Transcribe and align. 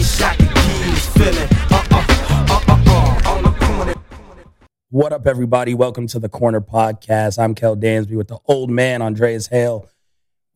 I 0.00 0.02
wish 0.02 0.20
I 0.22 0.34
could 0.34 0.48
give 0.54 0.98
feeling. 1.12 1.48
On 3.26 3.42
the 3.42 3.54
corner. 3.60 3.94
What 4.88 5.12
up, 5.12 5.26
everybody? 5.26 5.74
Welcome 5.74 6.06
to 6.06 6.18
the 6.18 6.30
Corner 6.30 6.62
Podcast. 6.62 7.38
I'm 7.38 7.54
Kel 7.54 7.76
Dansby 7.76 8.16
with 8.16 8.28
the 8.28 8.38
old 8.46 8.70
man, 8.70 9.02
Andreas 9.02 9.48
Hale. 9.48 9.90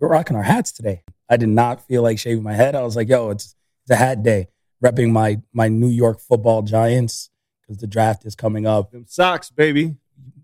We're 0.01 0.09
rocking 0.09 0.35
our 0.35 0.45
hats 0.45 0.73
today. 0.73 1.03
I 1.29 1.37
did 1.37 1.51
not 1.51 1.87
feel 1.87 2.01
like 2.01 2.19
shaving 2.19 2.43
my 2.43 2.55
head. 2.55 2.75
I 2.75 2.85
was 2.85 2.97
like, 2.97 3.11
yo, 3.11 3.29
it's, 3.29 3.55
it's 3.83 3.91
a 3.91 3.97
hat 3.97 4.23
day. 4.23 4.49
Repping 4.83 5.11
my, 5.13 5.43
my 5.53 5.69
New 5.69 5.91
York 5.91 6.21
football 6.21 6.63
giants 6.63 7.29
because 7.61 7.77
the 7.77 7.87
draft 7.87 8.25
is 8.25 8.35
coming 8.35 8.67
up. 8.67 8.93
Them 8.93 9.05
socks, 9.07 9.51
baby. 9.51 9.95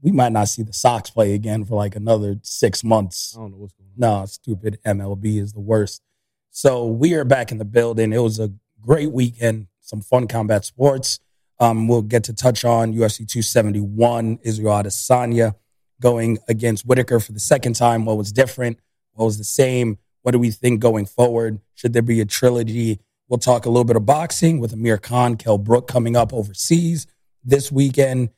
We 0.02 0.12
might 0.12 0.32
not 0.32 0.48
see 0.48 0.62
the 0.62 0.74
Sox 0.74 1.08
play 1.08 1.32
again 1.32 1.64
for 1.64 1.74
like 1.74 1.96
another 1.96 2.38
six 2.42 2.84
months. 2.84 3.34
I 3.34 3.40
don't 3.40 3.52
know 3.52 3.56
what's 3.56 3.72
going 3.72 3.88
on. 3.92 4.20
No, 4.20 4.26
stupid 4.26 4.78
MLB 4.84 5.40
is 5.40 5.54
the 5.54 5.60
worst. 5.60 6.02
So 6.50 6.86
we 6.86 7.14
are 7.14 7.24
back 7.24 7.50
in 7.50 7.56
the 7.56 7.64
building. 7.64 8.12
It 8.12 8.18
was 8.18 8.38
a 8.38 8.52
great 8.80 9.12
weekend, 9.12 9.68
some 9.80 10.00
fun 10.00 10.26
combat 10.26 10.64
sports. 10.64 11.20
Um, 11.58 11.88
we'll 11.88 12.02
get 12.02 12.24
to 12.24 12.32
touch 12.32 12.64
on 12.64 12.94
UFC 12.94 13.18
271, 13.18 14.38
Israel 14.42 14.72
Adesanya 14.72 15.54
going 16.00 16.38
against 16.48 16.86
Whittaker 16.86 17.20
for 17.20 17.32
the 17.32 17.40
second 17.40 17.74
time. 17.74 18.06
What 18.06 18.16
was 18.16 18.32
different? 18.32 18.78
What 19.12 19.26
was 19.26 19.38
the 19.38 19.44
same? 19.44 19.98
What 20.22 20.32
do 20.32 20.38
we 20.38 20.50
think 20.50 20.80
going 20.80 21.06
forward? 21.06 21.60
Should 21.74 21.92
there 21.92 22.02
be 22.02 22.20
a 22.20 22.24
trilogy? 22.24 23.00
We'll 23.28 23.38
talk 23.38 23.66
a 23.66 23.68
little 23.68 23.84
bit 23.84 23.96
of 23.96 24.06
boxing 24.06 24.58
with 24.58 24.72
Amir 24.72 24.98
Khan, 24.98 25.36
Kell 25.36 25.58
Brook 25.58 25.86
coming 25.86 26.16
up 26.16 26.32
overseas 26.32 27.06
this 27.44 27.70
weekend. 27.70 28.30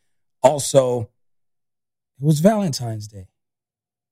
Also, 0.43 1.11
it 2.21 2.25
was 2.25 2.41
Valentine's 2.41 3.09
Day. 3.09 3.29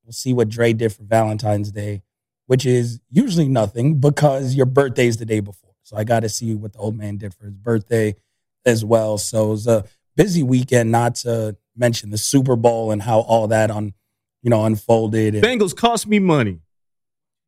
We'll 0.05 0.13
see 0.13 0.33
what 0.33 0.49
Dre 0.49 0.73
did 0.73 0.93
for 0.93 1.03
Valentine's 1.03 1.71
Day, 1.71 2.03
which 2.47 2.65
is 2.65 3.01
usually 3.11 3.49
nothing 3.49 4.01
because 4.01 4.55
your 4.55 4.67
birthday's 4.67 5.19
the 5.19 5.27
day 5.27 5.41
before. 5.41 5.70
So 5.91 5.97
I 5.97 6.05
got 6.05 6.21
to 6.21 6.29
see 6.29 6.55
what 6.55 6.73
the 6.73 6.79
old 6.79 6.97
man 6.97 7.17
did 7.17 7.35
for 7.35 7.47
his 7.47 7.55
birthday 7.55 8.15
as 8.65 8.85
well. 8.85 9.19
So 9.19 9.47
it 9.47 9.51
was 9.51 9.67
a 9.67 9.85
busy 10.15 10.45
weekend, 10.45 10.93
not 10.93 11.17
to 11.17 11.57
mention 11.75 12.11
the 12.11 12.19
Super 12.19 12.55
Bowl 12.55 12.93
and 12.93 13.03
how 13.03 13.21
all 13.23 13.49
that 13.49 13.73
on, 13.73 13.93
you 14.41 14.51
know, 14.51 14.65
unfolded. 14.65 15.35
And 15.35 15.43
Bengals 15.43 15.75
cost 15.75 16.07
me 16.07 16.21
money. 16.21 16.61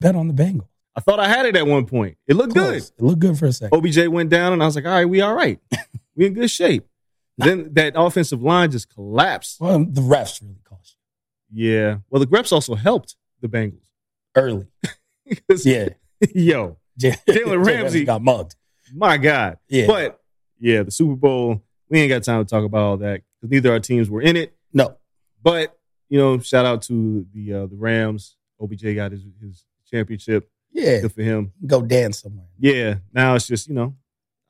bet 0.00 0.16
on 0.16 0.26
the 0.26 0.34
Bengals. 0.34 0.66
I 0.97 1.00
thought 1.00 1.20
I 1.20 1.28
had 1.28 1.47
it 1.47 1.54
at 1.54 1.69
one 1.69 1.86
point. 1.86 2.19
It 2.26 2.34
looked 2.34 2.54
good. 2.54 2.82
It 2.82 2.92
looked 2.98 3.20
good 3.20 3.38
for 3.38 3.47
a 3.47 3.52
second. 3.52 3.78
OBJ 3.78 4.08
went 4.08 4.28
down, 4.28 4.52
and 4.52 4.60
I 4.60 4.66
was 4.66 4.75
like, 4.75 4.86
all 4.86 4.91
right, 4.91 5.08
we 5.08 5.20
all 5.20 5.34
right. 5.34 5.60
we 6.16 6.26
in 6.26 6.34
good 6.34 6.50
shape. 6.50 6.84
Then 7.38 7.72
that 7.75 7.92
offensive 7.94 8.42
line 8.42 8.72
just 8.72 8.92
collapsed. 8.92 9.60
Well, 9.60 9.78
the 9.84 10.00
refs 10.00 10.42
really 10.42 10.58
cost 10.64 10.97
Yeah. 11.48 11.98
Well, 12.10 12.19
the 12.19 12.26
Greps 12.26 12.50
also 12.52 12.75
helped 12.75 13.14
the 13.41 13.47
Bengals. 13.48 13.86
early. 14.34 14.66
Yeah. 15.64 15.91
Yo, 16.34 16.76
Jalen 17.00 17.25
Jalen 17.26 17.64
Ramsey. 17.66 18.04
got 18.04 18.22
mugged. 18.22 18.54
my 18.94 19.16
God. 19.16 19.58
Yeah. 19.69 19.86
But 19.86 20.20
yeah, 20.60 20.82
the 20.82 20.91
Super 20.91 21.16
Bowl, 21.16 21.62
we 21.88 22.00
ain't 22.00 22.08
got 22.10 22.22
time 22.22 22.44
to 22.44 22.48
talk 22.48 22.64
about 22.64 22.82
all 22.82 22.97
that 22.98 23.22
because 23.41 23.50
neither 23.50 23.70
of 23.70 23.75
our 23.75 23.80
teams 23.80 24.08
were 24.10 24.22
in 24.22 24.36
it. 24.36 24.54
No. 24.72 24.97
But, 25.42 25.76
you 26.08 26.19
know, 26.19 26.38
shout 26.38 26.64
out 26.66 26.82
to 26.82 27.26
the 27.34 27.52
uh, 27.52 27.66
the 27.66 27.76
Rams. 27.76 28.36
OBJ 28.60 28.94
got 28.94 29.12
his, 29.12 29.25
his 29.41 29.64
championship. 29.91 30.48
Yeah. 30.70 31.00
Good 31.00 31.12
for 31.12 31.22
him. 31.22 31.52
Go 31.66 31.82
dance 31.82 32.20
somewhere. 32.20 32.47
Yeah. 32.58 32.97
Now 33.12 33.34
it's 33.34 33.47
just, 33.47 33.69
you 33.69 33.75
know, 33.75 33.94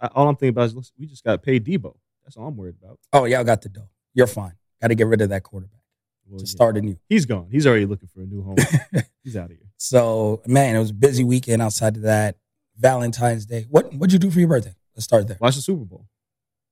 I, 0.01 0.09
all 0.09 0.29
I'm 0.29 0.37
thinking 0.37 0.51
about 0.51 0.67
is 0.67 0.75
listen, 0.77 0.95
we 0.99 1.07
just 1.07 1.25
got 1.25 1.43
paid 1.43 1.65
Deebo. 1.65 1.97
That's 2.25 2.37
all 2.37 2.47
I'm 2.47 2.57
worried 2.57 2.77
about. 2.83 2.99
Oh, 3.13 3.25
y'all 3.25 3.43
got 3.45 3.63
the 3.63 3.69
dough. 3.69 3.89
You're 4.15 4.27
fine. 4.27 4.53
Got 4.81 4.89
to 4.89 4.95
get 4.95 5.07
rid 5.07 5.21
of 5.21 5.31
that 5.31 5.43
quarterback 5.43 5.81
Well, 6.33 6.39
to 6.41 6.45
yeah. 6.47 6.51
start 6.51 6.77
anew. 6.79 6.97
He's 7.09 7.27
gone. 7.27 7.49
He's 7.51 7.67
already 7.67 7.85
looking 7.87 8.09
for 8.09 8.23
a 8.23 8.27
new 8.27 8.43
home. 8.43 8.57
He's 9.23 9.37
out 9.37 9.51
of 9.51 9.57
here. 9.57 9.69
So, 9.77 10.41
man, 10.47 10.75
it 10.75 10.79
was 10.79 10.91
a 10.91 10.95
busy 10.95 11.25
weekend 11.25 11.61
outside 11.61 11.97
of 11.97 12.03
that. 12.03 12.37
Valentine's 12.79 13.45
Day. 13.47 13.67
What 13.69 13.93
what'd 13.95 14.13
you 14.13 14.19
do 14.19 14.31
for 14.31 14.39
your 14.41 14.49
birthday? 14.49 14.75
Let's 14.97 15.05
start 15.05 15.29
there. 15.29 15.37
Watch 15.41 15.57
the 15.57 15.61
Super 15.63 15.85
Bowl. 15.85 16.07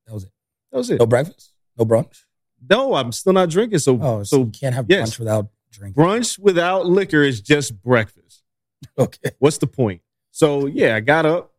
That 0.06 0.15
was 0.15 0.25
it. 0.25 0.31
That 0.72 0.78
was 0.78 0.91
it. 0.91 0.98
No 0.98 1.06
breakfast? 1.06 1.53
No 1.78 1.84
brunch? 1.84 2.25
No, 2.69 2.94
I'm 2.94 3.12
still 3.12 3.32
not 3.34 3.50
drinking. 3.50 3.78
So, 3.81 3.98
Oh, 4.00 4.22
so, 4.22 4.37
so 4.37 4.38
you 4.44 4.50
can't 4.50 4.75
have 4.75 4.87
yes. 4.88 5.10
brunch 5.10 5.19
without 5.19 5.48
drinking. 5.71 6.03
brunch 6.03 6.38
without 6.38 6.87
liquor 6.87 7.22
is 7.22 7.41
just 7.41 7.81
breakfast. 7.82 8.42
Okay. 8.98 9.31
What's 9.38 9.59
the 9.59 9.66
point? 9.66 10.00
So 10.31 10.65
yeah, 10.66 10.97
I 10.97 11.00
got 11.00 11.27
up. 11.27 11.53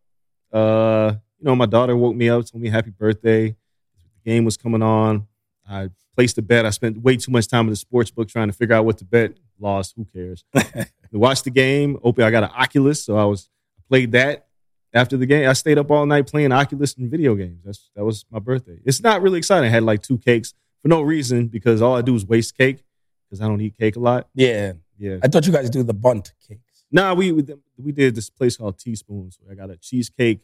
Uh, 0.51 1.13
you 1.39 1.45
know, 1.45 1.55
my 1.55 1.67
daughter 1.67 1.95
woke 1.95 2.15
me 2.15 2.29
up, 2.29 2.45
told 2.47 2.61
me 2.63 2.69
happy 2.69 2.89
birthday. 2.89 3.49
The 3.49 4.29
game 4.31 4.43
was 4.43 4.57
coming 4.57 4.81
on. 4.81 5.27
I 5.69 5.89
placed 6.15 6.37
a 6.37 6.41
bet. 6.41 6.65
I 6.65 6.69
spent 6.69 7.01
way 7.01 7.17
too 7.17 7.31
much 7.31 7.47
time 7.47 7.65
in 7.65 7.71
the 7.71 7.75
sports 7.75 8.11
book 8.11 8.27
trying 8.27 8.47
to 8.47 8.53
figure 8.53 8.75
out 8.75 8.85
what 8.85 8.97
to 8.99 9.05
bet. 9.05 9.37
Lost. 9.59 9.93
Who 9.95 10.05
cares? 10.05 10.43
Watched 11.11 11.43
the 11.43 11.51
game. 11.51 11.97
Open. 12.03 12.23
I 12.23 12.31
got 12.31 12.43
an 12.43 12.49
Oculus, 12.55 13.03
so 13.03 13.17
I 13.17 13.25
was 13.25 13.49
played 13.89 14.11
that 14.13 14.47
after 14.93 15.17
the 15.17 15.25
game. 15.25 15.47
I 15.47 15.53
stayed 15.53 15.77
up 15.77 15.91
all 15.91 16.05
night 16.05 16.27
playing 16.27 16.51
Oculus 16.51 16.95
and 16.95 17.09
video 17.09 17.35
games. 17.35 17.61
That's 17.63 17.89
that 17.95 18.03
was 18.03 18.25
my 18.31 18.39
birthday. 18.39 18.79
It's 18.85 19.01
not 19.01 19.21
really 19.21 19.37
exciting. 19.37 19.67
I 19.67 19.71
had 19.71 19.83
like 19.83 20.01
two 20.01 20.17
cakes 20.17 20.53
for 20.81 20.87
no 20.87 21.01
reason 21.01 21.47
because 21.47 21.81
all 21.81 21.95
I 21.95 22.01
do 22.01 22.15
is 22.15 22.25
waste 22.25 22.57
cake 22.57 22.83
because 23.29 23.41
I 23.41 23.47
don't 23.47 23.61
eat 23.61 23.77
cake 23.77 23.95
a 23.95 23.99
lot. 23.99 24.27
Yeah. 24.33 24.73
Yeah. 24.97 25.17
I 25.23 25.27
thought 25.27 25.45
you 25.45 25.53
guys 25.53 25.69
do 25.69 25.83
the 25.83 25.93
bunt 25.93 26.33
cakes. 26.47 26.85
Nah, 26.91 27.13
we 27.13 27.31
we 27.31 27.45
we 27.77 27.91
did 27.91 28.15
this 28.15 28.29
place 28.29 28.57
called 28.57 28.77
Teaspoons. 28.77 29.39
I 29.49 29.55
got 29.55 29.69
a 29.69 29.77
cheesecake 29.77 30.41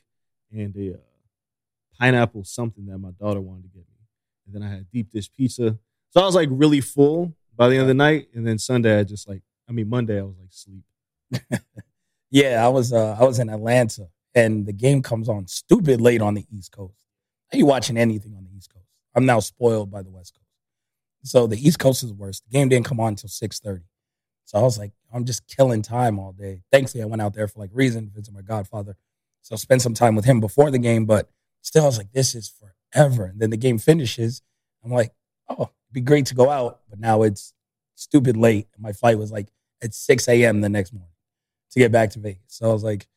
and 0.51 0.75
a 0.75 0.93
uh, 0.93 0.97
pineapple 1.99 2.43
something 2.45 2.85
that 2.85 2.97
my 2.97 3.11
daughter 3.11 3.41
wanted 3.41 3.63
to 3.63 3.69
get 3.69 3.85
me, 3.87 3.96
and 4.47 4.55
then 4.55 4.63
I 4.63 4.69
had 4.69 4.89
deep 4.89 5.11
dish 5.11 5.31
pizza. 5.31 5.77
So 6.09 6.21
I 6.21 6.25
was 6.25 6.35
like 6.35 6.49
really 6.51 6.81
full 6.81 7.35
by 7.55 7.67
the 7.67 7.75
end 7.75 7.83
of 7.83 7.87
the 7.87 7.93
night, 7.93 8.29
and 8.33 8.47
then 8.47 8.57
Sunday 8.57 8.99
I 8.99 9.03
just 9.03 9.27
like 9.27 9.43
I 9.69 9.73
mean 9.73 9.89
Monday 9.89 10.19
I 10.19 10.23
was 10.23 10.37
like 10.39 10.49
sleep. 10.51 10.83
Yeah, 12.29 12.65
I 12.65 12.67
was 12.67 12.91
uh, 12.91 13.15
I 13.19 13.23
was 13.23 13.39
in 13.39 13.49
Atlanta 13.49 14.09
and 14.35 14.65
the 14.65 14.73
game 14.73 15.01
comes 15.01 15.29
on 15.29 15.47
stupid 15.47 16.01
late 16.01 16.21
on 16.21 16.33
the 16.33 16.45
East 16.51 16.71
Coast. 16.71 16.97
Are 17.53 17.57
you 17.57 17.65
watching 17.65 17.97
anything 17.97 18.35
on 18.35 18.43
the 18.43 18.55
East 18.57 18.73
Coast. 18.73 18.85
I'm 19.15 19.25
now 19.25 19.39
spoiled 19.39 19.89
by 19.89 20.01
the 20.01 20.09
West 20.09 20.33
Coast. 20.33 20.43
So 21.23 21.47
the 21.47 21.57
East 21.57 21.79
Coast 21.79 22.03
is 22.03 22.13
worse. 22.13 22.41
The 22.41 22.49
game 22.49 22.69
didn't 22.69 22.85
come 22.85 22.99
on 22.99 23.09
until 23.09 23.29
6:30. 23.29 23.83
So 24.45 24.57
I 24.57 24.61
was 24.61 24.77
like, 24.77 24.91
I'm 25.13 25.25
just 25.25 25.47
killing 25.47 25.81
time 25.81 26.19
all 26.19 26.33
day. 26.33 26.61
Thankfully, 26.71 27.01
I 27.01 27.05
went 27.05 27.21
out 27.21 27.33
there 27.33 27.47
for 27.47 27.59
like 27.59 27.69
reason, 27.73 28.11
visit 28.13 28.33
my 28.33 28.41
godfather. 28.41 28.97
So 29.41 29.53
I 29.53 29.57
spent 29.57 29.81
some 29.81 29.93
time 29.93 30.15
with 30.15 30.25
him 30.25 30.39
before 30.39 30.71
the 30.71 30.79
game, 30.79 31.05
but 31.05 31.29
still 31.61 31.83
I 31.83 31.87
was 31.87 31.97
like, 31.97 32.11
this 32.11 32.35
is 32.35 32.49
forever. 32.91 33.25
And 33.25 33.39
then 33.39 33.49
the 33.49 33.57
game 33.57 33.77
finishes. 33.77 34.41
I'm 34.83 34.91
like, 34.91 35.13
oh, 35.49 35.63
it'd 35.63 35.93
be 35.93 36.01
great 36.01 36.27
to 36.27 36.35
go 36.35 36.49
out, 36.49 36.81
but 36.89 36.99
now 36.99 37.23
it's 37.23 37.53
stupid 37.95 38.37
late. 38.37 38.67
My 38.77 38.93
flight 38.93 39.17
was 39.17 39.31
like 39.31 39.47
at 39.81 39.93
6 39.93 40.27
a.m. 40.27 40.61
the 40.61 40.69
next 40.69 40.93
morning 40.93 41.11
to 41.71 41.79
get 41.79 41.91
back 41.91 42.11
to 42.11 42.19
Vegas. 42.19 42.41
So 42.47 42.69
I 42.69 42.73
was 42.73 42.83
like, 42.83 43.07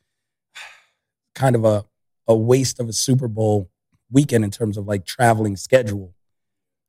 kind 1.35 1.57
of 1.57 1.65
a, 1.65 1.85
a 2.27 2.35
waste 2.35 2.81
of 2.81 2.89
a 2.89 2.93
Super 2.93 3.29
Bowl 3.29 3.71
weekend 4.11 4.45
in 4.45 4.51
terms 4.51 4.77
of 4.77 4.87
like 4.87 5.05
traveling 5.05 5.57
schedule. 5.57 6.15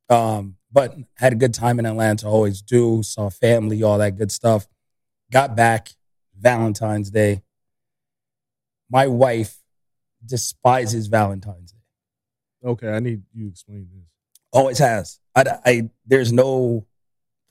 Um, 0.09 0.57
but 0.71 0.95
had 1.15 1.33
a 1.33 1.37
good 1.37 1.53
time 1.53 1.79
in 1.79 1.85
Atlanta, 1.85 2.27
always 2.27 2.61
do. 2.61 3.03
Saw 3.03 3.29
family, 3.29 3.83
all 3.83 3.97
that 3.97 4.17
good 4.17 4.31
stuff. 4.31 4.67
Got 5.31 5.55
back 5.55 5.91
Valentine's 6.37 7.09
Day. 7.09 7.43
My 8.89 9.07
wife 9.07 9.59
despises 10.25 11.07
Valentine's 11.07 11.71
Day. 11.71 11.80
Okay, 12.63 12.89
I 12.89 12.99
need 12.99 13.23
you 13.33 13.45
to 13.45 13.49
explain 13.49 13.87
this. 13.93 14.05
Always 14.51 14.79
has. 14.79 15.19
I, 15.35 15.45
I 15.65 15.89
there's 16.05 16.31
no 16.31 16.85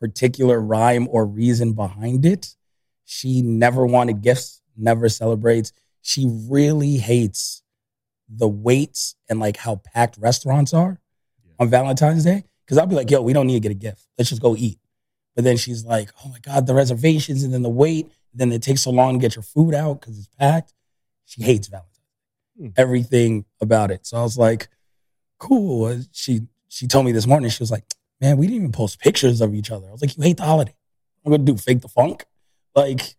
particular 0.00 0.60
rhyme 0.60 1.08
or 1.10 1.26
reason 1.26 1.72
behind 1.72 2.24
it. 2.24 2.56
She 3.04 3.42
never 3.42 3.84
wanted 3.84 4.22
gifts, 4.22 4.62
never 4.76 5.08
celebrates. 5.08 5.72
She 6.02 6.26
really 6.48 6.96
hates 6.96 7.62
the 8.28 8.48
waits 8.48 9.16
and 9.28 9.40
like 9.40 9.56
how 9.56 9.76
packed 9.76 10.16
restaurants 10.18 10.72
are 10.72 11.00
on 11.58 11.68
Valentine's 11.68 12.24
Day. 12.24 12.44
Cause 12.68 12.78
I'll 12.78 12.86
be 12.86 12.94
like, 12.94 13.10
yo, 13.10 13.20
we 13.20 13.32
don't 13.32 13.48
need 13.48 13.54
to 13.54 13.60
get 13.60 13.72
a 13.72 13.74
gift. 13.74 14.06
Let's 14.16 14.30
just 14.30 14.40
go 14.40 14.54
eat. 14.56 14.78
But 15.34 15.44
then 15.44 15.56
she's 15.56 15.84
like, 15.84 16.10
oh 16.24 16.28
my 16.28 16.38
God, 16.38 16.66
the 16.66 16.74
reservations 16.74 17.42
and 17.42 17.52
then 17.52 17.62
the 17.62 17.68
wait. 17.68 18.08
Then 18.32 18.52
it 18.52 18.62
takes 18.62 18.82
so 18.82 18.90
long 18.90 19.14
to 19.14 19.18
get 19.20 19.34
your 19.34 19.42
food 19.42 19.74
out 19.74 20.00
because 20.00 20.18
it's 20.18 20.28
packed. 20.38 20.72
She 21.24 21.42
hates 21.42 21.66
Valentine's. 21.66 21.96
Hmm. 22.56 22.68
Everything 22.76 23.44
about 23.60 23.90
it. 23.90 24.06
So 24.06 24.18
I 24.18 24.22
was 24.22 24.38
like, 24.38 24.68
cool. 25.40 26.00
She 26.12 26.42
she 26.68 26.86
told 26.86 27.04
me 27.04 27.10
this 27.12 27.26
morning, 27.26 27.50
she 27.50 27.62
was 27.62 27.72
like, 27.72 27.84
man, 28.20 28.36
we 28.36 28.46
didn't 28.46 28.58
even 28.58 28.72
post 28.72 29.00
pictures 29.00 29.40
of 29.40 29.52
each 29.54 29.72
other. 29.72 29.88
I 29.88 29.90
was 29.90 30.00
like, 30.00 30.16
you 30.16 30.22
hate 30.22 30.36
the 30.36 30.44
holiday. 30.44 30.74
I'm 31.26 31.32
gonna 31.32 31.42
do 31.42 31.56
fake 31.56 31.80
the 31.80 31.88
funk. 31.88 32.24
Like, 32.76 33.16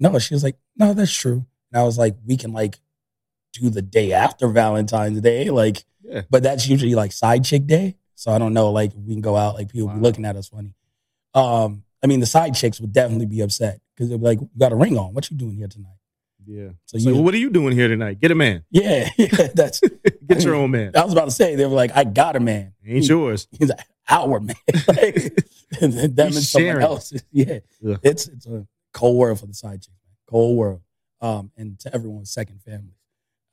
no, 0.00 0.18
she 0.18 0.32
was 0.34 0.42
like, 0.42 0.56
no, 0.76 0.94
that's 0.94 1.12
true. 1.12 1.44
And 1.70 1.80
I 1.80 1.84
was 1.84 1.98
like, 1.98 2.16
we 2.24 2.38
can 2.38 2.52
like 2.54 2.78
do 3.52 3.68
the 3.68 3.82
day 3.82 4.12
after 4.12 4.48
Valentine's 4.48 5.20
Day. 5.20 5.50
Like, 5.50 5.84
Yeah. 6.02 6.22
but 6.30 6.42
that's 6.42 6.66
usually 6.68 6.94
like 6.94 7.12
side 7.12 7.44
chick 7.44 7.66
day. 7.66 7.96
So 8.14 8.30
I 8.32 8.38
don't 8.38 8.54
know, 8.54 8.70
like 8.70 8.92
we 8.96 9.12
can 9.12 9.20
go 9.20 9.36
out, 9.36 9.56
like 9.56 9.70
people 9.70 9.88
be 9.88 10.00
looking 10.00 10.24
at 10.24 10.36
us 10.36 10.48
funny. 10.48 10.74
Um, 11.34 11.82
I 12.02 12.06
mean, 12.06 12.20
the 12.20 12.26
side 12.26 12.54
chicks 12.54 12.80
would 12.80 12.92
definitely 12.92 13.26
be 13.26 13.40
upset 13.42 13.80
because 13.94 14.08
they'd 14.08 14.18
be 14.20 14.24
like, 14.24 14.40
you 14.40 14.48
got 14.58 14.72
a 14.72 14.76
ring 14.76 14.96
on. 14.96 15.12
What 15.12 15.30
you 15.30 15.36
doing 15.36 15.56
here 15.56 15.68
tonight? 15.68 15.95
Yeah. 16.46 16.68
So 16.86 16.98
So 16.98 17.10
you, 17.10 17.22
what 17.22 17.34
are 17.34 17.38
you 17.38 17.50
doing 17.50 17.74
here 17.74 17.88
tonight? 17.88 18.20
Get 18.20 18.30
a 18.30 18.34
man. 18.34 18.64
yeah, 18.70 19.08
yeah, 19.16 19.48
that's. 19.54 19.80
Get 20.26 20.42
your 20.42 20.54
own 20.54 20.70
man. 20.70 20.92
I 20.96 21.04
was 21.04 21.12
about 21.12 21.26
to 21.26 21.30
say 21.30 21.54
they 21.54 21.66
were 21.66 21.74
like, 21.74 21.92
I 21.94 22.04
got 22.04 22.36
a 22.36 22.40
man. 22.40 22.72
Ain't 22.84 23.08
yours. 23.08 23.46
He's 23.52 23.68
like, 23.68 23.80
our 24.08 24.40
man. 24.40 24.56
like, 24.88 25.16
and 25.80 25.92
then 25.92 26.14
them 26.14 26.26
He's 26.28 26.36
and 26.36 26.44
someone 26.44 26.82
else. 26.82 27.12
Yeah, 27.30 27.58
it's 28.02 28.28
it's 28.28 28.46
a 28.46 28.66
cold 28.92 29.16
world 29.16 29.40
for 29.40 29.46
the 29.46 29.54
side 29.54 29.82
chick, 29.82 29.94
man. 30.04 30.16
Cold 30.28 30.56
world. 30.56 30.80
Um, 31.20 31.50
and 31.56 31.78
to 31.80 31.94
everyone's 31.94 32.30
second 32.30 32.62
family 32.62 32.96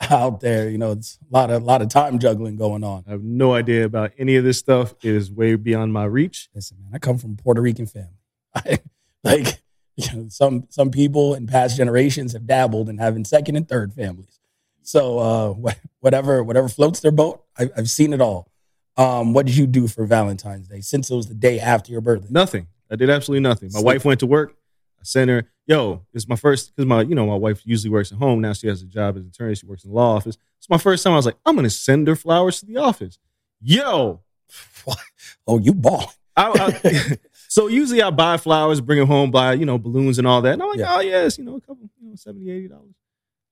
out 0.02 0.42
there, 0.42 0.70
you 0.70 0.78
know, 0.78 0.92
it's 0.92 1.18
a 1.22 1.34
lot 1.34 1.50
of 1.50 1.62
a 1.62 1.66
lot 1.66 1.82
of 1.82 1.90
time 1.90 2.20
juggling 2.20 2.56
going 2.56 2.84
on. 2.84 3.04
I 3.08 3.12
have 3.12 3.24
no 3.24 3.54
idea 3.54 3.86
about 3.86 4.12
any 4.18 4.36
of 4.36 4.44
this 4.44 4.58
stuff. 4.58 4.94
It 5.04 5.14
is 5.14 5.32
way 5.32 5.56
beyond 5.56 5.94
my 5.94 6.06
reach. 6.06 6.50
Listen, 6.54 6.78
man, 6.82 6.92
I 6.94 7.00
come 7.00 7.18
from 7.18 7.34
a 7.34 7.42
Puerto 7.42 7.62
Rican 7.62 7.86
family. 7.86 8.10
I, 8.56 8.80
like, 9.24 9.63
you 9.96 10.14
know, 10.14 10.28
some 10.30 10.66
some 10.70 10.92
people 10.92 11.36
in 11.36 11.48
past 11.48 11.78
generations 11.78 12.34
have 12.34 12.48
dabbled 12.48 12.90
in 12.90 12.98
having 12.98 13.26
second 13.26 13.56
and 13.56 13.68
third 13.68 13.94
families. 13.94 14.40
So 14.82 15.20
uh, 15.20 15.72
whatever 16.00 16.44
whatever 16.44 16.70
floats 16.70 17.00
their 17.00 17.12
boat, 17.12 17.44
I, 17.58 17.70
I've 17.78 17.90
seen 17.90 18.14
it 18.14 18.22
all. 18.22 18.50
Um, 18.96 19.34
what 19.34 19.46
did 19.46 19.56
you 19.56 19.66
do 19.66 19.88
for 19.88 20.06
Valentine's 20.06 20.68
Day 20.68 20.82
since 20.82 21.10
it 21.10 21.16
was 21.16 21.28
the 21.28 21.34
day 21.34 21.60
after 21.60 21.92
your 21.92 22.02
birthday? 22.02 22.28
Nothing. 22.30 22.68
I 22.92 22.96
did 22.96 23.10
absolutely 23.10 23.42
nothing. 23.42 23.70
My 23.74 23.80
Sleep. 23.80 23.86
wife 23.86 24.06
went 24.06 24.20
to 24.20 24.28
work. 24.28 24.56
I 25.00 25.04
sent 25.04 25.30
her, 25.32 25.50
yo, 25.66 26.06
it's 26.14 26.28
my 26.28 26.36
first 26.36 26.76
because 26.76 26.88
my, 26.88 27.02
you 27.02 27.16
know, 27.16 27.26
my 27.26 27.36
wife 27.36 27.62
usually 27.66 27.90
works 27.90 28.12
at 28.12 28.20
home. 28.20 28.40
Now 28.40 28.54
she 28.54 28.68
has 28.68 28.84
a 28.84 28.86
job 28.86 29.16
as 29.18 29.24
an 29.24 29.30
attorney. 29.30 29.56
She 29.56 29.66
works 29.66 29.84
in 29.84 29.90
the 29.90 29.96
law 29.96 30.16
office. 30.16 30.38
It's 30.60 30.70
my 30.70 30.78
first 30.78 31.04
time. 31.04 31.14
I 31.14 31.16
was 31.16 31.26
like, 31.26 31.38
I'm 31.46 31.56
gonna 31.56 31.72
send 31.72 32.08
her 32.08 32.16
flowers 32.16 32.60
to 32.60 32.68
the 32.68 32.78
office. 32.78 33.18
Yo, 33.60 34.22
what? 34.86 35.00
Oh, 35.48 35.58
you 35.58 35.74
ball. 35.74 36.14
I, 36.36 36.80
I, 36.84 37.18
so 37.54 37.68
usually 37.68 38.02
I 38.02 38.10
buy 38.10 38.38
flowers, 38.38 38.82
bring 38.82 38.98
them 38.98 39.08
home, 39.08 39.30
buy 39.30 39.54
you 39.54 39.64
know 39.64 39.78
balloons 39.78 40.18
and 40.18 40.26
all 40.26 40.42
that. 40.42 40.54
And 40.54 40.64
I'm 40.64 40.70
like, 40.70 40.80
Yeah. 40.80 40.96
oh 40.96 41.02
yes, 41.02 41.38
you 41.38 41.44
know, 41.44 41.58
a 41.58 41.62
couple, 41.62 41.88
you 42.02 42.10
know, 42.10 42.16
70 42.16 42.50
80 42.50 42.68
dollars. 42.68 42.96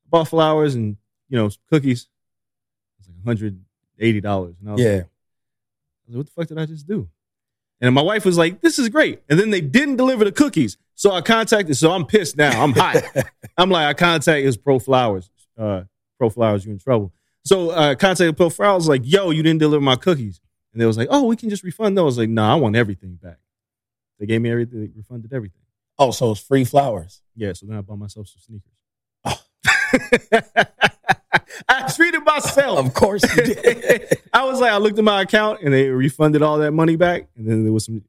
Bought 0.09 0.27
flowers 0.27 0.74
and 0.74 0.98
you 1.30 1.38
know 1.38 1.51
cookies. 1.69 2.09
It's 3.00 3.07
like 3.07 3.18
180 3.24 4.21
dollars. 4.21 4.56
And 4.59 4.69
I 4.69 4.71
was 4.71 4.81
like, 4.81 4.88
Yeah. 4.88 4.94
I 4.94 4.95
was 4.98 5.06
like, 6.07 6.18
what 6.18 6.25
the 6.25 6.31
fuck 6.31 6.48
did 6.48 6.57
I 6.57 6.65
just 6.65 6.88
do? 6.88 7.09
And 7.80 7.94
my 7.94 8.01
wife 8.01 8.25
was 8.25 8.39
like, 8.39 8.59
this 8.62 8.80
is 8.80 8.89
great. 8.89 9.21
And 9.30 9.39
then 9.39 9.51
they 9.51 9.62
didn't 9.62 9.98
deliver 9.98 10.25
the 10.25 10.31
cookies. 10.31 10.77
So 10.95 11.12
I 11.12 11.21
contacted, 11.21 11.77
so 11.77 11.92
I'm 11.92 12.07
pissed 12.07 12.38
now. 12.38 12.59
I'm 12.59 12.74
hot. 12.74 13.03
I'm 13.57 13.69
like, 13.69 13.86
I 13.86 13.94
contacted 13.94 14.44
his 14.45 14.57
Pro 14.57 14.80
Flowers. 14.80 15.30
Uh, 15.56 15.83
Pro 16.18 16.31
Flowers, 16.31 16.65
you 16.65 16.71
in 16.71 16.80
trouble. 16.80 17.13
So 17.44 17.69
I 17.69 17.94
contacted 17.94 18.36
Pro 18.36 18.50
Flowers, 18.50 18.88
like, 18.88 19.01
yo, 19.03 19.30
you 19.30 19.44
didn't 19.44 19.59
deliver 19.59 19.81
my 19.81 19.95
cookies. 19.95 20.42
And 20.74 20.81
they 20.81 20.88
was 20.88 20.98
like, 20.98 21.07
oh, 21.12 21.25
we 21.25 21.36
can 21.36 21.50
just 21.51 21.63
refund 21.63 21.95
those. 21.98 22.03
I 22.03 22.06
was 22.06 22.18
like, 22.18 22.30
no, 22.30 22.44
I 22.44 22.56
want 22.56 22.75
everything 22.75 23.19
back. 23.21 23.38
They 24.21 24.27
gave 24.27 24.39
me 24.39 24.51
everything, 24.51 24.81
they 24.81 24.89
refunded 24.95 25.33
everything. 25.33 25.62
Oh, 25.97 26.12
so 26.12 26.29
it's 26.29 26.39
free 26.39 26.63
flowers. 26.63 27.21
Yeah, 27.35 27.53
so 27.53 27.65
then 27.65 27.75
I 27.75 27.81
bought 27.81 27.97
myself 27.97 28.27
some 28.27 28.39
sneakers. 28.39 28.71
Oh. 29.25 29.41
I 31.68 31.91
treated 31.91 32.23
myself. 32.23 32.85
Of 32.85 32.94
course 32.94 33.23
you 33.35 33.44
did. 33.44 34.19
I 34.33 34.45
was 34.45 34.62
like, 34.62 34.71
I 34.71 34.77
looked 34.77 35.00
at 35.00 35.03
my 35.03 35.23
account 35.23 35.62
and 35.63 35.73
they 35.73 35.89
refunded 35.89 36.44
all 36.44 36.59
that 36.59 36.71
money 36.71 36.97
back. 36.97 37.29
And 37.35 37.50
then 37.50 37.63
there 37.63 37.73
was 37.73 37.85
some 37.85 38.03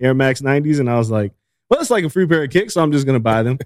Air 0.00 0.12
Max 0.12 0.40
90s. 0.40 0.80
And 0.80 0.90
I 0.90 0.98
was 0.98 1.08
like, 1.08 1.32
well, 1.70 1.80
it's 1.80 1.90
like 1.90 2.02
a 2.02 2.10
free 2.10 2.26
pair 2.26 2.42
of 2.42 2.50
kicks. 2.50 2.74
So 2.74 2.82
I'm 2.82 2.90
just 2.90 3.06
going 3.06 3.14
to 3.14 3.20
buy 3.20 3.44
them. 3.44 3.58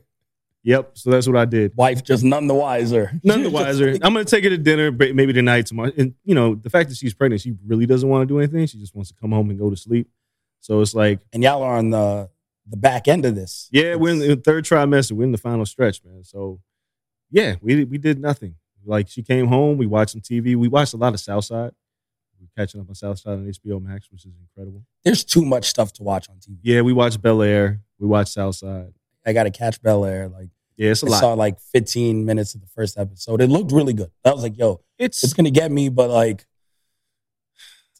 yep. 0.63 0.91
So 0.99 1.11
that's 1.11 1.27
what 1.27 1.39
I 1.39 1.47
did. 1.47 1.75
Wife 1.75 2.05
just 2.05 2.23
none 2.23 2.49
the 2.49 2.55
wiser. 2.55 3.19
None 3.25 3.45
the 3.45 3.51
wiser. 3.51 3.97
I'm 4.03 4.13
going 4.13 4.27
to 4.27 4.31
take 4.31 4.45
her 4.45 4.51
to 4.51 4.59
dinner, 4.59 4.93
maybe 4.93 5.33
tonight, 5.33 5.67
tomorrow. 5.67 5.93
And, 5.97 6.15
you 6.25 6.35
know, 6.35 6.55
the 6.55 6.69
fact 6.69 6.91
that 6.91 6.99
she's 6.99 7.15
pregnant, 7.15 7.41
she 7.41 7.55
really 7.67 7.87
doesn't 7.87 8.09
want 8.09 8.23
to 8.23 8.27
do 8.27 8.39
anything. 8.39 8.67
She 8.67 8.79
just 8.79 8.95
wants 8.95 9.11
to 9.11 9.17
come 9.19 9.33
home 9.33 9.49
and 9.49 9.59
go 9.59 9.71
to 9.71 9.77
sleep. 9.77 10.11
So 10.61 10.81
it's 10.81 10.95
like, 10.95 11.21
And 11.33 11.43
y'all 11.43 11.63
are 11.63 11.77
on 11.79 11.91
the 11.91 12.31
the 12.71 12.77
back 12.77 13.09
end 13.09 13.25
of 13.25 13.35
this. 13.35 13.69
yeah, 13.73 13.95
we're 13.95 14.13
in 14.13 14.19
the 14.19 14.37
third 14.37 14.65
trimester. 14.65 15.13
We're 15.13 15.25
in 15.25 15.33
the 15.33 15.39
final 15.39 15.65
stretch, 15.65 16.05
man. 16.05 16.23
So 16.25 16.61
yeah, 17.31 17.57
we 17.63 17.85
we 17.85 17.99
did 17.99 18.19
nothing. 18.21 18.57
Like 18.85 19.09
she 19.09 19.23
came 19.23 19.47
home, 19.49 19.77
we 19.79 19.87
watched 19.87 20.13
some 20.13 20.21
TV. 20.21 20.55
We 20.57 20.69
watched 20.69 20.95
a 20.95 20.97
lot 20.99 21.15
of 21.15 21.21
Southside. 21.21 21.73
We're 22.41 22.47
catching 22.57 22.81
up 22.81 22.89
on 22.89 22.95
Southside 22.95 23.33
on 23.39 23.47
HBO 23.51 23.83
Max, 23.83 24.11
which 24.13 24.25
is 24.25 24.33
incredible. 24.41 24.85
There's 25.05 25.25
too 25.25 25.45
much 25.45 25.67
stuff 25.67 25.93
to 25.95 26.03
watch 26.03 26.29
on 26.31 26.37
TV. 26.37 26.59
Yeah, 26.63 26.83
we 26.83 26.93
watched 26.93 27.21
Bel 27.21 27.43
Air. 27.43 27.81
We 27.99 28.07
watched 28.07 28.33
Southside. 28.33 28.93
I 29.27 29.33
got 29.33 29.43
to 29.45 29.51
catch 29.51 29.83
Bel 29.83 30.05
Air. 30.05 30.29
Like 30.29 30.51
Yeah, 30.77 30.91
it's 30.93 31.03
a 31.03 31.07
I 31.07 31.11
lot. 31.11 31.21
saw 31.21 31.33
like 31.35 31.59
15 31.61 32.25
minutes 32.25 32.55
of 32.55 32.61
the 32.61 32.69
first 32.69 32.97
episode. 32.97 33.41
It 33.43 33.49
looked 33.49 33.73
really 33.73 33.93
good. 33.93 34.11
I 34.25 34.33
was 34.33 34.43
like, 34.43 34.57
yo, 34.57 34.81
It's 34.99 35.25
it's 35.25 35.33
gonna 35.33 35.51
get 35.51 35.71
me, 35.73 35.89
but 35.89 36.11
like 36.11 36.47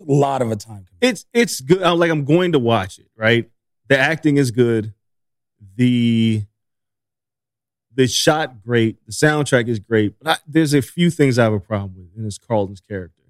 a 0.01 0.05
lot 0.07 0.43
of 0.43 0.51
a 0.51 0.57
time. 0.57 0.87
it's 1.01 1.27
it's 1.33 1.61
good. 1.61 1.83
I'm 1.83 1.99
like 1.99 2.11
I'm 2.11 2.25
going 2.25 2.53
to 2.53 2.59
watch 2.59 2.99
it. 2.99 3.09
Right, 3.17 3.51
the 3.89 3.99
acting 3.99 4.37
is 4.37 4.51
good. 4.51 4.95
The 5.77 6.43
the 7.95 8.07
shot 8.07 8.63
great. 8.63 9.05
The 9.07 9.13
soundtrack 9.13 9.69
is 9.69 9.81
great. 9.81 10.15
But 10.21 10.29
I, 10.29 10.37
there's 10.47 10.73
a 10.73 10.81
few 10.81 11.11
things 11.11 11.39
I 11.39 11.45
have 11.45 11.53
a 11.53 11.61
problem 11.61 11.95
with, 11.97 12.17
and 12.17 12.27
it's 12.27 12.39
Carlton's 12.39 12.81
character. 12.81 13.23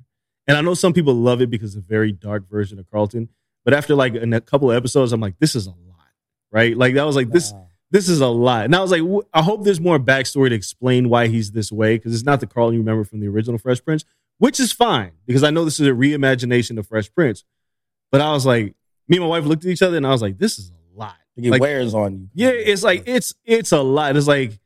And 0.47 0.57
I 0.57 0.61
know 0.63 0.75
some 0.75 0.93
people 0.93 1.15
love 1.15 1.41
it 1.41 1.51
because 1.51 1.75
it's 1.75 1.85
a 1.85 1.89
very 1.89 2.13
dark 2.13 2.49
version 2.49 2.79
of 2.79 2.91
Carlton. 2.91 3.29
But 3.65 3.75
after 3.75 3.95
like 3.95 4.15
in 4.15 4.33
a 4.33 4.41
couple 4.41 4.71
of 4.71 4.77
episodes, 4.77 5.13
I'm 5.13 5.21
like, 5.21 5.39
this 5.39 5.55
is 5.55 5.67
a 5.67 5.71
lot, 5.71 6.09
right? 6.51 6.77
Like 6.77 6.95
that 6.95 7.05
was 7.05 7.17
like 7.17 7.31
this. 7.31 7.53
Wow. 7.53 7.67
This 7.91 8.11
is 8.11 8.21
a 8.21 8.27
lot. 8.27 8.67
And 8.67 8.77
I 8.77 8.81
was 8.81 8.91
like, 8.91 9.03
I 9.33 9.41
hope 9.41 9.65
there's 9.65 9.81
more 9.81 9.99
backstory 9.99 10.51
to 10.51 10.55
explain 10.55 11.09
why 11.09 11.29
he's 11.29 11.53
this 11.53 11.73
way 11.73 11.97
because 11.97 12.13
it's 12.13 12.25
not 12.25 12.41
the 12.41 12.47
Carlton 12.47 12.75
you 12.75 12.81
remember 12.81 13.05
from 13.05 13.21
the 13.21 13.29
original 13.29 13.57
Fresh 13.57 13.83
Prince, 13.83 14.05
which 14.39 14.59
is 14.61 14.73
fine 14.73 15.13
because 15.27 15.43
I 15.45 15.51
know 15.51 15.65
this 15.65 15.79
is 15.81 15.87
a 15.87 15.91
reimagination 15.93 16.79
of 16.79 16.87
Fresh 16.87 17.13
Prince. 17.15 17.45
But 18.11 18.21
I 18.23 18.33
was 18.33 18.47
like, 18.47 18.75
me 19.07 19.17
and 19.19 19.21
my 19.21 19.27
wife 19.29 19.45
looked 19.45 19.65
at 19.65 19.71
each 19.71 19.83
other 19.83 19.97
and 19.97 20.07
I 20.07 20.11
was 20.11 20.23
like, 20.23 20.39
this 20.39 20.59
is 20.59 20.71
a 20.71 20.99
lot. 20.99 21.17
it 21.37 21.51
Like, 21.51 21.61
wears 21.61 21.95
on 21.95 22.15
you. 22.15 22.29
yeah, 22.35 22.49
it's 22.51 22.83
like 22.83 23.05
it's 23.07 23.35
it's 23.45 23.73
a 23.73 23.81
lot. 23.81 24.17
It's 24.17 24.27
like 24.27 24.59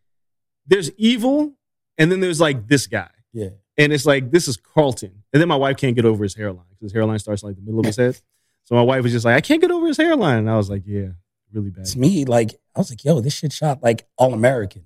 there's 0.66 0.90
evil, 0.92 1.52
and 1.98 2.10
then 2.10 2.20
there's 2.20 2.40
like 2.40 2.68
this 2.68 2.86
guy, 2.86 3.10
yeah. 3.32 3.48
and 3.76 3.92
it's 3.92 4.06
like 4.06 4.30
this 4.30 4.46
is 4.48 4.56
Carlton, 4.56 5.22
and 5.32 5.40
then 5.40 5.48
my 5.48 5.56
wife 5.56 5.76
can't 5.76 5.96
get 5.96 6.04
over 6.04 6.22
his 6.22 6.34
hairline 6.34 6.66
because 6.70 6.84
his 6.84 6.92
hairline 6.92 7.18
starts 7.18 7.42
in, 7.42 7.48
like 7.48 7.56
the 7.56 7.62
middle 7.62 7.80
of 7.80 7.86
his 7.86 7.96
head. 7.96 8.18
So 8.64 8.76
my 8.76 8.82
wife 8.82 9.02
was 9.02 9.10
just 9.12 9.24
like, 9.24 9.34
I 9.34 9.40
can't 9.40 9.60
get 9.60 9.72
over 9.72 9.86
his 9.88 9.96
hairline, 9.96 10.38
and 10.38 10.48
I 10.50 10.56
was 10.56 10.70
like, 10.70 10.84
yeah, 10.86 11.08
really 11.52 11.70
bad. 11.70 11.86
To 11.86 11.98
me, 11.98 12.24
like 12.24 12.54
I 12.76 12.78
was 12.78 12.90
like, 12.90 13.04
yo, 13.04 13.20
this 13.20 13.34
shit 13.34 13.52
shot 13.52 13.82
like 13.82 14.06
all 14.16 14.32
American. 14.32 14.84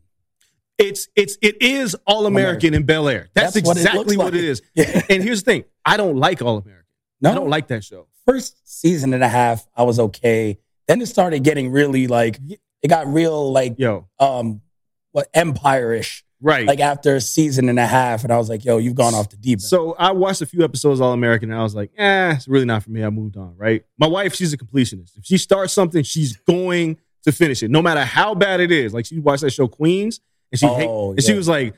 It's 0.78 1.08
it's 1.16 1.38
it 1.40 1.62
is 1.62 1.96
all 2.06 2.26
American 2.26 2.74
in 2.74 2.82
Bel 2.84 3.08
Air. 3.08 3.28
That's, 3.34 3.54
That's 3.54 3.66
what 3.66 3.76
it 3.76 3.80
exactly 3.80 4.16
what 4.16 4.34
it 4.34 4.38
like. 4.38 4.44
is. 4.44 4.62
Yeah. 4.74 5.02
And 5.08 5.22
here's 5.22 5.42
the 5.42 5.50
thing: 5.52 5.64
I 5.84 5.96
don't 5.96 6.16
like 6.16 6.42
All 6.42 6.58
American. 6.58 6.84
No, 7.22 7.30
I 7.30 7.34
don't 7.34 7.48
like 7.48 7.68
that 7.68 7.82
show. 7.82 8.08
first 8.26 8.56
season 8.68 9.14
and 9.14 9.24
a 9.24 9.28
half, 9.28 9.66
I 9.74 9.84
was 9.84 9.98
okay. 9.98 10.58
Then 10.86 11.00
it 11.00 11.06
started 11.06 11.42
getting 11.42 11.70
really 11.70 12.06
like 12.08 12.38
it 12.82 12.88
got 12.88 13.06
real 13.06 13.50
like 13.52 13.76
Yo, 13.78 14.06
um 14.18 14.60
what 15.12 15.28
empire-ish. 15.32 16.24
right? 16.42 16.66
Like 16.66 16.80
after 16.80 17.16
a 17.16 17.20
season 17.22 17.70
and 17.70 17.78
a 17.78 17.86
half, 17.86 18.22
and 18.22 18.30
I 18.30 18.36
was 18.36 18.50
like, 18.50 18.62
yo, 18.66 18.76
you've 18.76 18.94
gone 18.96 19.14
off 19.14 19.30
the 19.30 19.36
deep 19.38 19.54
end. 19.56 19.62
So 19.62 19.94
I 19.98 20.12
watched 20.12 20.42
a 20.42 20.46
few 20.46 20.62
episodes 20.62 21.00
of 21.00 21.06
All 21.06 21.14
American 21.14 21.50
and 21.50 21.58
I 21.58 21.62
was 21.62 21.74
like, 21.74 21.90
eh, 21.96 22.34
it's 22.34 22.46
really 22.46 22.66
not 22.66 22.82
for 22.82 22.90
me. 22.90 23.02
I 23.02 23.08
moved 23.08 23.38
on, 23.38 23.56
right? 23.56 23.82
My 23.98 24.06
wife, 24.08 24.34
she's 24.34 24.52
a 24.52 24.58
completionist. 24.58 25.16
If 25.16 25.24
she 25.24 25.38
starts 25.38 25.72
something, 25.72 26.02
she's 26.02 26.36
going 26.36 26.98
to 27.22 27.32
finish 27.32 27.62
it, 27.62 27.70
no 27.70 27.80
matter 27.80 28.04
how 28.04 28.34
bad 28.34 28.60
it 28.60 28.70
is. 28.70 28.92
Like 28.92 29.06
she 29.06 29.18
watched 29.18 29.40
that 29.40 29.50
show 29.54 29.66
Queens 29.68 30.20
and 30.52 30.58
she 30.60 30.66
hate- 30.66 30.88
Oh, 30.88 31.10
and 31.12 31.22
she 31.22 31.34
was 31.34 31.48
like, 31.48 31.74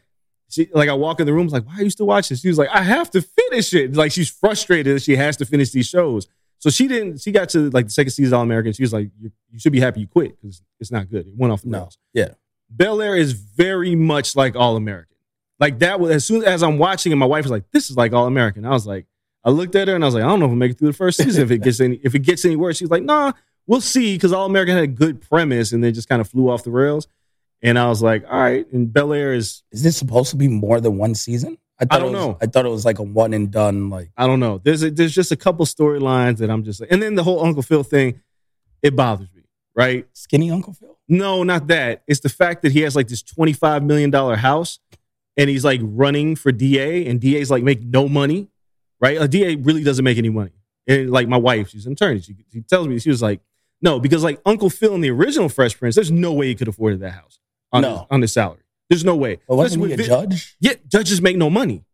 she 0.51 0.69
like 0.73 0.89
I 0.89 0.95
walk 0.95 1.21
in 1.21 1.27
the 1.27 1.33
room, 1.33 1.43
I 1.43 1.45
was 1.45 1.53
like, 1.53 1.67
why 1.67 1.77
are 1.77 1.83
you 1.83 1.91
still 1.91 2.07
watching? 2.07 2.37
She 2.37 2.49
was 2.49 2.59
like, 2.59 2.71
I 2.73 2.83
have 2.83 3.11
to 3.11 3.21
finish 3.23 3.75
it. 3.75 3.95
Like 3.97 4.13
she's 4.13 4.31
frustrated 4.31 4.97
that 4.97 5.03
she 5.03 5.17
has 5.17 5.37
to 5.39 5.45
finish 5.47 5.71
these 5.73 5.87
shows. 5.89 6.27
So 6.61 6.71
she 6.71 6.89
didn't. 6.89 7.21
She 7.21 7.31
got 7.31 7.51
to 7.51 7.71
like 7.71 7.85
the 7.87 7.93
second 7.93 8.11
season 8.11 8.35
All 8.35 8.43
American. 8.43 8.73
She 8.73 8.83
was 8.83 8.93
like, 8.93 9.11
you, 9.21 9.31
"You 9.53 9.59
should 9.61 9.73
be 9.73 9.79
happy 9.81 10.01
you 10.01 10.07
quit 10.09 10.41
because 10.41 10.61
it's 10.81 10.91
not 10.91 11.09
good. 11.11 11.27
It 11.29 11.35
went 11.37 11.53
off 11.53 11.63
the 11.63 11.69
No. 11.69 11.79
rails." 11.81 11.99
Yeah. 12.15 12.31
Bel 12.71 13.01
Air 13.01 13.15
is 13.17 13.33
very 13.33 13.95
much 13.95 14.35
like 14.35 14.57
All 14.57 14.75
American. 14.77 15.15
Like 15.61 15.79
that 15.81 16.01
was 16.01 16.11
as 16.11 16.25
soon 16.25 16.43
as 16.45 16.63
I'm 16.63 16.79
watching, 16.79 17.13
and 17.13 17.21
my 17.21 17.27
wife 17.27 17.45
was 17.45 17.53
like, 17.53 17.71
"This 17.71 17.91
is 17.91 17.97
like 17.97 18.13
All 18.13 18.27
American." 18.27 18.65
I 18.65 18.71
was 18.71 18.87
like, 18.87 19.07
I 19.45 19.51
looked 19.51 19.77
at 19.77 19.87
her 19.89 19.95
and 19.95 20.03
I 20.03 20.07
was 20.09 20.15
like, 20.15 20.25
I 20.25 20.27
don't 20.27 20.41
know 20.41 20.47
if 20.47 20.51
we'll 20.51 20.59
make 20.59 20.73
it 20.73 20.79
through 20.79 20.89
the 20.89 20.95
first 20.97 21.19
season 21.23 21.43
if 21.45 21.51
it 21.53 21.59
gets 21.63 21.79
any 21.81 22.01
if 22.03 22.15
it 22.17 22.21
gets 22.21 22.45
any 22.45 22.57
worse. 22.57 22.77
She's 22.79 22.91
like, 22.91 23.05
Nah, 23.05 23.33
we'll 23.69 23.81
see 23.81 24.17
because 24.17 24.33
All 24.33 24.47
American 24.47 24.75
had 24.75 24.85
a 24.85 24.89
good 24.89 25.21
premise 25.21 25.71
and 25.73 25.83
then 25.85 25.95
just 25.95 26.09
kind 26.09 26.21
of 26.21 26.29
flew 26.29 26.51
off 26.51 26.65
the 26.65 26.71
rails. 26.73 27.07
And 27.63 27.79
I 27.79 27.89
was 27.89 28.03
like, 28.03 28.25
all 28.31 28.39
right. 28.39 28.71
And 28.73 28.93
Bel 28.93 29.13
Air 29.13 29.35
is 29.35 29.63
Is 29.73 29.83
this 29.83 29.97
supposed 29.97 30.31
to 30.31 30.37
be 30.37 30.49
more 30.49 30.81
than 30.81 30.97
one 30.97 31.15
season? 31.15 31.59
thought 31.87 31.97
I 31.97 31.99
don't 32.01 32.09
it 32.15 32.19
was, 32.19 32.27
know. 32.27 32.39
I 32.41 32.47
thought 32.47 32.67
it 32.67 32.71
was 32.71 32.85
like 32.85 32.99
a 32.99 33.03
one 33.03 33.33
and 33.33 33.51
done. 33.51 33.91
Like 33.91 34.11
I 34.17 34.27
don't 34.27 34.41
know. 34.41 34.59
There's 34.59 34.83
a, 34.83 34.91
there's 34.91 35.15
just 35.15 35.33
a 35.33 35.37
couple 35.37 35.65
storylines 35.65 36.39
that 36.39 36.51
I'm 36.51 36.65
just 36.65 36.81
like, 36.81 36.91
and 36.91 37.03
then 37.03 37.15
the 37.15 37.23
whole 37.23 37.45
Uncle 37.45 37.63
Phil 37.63 37.83
thing, 37.83 38.21
it 38.83 38.97
bothers 38.97 39.29
me, 39.35 39.43
right? 39.75 40.07
skinny 40.13 40.51
Uncle 40.51 40.73
Phil. 40.73 40.99
No, 41.09 41.43
not 41.43 41.69
that. 41.69 42.03
It's 42.07 42.21
the 42.21 42.29
fact 42.29 42.63
that 42.63 42.73
he 42.73 42.81
has 42.81 42.97
like 42.97 43.09
this 43.09 43.23
$25 43.23 43.85
million 43.85 44.13
house 44.13 44.81
and 45.37 45.49
he's 45.49 45.65
like 45.65 45.81
running 45.83 46.37
for 46.37 46.53
DA 46.53 47.07
and 47.07 47.21
DA's 47.21 47.51
like 47.51 47.63
make 47.63 47.83
no 47.83 48.09
money, 48.09 48.49
right? 49.01 49.21
A 49.21 49.29
DA 49.29 49.57
really 49.57 49.85
doesn't 49.85 50.05
make 50.05 50.19
any 50.19 50.31
money. 50.31 50.53
And 50.87 51.11
like 51.11 51.29
my 51.29 51.37
wife, 51.37 51.71
she's 51.71 51.87
an 51.87 51.93
attorney. 51.93 52.21
She, 52.21 52.35
she 52.53 52.61
tells 52.63 52.89
me, 52.89 52.99
she 52.99 53.11
was 53.11 53.23
like, 53.23 53.41
no, 53.81 54.01
because 54.01 54.25
like 54.25 54.41
Uncle 54.45 54.69
Phil 54.69 54.95
in 54.95 55.01
the 55.01 55.11
original 55.11 55.49
Fresh 55.49 55.79
Prince, 55.79 55.95
there's 55.95 56.11
no 56.11 56.33
way 56.33 56.49
he 56.49 56.55
could 56.55 56.69
afford 56.69 56.99
that 57.01 57.13
house 57.13 57.39
on, 57.73 57.83
No. 57.83 57.91
his, 57.91 58.01
on 58.11 58.23
his 58.23 58.33
salary. 58.33 58.61
There's 58.89 59.05
no 59.05 59.17
way. 59.17 59.39
But 59.47 59.57
wasn't 59.57 59.87
he 59.87 59.93
a 59.93 59.97
judge? 59.99 60.57
Yeah, 60.61 60.75
judges 60.87 61.21
make 61.21 61.37
no 61.37 61.51
money. 61.51 61.85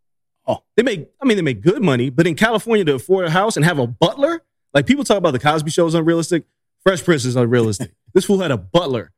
Oh. 0.47 0.59
They 0.77 0.83
make, 0.83 1.09
I 1.21 1.25
mean, 1.27 1.37
they 1.37 1.43
make 1.43 1.61
good 1.63 1.83
money, 1.83 2.11
but 2.11 2.27
in 2.27 2.35
California 2.35 2.85
to 2.85 2.95
afford 2.95 3.27
a 3.27 3.31
house 3.31 3.57
and 3.57 3.65
have 3.65 3.79
a 3.79 3.87
butler, 3.87 4.43
like 4.73 4.87
people 4.87 5.05
talk 5.05 5.17
about 5.19 5.33
the 5.33 5.39
Cosby 5.39 5.71
show 5.71 5.87
is 5.87 5.95
unrealistic. 5.95 6.45
Fresh 6.83 7.03
Prince 7.05 7.25
is 7.25 7.35
unrealistic. 7.37 7.93
this 8.15 8.27
fool 8.27 8.41
had 8.41 8.51
a 8.51 8.59
butler. 8.59 9.13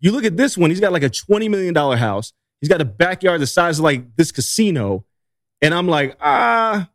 You 0.00 0.12
look 0.12 0.24
at 0.24 0.36
this 0.36 0.56
one, 0.56 0.70
he's 0.70 0.80
got 0.80 0.92
like 0.92 1.02
a 1.02 1.10
$20 1.10 1.50
million 1.50 1.74
house. 1.74 2.32
He's 2.60 2.68
got 2.68 2.80
a 2.80 2.84
backyard 2.84 3.40
the 3.40 3.46
size 3.46 3.78
of 3.78 3.84
like 3.84 4.16
this 4.16 4.32
casino. 4.32 5.04
And 5.62 5.74
I'm 5.74 5.88
like, 5.88 6.16
ah. 6.20 6.88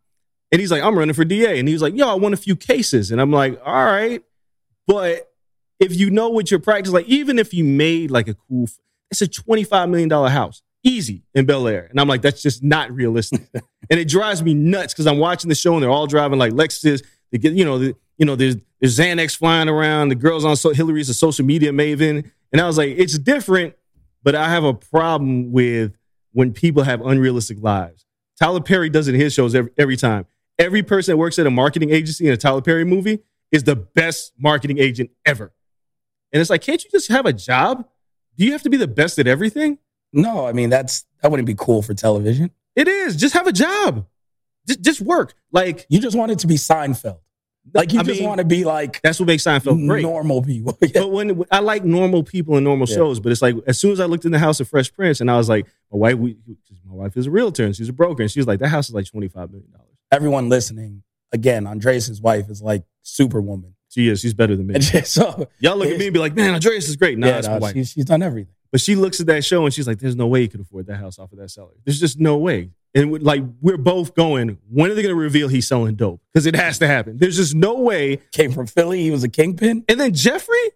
And 0.51 0.59
he's 0.61 0.71
like, 0.71 0.83
I'm 0.83 0.97
running 0.97 1.13
for 1.13 1.25
DA. 1.25 1.59
And 1.59 1.67
he 1.67 1.73
was 1.73 1.81
like, 1.81 1.95
yo, 1.95 2.07
I 2.07 2.13
won 2.13 2.33
a 2.33 2.37
few 2.37 2.55
cases. 2.55 3.11
And 3.11 3.19
I'm 3.19 3.31
like, 3.31 3.59
all 3.65 3.85
right. 3.85 4.23
But 4.87 5.31
if 5.79 5.95
you 5.95 6.09
know 6.11 6.29
what 6.29 6.51
your 6.51 6.59
practice, 6.59 6.93
like 6.93 7.07
even 7.07 7.39
if 7.39 7.53
you 7.53 7.63
made 7.63 8.11
like 8.11 8.27
a 8.27 8.35
cool, 8.35 8.67
it's 9.11 9.21
a 9.21 9.27
$25 9.27 9.89
million 9.89 10.09
house, 10.09 10.61
easy 10.83 11.23
in 11.33 11.45
Bel 11.45 11.67
Air. 11.67 11.87
And 11.89 11.99
I'm 11.99 12.07
like, 12.07 12.21
that's 12.21 12.41
just 12.41 12.63
not 12.63 12.91
realistic. 12.91 13.41
and 13.53 13.99
it 13.99 14.07
drives 14.07 14.43
me 14.43 14.53
nuts 14.53 14.93
because 14.93 15.07
I'm 15.07 15.19
watching 15.19 15.49
the 15.49 15.55
show 15.55 15.73
and 15.73 15.83
they're 15.83 15.89
all 15.89 16.07
driving 16.07 16.39
like 16.39 16.53
Lexuses. 16.53 17.03
They 17.31 17.37
get, 17.37 17.53
you 17.53 17.65
know, 17.65 17.79
the, 17.79 17.95
you 18.17 18.25
know, 18.25 18.35
there's, 18.35 18.57
there's 18.79 18.97
Xanax 18.97 19.37
flying 19.37 19.69
around. 19.69 20.09
The 20.09 20.15
girls 20.15 20.45
on 20.45 20.55
so 20.55 20.71
Hilary's 20.71 21.09
a 21.09 21.13
social 21.13 21.45
media 21.45 21.71
maven. 21.71 22.29
And 22.51 22.61
I 22.61 22.67
was 22.67 22.77
like, 22.77 22.95
it's 22.97 23.17
different, 23.17 23.75
but 24.23 24.35
I 24.35 24.49
have 24.49 24.63
a 24.63 24.73
problem 24.73 25.51
with 25.51 25.95
when 26.31 26.53
people 26.53 26.83
have 26.83 27.01
unrealistic 27.01 27.57
lives. 27.61 28.05
Tyler 28.39 28.61
Perry 28.61 28.89
does 28.89 29.07
it 29.07 29.15
in 29.15 29.21
his 29.21 29.33
shows 29.33 29.55
every, 29.55 29.71
every 29.77 29.97
time. 29.97 30.25
Every 30.57 30.83
person 30.83 31.13
that 31.13 31.17
works 31.17 31.39
at 31.39 31.47
a 31.47 31.51
marketing 31.51 31.91
agency 31.91 32.27
in 32.27 32.33
a 32.33 32.37
Tyler 32.37 32.61
Perry 32.61 32.85
movie 32.85 33.19
is 33.51 33.63
the 33.63 33.75
best 33.75 34.33
marketing 34.37 34.77
agent 34.77 35.11
ever. 35.25 35.53
And 36.31 36.41
it's 36.41 36.49
like, 36.49 36.61
can't 36.61 36.83
you 36.83 36.89
just 36.89 37.09
have 37.09 37.25
a 37.25 37.33
job? 37.33 37.87
Do 38.37 38.45
you 38.45 38.51
have 38.51 38.63
to 38.63 38.69
be 38.69 38.77
the 38.77 38.87
best 38.87 39.17
at 39.19 39.27
everything? 39.27 39.77
No, 40.13 40.45
I 40.47 40.53
mean 40.53 40.69
that's 40.69 41.05
that 41.21 41.31
wouldn't 41.31 41.47
be 41.47 41.55
cool 41.57 41.81
for 41.81 41.93
television. 41.93 42.51
It 42.75 42.87
is. 42.87 43.15
Just 43.15 43.33
have 43.33 43.47
a 43.47 43.51
job. 43.53 44.05
Just, 44.67 44.81
just 44.81 45.01
work. 45.01 45.33
Like, 45.51 45.85
You 45.89 45.99
just 45.99 46.17
want 46.17 46.31
it 46.31 46.39
to 46.39 46.47
be 46.47 46.55
Seinfeld. 46.55 47.19
Like 47.73 47.93
you 47.93 47.99
I 47.99 48.03
just 48.03 48.19
mean, 48.19 48.29
want 48.29 48.37
to 48.39 48.45
be 48.45 48.63
like 48.63 49.01
that's 49.01 49.19
what 49.19 49.25
makes 49.25 49.43
Seinfeld 49.43 49.87
great. 49.87 50.03
normal 50.03 50.43
people. 50.43 50.77
Yeah. 50.81 50.89
But 50.93 51.11
when 51.11 51.43
I 51.51 51.59
like 51.59 51.83
normal 51.83 52.23
people 52.23 52.55
and 52.57 52.63
normal 52.63 52.87
Yeah. 52.87 52.95
shows, 52.95 53.19
but 53.19 53.31
it's 53.31 53.41
like 53.41 53.55
as 53.65 53.79
soon 53.79 53.91
as 53.91 53.99
I 53.99 54.05
looked 54.05 54.23
in 54.25 54.31
the 54.31 54.37
house 54.39 54.59
of 54.59 54.67
Fresh 54.67 54.93
Prince 54.93 55.19
and 55.19 55.31
I 55.31 55.37
was 55.37 55.49
like, 55.49 55.65
my 55.91 55.97
wife, 55.97 56.15
we, 56.15 56.37
my 56.85 56.93
wife 56.93 57.17
is 57.17 57.25
a 57.25 57.31
realtor 57.31 57.65
and 57.65 57.75
she's 57.75 57.89
a 57.89 57.93
broker, 57.93 58.21
and 58.21 58.31
she's 58.31 58.45
like, 58.45 58.59
that 58.59 58.67
house 58.69 58.87
is 58.89 58.93
like 58.95 59.05
twenty 59.07 59.27
five 59.29 59.49
million 59.51 59.71
dollars. 59.71 59.87
Everyone 60.11 60.47
listening, 60.47 61.01
again, 61.31 61.65
Andreas' 61.65 62.21
wife 62.21 62.49
is 62.51 62.61
like 62.61 62.83
Superwoman. 63.01 63.73
She 63.95 64.09
is. 64.09 64.19
She's 64.19 64.33
better 64.33 64.57
than 64.57 64.67
me. 64.67 64.75
So 65.05 65.47
Y'all 65.59 65.77
look 65.77 65.87
at 65.87 65.97
me 65.97 66.07
and 66.07 66.13
be 66.13 66.19
like, 66.19 66.35
man, 66.35 66.53
Andreas 66.53 66.89
is 66.89 66.97
great. 66.97 67.17
Nah, 67.17 67.27
yeah, 67.27 67.33
that's 67.33 67.47
no, 67.47 67.53
my 67.53 67.59
wife. 67.59 67.73
she's, 67.73 67.91
she's 67.91 68.03
done 68.05 68.21
everything. 68.21 68.53
But 68.73 68.81
she 68.81 68.95
looks 68.95 69.21
at 69.21 69.27
that 69.27 69.45
show 69.45 69.63
and 69.63 69.73
she's 69.73 69.87
like, 69.87 69.99
"There's 69.99 70.17
no 70.17 70.27
way 70.27 70.41
you 70.41 70.49
could 70.49 70.59
afford 70.59 70.87
that 70.87 70.97
house 70.97 71.17
off 71.17 71.31
of 71.31 71.37
that 71.37 71.49
salary. 71.49 71.75
There's 71.85 71.97
just 71.97 72.19
no 72.19 72.37
way." 72.37 72.71
And 72.93 73.09
we- 73.09 73.19
like 73.19 73.41
we're 73.61 73.77
both 73.77 74.15
going, 74.15 74.57
when 74.69 74.91
are 74.91 74.93
they 74.95 75.01
going 75.01 75.15
to 75.15 75.19
reveal 75.21 75.47
he's 75.47 75.65
selling 75.65 75.95
dope? 75.95 76.19
Because 76.33 76.45
it 76.45 76.57
has 76.57 76.79
to 76.79 76.87
happen. 76.87 77.15
There's 77.17 77.37
just 77.37 77.55
no 77.55 77.75
way. 77.75 78.17
Came 78.33 78.51
from 78.51 78.67
Philly. 78.67 79.01
He 79.01 79.11
was 79.11 79.23
a 79.23 79.29
kingpin. 79.29 79.85
And 79.87 79.97
then 79.97 80.13
Geoffrey, 80.13 80.71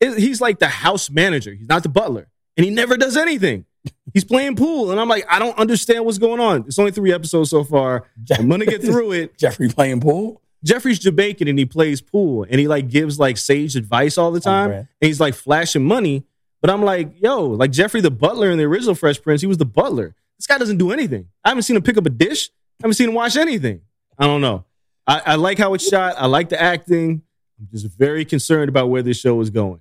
he's 0.00 0.40
like 0.40 0.58
the 0.58 0.66
house 0.68 1.10
manager. 1.10 1.52
He's 1.52 1.68
not 1.68 1.84
the 1.84 1.88
butler, 1.88 2.26
and 2.56 2.64
he 2.64 2.70
never 2.72 2.96
does 2.96 3.16
anything. 3.16 3.66
He's 4.12 4.24
playing 4.24 4.56
pool, 4.56 4.90
and 4.90 4.98
I'm 4.98 5.08
like, 5.08 5.24
I 5.30 5.38
don't 5.38 5.56
understand 5.58 6.04
what's 6.04 6.18
going 6.18 6.40
on. 6.40 6.64
It's 6.66 6.78
only 6.78 6.90
three 6.90 7.12
episodes 7.12 7.50
so 7.50 7.62
far. 7.62 8.04
I'm 8.36 8.48
gonna 8.48 8.66
get 8.66 8.82
through 8.88 9.12
it. 9.12 9.38
Geoffrey 9.38 9.68
playing 9.68 10.00
pool. 10.00 10.42
Geoffrey's 10.64 10.98
Jamaican 10.98 11.48
and 11.48 11.58
he 11.58 11.64
plays 11.64 12.00
pool 12.00 12.44
and 12.48 12.58
he 12.58 12.68
like 12.68 12.88
gives 12.88 13.18
like 13.18 13.36
sage 13.36 13.76
advice 13.76 14.18
all 14.18 14.30
the 14.30 14.38
oh, 14.38 14.40
time. 14.40 14.68
brand. 14.68 14.88
and 15.00 15.06
he's 15.06 15.20
like 15.20 15.34
flashing 15.34 15.84
money. 15.84 16.24
But 16.60 16.70
I'm 16.70 16.82
like, 16.82 17.20
yo, 17.20 17.44
like 17.44 17.70
Geoffrey 17.70 18.00
the 18.00 18.10
butler 18.10 18.50
in 18.50 18.58
the 18.58 18.64
original 18.64 18.94
Fresh 18.94 19.22
Prince, 19.22 19.40
he 19.40 19.46
was 19.46 19.58
the 19.58 19.64
butler. 19.64 20.14
This 20.38 20.46
guy 20.46 20.58
doesn't 20.58 20.78
do 20.78 20.90
anything. 20.90 21.28
I 21.44 21.50
haven't 21.50 21.62
seen 21.62 21.76
him 21.76 21.82
pick 21.82 21.96
up 21.96 22.06
a 22.06 22.10
dish. 22.10 22.50
I 22.80 22.84
haven't 22.84 22.94
seen 22.94 23.08
him 23.08 23.14
wash 23.14 23.36
anything. 23.36 23.82
I 24.18 24.26
don't 24.26 24.40
know. 24.40 24.64
I, 25.06 25.22
I 25.24 25.34
like 25.36 25.58
how 25.58 25.74
it's 25.74 25.88
shot. 25.88 26.14
I 26.18 26.26
like 26.26 26.48
the 26.48 26.60
acting. 26.60 27.22
I'm 27.58 27.68
just 27.70 27.86
very 27.86 28.24
concerned 28.24 28.68
about 28.68 28.88
where 28.88 29.02
this 29.02 29.18
show 29.18 29.40
is 29.40 29.50
going. 29.50 29.80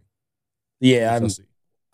Yeah, 0.80 1.16
I'm, 1.16 1.30
see. 1.30 1.44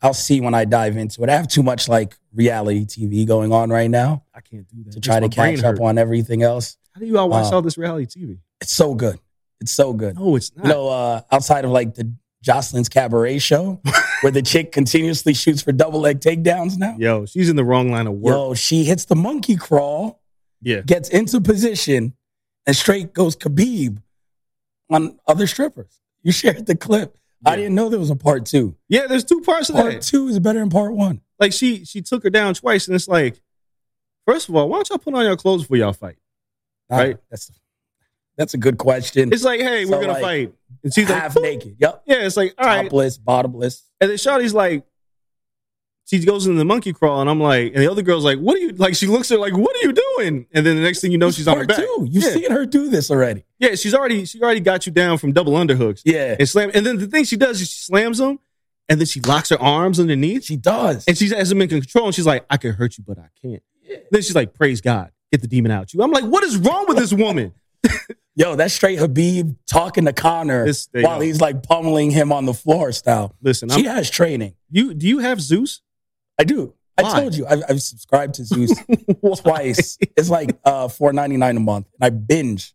I'll 0.02 0.14
see 0.14 0.42
when 0.42 0.54
I 0.54 0.66
dive 0.66 0.98
into 0.98 1.24
it. 1.24 1.30
I 1.30 1.36
have 1.36 1.48
too 1.48 1.64
much 1.64 1.88
like 1.88 2.18
reality 2.34 2.86
TV 2.86 3.26
going 3.26 3.54
on 3.54 3.70
right 3.70 3.90
now 3.90 4.24
I 4.34 4.42
can't 4.42 4.68
do 4.68 4.84
that. 4.84 4.94
to 4.94 5.00
try 5.00 5.20
to 5.20 5.30
catch 5.30 5.64
up 5.64 5.80
on 5.80 5.98
everything 5.98 6.44
else. 6.44 6.78
How 6.94 7.00
do 7.00 7.06
you 7.06 7.18
all 7.18 7.30
watch 7.30 7.52
Uh, 7.52 7.56
all 7.56 7.62
this 7.62 7.78
reality 7.78 8.06
TV? 8.06 8.38
It's 8.62 8.72
so 8.74 8.94
good. 8.94 9.20
It's 9.60 9.72
so 9.72 9.94
good. 9.94 10.16
No, 10.18 10.36
it's 10.36 10.56
not. 10.56 10.66
You 10.66 10.72
know, 10.72 10.90
uh, 10.90 11.22
outside 11.32 11.66
of 11.66 11.72
like 11.72 11.96
the 11.96 12.14
Joseline's 12.44 12.90
Cabaret 12.90 13.40
show, 13.40 13.82
where 14.22 14.32
the 14.32 14.42
chick 14.42 14.72
continuously 14.72 15.34
shoots 15.34 15.62
for 15.62 15.72
double 15.72 16.02
leg 16.02 16.20
takedowns 16.20 16.78
now. 16.78 16.96
Yo, 17.00 17.26
she's 17.26 17.50
in 17.50 17.56
the 17.56 17.64
wrong 17.64 17.90
line 17.92 18.06
of 18.08 18.14
work. 18.16 18.34
Yo, 18.34 18.54
she 18.54 18.84
hits 18.84 19.06
the 19.06 19.16
monkey 19.16 19.56
crawl, 19.56 20.22
yeah. 20.62 20.82
gets 20.82 21.08
into 21.10 21.40
position, 21.42 22.14
and 22.68 22.76
straight 22.76 23.14
goes 23.14 23.36
Khabib 23.36 24.02
on 24.90 25.18
other 25.28 25.48
strippers. 25.48 26.00
You 26.22 26.32
shared 26.32 26.66
the 26.66 26.76
clip. 26.76 27.18
I 27.46 27.58
didn't 27.58 27.76
know 27.76 27.90
there 27.90 28.00
was 28.00 28.10
a 28.10 28.16
part 28.16 28.46
two. 28.46 28.76
Yeah, 28.88 29.08
there's 29.08 29.26
two 29.26 29.42
parts 29.42 29.70
of 29.70 29.76
Part 29.76 30.02
two 30.02 30.28
is 30.30 30.40
better 30.40 30.60
than 30.60 30.70
part 30.70 30.94
one. 30.94 31.20
like 31.40 31.52
she 31.52 31.84
she 31.84 32.02
took 32.02 32.24
her 32.24 32.30
down 32.30 32.54
twice, 32.54 32.88
and 32.88 32.96
it's 32.96 33.08
like, 33.08 33.42
first 34.26 34.48
of 34.48 34.56
all, 34.56 34.70
why 34.70 34.78
don't 34.78 34.90
y'all 34.90 34.98
put 34.98 35.14
on 35.14 35.26
your 35.26 35.36
clothes 35.36 35.64
before 35.64 35.78
y'all 35.78 35.92
fight? 35.94 36.16
Right. 36.98 37.18
That's 37.30 37.52
that's 38.38 38.54
a 38.54 38.58
good 38.58 38.78
question. 38.78 39.32
It's 39.32 39.44
like, 39.44 39.60
hey, 39.60 39.86
So, 39.86 39.92
we're 39.92 40.02
gonna 40.02 40.14
like, 40.14 40.22
fight, 40.24 40.54
and 40.84 40.94
she's 40.94 41.10
like, 41.10 41.22
half 41.22 41.36
"Boop." 41.36 41.42
naked. 41.44 41.76
Yep. 41.80 42.04
Yeah, 42.08 42.16
it's 42.26 42.36
like, 42.38 42.54
all 42.58 42.66
right, 42.66 42.84
Topless, 42.84 43.18
bottomless. 43.18 43.84
and 44.02 44.10
then 44.10 44.18
Shawty's 44.18 44.54
like, 44.56 44.84
she 46.06 46.20
goes 46.26 46.48
in 46.48 46.58
the 46.58 46.66
monkey 46.66 46.92
crawl, 46.94 47.22
and 47.22 47.30
I'm 47.30 47.40
like, 47.40 47.74
and 47.74 47.82
the 47.82 47.90
other 47.90 48.02
girl's 48.02 48.26
like, 48.26 48.38
what 48.40 48.56
are 48.58 48.60
you 48.60 48.72
like? 48.74 48.96
She 48.96 49.08
looks 49.08 49.32
at 49.32 49.36
her 49.36 49.40
like, 49.40 49.56
what 49.56 49.76
are 49.76 49.88
you 49.88 49.94
doing? 49.94 50.48
And 50.52 50.66
then 50.66 50.76
the 50.76 50.82
next 50.82 51.00
thing 51.00 51.12
you 51.12 51.18
know, 51.18 51.32
she's 51.32 51.48
on 51.48 51.58
her 51.58 51.66
back. 51.66 51.78
two. 51.78 52.08
You've 52.10 52.24
yeah. 52.24 52.32
seen 52.32 52.52
her 52.52 52.66
do 52.66 52.90
this 52.90 53.10
already. 53.10 53.46
yeah, 53.60 53.76
she's 53.76 53.94
already 53.94 54.26
she 54.26 54.42
already 54.42 54.60
got 54.60 54.86
you 54.86 54.92
down 54.92 55.18
from 55.18 55.32
double 55.32 55.54
underhooks 55.54 56.02
Yeah. 56.04 56.36
and 56.38 56.50
slam. 56.50 56.72
And 56.74 56.86
then 56.86 56.98
the 56.98 57.08
thing 57.08 57.24
she 57.24 57.38
does 57.38 57.62
is 57.62 57.70
she 57.70 57.80
slams 57.84 58.18
them, 58.18 58.40
and 58.90 59.00
then 59.00 59.06
she 59.06 59.22
locks 59.22 59.50
her 59.50 59.62
arms 59.62 60.00
underneath. 60.00 60.44
She 60.44 60.58
does. 60.58 61.06
And 61.08 61.18
she 61.18 61.30
has 61.30 61.52
him 61.52 61.62
in 61.62 61.70
control, 61.70 62.08
and 62.08 62.16
she's 62.16 62.26
like, 62.26 62.46
I 62.50 62.58
can 62.58 62.74
hurt 62.74 62.98
you, 62.98 63.04
but 63.08 63.18
I 63.20 63.30
can't. 63.42 63.64
Then 64.12 64.22
she's 64.24 64.36
like, 64.36 64.54
praise 64.56 64.82
God, 64.82 65.12
get 65.34 65.42
the 65.42 65.48
demon 65.48 65.72
out 65.72 65.94
you. 65.94 66.02
I'm 66.04 66.12
like, 66.12 66.24
what 66.26 66.44
is 66.44 66.58
wrong 66.58 66.86
with 66.88 66.98
this 66.98 67.12
woman? 67.12 67.54
Yo, 68.36 68.56
that's 68.56 68.74
straight 68.74 69.00
Khabib 69.00 69.56
talking 69.68 70.06
to 70.06 70.14
Conor 70.14 70.66
This- 70.66 70.88
while 70.94 71.20
he's 71.20 71.42
like 71.42 71.64
pummeling 71.64 72.12
him 72.12 72.32
on 72.32 72.46
the 72.46 72.54
floor 72.54 72.92
style. 72.92 73.36
Listen, 73.42 73.70
She 73.70 73.88
I'm, 73.88 73.96
has 73.96 74.10
training. 74.10 74.54
you 74.70 74.94
do 74.94 75.08
you 75.08 75.20
have 75.20 75.42
Zeus? 75.42 75.82
I 76.40 76.44
do. 76.44 76.74
I 76.98 77.02
told 77.20 77.36
you. 77.36 77.46
I've, 77.48 77.64
I've 77.68 77.82
subscribed 77.82 78.36
to 78.36 78.46
Zeus 78.46 78.72
twice. 79.42 79.98
It's 80.16 80.30
like 80.30 80.56
uh, 80.64 80.88
four 80.88 81.12
ninety 81.14 81.38
nine 81.38 81.58
a 81.58 81.60
month. 81.60 81.88
And 82.00 82.06
I 82.06 82.10
binge 82.12 82.74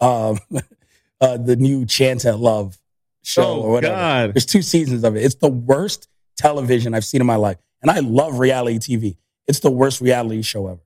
um, 0.00 0.38
uh, 1.20 1.36
the 1.36 1.56
new 1.56 1.84
Chance 1.84 2.24
at 2.24 2.38
Love 2.38 2.78
show 3.22 3.42
Oh, 3.42 3.60
or 3.60 3.70
whatever. 3.72 3.94
God. 3.94 4.34
There's 4.34 4.46
two 4.46 4.62
seasons 4.62 5.04
of 5.04 5.16
it. 5.16 5.24
It's 5.24 5.34
the 5.36 5.48
worst 5.50 6.08
television 6.38 6.94
I've 6.94 7.04
seen 7.04 7.20
in 7.20 7.26
my 7.26 7.36
life, 7.36 7.58
and 7.82 7.90
I 7.90 7.98
love 8.00 8.38
reality 8.38 8.78
TV. 8.78 9.16
It's 9.46 9.60
the 9.60 9.70
worst 9.70 10.00
reality 10.00 10.40
show 10.42 10.66
ever, 10.68 10.80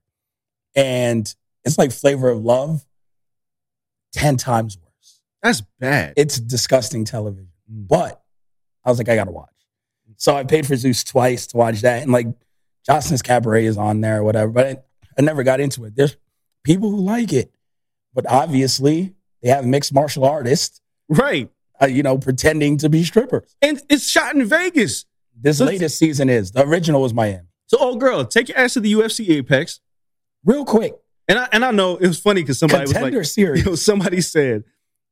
and 0.75 1.33
it's 1.64 1.79
like 1.79 1.93
Flavor 1.93 2.29
of 2.29 2.43
Love, 2.45 2.85
ten 4.12 4.37
times 4.37 4.76
worse. 4.79 5.21
That's 5.43 5.62
bad. 5.81 6.14
It's 6.17 6.38
disgusting 6.38 7.05
television. 7.05 7.49
Mm. 7.73 7.88
But 7.88 8.23
I 8.85 8.91
was 8.91 8.99
like, 8.99 9.09
I 9.09 9.17
gotta 9.17 9.31
watch. 9.33 9.49
So 10.17 10.37
I 10.37 10.45
paid 10.45 10.67
for 10.67 10.76
Zeus 10.76 11.02
twice 11.05 11.47
to 11.49 11.57
watch 11.57 11.81
that, 11.83 12.02
and 12.02 12.12
like 12.12 12.26
Joseline's 12.87 13.23
Cabaret 13.23 13.64
is 13.67 13.76
on 13.76 14.00
there 14.00 14.19
or 14.21 14.25
whatever. 14.25 14.52
But 14.52 14.67
I, 14.67 14.76
I 15.19 15.23
never 15.23 15.43
got 15.43 15.61
into 15.61 15.85
it. 15.85 15.95
There's 15.97 16.17
people 16.64 16.91
who 16.91 16.99
like 16.99 17.33
it, 17.33 17.52
but 18.14 18.25
obviously 18.29 19.14
they 19.43 19.49
have 19.49 19.64
mixed 19.67 19.93
martial 19.93 20.25
artists, 20.25 20.81
Right. 21.09 21.50
uh, 21.81 21.87
you 21.87 22.02
know, 22.05 22.19
pretending 22.19 22.76
to 22.79 22.88
be 22.88 23.02
strippers. 23.02 23.57
And 23.61 23.81
it's 23.88 24.09
shot 24.09 24.35
in 24.35 24.45
Vegas. 24.45 25.05
This 25.35 25.59
latest 25.61 25.99
season 25.99 26.29
is 26.31 26.52
the 26.52 26.64
original 26.64 27.02
was 27.02 27.12
Miami. 27.14 27.49
So, 27.67 27.79
oh 27.81 27.97
girl, 27.97 28.25
take 28.25 28.49
your 28.49 28.59
ass 28.59 28.75
to 28.75 28.81
the 28.81 28.93
UFC 28.93 29.29
Apex. 29.31 29.81
Real 30.44 30.64
quick, 30.64 30.94
And 31.28 31.38
I 31.38 31.49
and 31.52 31.64
I 31.64 31.70
know 31.70 31.96
it 31.96 32.06
was 32.06 32.18
funny 32.20 32.42
because 32.42 32.58
somebody 32.58 32.84
contender 32.87 33.18
was 33.18 33.28
like, 33.28 33.32
series. 33.46 33.64
you 33.64 33.70
know, 33.70 33.75
somebody 33.90 34.20
said 34.20 34.64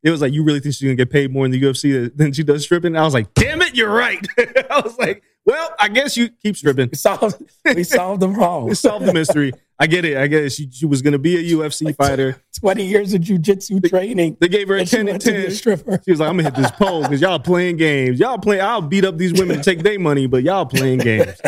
it 0.02 0.10
was 0.10 0.20
like, 0.20 0.32
you 0.32 0.42
really 0.42 0.60
think 0.60 0.74
she's 0.74 0.82
gonna 0.82 0.94
get 0.96 1.10
paid 1.10 1.30
more 1.32 1.44
in 1.44 1.50
the 1.50 1.60
UFC 1.60 2.10
than 2.16 2.32
she 2.32 2.42
does 2.42 2.64
stripping? 2.64 2.88
And 2.88 2.98
I 2.98 3.04
was 3.04 3.14
like, 3.14 3.32
damn 3.34 3.60
it, 3.62 3.74
you're 3.74 3.92
right. 3.92 4.26
I 4.38 4.80
was 4.82 4.96
like, 4.98 5.22
well, 5.44 5.74
I 5.78 5.88
guess 5.88 6.16
you 6.16 6.28
keep 6.28 6.56
stripping. 6.56 6.88
we 6.90 6.96
solved, 6.96 7.42
we 7.74 7.84
solved 7.84 8.20
the 8.20 8.32
problem. 8.32 8.68
We 8.68 8.74
solved 8.74 9.06
the 9.06 9.12
mystery. 9.12 9.52
I 9.78 9.86
get 9.86 10.04
it. 10.04 10.16
I 10.18 10.26
get 10.26 10.44
it. 10.44 10.50
She, 10.50 10.68
she 10.70 10.84
was 10.86 11.00
gonna 11.00 11.18
be 11.18 11.36
a 11.36 11.56
UFC 11.56 11.94
fighter. 12.02 12.42
20 12.60 12.84
years 12.84 13.14
of 13.14 13.22
jujitsu 13.22 13.88
training. 13.88 14.36
They 14.40 14.48
gave 14.48 14.68
her 14.68 14.76
a 14.76 14.84
10 14.84 15.00
and 15.00 15.08
went 15.10 15.22
to 15.22 15.32
be 15.32 15.38
a 15.38 15.42
10. 15.44 15.50
stripper. 15.52 16.00
She 16.04 16.10
was 16.10 16.20
like, 16.20 16.28
I'm 16.28 16.36
gonna 16.36 16.50
hit 16.50 16.54
this 16.56 16.70
pole 16.72 17.02
because 17.02 17.20
y'all 17.20 17.38
playing 17.38 17.76
games. 17.78 18.18
Y'all 18.20 18.38
play. 18.38 18.60
I'll 18.60 18.82
beat 18.82 19.04
up 19.04 19.16
these 19.16 19.32
women 19.32 19.56
to 19.58 19.62
take 19.62 19.82
their 19.82 19.98
money, 19.98 20.26
but 20.26 20.42
y'all 20.42 20.66
playing 20.66 20.98
games. 20.98 21.40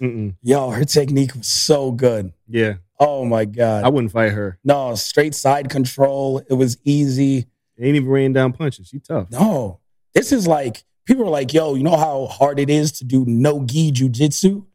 Mm-mm. 0.00 0.34
Yo, 0.42 0.70
her 0.70 0.84
technique 0.84 1.34
was 1.34 1.46
so 1.48 1.90
good. 1.92 2.32
Yeah, 2.48 2.74
Oh 3.00 3.24
my 3.24 3.44
God. 3.44 3.84
I 3.84 3.88
wouldn't 3.88 4.12
fight 4.12 4.32
her. 4.32 4.58
no, 4.64 4.94
straight 4.94 5.34
side 5.34 5.70
control. 5.70 6.38
It 6.48 6.54
was 6.54 6.78
easy. 6.84 7.46
Ain't 7.80 7.94
even 7.96 8.08
raining 8.08 8.32
down 8.32 8.52
punches. 8.52 8.88
She 8.88 8.98
tough. 8.98 9.30
No, 9.30 9.80
this 10.14 10.32
is 10.32 10.48
like 10.48 10.84
people 11.06 11.24
are 11.24 11.30
like, 11.30 11.52
yo, 11.54 11.74
you 11.74 11.84
know 11.84 11.96
how 11.96 12.26
hard 12.26 12.58
it 12.58 12.68
is 12.70 12.90
to 12.92 13.04
do 13.04 13.24
no 13.26 13.64
gi 13.64 13.92
jujitsu? 13.92 14.66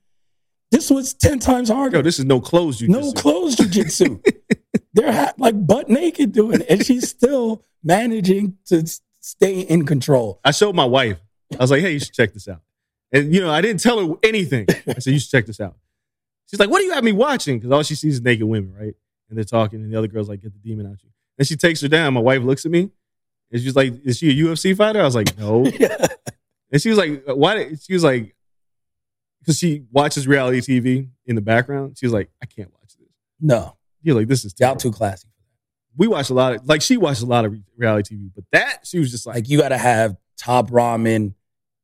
This 0.72 0.90
was 0.90 1.14
10 1.14 1.40
times 1.40 1.70
harder. 1.70 1.98
Yo, 1.98 2.02
this 2.02 2.18
is 2.18 2.26
no 2.26 2.40
clothes. 2.42 2.82
You 2.82 2.88
no 2.88 3.12
clothes 3.12 3.56
jujitsu. 3.58 4.26
They're 4.94 5.12
ha- 5.12 5.34
like 5.38 5.68
butt 5.68 5.90
naked 5.90 6.32
doing 6.32 6.62
it, 6.62 6.68
and 6.70 6.86
she's 6.86 7.10
still 7.10 7.64
managing 7.84 8.58
to 8.68 8.84
stay 9.20 9.60
in 9.62 9.86
control. 9.86 10.40
I 10.44 10.52
showed 10.52 10.76
my 10.76 10.86
wife. 10.86 11.20
I 11.54 11.58
was 11.58 11.72
like, 11.72 11.82
hey, 11.82 11.92
you 11.92 12.00
should 12.00 12.14
check 12.14 12.34
this 12.34 12.48
out. 12.48 12.62
And 13.12 13.34
you 13.34 13.42
know, 13.42 13.52
I 13.52 13.62
didn't 13.62 13.82
tell 13.82 14.00
her 14.08 14.16
anything. 14.24 14.66
I 14.88 14.94
said, 15.00 15.14
you 15.14 15.20
should 15.20 15.30
check 15.30 15.46
this 15.46 15.60
out. 15.60 15.76
She's 16.50 16.60
like, 16.60 16.70
what 16.70 16.80
do 16.80 16.86
you 16.86 16.94
have 16.94 17.04
me 17.04 17.12
watching? 17.12 17.58
Because 17.58 17.72
all 17.72 17.84
she 17.84 17.96
sees 17.96 18.16
is 18.16 18.22
naked 18.22 18.44
women, 18.46 18.74
right? 18.74 18.94
And 19.30 19.38
they're 19.38 19.44
talking, 19.44 19.82
and 19.82 19.92
the 19.92 19.98
other 19.98 20.08
girl's 20.08 20.30
like, 20.30 20.42
get 20.42 20.54
the 20.54 20.60
demon 20.60 20.86
out 20.86 21.02
you. 21.04 21.10
And 21.38 21.48
she 21.48 21.56
takes 21.56 21.82
her 21.82 21.88
down. 21.88 22.14
My 22.14 22.20
wife 22.20 22.44
looks 22.44 22.66
at 22.66 22.72
me, 22.72 22.92
and 23.52 23.62
she's 23.62 23.76
like, 23.76 23.94
is 24.06 24.18
she 24.20 24.30
a 24.30 24.44
UFC 24.44 24.76
fighter? 24.76 25.02
I 25.02 25.06
was 25.06 25.16
like, 25.16 25.38
no. 25.38 25.66
And 26.72 26.82
she 26.82 26.90
was 26.90 26.98
like, 26.98 27.22
why? 27.28 27.54
Did, 27.54 27.84
she 27.84 27.94
was 27.94 28.04
like, 28.04 28.36
because 29.40 29.60
she 29.60 29.84
watches 29.92 30.28
reality 30.28 30.60
TV 30.60 31.08
in 31.28 31.36
the 31.36 31.42
background. 31.42 32.00
She 32.00 32.08
was 32.08 32.14
like, 32.14 32.32
I 32.42 32.48
can't 32.48 32.72
watch 32.74 32.96
this. 32.98 33.08
No, 33.40 33.78
You're 34.02 34.16
like, 34.16 34.28
this 34.28 34.44
is 34.44 34.56
y'all 34.58 34.70
terrible. 34.70 34.82
too 34.82 34.92
classy. 34.92 35.28
We 35.96 36.08
watch 36.08 36.32
a 36.32 36.34
lot 36.34 36.56
of, 36.56 36.68
like, 36.68 36.82
she 36.82 36.98
watched 36.98 37.22
a 37.22 37.28
lot 37.28 37.46
of 37.46 37.54
reality 37.78 38.16
TV, 38.16 38.32
but 38.34 38.46
that, 38.54 38.88
she 38.88 38.98
was 38.98 39.12
just 39.12 39.28
like, 39.28 39.36
Like 39.36 39.50
you 39.50 39.60
got 39.60 39.70
to 39.70 39.78
have 39.78 40.18
top 40.36 40.72
ramen 40.72 41.36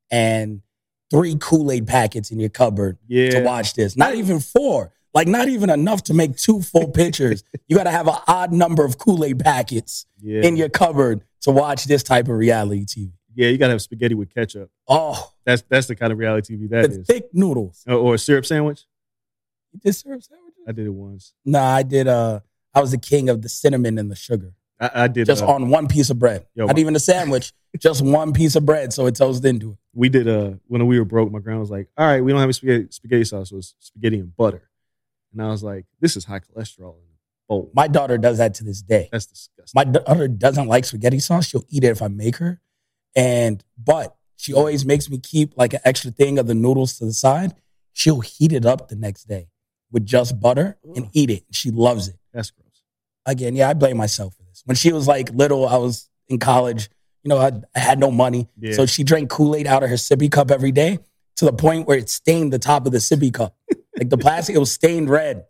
and 0.10 0.62
three 1.10 1.36
Kool 1.40 1.72
Aid 1.72 1.88
packets 1.88 2.32
in 2.32 2.40
your 2.40 2.50
cupboard 2.50 2.98
yeah. 3.08 3.30
to 3.32 3.42
watch 3.44 3.74
this. 3.74 3.96
Not 3.98 4.16
even 4.16 4.40
four. 4.40 4.92
Like 5.14 5.28
not 5.28 5.48
even 5.50 5.70
enough 5.72 6.04
to 6.04 6.14
make 6.14 6.38
two 6.38 6.62
full 6.62 6.88
pictures. 6.92 7.44
You 7.68 7.76
got 7.76 7.86
to 7.86 7.92
have 7.92 8.08
an 8.08 8.16
odd 8.28 8.52
number 8.54 8.86
of 8.86 8.98
Kool 9.00 9.24
Aid 9.26 9.40
packets 9.40 10.06
Yeah. 10.22 10.42
in 10.44 10.56
your 10.56 10.70
cupboard 10.70 11.24
to 11.42 11.52
watch 11.52 11.86
this 11.86 12.04
type 12.04 12.28
of 12.28 12.36
reality 12.38 12.86
TV. 12.86 13.12
yeah, 13.34 13.48
you 13.50 13.58
got 13.58 13.68
to 13.68 13.72
have 13.74 13.82
spaghetti 13.82 14.14
with 14.14 14.34
ketchup. 14.34 14.70
Oh, 14.88 15.32
That's 15.46 15.64
that's 15.64 15.88
the 15.88 15.96
kind 15.96 16.12
of 16.12 16.20
reality 16.20 16.56
TV 16.58 16.70
that 16.70 16.92
is. 16.92 17.08
thick 17.08 17.30
noodles. 17.34 17.84
Or, 17.88 17.96
or 17.96 18.14
a 18.16 18.18
syrup 18.20 18.46
sandwich. 18.46 18.86
You 19.74 19.80
did 19.80 19.94
syrup 19.94 20.22
sandwiches? 20.24 20.60
I 20.68 20.72
did 20.74 20.86
it 20.86 20.94
once. 20.94 21.34
Nah, 21.46 21.64
I 21.76 21.82
did. 21.84 22.08
Uh, 22.08 22.42
I 22.76 22.82
was 22.82 22.92
the 22.92 22.98
king 23.00 23.30
of 23.30 23.42
the 23.42 23.50
cinnamon 23.50 23.98
and 23.98 24.12
the 24.12 24.16
sugar, 24.16 24.54
I, 24.80 25.04
I 25.04 25.08
did. 25.08 25.26
just 25.26 25.44
uh, 25.44 25.48
on 25.48 25.70
one 25.70 25.88
piece 25.88 26.10
of 26.10 26.18
bread. 26.20 26.46
Yo, 26.56 26.66
Not 26.66 26.76
my- 26.76 26.80
even 26.82 26.96
a 26.96 27.00
sandwich, 27.00 27.52
just 27.80 28.02
one 28.02 28.32
piece 28.34 28.56
of 28.56 28.66
bread, 28.66 28.94
so 28.94 29.06
it 29.08 29.16
toasted 29.16 29.46
into 29.46 29.72
it. 29.74 29.78
we 29.94 30.10
did. 30.10 30.28
Uh, 30.28 30.52
when 30.68 30.86
we 30.88 30.98
were 31.00 31.06
broke, 31.06 31.32
my 31.32 31.40
grandma 31.40 31.60
was 31.60 31.70
like, 31.72 31.88
"All 31.98 32.06
right, 32.08 32.22
we 32.24 32.32
don't 32.32 32.40
have 32.42 32.50
a 32.50 32.54
spaghetti, 32.54 32.88
spaghetti 32.92 33.24
sauce. 33.26 33.50
So 33.50 33.58
it's 33.58 33.76
spaghetti 33.80 34.20
and 34.20 34.36
butter." 34.36 34.70
And 35.34 35.42
I 35.42 35.48
was 35.50 35.64
like, 35.64 35.86
"This 36.00 36.16
is 36.16 36.26
high 36.26 36.40
cholesterol 36.40 36.96
in 36.96 37.04
a 37.04 37.18
bowl. 37.48 37.72
My 37.74 37.88
daughter 37.88 38.18
does 38.18 38.38
that 38.38 38.54
to 38.56 38.64
this 38.64 38.82
day. 38.82 39.10
That's 39.12 39.26
disgusting." 39.26 39.74
My 39.76 39.84
daughter 39.84 40.28
doesn't 40.28 40.68
like 40.68 40.86
spaghetti 40.86 41.20
sauce. 41.20 41.48
She'll 41.48 41.66
eat 41.70 41.84
it 41.84 41.88
if 41.90 42.02
I 42.02 42.08
make 42.08 42.38
her, 42.38 42.62
and 43.16 43.64
but 43.78 44.16
she 44.38 44.54
always 44.54 44.86
makes 44.86 45.10
me 45.10 45.20
keep 45.20 45.58
like 45.58 45.74
an 45.74 45.82
extra 45.84 46.12
thing 46.12 46.40
of 46.40 46.48
the 46.48 46.56
noodles 46.56 46.98
to 47.00 47.06
the 47.06 47.14
side. 47.14 47.54
She'll 47.92 48.22
heat 48.22 48.54
it 48.54 48.66
up 48.66 48.88
the 48.88 48.96
next 48.96 49.26
day 49.26 49.50
with 49.92 50.06
just 50.06 50.40
butter 50.40 50.78
and 50.96 51.10
eat 51.12 51.30
it. 51.30 51.44
She 51.52 51.70
loves 51.70 52.08
it. 52.08 52.16
that's 52.32 52.52
gross. 52.52 52.82
again, 53.26 53.56
yeah, 53.58 53.68
I 53.70 53.74
blame 53.74 53.98
myself 53.98 54.36
When 54.66 54.76
she 54.76 54.92
was 54.92 55.08
like 55.08 55.30
little, 55.32 55.68
I 55.68 55.78
was 55.78 56.10
in 56.28 56.40
college. 56.40 56.90
You 57.24 57.30
know, 57.30 57.38
I, 57.38 57.52
I 57.76 57.80
had 57.80 58.00
no 58.00 58.12
money, 58.12 58.48
Yeah. 58.58 58.74
so 58.74 58.86
she 58.86 59.04
drank 59.04 59.30
Kool 59.30 59.56
Aid 59.56 59.68
out 59.68 59.84
of 59.84 59.90
her 59.90 59.96
sippy 59.98 60.32
cup 60.32 60.52
every 60.52 60.72
day 60.72 61.00
to 61.36 61.46
the 61.46 61.52
point 61.54 61.86
where 61.88 61.98
it 61.98 62.10
stained 62.10 62.54
the 62.54 62.60
top 62.60 62.86
of 62.86 62.92
the 62.94 62.98
sippy 63.00 63.34
cup, 63.34 63.56
like 63.98 64.10
the 64.10 64.18
plastic. 64.18 64.56
It 64.56 64.60
was 64.60 64.72
stained 64.72 65.10
red. 65.10 65.46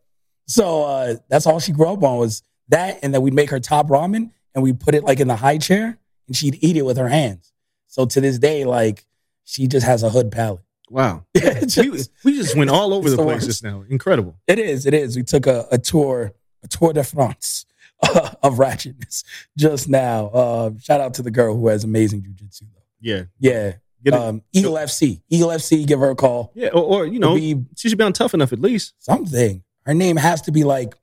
So 0.47 0.83
uh, 0.83 1.15
that's 1.29 1.45
all 1.45 1.59
she 1.59 1.71
grew 1.71 1.87
up 1.87 2.03
on 2.03 2.17
was 2.17 2.41
that, 2.69 2.99
and 3.03 3.13
then 3.13 3.21
we'd 3.21 3.33
make 3.35 3.51
her 3.51 3.59
top 3.59 3.87
ramen 3.87 4.31
and 4.55 4.63
we 4.63 4.73
put 4.73 4.95
it 4.95 5.03
like 5.03 5.19
in 5.19 5.27
the 5.27 5.35
high 5.35 5.59
chair, 5.59 5.99
and 6.27 6.35
she'd 6.35 6.57
eat 6.61 6.75
it 6.75 6.83
with 6.85 6.97
her 6.97 7.07
hands. 7.07 7.53
So 7.87 8.05
to 8.07 8.19
this 8.21 8.39
day, 8.39 8.65
like 8.65 9.05
she 9.45 9.67
just 9.67 9.85
has 9.85 10.01
a 10.03 10.09
hood 10.09 10.31
palate. 10.31 10.61
Wow. 10.89 11.25
It's 11.35 11.77
we, 11.77 11.91
just- 11.91 12.11
we 12.23 12.33
just 12.35 12.55
went 12.57 12.71
all 12.71 12.95
over 12.95 13.09
the 13.11 13.15
the 13.15 13.23
place 13.23 13.45
just 13.45 13.63
now. 13.63 13.83
Incredible. 13.89 14.39
It 14.47 14.57
is. 14.57 14.87
It 14.87 14.95
is. 14.95 15.15
We 15.15 15.21
took 15.23 15.45
a, 15.45 15.67
a 15.71 15.77
tour, 15.77 16.33
a 16.63 16.67
tour 16.67 16.93
de 16.93 17.03
France 17.03 17.65
uh, 18.01 18.31
of 18.43 18.55
ratchetness 18.55 19.23
just 19.57 19.87
now. 19.89 20.27
Uh, 20.27 20.71
shout 20.81 21.01
out 21.01 21.13
to 21.15 21.21
the 21.21 21.31
girl 21.31 21.55
who 21.55 21.67
has 21.67 21.83
amazing 21.83 22.21
jujitsu, 22.21 22.61
though. 22.61 22.81
Yeah. 23.01 23.23
Yeah. 23.39 23.73
Get 24.03 24.13
it. 24.13 24.19
Um, 24.19 24.41
Eagle 24.53 24.73
FC. 24.75 25.21
Eagle 25.29 25.49
FC, 25.49 25.85
give 25.85 25.99
her 25.99 26.09
a 26.11 26.15
call. 26.15 26.51
yeah. 26.55 26.69
Or, 26.69 27.01
or 27.01 27.05
you 27.05 27.19
know, 27.19 27.35
be 27.35 27.63
she 27.75 27.89
should 27.89 27.97
be 27.97 28.03
on 28.03 28.13
tough 28.13 28.33
enough 28.33 28.53
at 28.53 28.59
least. 28.59 28.93
something. 28.99 29.61
Her 29.85 29.93
name 29.93 30.15
has 30.17 30.41
to 30.43 30.51
be 30.51 30.63
like 30.63 30.93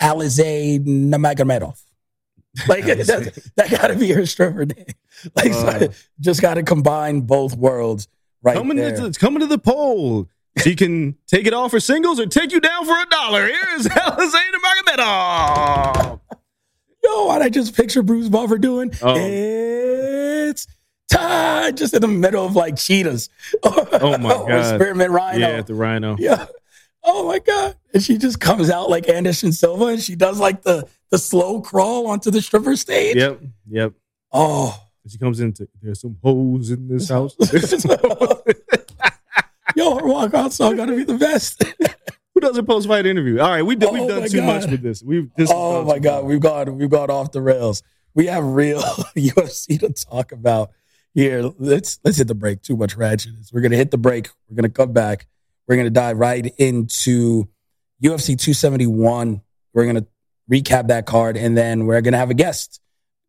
Alizé 0.00 0.84
Namagamedov. 0.84 1.80
Like 2.68 2.84
that, 2.84 3.50
that 3.56 3.70
got 3.70 3.86
to 3.86 3.94
be 3.96 4.12
her 4.12 4.26
stripper 4.26 4.66
name. 4.66 4.84
Like 5.34 5.52
Uh. 5.52 5.88
just 6.20 6.42
got 6.42 6.54
to 6.54 6.62
combine 6.62 7.22
both 7.22 7.56
worlds 7.56 8.08
right 8.42 8.54
coming 8.58 8.76
there. 8.76 8.94
to 8.94 9.18
coming 9.18 9.40
to 9.40 9.46
the 9.46 9.56
poll. 9.56 10.28
She 10.58 10.76
can 10.76 11.16
take 11.26 11.46
it 11.46 11.54
all 11.54 11.70
for 11.70 11.80
singles 11.80 12.20
or 12.20 12.26
take 12.26 12.52
you 12.52 12.60
down 12.60 12.84
for 12.84 12.92
a 12.92 13.06
dollar. 13.06 13.46
Here's 13.46 13.86
Alexander 13.86 14.58
Magomedov. 14.86 16.11
Yo, 17.04 17.26
what 17.26 17.42
I 17.42 17.48
just 17.48 17.76
picture 17.76 18.02
Bruce 18.02 18.28
Buffer 18.28 18.58
doing? 18.58 18.92
Oh. 19.02 19.14
It's 19.18 20.66
time, 21.10 21.74
just 21.74 21.94
in 21.94 22.00
the 22.02 22.08
middle 22.08 22.44
of 22.46 22.54
like 22.56 22.76
cheetahs. 22.76 23.28
Oh 23.64 24.18
my 24.18 24.32
or 24.34 24.48
God. 24.48 24.80
Spearmint 24.80 25.10
Rhino. 25.10 25.38
Yeah, 25.38 25.62
the 25.62 25.74
Rhino. 25.74 26.16
Yeah. 26.18 26.46
Oh 27.04 27.26
my 27.26 27.38
God. 27.40 27.76
And 27.92 28.02
she 28.02 28.16
just 28.16 28.40
comes 28.40 28.70
out 28.70 28.88
like 28.88 29.08
Anderson 29.08 29.52
Silva 29.52 29.86
and 29.86 30.00
she 30.02 30.14
does 30.16 30.38
like 30.40 30.62
the 30.62 30.88
the 31.10 31.18
slow 31.18 31.60
crawl 31.60 32.06
onto 32.06 32.30
the 32.30 32.40
stripper 32.40 32.76
stage. 32.76 33.16
Yep, 33.16 33.40
yep. 33.68 33.92
Oh. 34.32 34.80
She 35.08 35.18
comes 35.18 35.40
into 35.40 35.68
there's 35.80 36.00
some 36.00 36.16
hoes 36.22 36.70
in 36.70 36.88
this 36.88 37.08
house. 37.10 37.34
Yo, 39.74 39.94
her 39.96 40.02
walkout 40.02 40.52
song 40.52 40.76
gotta 40.76 40.94
be 40.94 41.04
the 41.04 41.18
best. 41.18 41.64
Who 42.42 42.48
does 42.48 42.58
a 42.58 42.64
post 42.64 42.88
fight 42.88 43.06
interview? 43.06 43.38
All 43.38 43.50
right, 43.50 43.62
we 43.62 43.76
did, 43.76 43.88
Oh 43.88 43.92
we've 43.92 44.02
my 44.02 44.08
done 44.08 44.28
too 44.28 44.38
God. 44.38 44.46
much 44.46 44.68
with 44.68 44.82
this. 44.82 45.00
We've 45.00 45.30
this 45.36 45.48
oh 45.52 45.84
my 45.84 46.00
God. 46.00 46.22
far. 46.22 46.24
We've 46.24 46.40
gone 46.40 46.76
we've 46.76 46.90
gone 46.90 47.08
off 47.08 47.30
the 47.30 47.40
rails. 47.40 47.84
We 48.14 48.26
have 48.26 48.42
real 48.42 48.80
UFC 49.16 49.78
to 49.78 49.90
talk 49.92 50.32
about 50.32 50.72
here. 51.14 51.52
Let's 51.56 52.00
let's 52.02 52.18
hit 52.18 52.26
the 52.26 52.34
break. 52.34 52.60
Too 52.60 52.76
much 52.76 52.96
ratchetness. 52.96 53.52
We're 53.52 53.60
gonna 53.60 53.76
hit 53.76 53.92
the 53.92 53.96
break. 53.98 54.28
We're 54.50 54.56
gonna 54.56 54.70
come 54.70 54.92
back. 54.92 55.28
We're 55.68 55.76
gonna 55.76 55.90
dive 55.90 56.18
right 56.18 56.52
into 56.58 57.44
UFC 58.02 58.36
271. 58.36 59.40
We're 59.72 59.86
gonna 59.86 60.06
recap 60.50 60.88
that 60.88 61.06
card, 61.06 61.36
and 61.36 61.56
then 61.56 61.86
we're 61.86 62.00
gonna 62.00 62.18
have 62.18 62.30
a 62.30 62.34
guest 62.34 62.80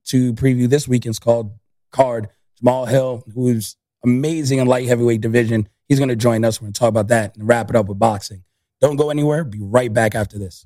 to 0.06 0.34
preview 0.34 0.68
this 0.68 0.88
weekend's 0.88 1.20
called 1.20 1.56
card. 1.92 2.30
Jamahal 2.64 2.90
Hill, 2.90 3.24
who's 3.36 3.78
amazing 4.04 4.58
in 4.58 4.66
light 4.66 4.88
heavyweight 4.88 5.22
division. 5.22 5.70
He's 5.88 6.00
gonna 6.00 6.16
join 6.16 6.44
us. 6.44 6.60
We're 6.60 6.66
gonna 6.66 6.74
talk 6.74 6.90
about 6.90 7.10
that 7.10 7.36
and 7.38 7.48
wrap 7.48 7.70
it 7.70 7.76
up 7.76 7.86
with 7.86 8.00
boxing. 8.00 8.44
Don't 8.84 8.98
go 8.98 9.10
anywhere. 9.10 9.46
Be 9.46 9.60
right 9.62 9.94
back 9.94 10.14
after 10.14 10.38
this. 10.38 10.66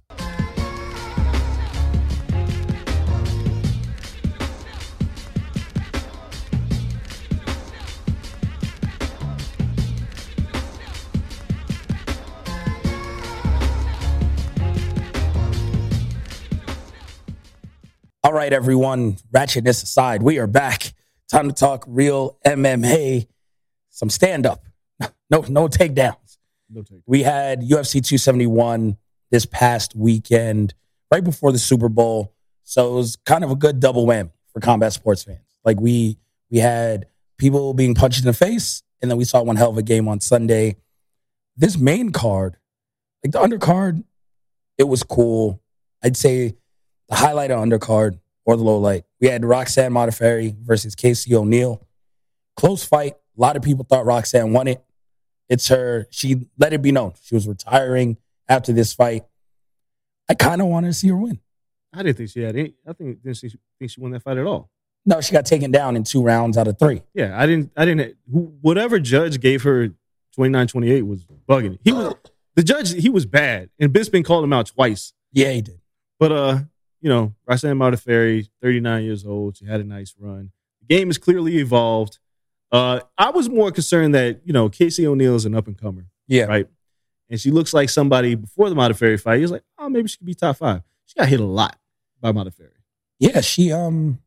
All 18.24 18.34
right, 18.34 18.52
everyone. 18.52 19.18
Ratchetness 19.32 19.84
aside, 19.84 20.24
we 20.24 20.40
are 20.40 20.48
back. 20.48 20.92
Time 21.32 21.50
to 21.50 21.54
talk 21.54 21.86
real 21.88 22.40
MMA. 22.44 23.28
Some 23.92 24.10
stand 24.10 24.48
up. 24.48 24.64
No, 25.30 25.42
no 25.50 25.68
takedowns. 25.68 26.27
We 27.06 27.24
had 27.24 27.62
UFC 27.62 28.04
271 28.04 28.98
this 29.32 29.46
past 29.46 29.96
weekend, 29.96 30.74
right 31.12 31.24
before 31.24 31.52
the 31.52 31.60
Super 31.60 31.90
Bowl. 31.90 32.34
So 32.64 32.92
it 32.92 32.96
was 32.96 33.18
kind 33.26 33.44
of 33.44 33.52
a 33.52 33.56
good 33.56 33.80
double 33.80 34.06
whammy 34.06 34.32
for 34.54 34.60
combat 34.60 34.94
sports 34.94 35.24
fans. 35.24 35.40
Like 35.64 35.80
we 35.80 36.18
we 36.50 36.60
had 36.60 37.08
people 37.38 37.74
being 37.74 37.96
punched 37.96 38.20
in 38.20 38.26
the 38.26 38.34
face, 38.34 38.84
and 39.02 39.10
then 39.10 39.18
we 39.18 39.24
saw 39.24 39.42
one 39.42 39.56
hell 39.56 39.70
of 39.70 39.78
a 39.78 39.84
game 39.84 40.08
on 40.08 40.20
Sunday. 40.20 40.78
This 41.56 41.78
main 41.78 42.12
card, 42.12 42.58
like 43.24 43.32
the 43.32 43.40
undercard, 43.40 44.04
it 44.78 44.84
was 44.84 45.04
cool. 45.04 45.62
I'd 46.04 46.18
say 46.18 46.56
the 47.10 47.16
highlight 47.16 47.52
of 47.52 47.60
undercard 47.60 48.20
or 48.46 48.56
the 48.56 48.64
low 48.64 48.78
light. 48.78 49.04
We 49.20 49.28
had 49.28 49.44
Roxanne 49.44 49.92
Modafferi 49.92 50.56
versus 50.58 50.96
Casey 50.96 51.36
O'Neill. 51.36 51.86
Close 52.56 52.84
fight. 52.84 53.14
A 53.38 53.42
lot 53.42 53.56
of 53.56 53.62
people 53.62 53.86
thought 53.86 54.06
Roxanne 54.06 54.54
won 54.54 54.68
it. 54.68 54.84
It's 55.50 55.68
her. 55.70 56.08
She 56.12 56.48
let 56.58 56.74
it 56.74 56.82
be 56.82 56.92
known 56.92 57.14
she 57.22 57.36
was 57.36 57.48
retiring 57.48 58.18
after 58.50 58.74
this 58.74 58.94
fight. 58.94 59.24
I 60.30 60.34
kind 60.34 60.62
of 60.62 60.68
wanted 60.68 60.88
to 60.88 60.94
see 60.94 61.08
her 61.08 61.16
win. 61.16 61.40
I 61.94 62.04
didn't 62.04 62.18
think 62.18 62.30
she 62.30 62.42
had 62.42 62.56
any. 62.56 62.74
I 62.86 62.94
think 62.94 63.24
didn't 63.24 63.38
she 63.38 63.50
think 63.80 63.92
she 63.92 64.02
won 64.02 64.12
that 64.12 64.24
fight 64.24 64.38
at 64.38 64.46
all. 64.46 64.70
No, 65.06 65.22
she 65.22 65.32
got 65.32 65.46
taken 65.46 65.72
down 65.72 65.96
in 65.96 66.04
two 66.04 66.22
rounds 66.22 66.58
out 66.58 66.68
of 66.68 66.78
three. 66.78 67.02
Yeah, 67.14 67.42
I 67.42 67.46
didn't. 67.46 67.72
I 67.78 67.86
didn't. 67.86 68.18
Whatever 68.28 69.00
judge 69.00 69.40
gave 69.40 69.64
her 69.64 69.90
29-28 70.38 71.04
was 71.08 71.26
bugging. 71.48 71.76
it. 71.76 71.80
He 71.84 71.94
was 71.94 72.14
the 72.56 72.64
judge. 72.64 72.94
He 72.94 73.10
was 73.10 73.26
bad, 73.26 73.70
and 73.80 73.94
Bisping 73.94 74.26
called 74.26 74.44
him 74.44 74.52
out 74.52 74.68
twice. 74.68 75.14
Yeah, 75.32 75.52
he 75.52 75.62
did. 75.62 75.80
But 76.20 76.32
uh, 76.34 76.60
you 77.00 77.10
know, 77.10 77.34
Roxanne 77.48 77.78
Modafferi, 77.78 78.50
39 78.62 79.04
years 79.04 79.26
old. 79.26 79.56
She 79.58 79.66
had 79.66 79.80
a 79.80 79.86
nice 79.86 80.14
run. 80.20 80.52
The 80.82 80.94
game 80.94 81.08
has 81.08 81.18
clearly 81.18 81.58
evolved. 81.58 82.20
Uh, 82.72 83.00
I 83.18 83.30
was 83.30 83.50
more 83.50 83.72
concerned 83.72 84.14
that 84.16 84.42
you 84.46 84.54
know 84.54 84.70
Casey 84.70 85.08
O'Neill 85.08 85.36
is 85.36 85.46
an 85.46 85.56
up 85.56 85.68
and 85.68 85.78
comer, 85.78 86.06
Yeah. 86.28 86.44
right? 86.46 86.68
And 87.30 87.40
she 87.40 87.52
looks 87.52 87.74
like 87.74 87.90
somebody 87.90 88.36
before 88.36 88.70
the 88.70 88.76
Modafferi 88.76 89.20
fight. 89.20 89.36
He 89.38 89.42
was 89.42 89.52
like, 89.52 89.64
oh, 89.78 89.90
maybe 89.90 90.08
she 90.08 90.18
could 90.18 90.26
be 90.28 90.34
top 90.34 90.58
five. 90.58 90.82
She 91.06 91.16
got 91.20 91.28
hit 91.28 91.40
a 91.42 91.46
lot 91.46 91.78
by 92.22 92.32
Modafferi. 92.32 92.70
Yeah, 93.20 93.42
she 93.42 93.72
um 93.72 94.20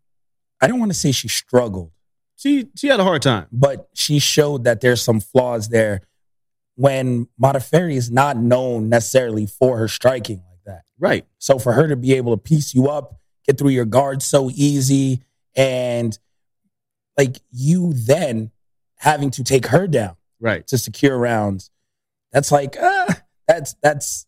I 0.61 0.67
don't 0.67 0.79
want 0.79 0.93
to 0.93 0.99
say 0.99 1.13
she 1.13 1.29
struggled, 1.29 1.93
She 2.37 2.69
she 2.77 2.89
had 2.89 3.01
a 3.01 3.05
hard 3.05 3.23
time. 3.23 3.47
but 3.53 3.89
she 3.95 4.19
showed 4.19 4.65
that 4.65 4.81
there's 4.81 5.01
some 5.03 5.21
flaws 5.21 5.69
there 5.69 6.03
when 6.77 7.29
Modafferi 7.41 7.95
is 7.95 8.11
not 8.11 8.37
known 8.39 8.89
necessarily 8.89 9.47
for 9.47 9.77
her 9.79 9.89
striking 9.89 10.43
like 10.51 10.65
that. 10.65 10.83
Right. 10.99 11.27
So 11.39 11.59
for 11.59 11.73
her 11.73 11.89
to 11.89 11.97
be 11.97 12.15
able 12.15 12.37
to 12.37 12.43
piece 12.43 12.75
you 12.75 12.89
up, 12.89 13.21
get 13.47 13.59
through 13.59 13.71
your 13.71 13.85
guard 13.85 14.23
so 14.23 14.51
easy, 14.51 15.23
and 15.55 16.19
like 17.19 17.37
you 17.51 17.93
then 17.95 18.51
having 18.97 19.31
to 19.33 19.45
take 19.45 19.67
her 19.67 19.87
down 19.87 20.17
Right. 20.41 20.67
to 20.69 20.79
secure 20.79 21.19
rounds, 21.19 21.71
that's 22.33 22.51
like 22.53 22.77
uh, 22.81 23.13
that's 23.49 23.75
that's 23.83 24.27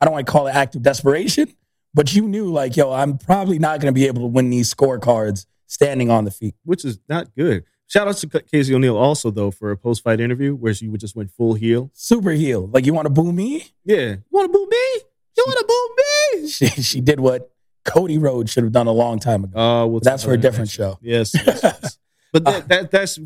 I 0.00 0.04
don't 0.06 0.14
want 0.14 0.26
to 0.26 0.32
call 0.32 0.46
it 0.48 0.54
active 0.54 0.82
desperation, 0.82 1.54
but 1.94 2.14
you 2.14 2.26
knew 2.26 2.46
like 2.50 2.76
yo, 2.76 2.90
I'm 2.92 3.18
probably 3.18 3.58
not 3.58 3.80
going 3.80 3.92
to 3.92 3.98
be 3.98 4.06
able 4.06 4.22
to 4.22 4.26
win 4.28 4.50
these 4.50 4.72
scorecards 4.72 5.46
standing 5.66 6.10
on 6.10 6.24
the 6.24 6.30
feet. 6.30 6.54
which 6.64 6.84
is 6.84 6.98
not 7.08 7.34
good. 7.36 7.64
Shout 7.86 8.08
out 8.08 8.16
to 8.16 8.26
Casey 8.40 8.74
O'Neill 8.74 8.96
also 8.96 9.30
though 9.30 9.50
for 9.50 9.70
a 9.70 9.76
post 9.76 10.02
fight 10.02 10.18
interview 10.18 10.54
where 10.54 10.72
she 10.74 10.88
would 10.88 10.98
just 11.00 11.14
went 11.14 11.30
full 11.30 11.54
heel. 11.54 11.90
Super 11.92 12.30
heel, 12.30 12.68
like 12.72 12.86
you 12.86 12.94
want 12.94 13.06
to 13.06 13.10
boo 13.12 13.32
me? 13.32 13.66
Yeah, 13.84 13.96
you 14.12 14.22
want 14.30 14.50
to 14.50 14.58
boo 14.58 14.66
me? 14.66 15.02
You 15.36 15.44
want 15.46 15.58
to 15.58 15.64
boo 15.66 16.40
me? 16.42 16.48
She 16.48 16.66
she 16.82 17.00
did 17.00 17.20
what 17.20 17.52
Cody 17.84 18.16
Rhodes 18.18 18.50
should 18.50 18.64
have 18.64 18.72
done 18.72 18.86
a 18.86 18.92
long 18.92 19.18
time 19.18 19.44
ago. 19.44 19.58
Uh, 19.58 19.86
we'll 19.86 20.00
That's 20.00 20.24
for 20.24 20.32
a 20.32 20.38
different 20.38 20.70
show. 20.70 20.98
Yes, 21.02 21.32
yes, 21.34 21.60
yes. 21.62 21.98
but 22.32 22.44
that, 22.44 22.68
that 22.68 22.90
that's 22.90 23.18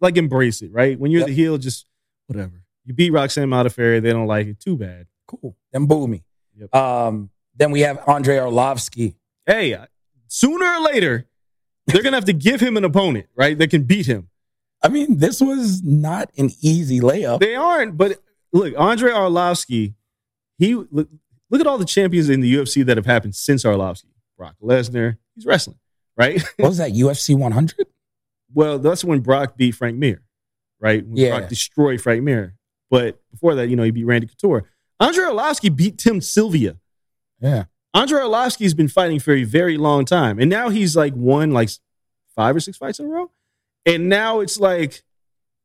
like 0.00 0.16
embrace 0.16 0.62
it, 0.62 0.72
right? 0.72 0.98
When 0.98 1.10
you're 1.10 1.20
Yep. 1.20 1.28
the 1.28 1.34
heel, 1.34 1.58
just 1.58 1.86
whatever. 2.26 2.62
You 2.84 2.94
beat 2.94 3.10
Roxanne 3.10 3.48
Modafferi, 3.48 4.02
they 4.02 4.12
don't 4.12 4.26
like 4.26 4.46
it. 4.46 4.60
Too 4.60 4.76
bad. 4.76 5.06
Cool. 5.26 5.56
Then 5.72 5.86
boo 5.86 6.06
me. 6.06 6.22
Yep. 6.56 6.74
Um, 6.74 7.30
then 7.56 7.70
we 7.70 7.80
have 7.80 8.06
Andrei 8.08 8.36
Arlovski. 8.36 9.14
Hey, 9.46 9.76
sooner 10.28 10.64
or 10.66 10.80
later, 10.82 11.26
they're 11.86 12.02
gonna 12.02 12.16
have 12.16 12.24
to 12.26 12.32
give 12.32 12.60
him 12.60 12.76
an 12.76 12.84
opponent, 12.84 13.26
right? 13.34 13.56
That 13.56 13.70
can 13.70 13.84
beat 13.84 14.06
him. 14.06 14.28
I 14.82 14.88
mean, 14.88 15.18
this 15.18 15.40
was 15.40 15.82
not 15.82 16.30
an 16.36 16.50
easy 16.60 17.00
layup. 17.00 17.40
They 17.40 17.54
aren't, 17.54 17.96
but 17.96 18.20
look, 18.52 18.74
Andrei 18.78 19.10
Arlovski, 19.12 19.94
he 20.58 20.74
look, 20.74 21.08
look 21.50 21.60
at 21.60 21.66
all 21.66 21.78
the 21.78 21.84
champions 21.86 22.28
in 22.28 22.40
the 22.40 22.54
UFC 22.54 22.84
that 22.84 22.96
have 22.98 23.06
happened 23.06 23.34
since 23.34 23.64
Arlovski. 23.64 24.06
Brock 24.36 24.56
Lesnar, 24.62 25.16
he's 25.34 25.46
wrestling, 25.46 25.78
right? 26.18 26.42
What 26.58 26.68
was 26.68 26.78
that? 26.78 26.92
UFC 26.92 27.34
100? 27.36 27.86
Well, 28.54 28.78
that's 28.78 29.04
when 29.04 29.20
Brock 29.20 29.56
beat 29.56 29.72
Frank 29.74 29.98
Mir, 29.98 30.22
right? 30.80 31.06
When 31.06 31.16
Yeah. 31.16 31.38
Brock 31.38 31.48
destroyed 31.48 32.00
Frank 32.00 32.22
Mir. 32.22 32.54
But 32.90 33.20
before 33.30 33.54
that, 33.56 33.68
you 33.68 33.76
know, 33.76 33.82
he 33.82 33.90
beat 33.90 34.04
Randy 34.04 34.26
Couture. 34.28 34.70
Andrei 35.00 35.24
Arlovski 35.24 35.74
beat 35.74 35.98
Tim 35.98 36.20
Sylvia. 36.20 36.76
Yeah. 37.40 37.64
Andrei 37.92 38.20
Arlovski's 38.22 38.74
been 38.74 38.88
fighting 38.88 39.18
for 39.20 39.32
a 39.34 39.44
very 39.44 39.76
long 39.76 40.04
time. 40.04 40.38
And 40.38 40.48
now 40.50 40.68
he's 40.68 40.96
like 40.96 41.12
won 41.16 41.50
like 41.52 41.70
five 42.36 42.54
or 42.56 42.60
six 42.60 42.76
fights 42.76 42.98
in 43.00 43.06
a 43.06 43.08
row. 43.08 43.30
And 43.86 44.08
now 44.08 44.40
it's 44.40 44.58
like 44.58 45.02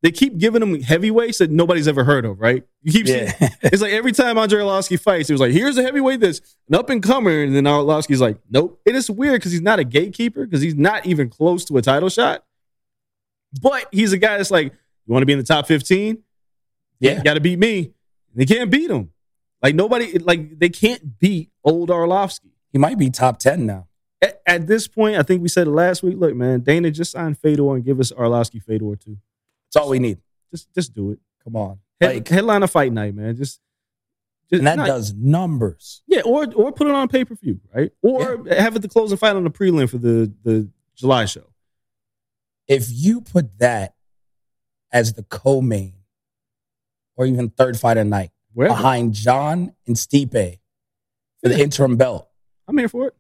they 0.02 0.12
keep 0.12 0.38
giving 0.38 0.62
him 0.62 0.82
heavyweights 0.82 1.39
that 1.39 1.52
nobody's 1.52 1.88
ever 1.88 2.04
heard 2.06 2.25
of, 2.25 2.39
right? 2.39 2.63
You 2.82 2.91
keep 2.91 3.08
Yeah. 3.08 3.32
seeing, 3.38 3.52
it's 3.63 3.82
like 3.82 3.91
every 3.93 4.12
time 4.13 4.38
Andrei 4.38 4.62
Arlovski 4.62 4.99
fights, 4.99 5.30
it 5.30 5.34
was 5.34 5.41
like, 5.41 5.52
here's 5.52 5.78
a 5.78 5.84
heavyweight 5.84 6.21
that's 6.21 6.39
an 6.69 6.75
up 6.75 6.89
and 6.89 7.04
comer. 7.04 7.43
And 7.43 7.56
then 7.56 7.65
Arlovski's 7.65 8.21
like, 8.21 8.38
nope. 8.49 8.80
It 8.86 8.95
is 8.95 9.10
weird 9.10 9.34
because 9.41 9.52
he's 9.52 9.62
not 9.62 9.80
a 9.80 9.84
gatekeeper, 9.84 10.45
because 10.45 10.62
he's 10.62 10.75
not 10.75 11.06
even 11.06 11.30
close 11.30 11.65
to 11.65 11.78
a 11.78 11.82
title 11.82 12.10
shot. 12.10 12.43
But 13.62 13.88
he's 13.92 14.14
a 14.14 14.18
guy 14.18 14.38
that's 14.38 14.52
like, 14.52 14.66
you 14.66 15.12
want 15.14 15.22
to 15.22 15.26
be 15.26 15.34
in 15.34 15.40
the 15.40 15.46
top 15.46 15.68
15? 15.68 16.22
Yeah. 17.00 17.18
You 17.18 17.24
got 17.24 17.34
to 17.36 17.42
beat 17.42 17.58
me. 17.60 17.94
They 18.36 18.46
can't 18.46 18.70
beat 18.70 18.92
him. 18.92 19.12
Like 19.62 19.76
nobody, 19.76 20.18
like 20.20 20.58
they 20.60 20.70
can't 20.70 21.20
beat 21.20 21.50
old 21.64 21.90
Arlovski. 21.90 22.52
He 22.72 22.78
might 22.78 22.98
be 22.98 23.10
top 23.10 23.40
10 23.40 23.66
now. 23.66 23.88
At, 24.22 24.42
at 24.46 24.68
this 24.68 24.88
point, 24.88 25.16
I 25.18 25.24
think 25.24 25.42
we 25.42 25.48
said 25.50 25.68
it 25.68 25.72
last 25.72 26.04
week. 26.04 26.16
Look, 26.18 26.36
man, 26.36 26.62
Dana 26.62 26.92
just 26.92 27.12
signed 27.12 27.38
Fedor 27.40 27.76
and 27.76 27.84
give 27.84 28.00
us 28.00 28.12
Arlovski 28.12 28.62
Fedor 28.64 28.96
too. 28.98 29.18
That's 29.74 29.84
all 29.84 29.90
we 29.90 30.00
need. 30.00 30.20
Just, 30.52 30.74
just 30.74 30.94
do 30.94 31.12
it. 31.12 31.20
Come 31.44 31.56
on. 31.56 31.80
Head, 32.02 32.16
Like, 32.16 32.28
headline 32.28 32.64
a 32.64 32.68
fight 32.68 32.92
night, 32.94 33.16
man. 33.16 33.36
Just, 33.36 33.60
just 34.50 34.60
and 34.60 34.68
that 34.68 34.78
not- 34.78 34.88
does 34.88 35.14
numbers. 35.14 36.02
yeah, 36.08 36.22
or 36.22 36.48
or 36.56 36.72
put 36.72 36.88
it 36.88 36.94
on 36.96 37.08
pay 37.08 37.24
per 37.26 37.36
view, 37.36 37.60
right? 37.74 37.92
Or 38.02 38.46
have 38.50 38.76
it 38.76 38.80
the 38.80 38.88
closing 38.90 39.18
fight 39.18 39.36
on 39.36 39.44
the 39.44 39.52
prelim 39.52 39.90
for 39.90 39.98
the 39.98 40.32
the 40.44 40.70
July 40.96 41.26
show. 41.26 41.46
If 42.70 42.88
you 42.90 43.20
put 43.22 43.58
that 43.60 43.96
as 44.94 45.14
the 45.14 45.24
co-main 45.24 45.96
or 47.18 47.26
even 47.26 47.50
third 47.50 47.78
fight 47.78 47.98
of 47.98 48.08
night 48.08 48.32
Wherever. 48.54 48.76
behind 48.76 49.14
Jon 49.14 49.74
and 49.86 49.96
Stipe 49.98 50.60
for 51.44 51.50
the 51.50 51.60
interim 51.60 51.98
belt, 51.98 52.30
I'm 52.68 52.78
here 52.78 52.88
for 52.88 53.08
it. 53.08 53.16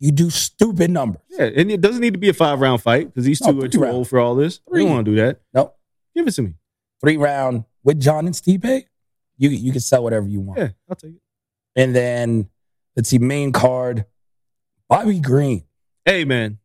you 0.00 0.10
do 0.12 0.28
stupid 0.28 0.90
numbers. 0.90 1.22
Yeah, 1.30 1.44
and 1.56 1.70
it 1.70 1.80
doesn't 1.80 2.00
need 2.00 2.14
to 2.14 2.18
be 2.18 2.28
a 2.28 2.34
five 2.34 2.60
round 2.60 2.82
fight 2.82 3.06
because 3.06 3.24
these 3.24 3.40
No, 3.40 3.52
two 3.52 3.62
are 3.62 3.68
too 3.68 3.80
round. 3.80 3.94
old 3.96 4.08
for 4.08 4.18
all 4.18 4.34
this. 4.34 4.60
We 4.66 4.72
Three. 4.78 4.84
don't 4.84 4.92
want 4.94 5.04
to 5.06 5.10
do 5.12 5.16
that. 5.18 5.40
No, 5.54 5.72
Give 6.14 6.26
it 6.26 6.32
to 6.32 6.42
me. 6.42 6.54
three 7.00 7.16
round 7.16 7.64
with 7.84 8.00
Jon 8.00 8.26
and 8.26 8.34
Stipe, 8.34 8.84
you 9.38 9.50
you 9.50 9.70
can 9.72 9.80
sell 9.80 10.02
whatever 10.02 10.26
you 10.26 10.40
want. 10.40 10.58
Yeah, 10.58 10.68
I'll 10.88 10.96
take 10.96 11.12
it. 11.12 11.20
And 11.76 11.94
then 11.94 12.50
let's 12.96 13.08
see, 13.08 13.18
main 13.18 13.52
card, 13.52 14.04
Bobby 14.88 15.20
Green. 15.20 15.62
Hey, 16.04 16.24
man, 16.24 16.58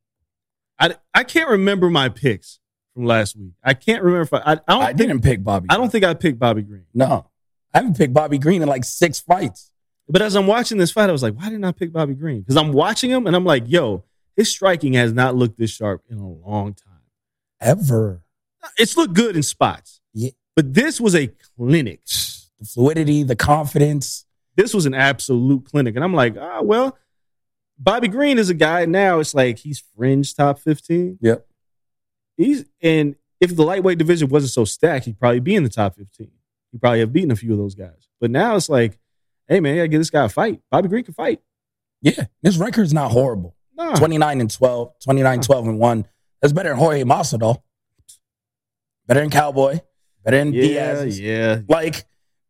I 0.80 0.96
I 1.14 1.24
can't 1.24 1.50
remember 1.50 1.90
my 1.90 2.10
picks 2.10 2.60
from 2.94 3.06
last 3.06 3.36
week. 3.36 3.54
I 3.64 3.74
can't 3.74 4.04
remember 4.04 4.22
if 4.24 4.34
I 4.34 4.38
I, 4.38 4.52
I 4.52 4.56
don't 4.56 4.82
I 4.82 4.86
think, 4.88 4.98
didn't 4.98 5.22
pick 5.22 5.44
Bobby. 5.44 5.68
I 5.70 5.78
don't 5.78 5.92
think 5.92 6.04
I 6.04 6.14
picked 6.14 6.40
Bobby 6.40 6.62
Green. 6.62 6.86
No, 6.94 7.30
I 7.74 7.80
haven't 7.80 7.98
picked 7.98 8.14
Bobby 8.14 8.38
Green 8.38 8.62
in 8.62 8.68
like 8.68 8.84
six 8.84 9.20
fights. 9.20 9.72
But 10.08 10.22
as 10.22 10.36
I'm 10.36 10.48
watching 10.48 10.78
this 10.78 10.92
fight, 10.92 11.10
I 11.10 11.12
was 11.12 11.24
like, 11.24 11.34
why 11.34 11.46
didn't 11.46 11.66
I 11.66 11.72
pick 11.72 11.92
Bobby 11.92 12.14
Green? 12.14 12.42
Because 12.42 12.58
I'm 12.58 12.74
watching 12.74 13.10
him 13.10 13.26
and 13.26 13.36
I'm 13.36 13.44
like, 13.44 13.64
yo, 13.66 14.04
his 14.36 14.50
striking 14.50 14.94
has 14.94 15.14
not 15.14 15.36
looked 15.36 15.58
this 15.58 15.72
sharp 15.72 16.04
in 16.10 16.18
a 16.18 16.30
long 16.30 16.74
time. 16.74 17.02
Ever. 17.60 18.22
It's 18.78 18.98
looked 18.98 19.14
good 19.14 19.36
in 19.36 19.44
spots. 19.44 20.02
Yeah. 20.14 20.32
But 20.56 20.74
this 20.74 21.02
was 21.02 21.16
a 21.16 21.32
clinic. 21.58 22.02
The 22.60 22.66
fluidity, 22.66 23.24
the 23.24 23.36
confidence. 23.36 24.26
This 24.56 24.74
was 24.74 24.86
an 24.86 24.94
absolute 24.94 25.66
clinic. 25.66 25.96
And 25.96 26.04
I'm 26.04 26.14
like, 26.14 26.36
ah, 26.40 26.62
well, 26.62 26.98
Bobby 27.78 28.08
Green 28.08 28.38
is 28.38 28.50
a 28.50 28.54
guy 28.54 28.86
now. 28.86 29.20
It's 29.20 29.34
like 29.34 29.60
he's 29.60 29.84
fringe 29.96 30.34
top 30.34 30.60
15. 30.60 31.20
Yep. 31.22 31.46
He's 32.38 32.66
and 32.82 33.16
if 33.40 33.56
the 33.56 33.64
lightweight 33.64 33.98
division 33.98 34.30
wasn't 34.30 34.52
so 34.52 34.66
stacked, 34.66 35.06
he'd 35.06 35.20
probably 35.20 35.40
be 35.40 35.56
in 35.56 35.64
the 35.64 35.70
top 35.70 35.96
15. 35.96 36.32
He'd 36.72 36.82
probably 36.82 37.00
have 37.00 37.14
beaten 37.14 37.32
a 37.32 37.36
few 37.36 37.52
of 37.52 37.58
those 37.58 37.76
guys. 37.76 38.10
But 38.20 38.32
now 38.32 38.56
it's 38.56 38.70
like, 38.70 38.98
hey 39.48 39.60
man, 39.60 39.74
I 39.74 39.78
gotta 39.78 39.88
give 39.90 40.00
this 40.00 40.10
guy 40.10 40.26
a 40.26 40.30
fight. 40.30 40.62
Bobby 40.72 40.88
Green 40.88 41.04
can 41.04 41.14
fight. 41.14 41.42
Yeah, 42.02 42.26
his 42.42 42.58
record's 42.58 42.94
not 42.94 43.12
horrible. 43.12 43.56
Nah. 43.76 43.96
29 43.96 44.42
and 44.42 44.52
12, 44.52 45.00
29, 45.04 45.42
12 45.42 45.68
and 45.68 45.80
1. 45.80 46.08
That's 46.42 46.54
better 46.54 46.70
than 46.70 46.78
Jorge 46.78 47.04
Masvidal. 47.04 47.62
Better 49.08 49.20
than 49.20 49.30
Cowboy. 49.30 49.80
Better 50.24 50.38
than 50.38 50.54
yeah, 50.54 50.62
Diaz. 50.62 51.20
yeah. 51.20 51.62
Like, 51.68 52.06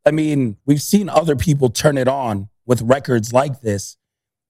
I 0.05 0.11
mean, 0.11 0.57
we've 0.65 0.81
seen 0.81 1.09
other 1.09 1.35
people 1.35 1.69
turn 1.69 1.97
it 1.97 2.07
on 2.07 2.49
with 2.65 2.81
records 2.81 3.33
like 3.33 3.61
this 3.61 3.97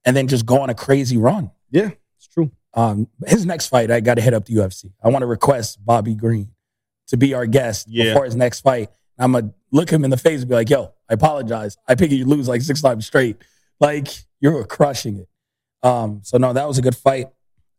and 0.05 0.15
then 0.15 0.27
just 0.27 0.45
go 0.45 0.61
on 0.61 0.69
a 0.69 0.75
crazy 0.75 1.17
run. 1.17 1.51
Yeah, 1.71 1.91
it's 2.17 2.27
true. 2.27 2.51
Um, 2.73 3.07
his 3.25 3.45
next 3.45 3.67
fight, 3.67 3.89
I 3.91 3.99
got 4.01 4.15
to 4.15 4.21
hit 4.21 4.33
up 4.33 4.45
the 4.45 4.55
UFC. 4.55 4.91
I 5.03 5.09
want 5.09 5.23
to 5.23 5.27
request 5.27 5.83
Bobby 5.83 6.13
Green 6.15 6.51
to 7.07 7.17
be 7.17 7.33
our 7.33 7.45
guest 7.45 7.87
Yeah. 7.89 8.05
before 8.05 8.25
his 8.25 8.35
next 8.35 8.61
fight. 8.61 8.89
I'm 9.17 9.31
gonna 9.31 9.53
look 9.71 9.89
him 9.89 10.03
in 10.03 10.09
the 10.11 10.17
face 10.17 10.41
and 10.41 10.49
be 10.49 10.55
like, 10.55 10.69
"Yo, 10.69 10.93
I 11.09 11.13
apologize. 11.13 11.77
I 11.87 11.95
pick 11.95 12.11
you 12.11 12.25
lose 12.25 12.47
like 12.47 12.61
six 12.61 12.81
times 12.81 13.05
straight. 13.07 13.37
Like 13.79 14.07
you 14.41 14.51
were 14.51 14.65
crushing 14.65 15.19
it." 15.19 15.29
Um, 15.87 16.19
so 16.23 16.37
no, 16.37 16.51
that 16.53 16.67
was 16.67 16.77
a 16.77 16.81
good 16.81 16.95
fight. 16.95 17.27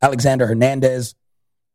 Alexander 0.01 0.47
Hernandez 0.47 1.15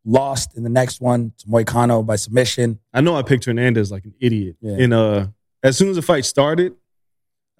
lost 0.04 0.56
in 0.56 0.64
the 0.64 0.68
next 0.70 1.00
one 1.00 1.32
to 1.38 1.46
Moicano 1.46 2.04
by 2.04 2.16
submission. 2.16 2.80
I 2.92 3.00
know 3.02 3.14
I 3.14 3.22
picked 3.22 3.44
Hernandez 3.44 3.92
like 3.92 4.04
an 4.04 4.14
idiot. 4.20 4.56
Yeah. 4.60 4.76
And 4.78 4.92
uh, 4.94 5.26
as 5.62 5.76
soon 5.76 5.90
as 5.90 5.96
the 5.96 6.02
fight 6.02 6.24
started, 6.24 6.74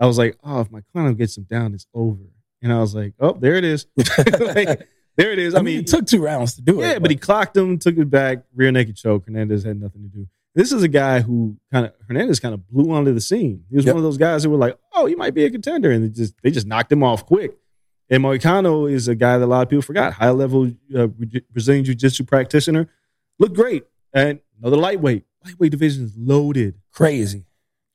I 0.01 0.07
was 0.07 0.19
like, 0.19 0.37
oh, 0.43 0.61
if 0.61 0.69
Moicano 0.71 1.17
gets 1.17 1.37
him 1.39 1.45
down, 1.45 1.75
it's 1.75 1.87
over. 1.95 2.19
And 2.63 2.73
I 2.73 2.79
was 2.79 2.95
like, 2.95 3.15
oh, 3.21 3.33
there 3.33 3.57
it 3.57 3.65
is. 3.65 3.87
Like, 4.17 4.89
there 5.17 5.31
it 5.33 5.39
is. 5.39 5.55
I, 5.55 5.59
I 5.59 5.63
mean, 5.63 5.75
mean, 5.77 5.81
it 5.81 5.89
took 5.89 6.07
two 6.07 6.23
rounds 6.23 6.55
to 6.55 6.63
do 6.63 6.81
it. 6.81 6.87
yeah, 6.87 6.99
but 6.99 7.11
he 7.11 7.17
clocked 7.17 7.55
him, 7.57 7.79
took 7.79 7.99
it 7.99 8.09
back, 8.09 8.45
rear 8.55 8.71
naked 8.73 8.97
choke. 8.97 9.27
Hernandez 9.27 9.63
had 9.65 9.79
nothing 9.81 10.03
to 10.03 10.09
do. 10.09 10.27
This 10.55 10.73
is 10.73 10.83
a 10.83 10.89
guy 10.89 11.21
who 11.21 11.57
kind 11.73 11.85
of 11.87 11.93
Hernandez 12.09 12.41
kind 12.41 12.55
of 12.55 12.67
blew 12.69 12.91
onto 12.93 13.13
the 13.13 13.21
scene. 13.21 13.65
He 13.69 13.77
was 13.77 13.85
Yep. 13.85 13.95
one 13.95 13.99
of 13.99 14.05
those 14.05 14.17
guys 14.19 14.43
who 14.45 14.51
were 14.51 14.57
like, 14.57 14.79
"Oh, 14.95 15.05
he 15.07 15.15
might 15.15 15.35
be 15.35 15.45
a 15.45 15.51
contender," 15.51 15.91
and 15.91 16.05
they 16.05 16.09
just 16.09 16.35
they 16.43 16.51
just 16.51 16.67
knocked 16.67 16.91
him 16.93 17.03
off 17.03 17.27
quick. 17.27 17.57
And 18.11 18.23
Moicano 18.23 18.91
is 18.91 19.09
a 19.09 19.15
guy 19.15 19.37
that 19.39 19.45
a 19.45 19.47
lot 19.47 19.63
of 19.63 19.69
people 19.71 19.83
forgot. 19.83 20.13
High 20.15 20.31
level 20.31 20.71
uh, 20.97 21.07
Brazilian 21.51 21.85
Jiu 21.85 21.95
Jitsu 21.95 22.25
practitioner, 22.25 22.89
looked 23.39 23.57
great. 23.57 23.85
And 24.15 24.41
another 24.61 24.77
lightweight, 24.77 25.25
lightweight 25.45 25.71
division 25.71 26.05
is 26.05 26.15
loaded, 26.19 26.75
crazy. 26.93 27.45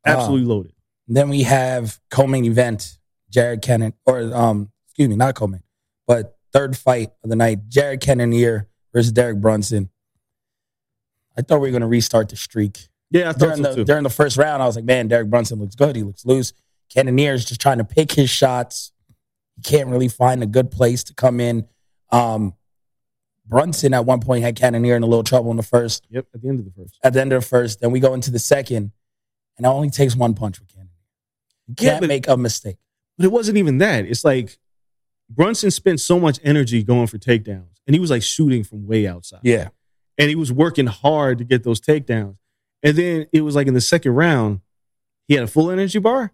absolutely 0.05 0.47
loaded. 0.47 0.73
Then 1.07 1.29
we 1.29 1.43
have 1.43 1.99
co-main 2.09 2.45
event, 2.45 2.97
Jared 3.29 3.61
Kennan, 3.61 3.93
or 4.05 4.33
um, 4.33 4.71
excuse 4.87 5.09
me, 5.09 5.15
not 5.15 5.35
co-main, 5.35 5.63
but 6.05 6.37
third 6.53 6.77
fight 6.77 7.09
of 7.23 7.29
the 7.29 7.35
night, 7.35 7.67
Jared 7.67 7.99
Cannonier 8.01 8.67
versus 8.93 9.11
Derek 9.11 9.39
Brunson. 9.41 9.89
I 11.37 11.41
thought 11.41 11.59
we 11.59 11.67
were 11.67 11.71
going 11.71 11.81
to 11.81 11.87
restart 11.87 12.29
the 12.29 12.35
streak. 12.35 12.87
Yeah, 13.11 13.29
I 13.29 13.33
thought 13.33 13.39
During 13.39 13.63
so 13.63 13.69
the, 13.69 13.75
too. 13.75 13.85
during 13.85 14.03
the 14.03 14.09
first 14.09 14.37
round, 14.37 14.61
I 14.63 14.65
was 14.65 14.75
like, 14.75 14.85
man, 14.85 15.07
Derek 15.07 15.29
Brunson 15.29 15.59
looks 15.59 15.75
good. 15.75 15.95
He 15.95 16.03
looks 16.03 16.25
loose. 16.25 16.53
Cannonier 16.89 17.33
is 17.33 17.45
just 17.45 17.61
trying 17.61 17.77
to 17.77 17.83
pick 17.83 18.11
his 18.11 18.29
shots. 18.29 18.91
He 19.55 19.61
can't 19.61 19.89
really 19.89 20.07
find 20.07 20.41
a 20.41 20.45
good 20.47 20.71
place 20.71 21.03
to 21.05 21.13
come 21.13 21.39
in. 21.39 21.67
Um, 22.11 22.53
Brunson 23.45 23.93
at 23.93 24.05
one 24.05 24.19
point 24.19 24.43
had 24.43 24.55
Cannonier 24.55 24.95
in 24.95 25.03
a 25.03 25.05
little 25.05 25.23
trouble 25.23 25.51
in 25.51 25.57
the 25.57 25.63
first. 25.63 26.05
Yep, 26.09 26.27
at 26.33 26.41
the 26.41 26.49
end 26.49 26.59
of 26.59 26.65
the 26.65 26.71
first. 26.71 26.97
At 27.03 27.13
the 27.13 27.21
end 27.21 27.33
of 27.33 27.41
the 27.43 27.47
first, 27.47 27.79
then 27.81 27.91
we 27.91 27.99
go 27.99 28.13
into 28.13 28.31
the 28.31 28.39
second, 28.39 28.91
and 29.57 29.65
it 29.65 29.69
only 29.69 29.89
takes 29.89 30.15
one 30.15 30.33
punch 30.33 30.59
with 30.59 30.69
Cannonier. 30.69 30.91
You 31.67 31.75
can't 31.75 32.01
but- 32.01 32.07
make 32.07 32.27
a 32.27 32.35
mistake. 32.37 32.77
But 33.17 33.25
it 33.25 33.31
wasn't 33.31 33.57
even 33.57 33.77
that. 33.79 34.05
It's 34.05 34.23
like 34.23 34.57
Brunson 35.29 35.71
spent 35.71 35.99
so 35.99 36.19
much 36.19 36.39
energy 36.43 36.83
going 36.83 37.07
for 37.07 37.17
takedowns, 37.17 37.79
and 37.85 37.93
he 37.93 37.99
was 37.99 38.09
like 38.11 38.23
shooting 38.23 38.63
from 38.63 38.87
way 38.87 39.07
outside. 39.07 39.41
Yeah. 39.43 39.69
and 40.17 40.29
he 40.29 40.35
was 40.35 40.51
working 40.51 40.87
hard 40.87 41.37
to 41.39 41.43
get 41.43 41.63
those 41.63 41.79
takedowns. 41.81 42.37
And 42.83 42.95
then 42.95 43.25
it 43.33 43.41
was 43.41 43.55
like 43.55 43.67
in 43.67 43.73
the 43.73 43.81
second 43.81 44.13
round, 44.13 44.61
he 45.27 45.33
had 45.35 45.43
a 45.43 45.47
full 45.47 45.69
energy 45.71 45.99
bar, 45.99 46.31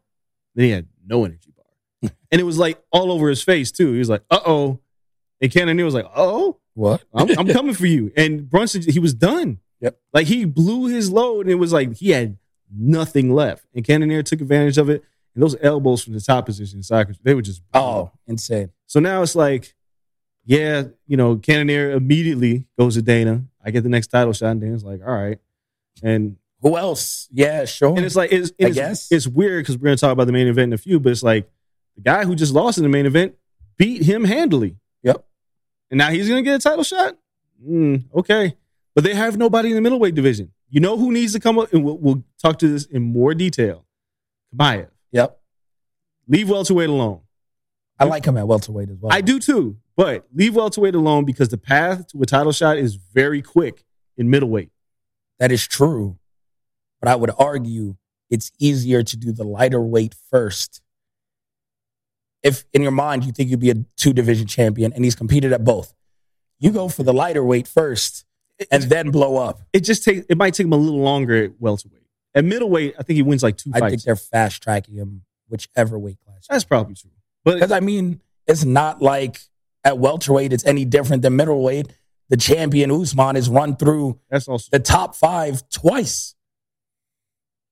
then 0.56 0.65
he 0.65 0.72
had 0.72 0.88
no 1.06 1.24
energy 1.26 1.52
bar, 1.56 2.12
and 2.32 2.41
it 2.41 2.43
was 2.43 2.58
like 2.58 2.82
all 2.91 3.12
over 3.12 3.30
his 3.30 3.41
face 3.41 3.72
too. 3.72 3.91
He 3.93 4.00
was 4.00 4.10
like, 4.10 4.24
"Uh 4.30 4.39
oh," 4.46 4.80
and 5.41 5.52
Cannonier 5.52 5.86
was 5.86 5.93
like, 5.96 6.10
"Oh, 6.15 6.60
What? 6.74 7.04
I'm, 7.13 7.30
I'm 7.39 7.48
coming 7.54 7.74
for 7.74 7.86
you." 7.88 8.12
And 8.17 8.50
Brunson, 8.50 8.84
he 8.84 9.00
was 9.00 9.13
done. 9.13 9.60
Yep. 9.80 9.98
Like 10.13 10.28
he 10.28 10.46
blew 10.46 10.88
his 10.88 11.10
load, 11.12 11.41
and 11.46 11.52
it 11.52 11.56
was 11.56 11.72
like 11.74 11.96
he 11.96 12.12
had 12.12 12.38
nothing 12.76 13.34
left. 13.34 13.65
And 13.74 13.84
Cannonier 13.86 14.22
took 14.24 14.41
advantage 14.41 14.78
of 14.78 14.89
it. 14.89 15.04
And 15.36 15.41
those 15.43 15.56
elbows 15.62 16.04
from 16.04 16.13
the 16.13 16.22
top 16.22 16.46
position 16.46 16.80
in 16.80 16.84
soccer, 16.84 17.13
they 17.24 17.34
were 17.34 17.41
just 17.41 17.62
Oh, 17.74 18.12
insane. 18.28 18.69
so 18.86 19.00
now 19.00 19.22
it's 19.24 19.36
like, 19.36 19.74
yeah, 20.46 20.84
you 21.08 21.17
know, 21.17 21.38
Cannonier 21.38 21.91
immediately 21.91 22.67
goes 22.78 22.96
to 22.96 23.02
Dana. 23.02 23.43
I 23.63 23.72
get 23.72 23.84
the 23.84 23.89
next 23.89 24.08
title 24.08 24.34
shot, 24.34 24.52
and 24.52 24.62
Dana's 24.62 24.84
like, 24.84 25.02
all 25.06 25.13
right. 25.13 25.39
And 26.04 26.36
Who 26.62 26.78
else? 26.78 27.28
Yeah, 27.32 27.65
sure. 27.65 27.96
and 27.96 28.06
it's 28.06 28.15
like 28.15 28.32
it's 28.32 28.52
I 28.52 28.65
it's, 28.67 28.76
guess. 28.76 29.12
it's 29.12 29.28
weird 29.28 29.63
because 29.63 29.78
we're 29.78 29.86
gonna 29.86 29.98
talk 29.98 30.12
about 30.12 30.26
the 30.28 30.34
main 30.34 30.48
event 30.48 30.69
in 30.69 30.74
a 30.74 30.78
few, 30.78 31.00
but 31.00 31.12
it's 31.12 31.24
like 31.24 31.50
the 31.96 32.02
guy 32.02 32.26
who 32.26 32.36
just 32.36 32.54
lost 32.54 32.78
in 32.78 32.84
the 32.84 32.89
main 32.89 33.06
event 33.06 33.36
beat 33.78 34.04
him 34.04 34.24
handily. 34.26 34.76
Yep. 35.04 35.26
And 35.91 35.98
now 35.98 36.10
he's 36.10 36.28
gonna 36.28 36.41
get 36.41 36.56
a 36.56 36.60
title 36.60 36.84
shot? 36.84 37.17
Mm, 37.65 38.04
okay. 38.15 38.56
But 38.96 39.04
they 39.04 39.13
have 39.15 39.38
nobody 39.38 39.69
in 39.69 39.76
the 39.76 39.82
middleweight 39.82 40.13
division. 40.13 40.52
You 40.69 40.80
know 40.82 40.98
who 40.98 41.12
needs 41.12 41.34
to 41.34 41.39
come 41.39 41.58
up, 41.58 41.72
and 41.74 41.84
we'll, 41.84 41.98
we'll 41.98 42.24
talk 42.41 42.60
to 42.60 42.67
this 42.67 42.86
in 42.86 43.02
more 43.02 43.34
detail. 43.34 43.86
Chimaev. 44.56 44.88
Yep. 45.13 45.39
Leave 46.28 46.49
welterweight 46.49 46.89
alone. 46.89 47.21
I 47.99 48.06
like 48.06 48.26
him 48.26 48.36
at 48.38 48.47
welterweight 48.47 48.89
as 48.89 48.97
well. 48.99 49.13
I 49.13 49.21
do 49.21 49.39
too, 49.39 49.78
but 49.95 50.26
leave 50.34 50.56
welterweight 50.56 50.95
alone 50.95 51.23
because 51.23 51.49
the 51.49 51.58
path 51.58 52.08
to 52.08 52.21
a 52.21 52.26
title 52.26 52.52
shot 52.52 52.78
is 52.78 52.95
very 52.95 53.41
quick 53.41 53.86
in 54.17 54.30
middleweight. 54.30 54.71
That 55.39 55.52
is 55.52 55.65
true. 55.67 56.17
But 56.99 57.10
I 57.10 57.15
would 57.15 57.32
argue 57.38 57.95
it's 58.30 58.52
easier 58.60 59.04
to 59.04 59.17
do 59.17 59.32
the 59.32 59.43
lighter 59.43 59.82
weight 59.82 60.15
first. 60.32 60.82
If 62.41 62.65
in 62.73 62.82
your 62.82 62.91
mind 62.91 63.23
you 63.23 63.32
think 63.32 63.49
you'd 63.49 63.60
be 63.60 63.69
a 63.69 63.86
two 63.95 64.13
division 64.13 64.47
champion 64.47 64.91
and 64.93 65.04
he's 65.04 65.15
competed 65.15 65.54
at 65.54 65.63
both, 65.63 65.93
you 66.60 66.71
go 66.71 66.89
for 66.89 67.04
the 67.04 67.13
lighter 67.13 67.43
weight 67.43 67.67
first 67.67 68.26
and 68.71 68.84
then 68.84 69.12
blow 69.12 69.38
up. 69.38 69.62
It 69.71 69.82
just 69.82 70.04
takes 70.04 70.26
it 70.28 70.38
might 70.38 70.56
take 70.56 70.65
him 70.65 70.73
a 70.73 70.78
little 70.78 71.02
longer 71.02 71.45
at 71.45 71.52
welterweight. 71.60 72.02
At 72.36 72.46
middleweight, 72.46 72.96
I 73.00 73.04
think 73.04 73.15
he 73.15 73.22
wins 73.22 73.43
like 73.43 73.58
two 73.58 73.72
I 73.74 73.89
think 73.89 74.04
they're 74.04 74.15
fast 74.15 74.62
tracking 74.63 74.96
him, 74.96 75.24
whichever 75.50 76.00
weight 76.00 76.17
class. 76.26 76.48
That's 76.50 76.63
probably 76.63 76.96
true. 76.96 77.12
But 77.43 77.56
Because 77.56 77.72
I 77.72 77.80
mean, 77.80 78.22
it's 78.48 78.65
not 78.65 79.02
like 79.02 79.39
at 79.84 79.98
welterweight 80.00 80.52
it's 80.54 80.65
any 80.65 80.86
different 80.86 81.22
than 81.22 81.36
middleweight. 81.36 81.88
The 82.30 82.38
champion 82.38 82.89
Usman 82.89 83.36
has 83.36 83.50
run 83.50 83.76
through 83.76 84.19
that's 84.30 84.48
also 84.48 84.69
the 84.72 84.80
top 84.80 85.13
five 85.15 85.67
twice. 85.69 86.34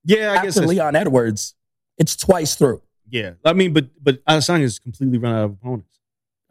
yeah. 0.04 0.32
I 0.34 0.36
guess 0.44 0.58
After 0.58 0.60
that's, 0.62 0.70
Leon 0.70 0.96
Edwards, 0.96 1.56
it's 1.98 2.16
twice 2.16 2.56
through. 2.56 2.82
yeah. 3.10 3.34
I 3.46 3.54
mean, 3.54 3.74
but 3.74 3.88
but 4.02 4.24
Adesanya's 4.26 4.78
completely 4.80 5.18
run 5.18 5.34
out 5.34 5.46
of 5.46 5.52
opponents. 5.54 6.00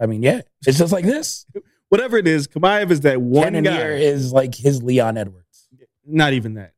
I 0.00 0.06
mean, 0.06 0.22
yeah, 0.22 0.40
it's 0.66 0.78
just 0.78 0.92
like 0.92 1.04
this. 1.04 1.46
Whatever 1.90 2.16
it 2.18 2.26
is, 2.26 2.46
Chimaev 2.48 2.90
is 2.90 3.00
that 3.00 3.20
one 3.20 3.52
Cannonier 3.52 3.98
guy. 3.98 4.02
is 4.04 4.32
like 4.32 4.54
his 4.54 4.82
Leon 4.82 5.16
Edwards. 5.18 5.68
Not 6.06 6.32
even 6.32 6.54
that. 6.54 6.72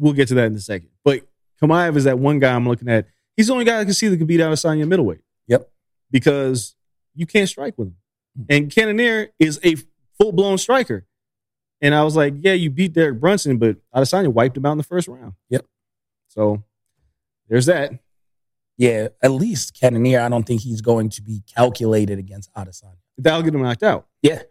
We'll 0.00 0.14
get 0.14 0.28
to 0.28 0.34
that 0.34 0.46
in 0.46 0.54
a 0.54 0.60
second. 0.60 0.88
But 1.04 1.20
Chimaev 1.62 1.96
is 1.96 2.04
that 2.04 2.18
one 2.18 2.38
guy 2.40 2.54
I'm 2.54 2.66
looking 2.66 2.88
at. 2.88 3.06
He's 3.36 3.46
the 3.46 3.52
only 3.52 3.64
guy 3.64 3.78
I 3.80 3.84
can 3.84 3.94
see 3.94 4.08
that 4.08 4.16
can 4.16 4.26
beat 4.26 4.40
Adesanya 4.40 4.82
at 4.82 4.88
middleweight. 4.88 5.20
Yep. 5.46 5.70
because 6.10 6.74
you 7.14 7.26
can't 7.26 7.48
strike 7.48 7.76
with 7.76 7.88
him. 7.88 7.96
Hmm. 8.36 8.42
And 8.48 8.70
Cannonier 8.74 9.28
is 9.38 9.60
a 9.62 9.76
full 10.18 10.32
blown 10.32 10.58
striker. 10.58 11.06
And 11.80 11.94
I 11.94 12.02
was 12.02 12.16
like, 12.16 12.34
yeah, 12.38 12.52
you 12.52 12.70
beat 12.70 12.92
Derek 12.92 13.20
Brunson, 13.20 13.58
but 13.58 13.76
Adesanya 13.94 14.28
wiped 14.28 14.56
him 14.56 14.66
out 14.66 14.72
in 14.72 14.78
the 14.78 14.84
first 14.84 15.08
round. 15.08 15.34
Yep. 15.48 15.66
So 16.28 16.62
there's 17.48 17.66
that. 17.66 17.92
Yeah, 18.76 19.08
at 19.22 19.30
least 19.30 19.78
Cannonier, 19.78 20.20
I 20.20 20.28
don't 20.28 20.44
think 20.44 20.62
he's 20.62 20.80
going 20.80 21.10
to 21.10 21.22
be 21.22 21.42
calculated 21.54 22.18
against 22.18 22.52
Adesanya. 22.54 22.96
That'll 23.18 23.42
get 23.42 23.54
him 23.54 23.62
knocked 23.62 23.82
out. 23.82 24.06
Yeah, 24.22 24.42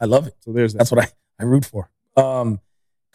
I 0.00 0.06
love 0.06 0.26
it. 0.26 0.34
So 0.40 0.52
there's 0.52 0.72
that. 0.72 0.78
That's 0.78 0.90
what 0.90 1.04
I, 1.04 1.08
I 1.38 1.44
root 1.44 1.64
for. 1.64 1.90
Um, 2.16 2.60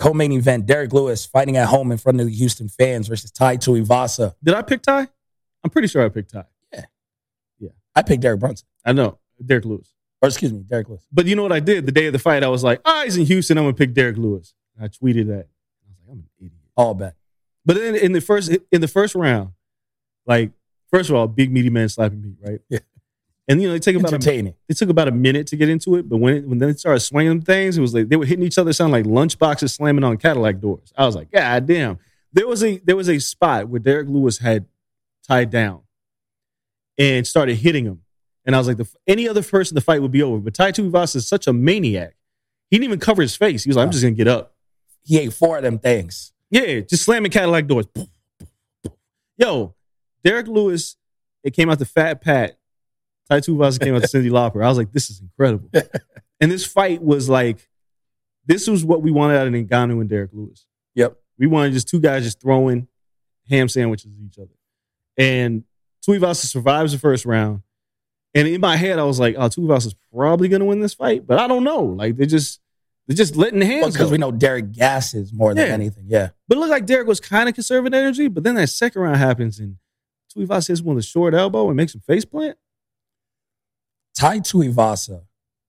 co-main 0.04 0.32
event: 0.32 0.66
Derrick 0.66 0.94
Lewis 0.94 1.26
fighting 1.26 1.58
at 1.58 1.68
home 1.68 1.92
in 1.92 1.98
front 1.98 2.20
of 2.20 2.28
the 2.28 2.34
Houston 2.34 2.68
fans 2.70 3.08
versus 3.08 3.32
Tai 3.32 3.58
Tuivasa. 3.58 4.36
Did 4.44 4.54
I 4.54 4.62
pick 4.62 4.82
Tai? 4.82 5.08
I'm 5.64 5.70
pretty 5.70 5.88
sure 5.88 6.04
I 6.04 6.10
picked 6.10 6.32
Tai. 6.34 6.46
Yeah, 6.74 6.86
yeah. 7.60 7.70
I 7.96 8.02
picked 8.02 8.22
Derek 8.22 8.40
Brunson, 8.40 8.68
I 8.86 8.94
know, 8.94 9.20
Derrick 9.44 9.66
Lewis. 9.66 9.94
or 10.22 10.28
excuse 10.28 10.52
me, 10.54 10.60
Derrick 10.60 10.90
Lewis. 10.90 11.06
But 11.12 11.26
you 11.26 11.36
know 11.36 11.44
what 11.44 11.52
I 11.52 11.60
did? 11.60 11.86
The 11.86 11.92
day 11.92 12.08
of 12.08 12.14
the 12.14 12.20
fight, 12.20 12.44
I 12.44 12.48
was 12.48 12.64
like, 12.64 12.82
ah, 12.86 13.04
he's 13.06 13.18
in 13.18 13.26
Houston. 13.26 13.58
I'm 13.58 13.64
going 13.64 13.76
to 13.76 13.78
pick 13.78 13.94
Derrick 13.94 14.18
Lewis. 14.18 14.54
I 14.80 14.88
tweeted 14.88 15.28
that. 15.28 15.48
I 15.48 15.88
was 15.88 15.98
like, 16.00 16.12
I'm 16.12 16.20
an 16.20 16.30
idiot. 16.40 16.54
All 16.76 16.94
bet. 16.94 17.16
But 17.66 17.76
then 17.78 17.96
in 17.96 18.12
the 18.12 18.22
first 18.22 18.52
in 18.72 18.82
the 18.82 18.88
first 18.88 19.16
round, 19.16 19.52
like 20.26 20.52
first 20.92 21.10
of 21.10 21.16
all, 21.16 21.28
big 21.28 21.52
meaty 21.52 21.70
man 21.70 21.88
slapping 21.90 22.22
me, 22.22 22.36
right? 22.42 22.60
Yeah. 22.70 22.80
And 23.48 23.62
you 23.62 23.68
know, 23.68 23.76
it 23.76 23.84
took 23.84 23.96
about 23.96 24.26
a, 24.26 24.54
it 24.70 24.78
took 24.78 24.90
about 24.90 25.10
a 25.10 25.12
minute 25.12 25.48
to 25.48 25.58
get 25.58 25.68
into 25.68 25.96
it, 25.96 26.08
but 26.08 26.18
when 26.18 26.36
it, 26.36 26.48
when 26.48 26.60
they 26.60 26.74
started 26.74 27.02
swinging 27.02 27.42
things, 27.42 27.78
it 27.78 27.82
was 27.82 27.94
like 27.94 28.08
they 28.08 28.16
were 28.16 28.26
hitting 28.26 28.46
each 28.46 28.58
other, 28.58 28.72
sound 28.72 28.94
like 28.94 29.06
lunchboxes 29.06 29.72
slamming 29.72 30.04
on 30.06 30.18
Cadillac 30.18 30.62
doors. 30.62 30.94
I 30.98 31.06
was 31.06 31.16
like, 31.16 31.30
God 31.30 31.66
damn! 31.66 32.00
There 32.32 32.48
was 32.48 32.64
a 32.64 32.78
there 32.80 32.96
was 32.96 33.10
a 33.10 33.20
spot 33.20 33.68
where 33.68 33.80
Derrick 33.80 34.08
Lewis 34.08 34.38
had 34.38 34.66
tied 35.28 35.50
down 35.50 35.82
and 36.98 37.28
started 37.28 37.56
hitting 37.56 37.84
him, 37.86 38.04
and 38.46 38.56
I 38.56 38.60
was 38.60 38.68
like, 38.68 38.78
the, 38.78 38.88
any 39.08 39.28
other 39.28 39.44
person, 39.44 39.76
the 39.76 39.82
fight 39.82 40.02
would 40.02 40.12
be 40.12 40.24
over. 40.24 40.40
But 40.40 40.54
Tai 40.54 40.72
Tuivasa 40.72 41.18
is 41.18 41.28
such 41.28 41.46
a 41.46 41.52
maniac; 41.52 42.16
he 42.70 42.78
didn't 42.78 42.86
even 42.86 43.00
cover 43.00 43.22
his 43.22 43.36
face. 43.36 43.66
He 43.66 43.70
was 43.70 43.76
like, 43.76 43.86
I'm 43.86 43.92
just 43.92 44.04
gonna 44.04 44.16
get 44.16 44.30
up. 44.30 44.56
He 45.04 45.20
ate 45.20 45.34
four 45.34 45.58
of 45.58 45.64
them 45.64 45.80
things. 45.80 46.32
Yeah, 46.50 46.80
just 46.80 47.04
slamming 47.04 47.32
Cadillac 47.32 47.68
doors. 47.68 47.88
Yo, 49.38 49.76
Derrick 50.24 50.48
Lewis, 50.48 50.96
it 51.44 51.52
came 51.52 51.70
out 51.70 51.80
the 51.80 51.86
Fat 51.86 52.22
Pat. 52.22 52.58
Tuivasa 53.32 53.80
came 53.80 53.96
out 53.96 54.02
to 54.04 54.08
Cyndi 54.08 54.30
Lauper. 54.30 54.64
I 54.64 54.68
was 54.70 54.78
like, 54.78 54.92
this 54.92 55.10
is 55.10 55.20
incredible. 55.22 55.70
and 56.40 56.52
this 56.52 56.66
fight 56.66 57.02
was 57.02 57.30
like, 57.30 57.68
this 58.46 58.68
was 58.68 58.84
what 58.86 59.02
we 59.02 59.12
wanted 59.12 59.38
out 59.38 59.48
of 59.48 59.54
Ngannou 59.54 60.02
and 60.02 60.10
Derrick 60.10 60.32
Lewis. 60.34 60.66
Yep. 60.96 61.18
We 61.40 61.48
wanted 61.48 61.74
just 61.74 61.88
two 61.88 62.00
guys 62.00 62.24
just 62.24 62.40
throwing 62.42 62.88
ham 63.50 63.70
sandwiches 63.70 64.12
at 64.12 64.26
each 64.26 64.38
other. 64.38 64.54
And 65.18 65.64
Tuivasa 66.08 66.46
survives 66.46 66.92
the 66.92 67.00
first 67.00 67.26
round. 67.26 67.62
And 68.36 68.48
in 68.48 68.62
my 68.62 68.76
head, 68.76 69.00
I 69.00 69.04
was 69.04 69.20
like, 69.20 69.36
oh, 69.38 69.48
Tuivasa 69.48 69.88
is 69.88 69.96
probably 70.14 70.48
going 70.50 70.60
to 70.60 70.66
win 70.66 70.80
this 70.82 70.94
fight, 70.94 71.26
but 71.26 71.40
I 71.40 71.48
don't 71.48 71.64
know. 71.64 71.84
Like 71.84 72.18
they're 72.18 72.26
just 72.26 72.60
they're 73.08 73.16
just 73.18 73.36
letting 73.36 73.60
the 73.60 73.66
hands 73.66 73.94
Because 73.94 74.12
we 74.12 74.18
know 74.18 74.32
Derrick 74.32 74.72
gasses 74.72 75.34
more 75.34 75.54
than 75.54 75.68
Yeah. 75.68 75.74
anything. 75.74 76.06
Yeah. 76.08 76.30
But 76.48 76.58
it 76.58 76.60
looked 76.60 76.72
like 76.72 76.86
Derrick 76.86 77.08
was 77.08 77.20
kind 77.20 77.48
of 77.50 77.56
conserving 77.56 77.94
energy. 77.94 78.28
But 78.28 78.44
then 78.44 78.56
that 78.56 78.70
second 78.70 79.02
round 79.02 79.18
happens 79.18 79.60
and 79.60 79.78
Tuivasa 80.36 80.70
hits 80.70 80.82
one 80.82 80.96
with 80.96 81.06
a 81.06 81.08
short 81.08 81.34
elbow 81.34 81.68
and 81.68 81.78
makes 81.78 81.94
him 81.94 82.02
face 82.02 82.26
plant. 82.26 82.58
Tai 84.18 84.40
Tuivasa 84.40 85.24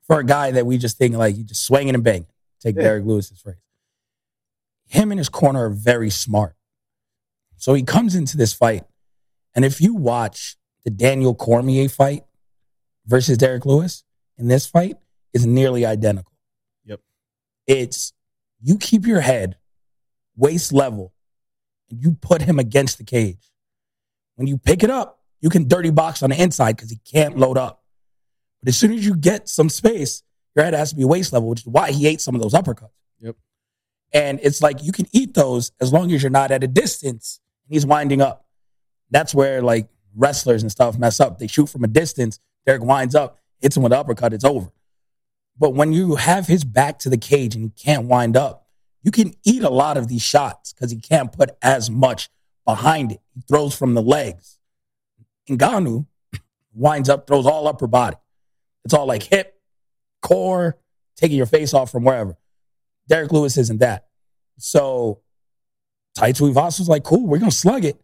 for 0.07 0.19
a 0.19 0.25
guy 0.25 0.51
that 0.51 0.67
we 0.67 0.79
just 0.79 0.99
think 0.99 1.17
like 1.17 1.37
he 1.37 1.45
just 1.45 1.65
swinging 1.65 1.95
and 1.95 2.05
banging. 2.05 2.27
Take 2.61 2.77
Yeah. 2.77 2.83
Derrick 2.83 3.05
Lewis's 3.05 3.41
phrase. 3.41 3.57
Him 4.87 5.11
and 5.13 5.19
his 5.19 5.29
corner 5.29 5.67
are 5.67 5.71
very 5.71 6.11
smart. 6.11 6.57
So 7.57 7.75
he 7.75 7.83
comes 7.83 8.15
into 8.15 8.37
this 8.37 8.53
fight, 8.53 8.85
and 9.55 9.65
if 9.65 9.81
you 9.81 9.95
watch 9.95 10.57
the 10.85 10.91
Daniel 10.91 11.35
Cormier 11.35 11.89
fight 11.89 12.25
versus 13.07 13.39
Derrick 13.39 13.65
Lewis 13.65 14.05
in 14.37 14.49
this 14.49 14.67
fight, 14.67 14.97
is 15.33 15.45
nearly 15.45 15.85
identical. 15.85 16.33
Yep. 16.85 17.01
It's 17.67 18.13
you 18.61 18.79
keep 18.79 19.07
your 19.07 19.21
head 19.21 19.57
waist 20.37 20.73
level 20.73 21.13
and 21.91 22.01
you 22.01 22.13
put 22.13 22.43
him 22.43 22.59
against 22.59 22.99
the 22.99 23.05
cage. 23.05 23.51
When 24.37 24.47
you 24.47 24.59
pick 24.59 24.83
it 24.83 24.91
up, 24.91 25.21
you 25.41 25.51
can 25.51 25.69
dirty 25.69 25.91
box 25.91 26.23
on 26.23 26.31
the 26.31 26.41
inside 26.41 26.77
because 26.77 26.91
he 26.91 26.99
can't 27.05 27.37
load 27.37 27.59
up. 27.59 27.84
But 28.65 28.71
as 28.71 28.79
soon 28.79 28.93
as 28.93 29.05
you 29.05 29.15
get 29.15 29.47
some 29.47 29.69
space, 29.69 30.23
your 30.57 30.65
head 30.65 30.73
has 30.73 30.89
to 30.89 30.97
be 30.97 31.05
waist 31.05 31.35
level, 31.35 31.51
which 31.51 31.61
is 31.61 31.67
why 31.67 31.93
he 31.93 32.07
ate 32.07 32.23
some 32.23 32.35
of 32.35 32.41
those 32.41 32.55
uppercuts. 32.55 32.89
Yep. 33.21 33.37
And 34.15 34.41
it's 34.43 34.63
like 34.63 34.83
you 34.83 34.91
can 34.91 35.07
eat 35.13 35.35
those 35.35 35.71
as 35.83 35.93
long 35.93 36.11
as 36.13 36.23
you're 36.23 36.31
not 36.31 36.51
at 36.51 36.65
a 36.65 36.67
distance 36.67 37.41
and 37.67 37.75
he's 37.75 37.85
winding 37.85 38.23
up. 38.23 38.47
That's 39.11 39.35
where 39.35 39.61
like 39.61 39.89
wrestlers 40.17 40.63
and 40.63 40.73
stuff 40.73 40.97
mess 40.97 41.21
up. 41.21 41.39
They 41.39 41.47
shoot 41.47 41.69
from 41.69 41.85
a 41.85 41.89
distance, 41.89 42.41
Derrick 42.65 42.83
winds 42.83 43.15
up, 43.15 43.39
hits 43.61 43.77
him 43.77 43.83
with 43.83 43.93
an 43.93 43.99
uppercut, 43.99 44.33
it's 44.33 44.47
over. 44.47 44.73
But 45.59 45.75
when 45.75 45.93
you 45.93 46.15
have 46.15 46.47
his 46.47 46.65
back 46.65 46.99
to 47.01 47.11
the 47.11 47.19
cage 47.19 47.55
and 47.55 47.65
he 47.65 47.71
can't 47.71 48.07
wind 48.07 48.35
up, 48.35 48.67
you 49.03 49.11
can 49.11 49.35
eat 49.45 49.63
a 49.63 49.69
lot 49.69 49.99
of 49.99 50.09
these 50.09 50.23
shots 50.23 50.73
because 50.73 50.91
he 50.91 50.97
can't 50.97 51.33
put 51.33 51.51
as 51.61 51.91
much 51.91 52.31
behind 52.65 53.13
it. 53.13 53.21
He 53.35 53.43
throws 53.43 53.77
from 53.77 53.93
the 53.93 54.01
legs. 54.01 54.59
Ngannou 55.51 56.07
winds 56.73 57.11
up, 57.11 57.27
throws 57.27 57.45
all 57.45 57.69
upper 57.69 57.87
body. 57.87 58.17
It's 58.85 58.95
all 58.95 59.07
like 59.07 59.23
hip, 59.23 59.59
core, 60.23 60.79
taking 61.17 61.37
your 61.37 61.47
face 61.47 61.75
off 61.75 61.91
from 61.91 62.05
wherever. 62.05 62.37
Derrick 63.09 63.33
Lewis 63.33 63.57
isn't 63.57 63.81
that. 63.81 64.07
So 64.59 65.21
Tai 66.15 66.33
Tuivasa 66.33 66.81
was 66.81 66.89
like, 66.89 67.03
cool, 67.03 67.27
we're 67.27 67.39
going 67.39 67.51
to 67.51 67.57
slug 67.57 67.85
it. 67.85 68.01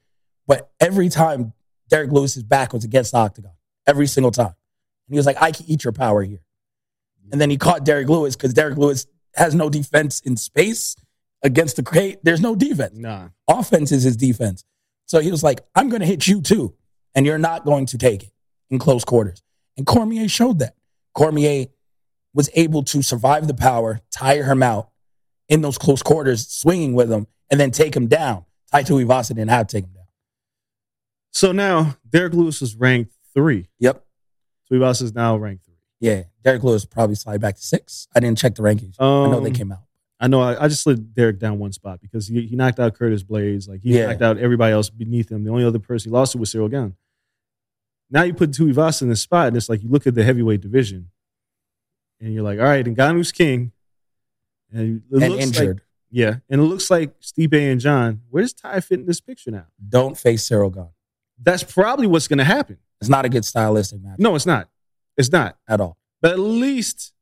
But 0.46 0.70
every 0.80 1.08
time 1.08 1.52
Derrick 1.88 2.10
Lewis's 2.10 2.42
back 2.42 2.72
was 2.72 2.84
against 2.84 3.12
the 3.12 3.18
octagon, 3.18 3.52
every 3.86 4.06
single 4.06 4.30
time. 4.30 4.46
And 4.46 5.14
he 5.14 5.16
was 5.16 5.26
like, 5.26 5.40
I 5.40 5.52
can 5.52 5.66
eat 5.68 5.84
your 5.84 5.92
power 5.92 6.22
here. 6.22 6.40
And 7.32 7.40
then 7.40 7.50
he 7.50 7.56
caught 7.56 7.84
Derrick 7.84 8.08
Lewis 8.08 8.36
because 8.36 8.54
Derrick 8.54 8.76
Lewis 8.76 9.06
has 9.34 9.54
no 9.54 9.70
defense 9.70 10.20
in 10.20 10.36
space 10.36 10.96
against 11.42 11.76
the 11.76 11.82
crate. 11.82 12.18
There's 12.22 12.40
no 12.40 12.54
defense. 12.54 12.96
Nah. 12.96 13.28
Offense 13.48 13.92
is 13.92 14.02
his 14.02 14.16
defense. 14.16 14.64
So 15.06 15.20
he 15.20 15.30
was 15.30 15.42
like, 15.42 15.60
I'm 15.74 15.88
going 15.88 16.00
to 16.00 16.06
hit 16.06 16.26
you 16.26 16.40
too. 16.40 16.74
And 17.14 17.26
you're 17.26 17.38
not 17.38 17.64
going 17.64 17.86
to 17.86 17.98
take 17.98 18.24
it 18.24 18.32
in 18.70 18.78
close 18.78 19.04
quarters. 19.04 19.42
And 19.80 19.86
Cormier 19.86 20.28
showed 20.28 20.58
that. 20.58 20.74
Cormier 21.14 21.68
was 22.34 22.50
able 22.54 22.82
to 22.84 23.00
survive 23.02 23.46
the 23.48 23.54
power, 23.54 24.00
tire 24.10 24.44
him 24.44 24.62
out 24.62 24.90
in 25.48 25.62
those 25.62 25.78
close 25.78 26.02
quarters, 26.02 26.46
swinging 26.46 26.92
with 26.92 27.10
him, 27.10 27.26
and 27.50 27.58
then 27.58 27.70
take 27.70 27.96
him 27.96 28.06
down. 28.06 28.44
Tai 28.70 28.82
Tuivasa 28.82 29.28
didn't 29.28 29.48
have 29.48 29.68
to 29.68 29.76
take 29.78 29.84
him 29.86 29.92
down. 29.94 30.04
So 31.32 31.52
now 31.52 31.96
Derrick 32.06 32.34
Lewis 32.34 32.60
is 32.60 32.76
ranked 32.76 33.14
three. 33.32 33.68
Yep. 33.78 34.04
So 34.66 34.74
Tuivasa 34.74 35.00
is 35.04 35.14
now 35.14 35.38
ranked 35.38 35.64
three. 35.64 35.78
Yeah. 35.98 36.24
Derrick 36.44 36.62
Lewis 36.62 36.84
probably 36.84 37.14
slide 37.16 37.40
back 37.40 37.56
to 37.56 37.62
six. 37.62 38.06
I 38.14 38.20
didn't 38.20 38.36
check 38.36 38.54
the 38.54 38.62
rankings. 38.62 38.96
I 39.00 39.04
know 39.30 39.40
they 39.40 39.48
Um, 39.48 39.54
came 39.54 39.72
out. 39.72 39.84
I 40.20 40.28
know 40.28 40.42
I, 40.42 40.64
I 40.64 40.68
just 40.68 40.82
slid 40.82 41.14
Derrick 41.14 41.38
down 41.38 41.58
one 41.58 41.72
spot 41.72 42.02
because 42.02 42.26
he, 42.28 42.42
he 42.42 42.54
knocked 42.54 42.78
out 42.78 42.94
Curtis 42.94 43.22
Blaydes. 43.22 43.66
Like 43.66 43.80
he 43.80 43.96
Yeah. 43.98 44.08
knocked 44.08 44.20
out 44.20 44.36
everybody 44.36 44.74
else 44.74 44.90
beneath 44.90 45.30
him. 45.32 45.42
The 45.44 45.50
only 45.50 45.64
other 45.64 45.78
person 45.78 46.10
he 46.10 46.12
lost 46.12 46.32
to 46.32 46.38
was 46.38 46.52
Ciryl 46.52 46.70
Gane. 46.70 46.94
Now 48.10 48.22
you 48.22 48.34
put 48.34 48.50
Tuivasa 48.50 49.02
in 49.02 49.08
this 49.08 49.22
spot, 49.22 49.48
and 49.48 49.56
it's 49.56 49.68
like 49.68 49.82
you 49.82 49.88
look 49.88 50.06
at 50.06 50.14
the 50.14 50.24
heavyweight 50.24 50.60
division, 50.60 51.10
and 52.20 52.34
you're 52.34 52.42
like, 52.42 52.58
all 52.58 52.64
right, 52.64 52.84
Ngannou's 52.84 53.32
king, 53.32 53.72
and 54.72 55.02
it 55.10 55.22
And 55.22 55.32
looks 55.32 55.44
injured. 55.44 55.76
Like, 55.76 55.84
yeah, 56.10 56.36
and 56.48 56.60
it 56.60 56.64
looks 56.64 56.90
like 56.90 57.18
Stipe 57.20 57.54
and 57.54 57.80
Jon. 57.80 58.22
Where's 58.30 58.52
Tai 58.52 58.80
fit 58.80 59.00
in 59.00 59.06
this 59.06 59.20
picture 59.20 59.52
now? 59.52 59.66
Don't 59.88 60.18
face 60.18 60.48
Ciryl 60.48 60.74
Gane. 60.74 60.88
That's 61.40 61.62
probably 61.62 62.06
what's 62.08 62.26
going 62.26 62.38
to 62.38 62.44
happen. 62.44 62.78
It's 63.00 63.08
not 63.08 63.24
a 63.24 63.28
good 63.28 63.44
stylistic 63.44 64.02
match 64.02 64.18
No, 64.18 64.34
it's 64.34 64.44
not. 64.44 64.68
It's 65.16 65.30
not. 65.32 65.56
at 65.68 65.80
all. 65.80 65.96
But 66.20 66.32
at 66.32 66.38
least, 66.38 67.12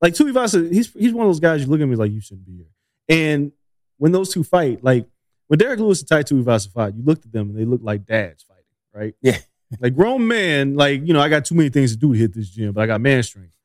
like 0.00 0.14
Tuivasa, 0.14 0.72
he's 0.72 0.92
he's 0.92 1.12
one 1.12 1.26
of 1.26 1.28
those 1.28 1.40
guys 1.40 1.60
you 1.62 1.66
look 1.66 1.80
at 1.80 1.88
me 1.88 1.96
like 1.96 2.12
you 2.12 2.20
shouldn't 2.20 2.46
be 2.46 2.56
here. 2.56 2.66
And 3.08 3.52
when 3.98 4.12
those 4.12 4.32
two 4.32 4.42
fight, 4.44 4.82
like 4.82 5.06
when 5.48 5.58
Derrick 5.58 5.80
Lewis 5.80 6.00
and 6.00 6.08
Tai 6.08 6.22
Tuivasa 6.22 6.72
fought, 6.72 6.94
you 6.94 7.02
looked 7.02 7.26
at 7.26 7.32
them 7.32 7.50
and 7.50 7.58
they 7.58 7.64
looked 7.64 7.84
like 7.84 8.06
dads 8.06 8.42
fighting, 8.44 8.64
right? 8.94 9.14
Yeah. 9.20 9.38
Like 9.80 9.94
grown 9.94 10.26
man, 10.26 10.76
like 10.76 11.06
you 11.06 11.12
know, 11.14 11.20
I 11.20 11.28
got 11.28 11.44
too 11.44 11.54
many 11.54 11.70
things 11.70 11.92
to 11.92 11.96
do 11.96 12.12
to 12.12 12.18
hit 12.18 12.34
this 12.34 12.48
gym, 12.50 12.72
but 12.72 12.82
I 12.82 12.86
got 12.86 13.00
man 13.00 13.22
strength. 13.22 13.56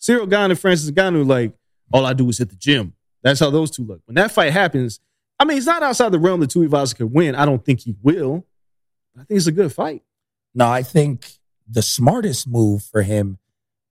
Ciryl 0.00 0.32
and 0.32 0.58
Francis 0.58 0.90
Ngannou, 0.90 1.26
like 1.26 1.52
all 1.92 2.04
I 2.04 2.12
do 2.12 2.28
is 2.28 2.38
hit 2.38 2.50
the 2.50 2.56
gym. 2.56 2.92
That's 3.22 3.40
how 3.40 3.50
those 3.50 3.70
two 3.70 3.84
look. 3.84 4.02
When 4.06 4.14
that 4.16 4.30
fight 4.30 4.52
happens, 4.52 5.00
I 5.38 5.44
mean, 5.44 5.56
it's 5.56 5.66
not 5.66 5.82
outside 5.82 6.12
the 6.12 6.18
realm 6.18 6.40
that 6.40 6.50
Tuivasa 6.50 6.96
could 6.96 7.12
win. 7.12 7.34
I 7.34 7.44
don't 7.44 7.64
think 7.64 7.80
he 7.80 7.94
will. 8.02 8.46
I 9.16 9.24
think 9.24 9.38
it's 9.38 9.46
a 9.46 9.52
good 9.52 9.72
fight. 9.72 10.02
No, 10.54 10.68
I 10.68 10.82
think 10.82 11.26
the 11.68 11.82
smartest 11.82 12.46
move 12.46 12.82
for 12.82 13.02
him 13.02 13.38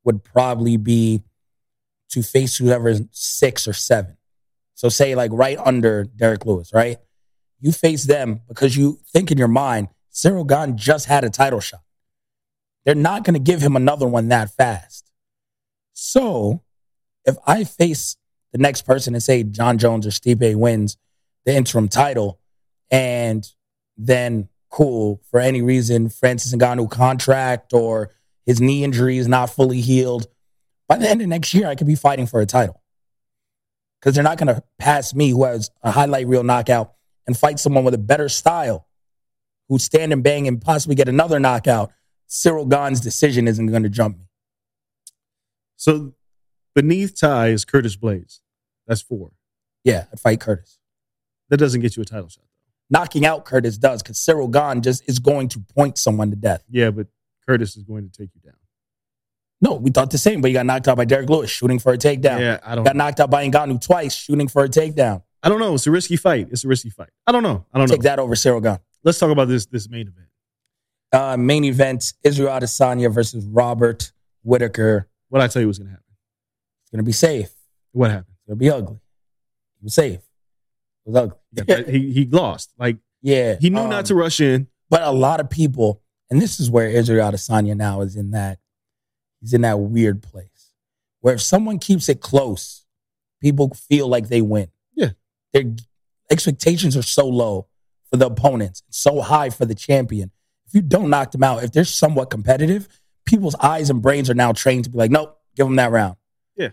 would 0.04 0.24
probably 0.24 0.78
be 0.78 1.24
to 2.10 2.22
face 2.22 2.58
whoever's 2.58 3.02
six 3.12 3.68
or 3.68 3.74
seven. 3.74 4.18
So 4.76 4.90
say 4.90 5.16
like 5.16 5.32
right 5.34 5.58
under 5.58 6.04
Derrick 6.04 6.46
Lewis, 6.46 6.74
right? 6.74 6.98
You 7.60 7.72
face 7.72 8.04
them 8.04 8.42
because 8.48 8.78
you 8.78 9.00
think 9.12 9.32
in 9.32 9.38
your 9.38 9.48
mind, 9.48 9.90
Ciryl 10.16 10.48
Gane 10.48 10.78
just 10.78 11.08
had 11.08 11.26
a 11.26 11.30
title 11.30 11.60
shot. 11.60 11.82
They're 12.86 12.96
not 12.96 13.26
going 13.26 13.34
to 13.34 13.40
give 13.40 13.62
him 13.62 13.76
another 13.76 14.08
one 14.08 14.30
that 14.30 14.50
fast. 14.50 15.12
So 15.92 16.64
if 17.26 17.36
I 17.46 17.66
face 17.66 18.16
the 18.54 18.58
next 18.58 18.84
person 18.84 19.14
and 19.14 19.22
say 19.22 19.44
Jon 19.44 19.78
Jones 19.78 20.08
or 20.08 20.12
Stipe 20.12 20.56
wins 20.56 20.98
the 21.44 21.54
interim 21.54 21.90
title, 21.90 22.40
and 22.90 23.46
then 23.98 24.48
cool 24.70 25.22
for 25.30 25.40
any 25.40 25.62
reason 25.62 26.08
Francis 26.10 26.56
Ngannou 26.56 26.90
contract 26.90 27.74
or 27.74 28.12
his 28.46 28.62
knee 28.62 28.84
injury 28.84 29.18
is 29.18 29.28
not 29.28 29.50
fully 29.50 29.82
healed. 29.82 30.28
By 30.88 30.98
the 30.98 31.10
end 31.10 31.22
of 31.22 31.28
next 31.28 31.54
year, 31.54 31.68
I 31.68 31.76
could 31.76 31.88
be 31.88 31.96
fighting 31.96 32.28
for 32.28 32.40
a 32.40 32.46
title 32.46 32.82
because 34.00 34.16
they're 34.16 34.24
not 34.24 34.38
going 34.38 34.56
to 34.56 34.64
pass 34.80 35.14
me, 35.14 35.32
who 35.32 35.44
has 35.44 35.72
a 35.84 35.92
highlight 35.92 36.28
reel 36.28 36.44
knockout, 36.44 36.94
and 37.28 37.36
fight 37.38 37.60
someone 37.60 37.84
with 37.84 37.96
a 37.96 38.00
better 38.00 38.30
style, 38.30 38.88
who 39.70 39.80
stand 39.80 40.14
and 40.14 40.24
bang 40.24 40.48
and 40.48 40.62
possibly 40.62 40.96
get 40.96 41.08
another 41.08 41.40
knockout. 41.40 41.92
Ciryl 42.30 42.70
Gane's 42.70 43.02
decision 43.02 43.48
isn't 43.48 43.68
going 43.68 43.84
to 43.84 43.90
jump 43.90 44.18
me. 44.18 44.26
So 45.76 46.14
beneath 46.74 47.20
Tai 47.20 47.50
is 47.50 47.66
Curtis 47.66 47.96
Blaydes. 47.96 48.40
That's 48.88 49.02
four. 49.02 49.32
Yeah, 49.84 50.06
I'd 50.12 50.20
fight 50.20 50.40
Curtis. 50.40 50.80
That 51.50 51.58
doesn't 51.58 51.82
get 51.82 51.96
you 51.96 52.02
a 52.02 52.06
title 52.06 52.30
shot. 52.30 52.44
Though. 52.44 53.00
Knocking 53.00 53.26
out 53.26 53.46
Curtis 53.46 53.78
does 53.78 54.02
because 54.02 54.18
Ciryl 54.18 54.52
Gane 54.52 54.82
just 54.82 55.04
is 55.08 55.20
going 55.20 55.50
to 55.50 55.60
point 55.60 55.98
someone 55.98 56.30
to 56.32 56.36
death. 56.36 56.64
Yeah, 56.70 56.92
but 56.92 57.08
Curtis 57.48 57.78
is 57.78 57.84
going 57.84 58.10
to 58.10 58.12
take 58.12 58.32
you 58.34 58.42
down. 58.42 58.58
No, 59.62 59.76
we 59.76 59.90
thought 59.90 60.12
the 60.12 60.18
same, 60.18 60.42
but 60.42 60.50
he 60.50 60.54
got 60.54 60.66
knocked 60.66 60.88
out 60.88 60.98
by 60.98 61.06
Derrick 61.06 61.30
Lewis 61.30 61.50
shooting 61.50 61.80
for 61.80 61.94
a 61.94 61.98
takedown. 61.98 62.40
Yeah, 62.40 62.60
I 62.64 62.76
don't. 62.76 62.84
Got 62.84 62.96
knocked 62.96 63.20
out 63.20 63.30
by 63.30 63.48
Ngannou 63.48 63.82
twice 63.82 64.14
shooting 64.14 64.48
for 64.48 64.64
a 64.64 64.70
takedown. 64.70 65.24
I 65.42 65.50
don't 65.50 65.60
know. 65.60 65.76
It's 65.76 65.88
a 65.88 65.92
risky 65.92 66.18
fight. 66.18 66.50
It's 66.52 66.66
a 66.66 66.68
risky 66.68 66.90
fight. 66.90 67.10
I 67.26 67.32
don't 67.32 67.44
know. 67.44 67.66
I 67.72 67.78
don't 67.78 67.88
know. 67.88 67.96
Take 67.96 68.04
that 68.04 68.20
over 68.20 68.36
Ciryl 68.36 68.62
Gane. 68.62 68.80
Let's 69.06 69.20
talk 69.20 69.30
about 69.30 69.48
this 69.48 69.68
this 69.68 69.88
main 69.88 70.08
event. 70.08 70.28
Uh, 71.14 71.38
main 71.38 71.64
event: 71.64 72.14
Israel 72.24 72.50
Adesanya 72.50 73.14
versus 73.14 73.46
Robert 73.46 74.12
Whittaker. 74.44 75.08
What 75.30 75.42
I 75.42 75.48
tell 75.48 75.62
you 75.62 75.68
was 75.68 75.78
going 75.78 75.88
to 75.88 75.92
happen. 75.92 76.04
It's 76.84 76.92
gonna 76.92 77.04
be 77.04 77.12
safe. 77.12 77.52
What 77.92 78.10
happened? 78.10 78.36
It's 78.40 78.48
gonna 78.48 78.58
be 78.58 78.70
ugly. 78.70 78.96
It 78.96 79.84
was 79.84 79.94
safe. 79.94 80.20
It 80.20 80.24
was 81.06 81.16
ugly. 81.16 81.38
Yeah, 81.68 81.82
he 81.84 82.12
he 82.12 82.26
lost. 82.26 82.74
Like 82.78 82.98
yeah, 83.22 83.58
he 83.62 83.70
knew 83.70 83.82
um, 83.82 83.90
not 83.90 84.06
to 84.06 84.16
rush 84.16 84.42
in. 84.42 84.68
But 84.90 85.04
a 85.04 85.12
lot 85.12 85.40
of 85.40 85.50
people, 85.50 86.02
and 86.30 86.42
this 86.42 86.60
is 86.60 86.70
where 86.70 86.90
Israel 86.90 87.32
Adesanya 87.32 87.76
now 87.76 88.02
is 88.02 88.16
in 88.16 88.32
that 88.32 88.60
he's 89.40 89.54
in 89.54 89.62
that 89.62 89.80
weird 89.80 90.24
place 90.24 90.74
where 91.22 91.36
if 91.36 91.42
someone 91.42 91.80
keeps 91.80 92.08
it 92.10 92.22
close, 92.22 92.86
people 93.42 93.74
feel 93.74 94.08
like 94.08 94.30
they 94.30 94.42
win. 94.42 94.68
Yeah. 94.96 95.10
their 95.54 95.64
expectations 96.32 96.96
are 96.96 97.02
so 97.04 97.28
low 97.28 97.68
for 98.16 98.20
the 98.20 98.28
opponents, 98.28 98.82
so 98.90 99.22
high 99.22 99.50
for 99.50 99.66
the 99.66 99.76
champion. 99.76 100.32
If 100.68 100.74
you 100.74 100.82
don't 100.82 101.10
knock 101.10 101.32
them 101.32 101.44
out, 101.44 101.64
if 101.64 101.72
they're 101.72 101.84
somewhat 101.84 102.30
competitive, 102.30 102.88
people's 103.26 103.56
eyes 103.56 103.90
and 103.90 104.02
brains 104.02 104.30
are 104.30 104.34
now 104.34 104.54
trained 104.54 104.86
to 104.86 104.90
be 104.90 104.98
like, 104.98 105.12
nope, 105.12 105.38
give 105.56 105.66
them 105.66 105.76
that 105.76 105.92
round. 105.92 106.16
Yeah. 106.56 106.70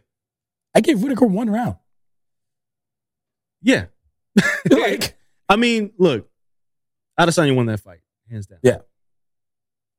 I 0.74 0.80
gave 0.80 1.02
Whittaker 1.02 1.26
one 1.26 1.50
round. 1.50 1.76
Yeah. 3.60 3.86
like, 4.70 5.16
I 5.48 5.56
mean, 5.56 5.92
look, 5.98 6.28
Adesanya 7.18 7.54
won 7.56 7.66
that 7.66 7.80
fight 7.80 8.00
hands 8.30 8.46
down. 8.46 8.60
Yeah. 8.62 8.78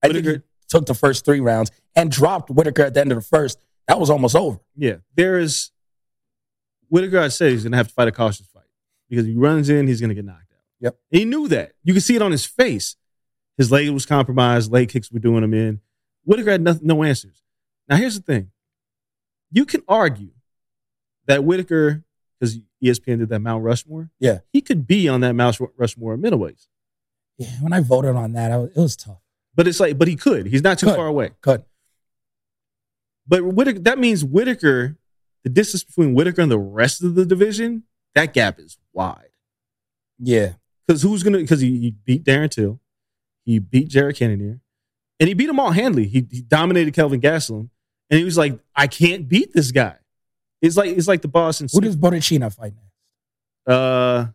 I 0.02 0.08
think 0.08 0.24
he 0.26 0.32
Whittaker- 0.32 0.46
took 0.70 0.86
the 0.86 0.96
first 0.96 1.26
three 1.26 1.40
rounds 1.42 1.72
and 1.96 2.10
dropped 2.10 2.50
Whittaker 2.50 2.84
at 2.84 2.94
the 2.94 3.02
end 3.02 3.12
of 3.12 3.18
the 3.18 3.24
first. 3.24 3.60
That 3.88 4.00
was 4.00 4.10
almost 4.10 4.36
over. 4.36 4.60
Yeah. 4.78 4.98
There 5.16 5.38
is 5.38 5.72
Whittaker. 6.88 7.20
I 7.20 7.28
said 7.28 7.52
he's 7.52 7.64
going 7.64 7.72
to 7.72 7.78
have 7.78 7.90
to 7.90 7.94
fight 7.94 8.08
a 8.08 8.12
cautious 8.14 8.48
fight 8.48 8.64
because 9.10 9.26
if 9.26 9.32
he 9.32 9.38
runs 9.38 9.70
in, 9.70 9.88
he's 9.88 10.00
going 10.00 10.10
to 10.10 10.16
get 10.16 10.24
knocked. 10.24 10.40
Yep. 10.84 10.98
He 11.10 11.26
knew 11.26 11.48
that. 11.48 11.72
You 11.84 11.94
could 11.94 12.04
see 12.04 12.16
it 12.16 12.22
on 12.22 12.32
his 12.32 12.46
face. 12.46 12.96
His 13.58 13.72
leg 13.72 13.90
was 13.90 14.06
compromised. 14.06 14.72
Leg 14.72 14.90
kicks 14.90 15.12
were 15.12 15.18
doing 15.20 15.44
him 15.44 15.54
in. 15.54 15.80
Whittaker 16.26 16.52
had 16.52 16.62
nothing, 16.62 16.86
no 16.86 17.02
answers. 17.04 17.42
Now 17.90 17.96
here's 17.96 18.16
the 18.20 18.22
thing. 18.24 18.52
you 19.52 19.66
can 19.66 19.82
argue 19.88 20.32
that 21.26 21.44
Whittaker, 21.44 22.04
because 22.40 22.60
ESPN 22.84 23.20
did 23.20 23.30
that 23.30 23.40
Mount 23.40 23.64
Rushmore, 23.64 24.10
Yeah. 24.20 24.40
he 24.52 24.62
could 24.62 24.86
be 24.86 25.08
on 25.08 25.22
that 25.22 25.34
Mount 25.34 25.58
Rushmore 25.78 26.14
of 26.16 26.20
middleweights. 26.20 26.68
Yeah, 27.38 27.50
when 27.62 27.72
I 27.74 27.80
voted 27.80 28.16
on 28.16 28.34
that, 28.34 28.52
I 28.52 28.58
was, 28.58 28.70
it 28.76 28.80
was 28.80 28.96
tough. 28.96 29.22
But 29.56 29.68
it's 29.68 29.80
like, 29.80 29.98
but 29.98 30.08
he 30.08 30.16
could. 30.16 30.48
He's 30.48 30.64
not 30.64 30.78
too 30.80 30.88
Could. 30.88 30.96
far 30.96 31.08
away. 31.08 31.32
Good. 31.42 31.64
But 33.28 33.44
Whittaker, 33.46 33.80
that 33.80 34.00
means 34.00 34.24
Whittaker, 34.24 34.98
the 35.44 35.50
distance 35.50 35.84
between 35.84 36.14
Whittaker 36.14 36.42
and 36.42 36.52
the 36.52 36.60
rest 36.60 37.04
of 37.04 37.16
the 37.16 37.26
division, 37.26 37.84
that 38.16 38.34
gap 38.34 38.60
is 38.60 38.78
wide. 38.92 39.30
Yeah. 40.20 40.54
Because 40.88 41.02
who's 41.02 41.24
gonna? 41.24 41.38
Because 41.40 41.62
he, 41.62 41.78
he 41.80 41.92
beat 42.06 42.24
Darren 42.24 42.50
Till, 42.50 42.80
he 43.46 43.60
beat 43.60 43.90
Jared 43.90 44.16
Cannonier, 44.16 44.60
and 45.20 45.28
he 45.28 45.34
beat 45.34 45.48
them 45.48 45.60
all 45.60 45.72
handily. 45.72 46.06
He, 46.08 46.26
he 46.30 46.42
dominated 46.42 46.94
Kelvin 46.94 47.22
Gastelum, 47.22 47.70
and 48.10 48.18
he 48.20 48.24
was 48.26 48.38
like, 48.38 48.60
"I 48.76 48.88
can't 48.88 49.28
beat 49.30 49.54
this 49.54 49.72
guy." 49.72 49.96
It's 50.62 50.76
like 50.78 50.92
it's 50.98 51.08
like 51.08 51.22
the 51.22 51.28
Boston. 51.28 51.68
Who 51.72 51.82
does 51.82 51.96
Bodachina 51.98 52.54
fight 52.54 52.74
next? 52.76 53.76
uh, 53.78 54.28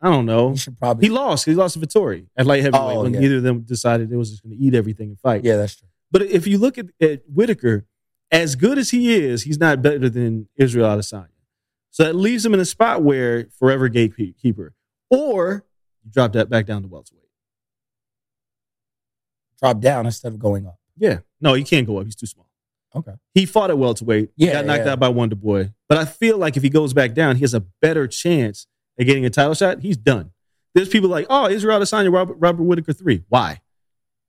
I 0.00 0.10
don't 0.10 0.26
know. 0.26 0.50
He 0.52 0.56
should 0.58 0.78
probably. 0.78 1.06
He 1.06 1.10
lost. 1.12 1.44
He 1.44 1.54
lost 1.54 1.74
to 1.74 1.84
Vettori 1.84 2.26
at 2.36 2.46
light 2.46 2.62
heavyweight 2.62 2.96
Oh, 2.96 3.02
when 3.02 3.14
yeah. 3.14 3.20
neither 3.20 3.36
of 3.38 3.42
them 3.42 3.60
decided 3.62 4.12
it 4.12 4.16
was 4.16 4.30
just 4.30 4.42
going 4.44 4.56
to 4.56 4.62
eat 4.64 4.74
everything 4.74 5.08
and 5.08 5.18
fight. 5.20 5.44
yeah, 5.44 5.56
that's 5.56 5.74
true. 5.76 5.88
But 6.10 6.22
if 6.22 6.46
you 6.46 6.58
look 6.58 6.78
at, 6.78 6.86
at 7.00 7.22
Whittaker, 7.28 7.84
as 8.30 8.54
good 8.54 8.78
as 8.78 8.90
he 8.90 9.14
is, 9.14 9.42
he's 9.42 9.58
not 9.58 9.82
better 9.82 10.08
than 10.08 10.48
Israel 10.56 10.88
Adesanya. 10.88 11.26
So 11.90 12.04
that 12.04 12.14
leaves 12.14 12.46
him 12.46 12.54
in 12.54 12.60
a 12.60 12.64
spot 12.64 13.02
where 13.02 13.46
forever 13.58 13.88
gatekeeper, 13.88 14.74
or 15.10 15.64
you 16.08 16.12
drop 16.12 16.32
that 16.32 16.48
back 16.48 16.66
down 16.66 16.82
to 16.82 16.88
welterweight. 16.88 17.22
Drop 19.60 19.80
down 19.80 20.06
instead 20.06 20.32
of 20.32 20.38
going 20.38 20.66
up. 20.66 20.78
Yeah, 20.96 21.18
no, 21.40 21.54
he 21.54 21.64
can't 21.64 21.86
go 21.86 21.98
up. 21.98 22.04
He's 22.04 22.16
too 22.16 22.26
small. 22.26 22.48
Okay. 22.94 23.12
He 23.34 23.44
fought 23.44 23.70
at 23.70 23.78
welterweight. 23.78 24.30
Yeah, 24.36 24.54
got 24.54 24.66
knocked 24.66 24.86
yeah. 24.86 24.92
out 24.92 25.00
by 25.00 25.08
Wonder 25.08 25.36
Boy. 25.36 25.72
But 25.88 25.98
I 25.98 26.04
feel 26.04 26.38
like 26.38 26.56
if 26.56 26.62
he 26.62 26.70
goes 26.70 26.94
back 26.94 27.14
down, 27.14 27.36
he 27.36 27.42
has 27.42 27.54
a 27.54 27.60
better 27.60 28.06
chance 28.06 28.66
at 28.98 29.06
getting 29.06 29.24
a 29.24 29.30
title 29.30 29.54
shot. 29.54 29.80
He's 29.80 29.96
done. 29.96 30.32
There's 30.74 30.88
people 30.88 31.08
like, 31.10 31.26
oh, 31.28 31.48
Israel 31.48 31.80
Adesanya, 31.80 32.12
Robert, 32.12 32.36
Robert 32.38 32.62
Whittaker 32.62 32.92
three. 32.92 33.24
Why? 33.28 33.60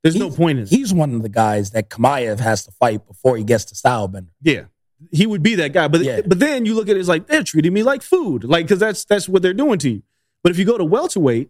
There's 0.03 0.15
no 0.15 0.30
point 0.30 0.59
in 0.59 0.63
it. 0.65 0.69
He's 0.69 0.93
one 0.93 1.13
of 1.13 1.21
the 1.23 1.30
guys 1.30 1.71
that 1.71 1.89
Chimaev 1.89 2.39
has 2.39 2.65
to 2.65 2.71
fight 2.71 3.05
before 3.07 3.38
he 3.38 3.43
gets 3.43 3.65
to 3.65 3.75
Stylebender. 3.75 4.30
Yeah. 4.41 4.65
He 5.11 5.25
would 5.25 5.43
be 5.43 5.55
that 5.55 5.73
guy. 5.73 5.88
But 5.88 6.01
Yeah. 6.01 6.21
but 6.25 6.39
then 6.39 6.65
you 6.65 6.73
look 6.75 6.89
at 6.89 6.95
it 6.95 6.99
as 6.99 7.07
like 7.07 7.27
they're 7.27 7.43
treating 7.43 7.73
me 7.73 7.84
like 7.84 8.01
food. 8.01 8.43
Like, 8.43 8.65
because 8.65 8.80
that's 8.80 9.05
that's 9.05 9.27
what 9.30 9.41
they're 9.41 9.53
doing 9.53 9.80
to 9.80 9.89
you. 9.89 10.03
But 10.43 10.51
if 10.51 10.59
you 10.59 10.65
go 10.65 10.77
to 10.77 10.86
welterweight, 10.86 11.49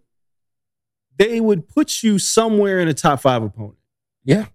they 1.19 1.39
would 1.39 1.67
put 1.67 2.01
you 2.01 2.17
somewhere 2.17 2.79
in 2.79 2.87
a 2.87 2.93
top 2.93 3.19
five 3.19 3.43
opponent. 3.43 3.77
Yeah. 4.23 4.47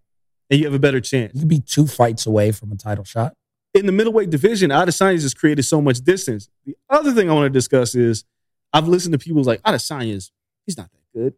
And 0.51 0.59
you 0.59 0.67
have 0.67 0.75
a 0.75 0.79
better 0.79 1.01
chance. 1.01 1.33
You 1.35 1.41
could 1.41 1.49
be 1.49 1.61
two 1.61 1.87
fights 1.87 2.27
away 2.27 2.51
from 2.51 2.73
a 2.73 2.77
title 2.77 3.05
shot. 3.05 3.35
In 3.75 3.87
the 3.87 3.93
middleweight 3.93 4.31
division, 4.31 4.71
Adesanya 4.71 5.21
has 5.21 5.35
created 5.35 5.65
so 5.65 5.81
much 5.81 6.01
distance. 6.01 6.49
The 6.65 6.77
other 6.89 7.13
thing 7.13 7.31
I 7.31 7.35
want 7.35 7.47
to 7.47 7.51
discuss 7.51 7.95
is 7.95 8.25
I've 8.73 8.89
listened 8.89 9.13
to 9.13 9.19
people 9.19 9.43
like 9.43 9.63
Adesanya's, 9.63 10.33
he's 10.67 10.77
not 10.77 10.91
that 10.91 11.19
good. 11.19 11.35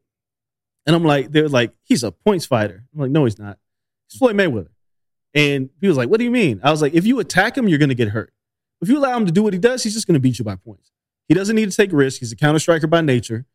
And 0.87 0.95
I'm 0.95 1.05
like, 1.05 1.33
they're 1.33 1.49
like, 1.49 1.73
he's 1.83 2.05
a 2.05 2.13
points 2.13 2.47
fighter. 2.47 2.85
I'm 2.95 3.01
like, 3.01 3.11
no, 3.11 3.25
he's 3.25 3.39
not. 3.39 3.59
He's 4.09 4.19
Floyd 4.19 4.37
Mayweather. 4.37 4.69
And 5.35 5.71
he 5.81 5.89
was 5.89 5.97
like, 5.97 6.09
what 6.09 6.19
do 6.19 6.25
you 6.25 6.31
mean? 6.31 6.61
I 6.63 6.71
was 6.71 6.81
like, 6.81 6.95
if 6.95 7.05
you 7.05 7.19
attack 7.19 7.59
him, 7.59 7.69
you're 7.69 7.79
going 7.79 7.89
to 7.89 7.95
get 7.95 8.09
hurt. 8.09 8.33
If 8.81 8.89
you 8.89 8.99
allow 8.99 9.17
him 9.17 9.27
to 9.27 9.33
do 9.33 9.43
what 9.43 9.53
he 9.53 9.59
does, 9.59 9.83
he's 9.83 9.95
just 9.95 10.07
going 10.07 10.15
to 10.15 10.21
beat 10.21 10.39
you 10.39 10.45
by 10.45 10.55
points. 10.55 10.93
He 11.29 11.35
doesn't 11.35 11.57
need 11.57 11.71
to 11.71 11.77
take 11.77 11.93
risks. 11.93 12.21
He's 12.21 12.33
a 12.33 12.37
counter 12.37 12.59
striker 12.59 12.87
by 12.87 13.01
nature. 13.01 13.47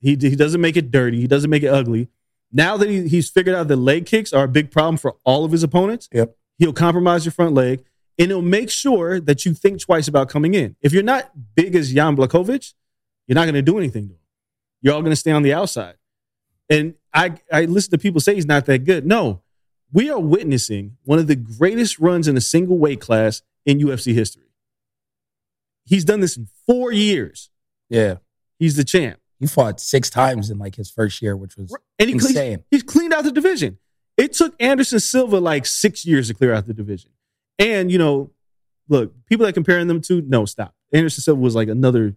He, 0.00 0.10
he 0.20 0.36
doesn't 0.36 0.60
make 0.60 0.76
it 0.76 0.90
dirty. 0.90 1.20
He 1.20 1.26
doesn't 1.26 1.50
make 1.50 1.62
it 1.62 1.68
ugly. 1.68 2.08
Now 2.52 2.76
that 2.76 2.88
he, 2.88 3.08
he's 3.08 3.28
figured 3.30 3.54
out 3.54 3.68
that 3.68 3.76
leg 3.76 4.06
kicks 4.06 4.32
are 4.32 4.44
a 4.44 4.48
big 4.48 4.70
problem 4.70 4.96
for 4.96 5.16
all 5.24 5.44
of 5.44 5.52
his 5.52 5.62
opponents, 5.62 6.08
Yep. 6.12 6.36
he'll 6.58 6.72
compromise 6.72 7.24
your 7.24 7.32
front 7.32 7.54
leg 7.54 7.84
and 8.18 8.28
he'll 8.30 8.42
make 8.42 8.70
sure 8.70 9.18
that 9.20 9.44
you 9.44 9.54
think 9.54 9.80
twice 9.80 10.06
about 10.06 10.28
coming 10.28 10.54
in. 10.54 10.76
If 10.80 10.92
you're 10.92 11.02
not 11.02 11.32
big 11.56 11.74
as 11.74 11.92
Jan 11.92 12.16
Blachowicz, 12.16 12.74
you're 13.26 13.34
not 13.34 13.44
going 13.44 13.54
to 13.54 13.62
do 13.62 13.78
anything 13.78 14.08
to 14.08 14.14
him. 14.14 14.20
You're 14.82 14.94
all 14.94 15.00
going 15.00 15.10
to 15.12 15.16
stay 15.16 15.32
on 15.32 15.42
the 15.42 15.52
outside. 15.54 15.96
And 16.70 16.94
I, 17.12 17.34
I 17.50 17.64
listen 17.64 17.90
to 17.92 17.98
people 17.98 18.20
say 18.20 18.34
he's 18.34 18.46
not 18.46 18.66
that 18.66 18.84
good. 18.84 19.06
No, 19.06 19.42
we 19.92 20.10
are 20.10 20.20
witnessing 20.20 20.96
one 21.04 21.18
of 21.18 21.26
the 21.26 21.36
greatest 21.36 21.98
runs 21.98 22.28
in 22.28 22.36
a 22.36 22.40
single 22.40 22.78
weight 22.78 23.00
class 23.00 23.42
in 23.66 23.78
UFC 23.78 24.12
history. 24.14 24.42
He's 25.86 26.04
done 26.04 26.20
this 26.20 26.36
in 26.36 26.48
four 26.66 26.92
years. 26.92 27.50
Yeah. 27.88 28.16
He's 28.58 28.76
the 28.76 28.84
champ. 28.84 29.18
He 29.44 29.48
fought 29.48 29.80
six 29.80 30.08
times 30.10 30.50
in 30.50 30.58
like 30.58 30.74
his 30.74 30.90
first 30.90 31.20
year, 31.20 31.36
which 31.36 31.56
was 31.56 31.74
And 31.98 32.08
he 32.08 32.14
insane. 32.14 32.64
he's 32.70 32.82
cleaned 32.82 33.12
out 33.12 33.24
the 33.24 33.30
division. 33.32 33.78
It 34.16 34.32
took 34.32 34.54
Anderson 34.60 35.00
Silva 35.00 35.38
like 35.38 35.66
six 35.66 36.06
years 36.06 36.28
to 36.28 36.34
clear 36.34 36.54
out 36.54 36.66
the 36.66 36.72
division. 36.74 37.10
And, 37.58 37.90
you 37.90 37.98
know, 37.98 38.30
look, 38.88 39.12
people 39.26 39.44
that 39.46 39.52
comparing 39.52 39.86
them 39.86 40.00
to, 40.02 40.22
no, 40.22 40.44
stop. 40.44 40.74
Anderson 40.92 41.22
Silva 41.22 41.40
was 41.40 41.54
like 41.54 41.68
another 41.68 42.14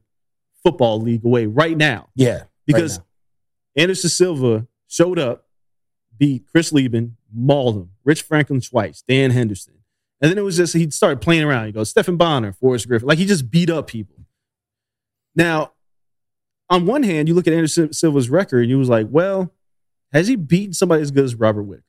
football 0.63 1.01
league 1.01 1.25
away 1.25 1.45
right 1.47 1.75
now 1.77 2.09
Yeah. 2.15 2.43
because 2.65 2.99
now. 2.99 3.05
Anderson 3.77 4.09
Silva 4.09 4.67
showed 4.87 5.19
up, 5.19 5.45
beat 6.17 6.45
Chris 6.51 6.71
Leben, 6.71 7.17
mauled 7.33 7.75
him, 7.77 7.91
Rich 8.03 8.21
Franklin 8.23 8.61
twice, 8.61 9.03
Dan 9.07 9.31
Henderson. 9.31 9.73
And 10.21 10.31
then 10.31 10.37
it 10.37 10.41
was 10.43 10.57
just, 10.57 10.73
he 10.73 10.89
started 10.89 11.21
playing 11.21 11.43
around. 11.43 11.65
He 11.67 11.71
goes, 11.71 11.89
Stephan 11.89 12.17
Bonnar, 12.17 12.53
Forrest 12.53 12.87
Griffin. 12.87 13.07
Like 13.07 13.17
he 13.19 13.25
just 13.25 13.51
beat 13.51 13.69
up 13.69 13.87
people. 13.87 14.15
Now, 15.35 15.73
on 16.69 16.85
one 16.85 17.03
hand, 17.03 17.27
you 17.27 17.33
look 17.33 17.47
at 17.47 17.53
Anderson 17.53 17.93
Silva's 17.93 18.29
record 18.29 18.61
and 18.61 18.69
you 18.69 18.77
was 18.77 18.89
like, 18.89 19.07
well, 19.09 19.53
has 20.11 20.27
he 20.27 20.35
beaten 20.35 20.73
somebody 20.73 21.01
as 21.01 21.11
good 21.11 21.25
as 21.25 21.35
Robert 21.35 21.63
Whittaker? 21.63 21.83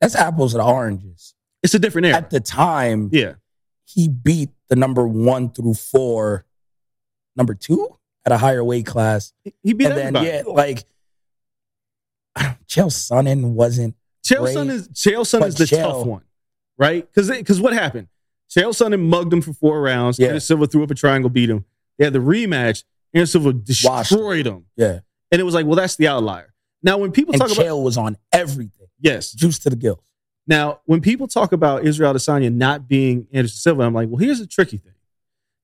that's 0.00 0.14
apples 0.14 0.54
and 0.54 0.62
oranges. 0.62 1.34
It's 1.62 1.72
a 1.72 1.78
different 1.78 2.06
era. 2.08 2.16
At 2.16 2.30
the 2.30 2.40
time, 2.40 3.08
yeah. 3.10 3.34
he 3.84 4.06
beat 4.08 4.50
the 4.68 4.76
number 4.76 5.08
one 5.08 5.50
through 5.50 5.74
four, 5.74 6.44
number 7.36 7.54
two 7.54 7.98
at 8.26 8.32
a 8.32 8.36
higher 8.38 8.62
weight 8.62 8.84
class. 8.86 9.32
He 9.62 9.72
beat 9.72 9.86
and 9.86 9.96
then, 9.96 10.16
everybody. 10.16 10.26
yeah, 10.26 10.42
like 10.46 10.84
Chael 12.66 12.90
Sonnen 12.90 13.54
wasn't. 13.54 13.94
Chael 14.26 14.52
Sonnen 14.54 14.70
is 14.70 14.88
Chael 14.88 15.20
Sonnen 15.20 15.46
is 15.46 15.54
the 15.54 15.64
Chael- 15.64 15.90
tough 15.90 16.06
one, 16.06 16.22
right? 16.76 17.06
Because 17.06 17.30
because 17.30 17.60
what 17.60 17.72
happened? 17.72 18.08
Chael 18.50 18.70
Sonnen 18.70 19.08
mugged 19.08 19.32
him 19.32 19.40
for 19.40 19.52
four 19.54 19.80
rounds. 19.80 20.18
Yeah. 20.18 20.28
Anderson 20.28 20.46
Silva 20.46 20.66
threw 20.66 20.82
up 20.82 20.90
a 20.90 20.94
triangle, 20.94 21.30
beat 21.30 21.48
him. 21.48 21.64
They 21.98 22.04
had 22.04 22.12
the 22.12 22.18
rematch. 22.18 22.84
Anderson 23.12 23.42
Silva 23.42 23.52
destroyed 23.58 24.46
him, 24.46 24.64
Yeah. 24.76 25.00
and 25.30 25.40
it 25.40 25.44
was 25.44 25.54
like, 25.54 25.66
well, 25.66 25.76
that's 25.76 25.94
the 25.96 26.08
outlier. 26.08 26.52
Now, 26.82 26.98
when 26.98 27.12
people 27.12 27.32
And 27.34 27.40
talk 27.40 27.50
Chael 27.50 27.66
about 27.68 27.76
was 27.78 27.96
on 27.96 28.16
everything, 28.32 28.88
yes, 29.00 29.32
juice 29.32 29.58
to 29.60 29.70
the 29.70 29.76
gills. 29.76 30.02
now 30.46 30.80
when 30.86 31.00
people 31.00 31.28
talk 31.28 31.52
about 31.52 31.84
Israel 31.84 32.12
Adesanya 32.12 32.52
not 32.52 32.88
being 32.88 33.26
Anderson 33.32 33.56
Silva, 33.56 33.82
I'm 33.84 33.94
like, 33.94 34.08
well, 34.08 34.18
here's 34.18 34.40
the 34.40 34.46
tricky 34.48 34.78
thing, 34.78 34.92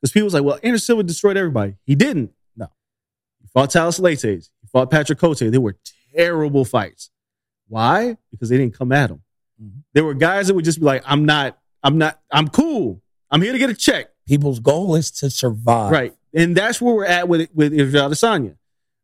because 0.00 0.12
people's 0.12 0.32
like, 0.34 0.44
well, 0.44 0.58
Anderson 0.62 0.84
Silva 0.86 1.02
destroyed 1.02 1.36
everybody. 1.36 1.74
He 1.84 1.94
didn't. 1.96 2.30
No. 2.56 2.68
He 3.42 3.48
fought 3.48 3.72
Thales 3.72 3.98
Leites. 3.98 4.22
He 4.60 4.66
fought 4.72 4.88
Patrick 4.90 5.18
Cote. 5.18 5.38
They 5.40 5.58
were 5.58 5.76
terrible 6.14 6.64
fights. 6.64 7.10
Why? 7.66 8.16
Because 8.30 8.48
they 8.48 8.56
didn't 8.58 8.78
come 8.78 8.92
at 8.92 9.10
him. 9.10 9.22
Mhm. 9.60 9.82
There 9.92 10.04
were 10.04 10.14
guys 10.14 10.46
that 10.46 10.54
would 10.54 10.64
just 10.64 10.78
be 10.78 10.86
like, 10.86 11.02
I'm 11.04 11.24
not, 11.24 11.58
I'm 11.82 11.98
not, 11.98 12.20
I'm 12.30 12.46
cool. 12.48 13.02
I'm 13.30 13.42
here 13.42 13.52
to 13.52 13.58
get 13.58 13.70
a 13.70 13.74
check. 13.74 14.10
People's 14.26 14.60
goal 14.60 14.94
is 14.94 15.10
to 15.12 15.30
survive. 15.30 15.90
Right. 15.90 16.14
And 16.34 16.56
that's 16.56 16.80
where 16.80 16.94
we're 16.94 17.04
at 17.06 17.28
with 17.28 17.48
with 17.54 17.72
Israel 17.72 18.08
Adesanya. 18.10 18.56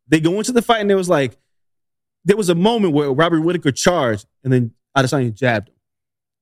They 0.07 0.19
go 0.19 0.37
into 0.37 0.51
the 0.53 0.61
fight 0.61 0.81
and 0.81 0.89
there 0.89 0.97
was 0.97 1.09
like, 1.09 1.37
there 2.23 2.37
was 2.37 2.49
a 2.49 2.55
moment 2.55 2.93
where 2.93 3.11
Robert 3.11 3.41
Whittaker 3.41 3.71
charged 3.71 4.25
and 4.43 4.53
then 4.53 4.71
Adesanya 4.97 5.33
jabbed 5.33 5.69
him. 5.69 5.75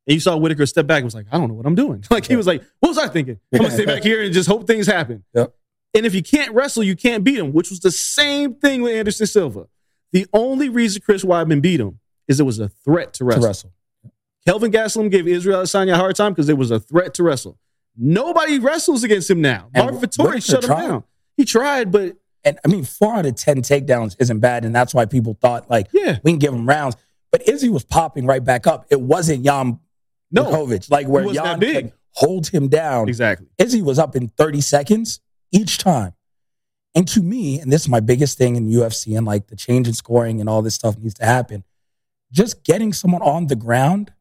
And 0.08 0.14
you 0.14 0.20
saw 0.20 0.38
Whittaker 0.38 0.66
step 0.68 0.86
back 0.86 0.98
and 0.98 1.06
was 1.06 1.16
like, 1.16 1.26
I 1.32 1.38
don't 1.40 1.48
know 1.48 1.56
what 1.56 1.66
I'm 1.66 1.74
doing. 1.76 2.04
Like 2.12 2.28
he 2.28 2.36
was 2.36 2.46
like, 2.46 2.64
what 2.80 2.90
was 2.90 2.98
I 3.00 3.08
thinking? 3.08 3.40
I'm 3.54 3.60
gonna 3.60 3.72
stay 3.72 3.86
back 3.86 4.04
here 4.04 4.22
and 4.22 4.32
just 4.34 4.48
hope 4.48 4.68
things 4.68 4.86
happen. 4.86 5.24
Yep. 5.34 5.54
And 5.96 6.06
if 6.06 6.14
you 6.14 6.22
can't 6.22 6.54
wrestle, 6.54 6.84
you 6.84 6.96
can't 6.96 7.24
beat 7.24 7.40
him, 7.40 7.54
which 7.54 7.70
was 7.70 7.80
the 7.80 7.90
same 7.92 8.54
thing 8.56 8.82
with 8.82 8.94
Anderson 8.94 9.26
Silva. 9.26 9.68
The 10.12 10.28
only 10.34 10.70
reason 10.70 11.02
Chris 11.04 11.24
Weidman 11.24 11.62
beat 11.62 11.80
him 11.80 12.00
is 12.28 12.40
it 12.40 12.44
was 12.44 12.60
a 12.60 12.70
threat 12.70 13.14
to 13.14 13.20
To 13.20 13.26
wrestle. 13.26 13.44
wrestle. 13.46 13.72
Kelvin 14.46 14.72
Gastelum 14.72 15.10
gave 15.10 15.28
Israel 15.28 15.64
Adesanya 15.64 15.94
a 15.94 15.98
hard 15.98 16.16
time 16.16 16.34
because 16.34 16.50
it 16.50 16.58
was 16.58 16.70
a 16.70 16.80
threat 16.80 17.14
to 17.16 17.24
wrestle. 17.24 17.58
Nobody 17.98 18.60
wrestles 18.60 19.04
against 19.04 19.30
him 19.30 19.41
now. 19.41 19.70
And 19.74 19.86
Marvin 19.86 20.10
Vettori 20.10 20.46
shut 20.46 20.64
him 20.64 20.68
tried. 20.68 20.88
down. 20.88 21.04
He 21.38 21.46
tried, 21.46 21.91
but 21.91 22.18
And 22.43 22.60
I 22.64 22.68
mean, 22.68 22.84
four 22.84 23.16
out 23.16 23.26
of 23.26 23.36
10 23.36 23.58
takedowns 23.62 24.16
isn't 24.20 24.39
bad. 24.39 24.66
And 24.66 24.76
that's 24.76 24.93
why 24.93 25.06
people 25.06 25.38
thought, 25.39 25.70
like, 25.70 25.88
yeah, 25.91 26.20
we 26.24 26.32
can 26.32 26.39
give 26.39 26.54
him 26.54 26.68
rounds. 26.68 26.96
But 27.32 27.48
Izzy 27.48 27.70
was 27.70 27.84
popping 27.84 28.26
right 28.26 28.43
back 28.43 28.68
up. 28.68 28.86
It 28.89 29.02
wasn't 29.02 29.43
Jan 29.43 29.80
no, 30.32 30.46
Blachowicz, 30.46 30.89
like 30.89 31.08
where 31.08 31.26
Jan 31.34 31.60
could 31.60 31.93
hold 32.12 32.48
him 32.48 32.68
down. 32.68 33.10
exactly. 33.10 33.48
Izzy 33.58 33.82
was 33.82 34.00
up 34.00 34.16
in 34.16 34.30
30 34.30 34.62
seconds 34.62 35.20
each 35.52 35.78
time. 35.78 36.14
And 36.93 37.08
to 37.10 37.22
me, 37.22 37.60
and 37.60 37.72
this 37.72 37.82
is 37.82 37.89
my 37.89 38.00
biggest 38.00 38.38
thing 38.38 38.56
in 38.56 38.70
UFC 38.70 39.18
and 39.18 39.28
like 39.28 39.48
the 39.48 39.56
change 39.56 39.88
in 39.88 39.93
scoring 39.93 40.39
and 40.39 40.50
all 40.50 40.62
this 40.62 40.76
stuff 40.76 40.98
needs 40.98 41.14
to 41.16 41.26
happen, 41.26 41.66
just 42.32 42.64
getting 42.64 42.93
someone 42.93 43.22
on 43.22 43.48
the 43.48 43.56
ground 43.56 44.14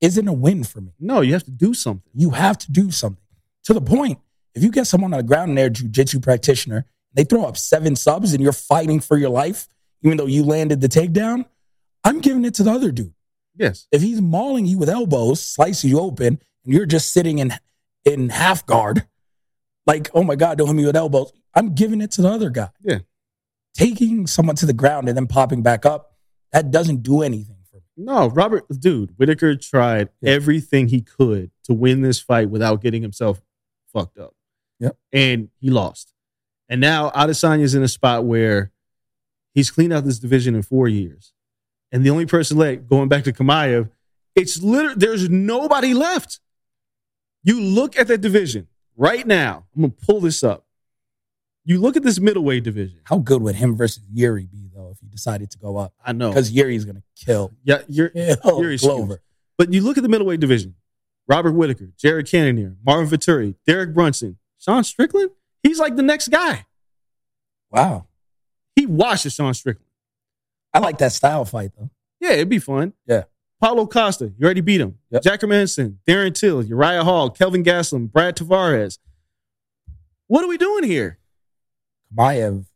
isn't 0.00 0.28
a 0.28 0.32
win 0.32 0.64
for 0.64 0.80
me. 0.80 0.92
No, 1.00 1.20
you 1.20 1.32
have 1.32 1.44
to 1.44 1.50
do 1.50 1.74
something. 1.74 2.10
You 2.14 2.30
have 2.30 2.58
to 2.58 2.72
do 2.72 2.90
something. 2.90 3.22
To 3.64 3.74
the 3.74 3.80
point, 3.80 4.18
if 4.54 4.62
you 4.62 4.70
get 4.70 4.86
someone 4.86 5.12
on 5.12 5.18
the 5.18 5.24
ground 5.24 5.50
and 5.50 5.58
they're 5.58 5.66
a 5.66 5.70
jujitsu 5.70 6.22
practitioner, 6.22 6.86
they 7.14 7.24
throw 7.24 7.44
up 7.44 7.56
seven 7.56 7.96
subs 7.96 8.32
and 8.32 8.42
you're 8.42 8.52
fighting 8.52 9.00
for 9.00 9.16
your 9.16 9.30
life, 9.30 9.68
even 10.02 10.16
though 10.16 10.26
you 10.26 10.44
landed 10.44 10.80
the 10.80 10.88
takedown, 10.88 11.44
I'm 12.04 12.20
giving 12.20 12.44
it 12.44 12.54
to 12.54 12.62
the 12.62 12.70
other 12.70 12.92
dude. 12.92 13.14
Yes, 13.56 13.88
If 13.90 14.02
he's 14.02 14.20
mauling 14.20 14.66
you 14.66 14.78
with 14.78 14.88
elbows, 14.88 15.42
slicing 15.44 15.90
you 15.90 15.98
open, 15.98 16.40
and 16.64 16.74
you're 16.74 16.86
just 16.86 17.12
sitting 17.12 17.38
in 17.40 17.52
in 18.04 18.28
half 18.28 18.64
guard, 18.64 19.06
like, 19.84 20.10
oh 20.14 20.22
my 20.22 20.36
God, 20.36 20.58
don't 20.58 20.68
hit 20.68 20.76
me 20.76 20.86
with 20.86 20.94
elbows. 20.94 21.32
I'm 21.54 21.74
giving 21.74 22.00
it 22.00 22.12
to 22.12 22.22
the 22.22 22.28
other 22.28 22.50
guy. 22.50 22.70
Yeah. 22.82 22.98
Taking 23.74 24.28
someone 24.28 24.54
to 24.56 24.66
the 24.66 24.72
ground 24.72 25.08
and 25.08 25.16
then 25.16 25.26
popping 25.26 25.62
back 25.62 25.84
up, 25.84 26.14
that 26.52 26.70
doesn't 26.70 27.02
do 27.02 27.22
anything. 27.22 27.57
No, 28.00 28.28
Robert, 28.28 28.64
dude, 28.78 29.10
Whittaker 29.18 29.56
tried 29.56 30.08
Yeah. 30.20 30.30
everything 30.30 30.88
he 30.88 31.00
could 31.02 31.50
to 31.64 31.74
win 31.74 32.00
this 32.00 32.20
fight 32.20 32.48
without 32.48 32.80
getting 32.80 33.02
himself 33.02 33.42
fucked 33.92 34.18
up. 34.18 34.34
Yep. 34.78 34.96
And 35.12 35.48
he 35.58 35.68
lost. 35.70 36.12
And 36.68 36.80
now 36.80 37.10
Adesanya's 37.10 37.74
in 37.74 37.82
a 37.82 37.88
spot 37.88 38.24
where 38.24 38.70
he's 39.52 39.70
cleaned 39.70 39.92
out 39.92 40.04
this 40.04 40.18
division 40.20 40.54
in 40.54 40.62
four 40.62 40.86
years. 40.86 41.32
And 41.90 42.04
the 42.04 42.10
only 42.10 42.26
person 42.26 42.56
left, 42.56 42.86
going 42.88 43.08
back 43.08 43.24
to 43.24 43.32
Chimaev, 43.32 43.90
it's 44.36 44.62
literally, 44.62 44.94
there's 44.96 45.28
nobody 45.28 45.92
left. 45.94 46.38
You 47.42 47.60
look 47.60 47.98
at 47.98 48.06
that 48.08 48.20
division 48.20 48.68
right 48.96 49.26
now. 49.26 49.66
I'm 49.74 49.82
going 49.82 49.90
to 49.92 50.06
pull 50.06 50.20
this 50.20 50.44
up. 50.44 50.66
You 51.64 51.80
look 51.80 51.96
at 51.96 52.02
this 52.04 52.20
middleweight 52.20 52.62
division. 52.62 53.00
How 53.04 53.18
good 53.18 53.42
would 53.42 53.56
him 53.56 53.74
versus 53.76 54.04
Jiri 54.14 54.48
be 54.50 54.68
though 54.72 54.77
if 54.90 55.02
you 55.02 55.08
decided 55.08 55.50
to 55.52 55.58
go 55.58 55.76
up? 55.76 55.92
I 56.04 56.12
know. 56.12 56.30
Because 56.30 56.52
Jiri's 56.52 56.84
gonna 56.84 57.02
kill. 57.16 57.52
Yeah, 57.64 57.82
you're, 57.88 58.08
Kill 58.10 58.36
Jiri's 58.36 58.82
Glover. 58.82 59.22
But 59.56 59.72
you 59.72 59.82
look 59.82 59.96
at 59.96 60.02
the 60.02 60.08
middleweight 60.08 60.40
division: 60.40 60.74
Robert 61.26 61.52
Whittaker, 61.52 61.90
Jared 61.96 62.26
Cannonier, 62.26 62.76
Marvin 62.84 63.08
Vettori, 63.08 63.54
Derek 63.66 63.94
Brunson, 63.94 64.38
Sean 64.58 64.84
Strickland. 64.84 65.30
He's 65.62 65.78
like 65.78 65.96
the 65.96 66.02
next 66.02 66.28
guy. 66.28 66.66
Wow. 67.70 68.06
He 68.76 68.86
washes 68.86 69.34
Sean 69.34 69.54
Strickland. 69.54 69.90
I 70.72 70.78
like 70.78 70.98
that 70.98 71.12
style 71.12 71.44
fight 71.44 71.72
though. 71.78 71.90
Yeah, 72.20 72.32
it'd 72.32 72.48
be 72.48 72.58
fun. 72.58 72.92
Yeah. 73.06 73.24
Paulo 73.60 73.86
Costa, 73.86 74.32
you 74.38 74.44
already 74.44 74.60
beat 74.60 74.80
him. 74.80 74.98
Yep. 75.10 75.22
Jack 75.22 75.40
Hermansson, 75.40 75.96
Darren 76.06 76.32
Till, 76.32 76.62
Uriah 76.62 77.02
Hall, 77.02 77.28
Kelvin 77.30 77.64
Gastelum, 77.64 78.10
Brad 78.10 78.36
Tavares. 78.36 78.98
What 80.28 80.44
are 80.44 80.48
we 80.48 80.58
doing 80.58 80.84
here? 80.84 81.18
Chimaev, 82.14 82.66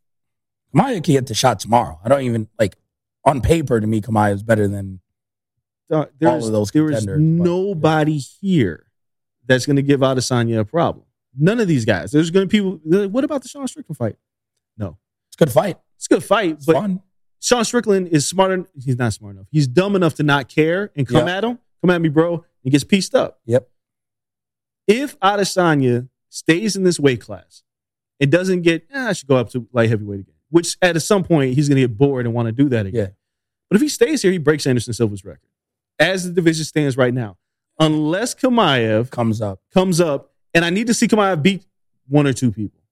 Chimaev 0.75 1.05
can 1.05 1.15
get 1.15 1.27
the 1.27 1.35
shot 1.35 1.61
tomorrow. 1.61 2.01
I 2.05 2.09
don't 2.09 2.23
even 2.23 2.49
like 2.59 2.77
on 3.25 3.41
paper 3.41 3.81
to 3.81 3.87
me, 3.87 4.01
Chimaev 4.01 4.35
is 4.35 4.43
better 4.43 4.67
than 4.69 5.01
Uh, 5.91 6.07
There's, 6.19 6.47
of 6.47 6.53
those 6.53 6.71
there 6.71 6.91
is 6.91 6.99
contenders, 7.01 7.19
but- 7.19 7.45
nobody 7.45 8.19
here 8.19 8.87
that's 9.47 9.67
going 9.67 9.77
to 9.77 9.83
give 9.83 10.01
Adesanya 10.01 10.61
a 10.61 10.65
problem. 10.65 11.05
None 11.37 11.61
of 11.61 11.69
these 11.69 11.85
guys. 11.85 12.11
There's 12.13 12.31
going 12.31 12.49
to 12.49 12.49
be 12.49 12.59
people. 12.59 12.81
like, 12.85 13.11
What 13.11 13.25
about 13.25 13.43
the 13.43 13.49
Sean 13.49 13.67
Strickland 13.69 13.97
fight? 13.99 14.17
No, 14.79 14.97
it's 15.29 15.37
a 15.37 15.45
good 15.45 15.53
fight. 15.53 15.79
it's 15.97 16.07
a 16.07 16.15
good 16.15 16.25
fight, 16.25 16.53
It's 16.53 16.65
but 16.67 16.75
fun. 16.77 17.01
Sean 17.41 17.65
Strickland 17.65 18.09
is 18.09 18.27
smart. 18.27 18.53
en- 18.53 18.67
He's 18.83 18.97
not 18.97 19.13
smart 19.13 19.35
enough. 19.37 19.47
He's 19.51 19.67
dumb 19.67 19.97
enough 19.97 20.15
to 20.15 20.23
not 20.23 20.49
care 20.49 20.91
and 20.97 21.07
come 21.07 21.27
Yeah. 21.27 21.37
at 21.39 21.45
him. 21.45 21.59
Come 21.83 21.91
at 21.91 22.01
me, 22.01 22.09
bro. 22.09 22.45
And 22.65 22.71
gets 22.73 22.85
pieced 22.85 23.15
up. 23.15 23.41
Yep. 23.47 23.69
If 24.87 25.19
Adesanya 25.21 26.09
stays 26.29 26.77
in 26.77 26.85
this 26.85 26.99
weight 27.01 27.21
class 27.21 27.63
and 28.21 28.31
doesn't 28.31 28.63
get, 28.63 28.87
eh, 28.93 29.09
I 29.09 29.13
should 29.13 29.29
go 29.29 29.37
up 29.37 29.51
to 29.51 29.67
light 29.73 29.89
heavyweight 29.91 30.21
again. 30.21 30.35
Which 30.53 30.77
at 30.83 31.01
some 31.03 31.25
point 31.25 31.55
he's 31.55 31.69
going 31.69 31.77
to 31.81 31.89
get 31.89 31.97
bored 31.97 32.27
and 32.27 32.35
want 32.35 32.47
to 32.47 32.53
do 32.53 32.69
that 32.69 32.85
again. 32.85 33.01
Yeah. 33.01 33.15
But 33.71 33.77
if 33.77 33.83
he 33.83 33.89
stays 33.89 34.21
here, 34.21 34.31
he 34.31 34.37
breaks 34.37 34.67
Anderson 34.67 34.93
Silva's 34.93 35.25
record 35.25 35.49
as 35.99 36.25
the 36.25 36.31
division 36.31 36.67
stands 36.67 36.97
right 36.97 37.15
now. 37.15 37.39
Unless 37.81 38.35
Chimaev 38.35 39.11
Comes 39.11 39.41
up. 39.41 39.61
comes 39.73 39.99
up, 39.99 40.35
and 40.53 40.63
I 40.63 40.69
need 40.69 40.89
to 40.89 40.95
see 40.95 41.09
Chimaev 41.09 41.43
beat 41.43 41.65
one 42.07 42.27
or 42.27 42.35
two 42.35 42.53
people. 42.53 42.83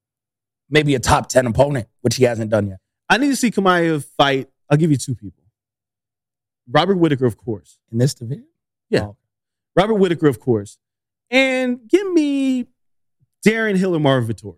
Maybe 0.70 0.94
a 0.94 0.98
top 0.98 1.28
10 1.28 1.46
opponent, 1.46 1.86
which 2.00 2.16
he 2.16 2.24
hasn't 2.24 2.50
done 2.50 2.66
yet. 2.68 2.78
I 3.10 3.18
need 3.18 3.28
to 3.28 3.36
see 3.36 3.50
Chimaev 3.50 4.04
fight. 4.16 4.48
I'll 4.70 4.78
give 4.78 4.90
you 4.90 4.96
two 4.96 5.14
people. 5.14 5.42
Robert 6.66 6.96
Whittaker, 6.96 7.26
of 7.26 7.36
course. 7.36 7.78
In 7.92 7.98
this 7.98 8.14
division? 8.14 8.46
Yeah. 8.88 9.02
Oh, 9.02 9.16
Robert 9.76 9.94
Whittaker, 9.96 10.28
of 10.28 10.40
course. 10.40 10.78
And 11.30 11.86
give 11.88 12.10
me 12.10 12.68
Darren 13.46 13.78
Till 13.78 13.94
or 13.94 14.00
Marvin 14.00 14.34
Vettori. 14.34 14.56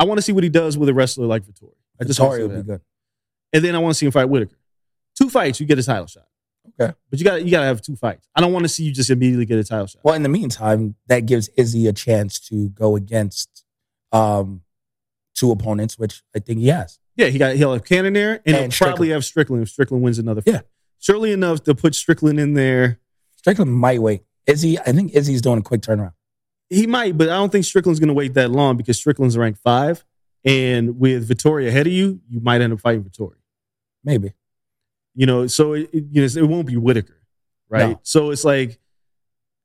I 0.00 0.04
want 0.04 0.16
to 0.16 0.22
see 0.22 0.32
what 0.32 0.42
he 0.42 0.48
does 0.50 0.78
with 0.78 0.88
a 0.88 0.94
wrestler 0.94 1.26
like 1.26 1.42
Vettori. 1.44 1.74
I 2.00 2.04
just 2.04 2.18
Vettori 2.18 2.38
to 2.38 2.46
would 2.48 2.56
be 2.56 2.72
good. 2.72 2.80
And 3.52 3.62
then 3.62 3.74
I 3.74 3.78
want 3.78 3.94
to 3.94 3.98
see 3.98 4.06
him 4.06 4.12
fight 4.12 4.30
Whittaker. 4.30 4.56
Two 5.14 5.28
fights, 5.28 5.60
you 5.60 5.66
get 5.66 5.78
a 5.78 5.82
title 5.82 6.06
shot. 6.06 6.26
Okay. 6.80 6.94
But 7.10 7.18
you 7.18 7.24
got 7.24 7.44
you 7.44 7.50
got 7.50 7.60
to 7.60 7.66
have 7.66 7.82
two 7.82 7.96
fights. 7.96 8.26
I 8.34 8.40
don't 8.40 8.52
want 8.52 8.64
to 8.64 8.68
see 8.68 8.84
you 8.84 8.92
just 8.92 9.10
immediately 9.10 9.44
get 9.44 9.58
a 9.58 9.64
title 9.64 9.86
shot. 9.86 10.00
Well, 10.02 10.14
in 10.14 10.22
the 10.22 10.30
meantime, 10.30 10.94
that 11.08 11.26
gives 11.26 11.48
Izzy 11.56 11.86
a 11.86 11.92
chance 11.92 12.40
to 12.48 12.70
go 12.70 12.96
against 12.96 13.64
um, 14.12 14.62
two 15.34 15.50
opponents, 15.50 15.98
which 15.98 16.22
I 16.34 16.38
think 16.38 16.60
he 16.60 16.68
has. 16.68 16.98
Yeah, 17.16 17.26
he 17.26 17.38
got 17.38 17.56
he'll 17.56 17.74
have 17.74 17.84
Cannonier 17.84 18.40
and, 18.46 18.56
he'll 18.56 18.64
And 18.64 18.72
probably 18.72 19.10
have 19.10 19.24
Strickland 19.26 19.62
if 19.62 19.68
Strickland 19.68 20.02
wins 20.02 20.18
another 20.18 20.40
fight. 20.40 20.54
Yeah. 20.54 20.60
Surely 20.98 21.32
enough 21.32 21.62
to 21.64 21.74
put 21.74 21.94
Strickland 21.94 22.40
in 22.40 22.54
there. 22.54 23.00
Strickland 23.36 23.72
might 23.74 24.00
wait. 24.00 24.22
Izzy, 24.46 24.78
I 24.78 24.92
think 24.92 25.12
Izzy's 25.14 25.42
doing 25.42 25.58
a 25.58 25.62
quick 25.62 25.82
turnaround. 25.82 26.12
He 26.70 26.86
might, 26.86 27.18
but 27.18 27.28
I 27.28 27.36
don't 27.36 27.50
think 27.50 27.64
Strickland's 27.64 28.00
going 28.00 28.08
to 28.08 28.14
wait 28.14 28.34
that 28.34 28.50
long 28.50 28.76
because 28.76 28.96
Strickland's 28.96 29.36
ranked 29.36 29.58
five. 29.60 30.04
And 30.44 30.98
with 30.98 31.28
Vettori 31.28 31.68
ahead 31.68 31.86
of 31.86 31.92
you, 31.92 32.20
you 32.28 32.40
might 32.40 32.62
end 32.62 32.72
up 32.72 32.80
fighting 32.80 33.04
Vettori. 33.04 33.34
Maybe. 34.04 34.32
You 35.14 35.26
know, 35.26 35.46
so 35.48 35.74
it, 35.74 35.90
it, 35.92 36.04
you 36.10 36.22
know, 36.22 36.26
it 36.26 36.48
won't 36.48 36.66
be 36.66 36.76
Whittaker, 36.76 37.20
right? 37.68 37.90
No. 37.90 38.00
So 38.04 38.30
it's 38.30 38.44
like 38.44 38.78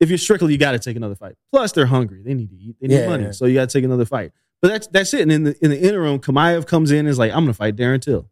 if 0.02 0.10
you're 0.10 0.18
Strickland, 0.18 0.52
you 0.52 0.58
got 0.58 0.74
to 0.74 0.80
take 0.80 0.98
another 0.98 1.16
fight. 1.16 1.36
Plus, 1.54 1.72
they're 1.72 1.86
hungry; 1.86 2.24
they 2.24 2.34
need 2.34 2.50
to 2.50 2.58
eat, 2.58 2.76
they 2.82 2.88
need 2.88 2.96
Yeah, 2.96 3.08
money, 3.08 3.24
yeah. 3.26 3.32
so 3.32 3.46
you 3.46 3.54
got 3.54 3.70
to 3.70 3.78
take 3.78 3.86
another 3.86 4.04
fight. 4.06 4.34
But 4.62 4.70
that's 4.70 4.88
that's 4.88 5.14
it. 5.14 5.22
And 5.22 5.32
in 5.32 5.44
the 5.44 5.56
in 5.64 5.70
the 5.70 5.80
interim, 5.80 6.20
Kamayev 6.20 6.66
comes 6.66 6.92
in 6.92 7.00
and 7.00 7.08
is 7.08 7.20
like, 7.20 7.32
"I'm 7.32 7.44
going 7.44 7.48
to 7.48 7.54
fight 7.54 7.76
Darren 7.76 8.02
Till." 8.02 8.28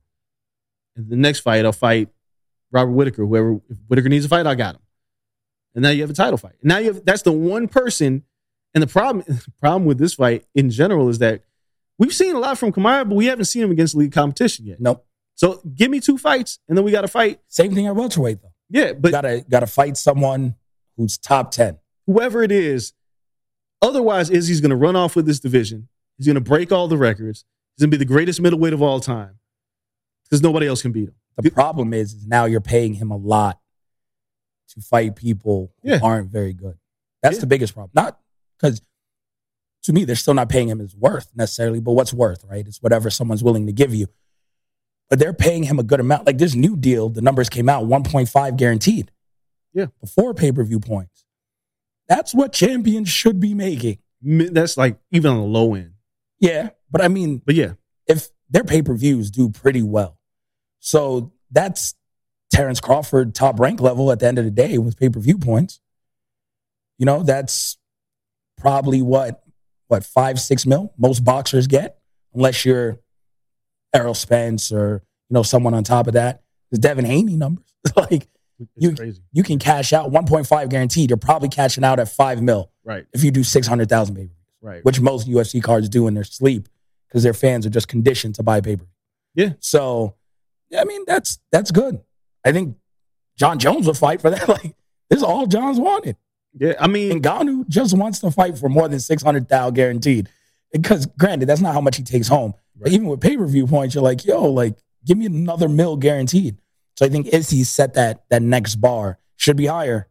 And 0.98 1.10
the 1.10 1.16
next 1.16 1.42
fight, 1.42 1.64
I'll 1.64 1.72
fight 1.72 2.10
Robert 2.72 2.92
Whittaker. 2.92 3.24
Whoever 3.26 3.62
if 3.70 3.78
Whittaker 3.88 4.10
needs 4.10 4.26
a 4.26 4.30
fight, 4.30 4.48
I 4.48 4.56
got 4.56 4.76
him. 4.76 4.82
And 5.76 5.84
now 5.84 5.90
you 5.90 6.02
have 6.02 6.10
a 6.10 6.14
title 6.14 6.38
fight. 6.38 6.56
Now 6.64 6.80
you 6.80 6.94
have 6.94 7.06
that's 7.06 7.22
the 7.22 7.32
one 7.32 7.68
person. 7.68 8.24
And 8.74 8.82
the 8.82 8.88
problem 8.88 9.24
the 9.28 9.52
problem 9.60 9.86
with 9.86 9.98
this 9.98 10.16
fight 10.16 10.46
in 10.56 10.70
general 10.70 11.10
is 11.10 11.20
that 11.20 11.44
we've 12.00 12.14
seen 12.14 12.36
a 12.36 12.40
lot 12.40 12.58
from 12.58 12.72
Chimaev, 12.72 13.10
but 13.10 13.16
we 13.16 13.26
haven't 13.28 13.46
seen 13.46 13.64
him 13.64 13.72
against 13.72 13.96
league 13.96 14.12
competition 14.12 14.66
yet. 14.66 14.80
Nope. 14.80 15.06
So 15.36 15.62
give 15.76 15.90
me 15.90 16.00
two 16.00 16.18
fights, 16.18 16.60
and 16.68 16.78
then 16.78 16.86
we 16.86 16.92
got 16.92 17.02
to 17.02 17.08
fight. 17.08 17.40
Same 17.48 17.74
thing 17.74 17.88
at 17.88 17.96
welterweight 17.96 18.42
though. 18.42 18.54
Yeah, 18.70 18.94
but 18.94 19.12
gotta 19.12 19.46
gotta 19.50 19.68
fight 19.68 19.98
someone 19.98 20.56
who's 20.98 21.18
top 21.18 21.52
ten. 21.52 21.80
whoever 22.06 22.44
it 22.44 22.52
is, 22.52 22.94
otherwise, 23.82 24.30
Izzy's 24.30 24.62
going 24.62 24.70
to 24.72 24.76
run 24.76 24.96
off 24.96 25.16
with 25.16 25.26
this 25.26 25.40
division. 25.40 25.88
He's 26.18 26.28
going 26.28 26.36
to 26.36 26.42
break 26.42 26.72
all 26.72 26.88
the 26.88 26.98
records. 26.98 27.46
He's 27.76 27.84
going 27.84 27.92
to 27.92 27.98
be 27.98 28.04
the 28.04 28.08
greatest 28.08 28.40
middleweight 28.42 28.74
of 28.74 28.82
all 28.82 29.00
time 29.00 29.40
because 30.26 30.42
nobody 30.44 30.68
else 30.68 30.82
can 30.82 30.92
beat 30.92 31.08
him. 31.10 31.16
The 31.38 31.50
problem 31.50 31.94
is, 31.94 32.14
is 32.14 32.28
now 32.28 32.46
you're 32.46 32.62
paying 32.62 32.94
him 32.96 33.10
a 33.10 33.16
lot 33.18 33.60
to 34.70 34.82
fight 34.82 35.16
people 35.16 35.74
who 35.82 35.90
Yeah. 35.90 36.00
aren't 36.04 36.30
very 36.30 36.54
good. 36.54 36.78
That's 37.24 37.38
Yeah. 37.38 37.42
the 37.42 37.48
biggest 37.48 37.74
problem. 37.74 37.92
Not 37.96 38.20
because 38.64 38.82
to 39.84 39.94
me, 39.94 40.06
they're 40.06 40.16
still 40.16 40.34
not 40.34 40.48
paying 40.48 40.70
him 40.70 40.80
his 40.80 40.96
worth 40.96 41.30
necessarily, 41.36 41.82
but 41.82 41.92
what's 41.92 42.14
worth, 42.14 42.46
right? 42.46 42.66
It's 42.66 42.82
whatever 42.82 43.10
someone's 43.10 43.44
willing 43.44 43.66
to 43.68 43.74
give 43.74 43.94
you. 43.94 44.08
But 45.10 45.20
they're 45.20 45.34
paying 45.34 45.64
him 45.64 45.78
a 45.78 45.84
good 45.84 46.00
amount. 46.00 46.26
Like 46.26 46.38
this 46.38 46.56
new 46.56 46.78
deal, 46.78 47.10
the 47.10 47.22
numbers 47.22 47.50
came 47.50 47.68
out 47.68 47.84
1.5 47.84 48.58
guaranteed. 48.58 49.12
Yeah. 49.74 49.88
Before 50.00 50.34
pay 50.34 50.52
per 50.52 50.64
view 50.64 50.80
points. 50.80 51.26
That's 52.08 52.34
what 52.34 52.54
champions 52.54 53.10
should 53.10 53.40
be 53.40 53.54
making. 53.54 53.98
That's 54.22 54.78
like 54.78 54.98
even 55.12 55.32
on 55.32 55.38
the 55.38 55.44
low 55.44 55.76
end. 55.76 55.94
Yeah. 56.40 56.70
But 56.90 57.02
I 57.02 57.10
mean, 57.10 57.42
But 57.46 57.56
yeah, 57.56 57.74
if 58.08 58.30
their 58.50 58.64
pay 58.64 58.82
per 58.82 58.94
views 58.94 59.30
do 59.30 59.50
pretty 59.50 59.84
well. 59.84 60.18
So 60.80 61.34
that's 61.52 61.96
Terrence 62.52 62.80
Crawford 62.80 63.36
top 63.36 63.60
rank 63.60 63.82
level 63.82 64.12
at 64.12 64.20
the 64.20 64.28
end 64.28 64.38
of 64.38 64.46
the 64.46 64.52
day 64.52 64.78
with 64.78 64.98
pay 64.98 65.10
per 65.10 65.20
view 65.20 65.38
points. 65.38 65.82
You 66.98 67.06
know, 67.06 67.24
that's 67.24 67.78
probably 68.64 69.02
what, 69.02 69.44
what, 69.88 70.04
five, 70.04 70.40
six 70.40 70.66
mil 70.66 70.94
most 70.98 71.24
boxers 71.24 71.68
get, 71.68 72.00
unless 72.34 72.66
you're 72.66 72.98
Errol 73.94 74.14
Spence 74.16 74.72
or, 74.72 75.04
you 75.30 75.34
know, 75.36 75.44
someone 75.44 75.74
on 75.74 75.84
top 75.84 76.08
of 76.08 76.14
that. 76.14 76.42
It's 76.72 76.80
Devin 76.80 77.06
Haney 77.06 77.36
numbers. 77.36 77.66
like 77.96 78.28
it's 78.60 78.70
You- 78.78 78.96
crazy. 78.96 79.22
you 79.32 79.44
can 79.44 79.60
cash 79.60 79.94
out 79.94 80.12
1.5 80.12 80.70
guaranteed. 80.70 81.10
You're 81.12 81.18
probably 81.18 81.50
cashing 81.50 81.84
out 81.84 82.00
at 82.00 82.08
five 82.10 82.42
mil 82.42 82.72
Right, 82.86 83.06
if 83.14 83.24
you 83.24 83.32
do 83.32 83.44
600,000 83.44 84.16
pay 84.16 84.22
per 84.22 84.26
views 84.28 84.38
right. 84.62 84.84
which 84.84 85.00
most 85.00 85.28
UFC 85.28 85.62
cards 85.64 85.88
do 85.90 86.08
in 86.08 86.14
their 86.16 86.24
sleep 86.24 86.68
because 87.08 87.24
their 87.24 87.34
fans 87.34 87.66
are 87.66 87.70
just 87.70 87.88
conditioned 87.88 88.36
to 88.36 88.44
buy 88.44 88.60
paper. 88.62 88.86
Yeah. 89.36 89.54
So, 89.60 90.16
I 90.78 90.84
mean, 90.86 91.04
that's 91.08 91.40
that's 91.52 91.72
good. 91.72 92.02
I 92.44 92.52
think 92.52 92.76
Jon 93.38 93.60
Jones 93.60 93.86
would 93.88 93.98
fight 93.98 94.22
for 94.22 94.30
that. 94.32 94.48
Like, 94.50 94.76
this 95.10 95.18
is 95.18 95.24
all 95.24 95.46
Jon's 95.46 95.80
wanted. 95.80 96.18
Yeah, 96.58 96.74
I 96.80 96.88
mean, 96.88 97.22
Ngannou 97.22 97.68
just 97.68 97.98
wants 97.98 98.20
to 98.20 98.32
fight 98.32 98.58
for 98.58 98.70
more 98.70 98.88
than 98.88 99.00
600,000 99.00 99.74
guaranteed. 99.74 100.30
Because 100.72 101.06
granted, 101.06 101.48
that's 101.48 101.62
not 101.62 101.74
how 101.74 101.82
much 101.82 101.98
he 101.98 102.04
takes 102.04 102.28
home. 102.28 102.54
But 102.76 102.92
even 102.92 103.08
with 103.08 103.22
pay-per-view 103.22 103.68
points, 103.68 103.96
you're 103.96 104.04
like, 104.04 104.26
yo, 104.26 104.46
like, 104.52 104.76
give 105.06 105.18
me 105.18 105.26
another 105.28 105.70
mil 105.70 105.98
guaranteed. 105.98 106.58
So 106.98 107.06
I 107.06 107.10
think 107.10 107.28
Izzy 107.28 107.64
set 107.64 107.94
that 107.96 108.24
that 108.30 108.42
next 108.42 108.76
bar. 108.76 109.20
Should 109.36 109.58
be 109.58 109.66
higher. 109.66 110.08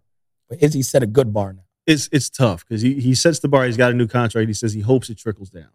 But 0.48 0.62
Izzy 0.62 0.82
set 0.82 1.02
a 1.02 1.06
good 1.06 1.32
bar 1.32 1.52
now. 1.52 1.62
it's 1.86 2.08
it's 2.12 2.28
tough 2.28 2.66
because 2.66 2.82
he, 2.82 3.00
he 3.00 3.14
sets 3.14 3.38
the 3.38 3.48
bar. 3.48 3.64
He's 3.64 3.76
got 3.76 3.92
a 3.92 3.94
new 3.94 4.06
contract. 4.06 4.48
He 4.48 4.54
says 4.54 4.72
he 4.72 4.80
hopes 4.80 5.08
it 5.10 5.18
trickles 5.18 5.48
down, 5.50 5.70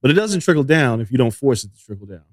but 0.00 0.10
it 0.10 0.14
doesn't 0.14 0.40
trickle 0.40 0.64
down 0.64 1.00
if 1.00 1.12
you 1.12 1.18
don't 1.18 1.30
force 1.30 1.64
it 1.64 1.74
to 1.74 1.84
trickle 1.84 2.06
down. 2.06 2.24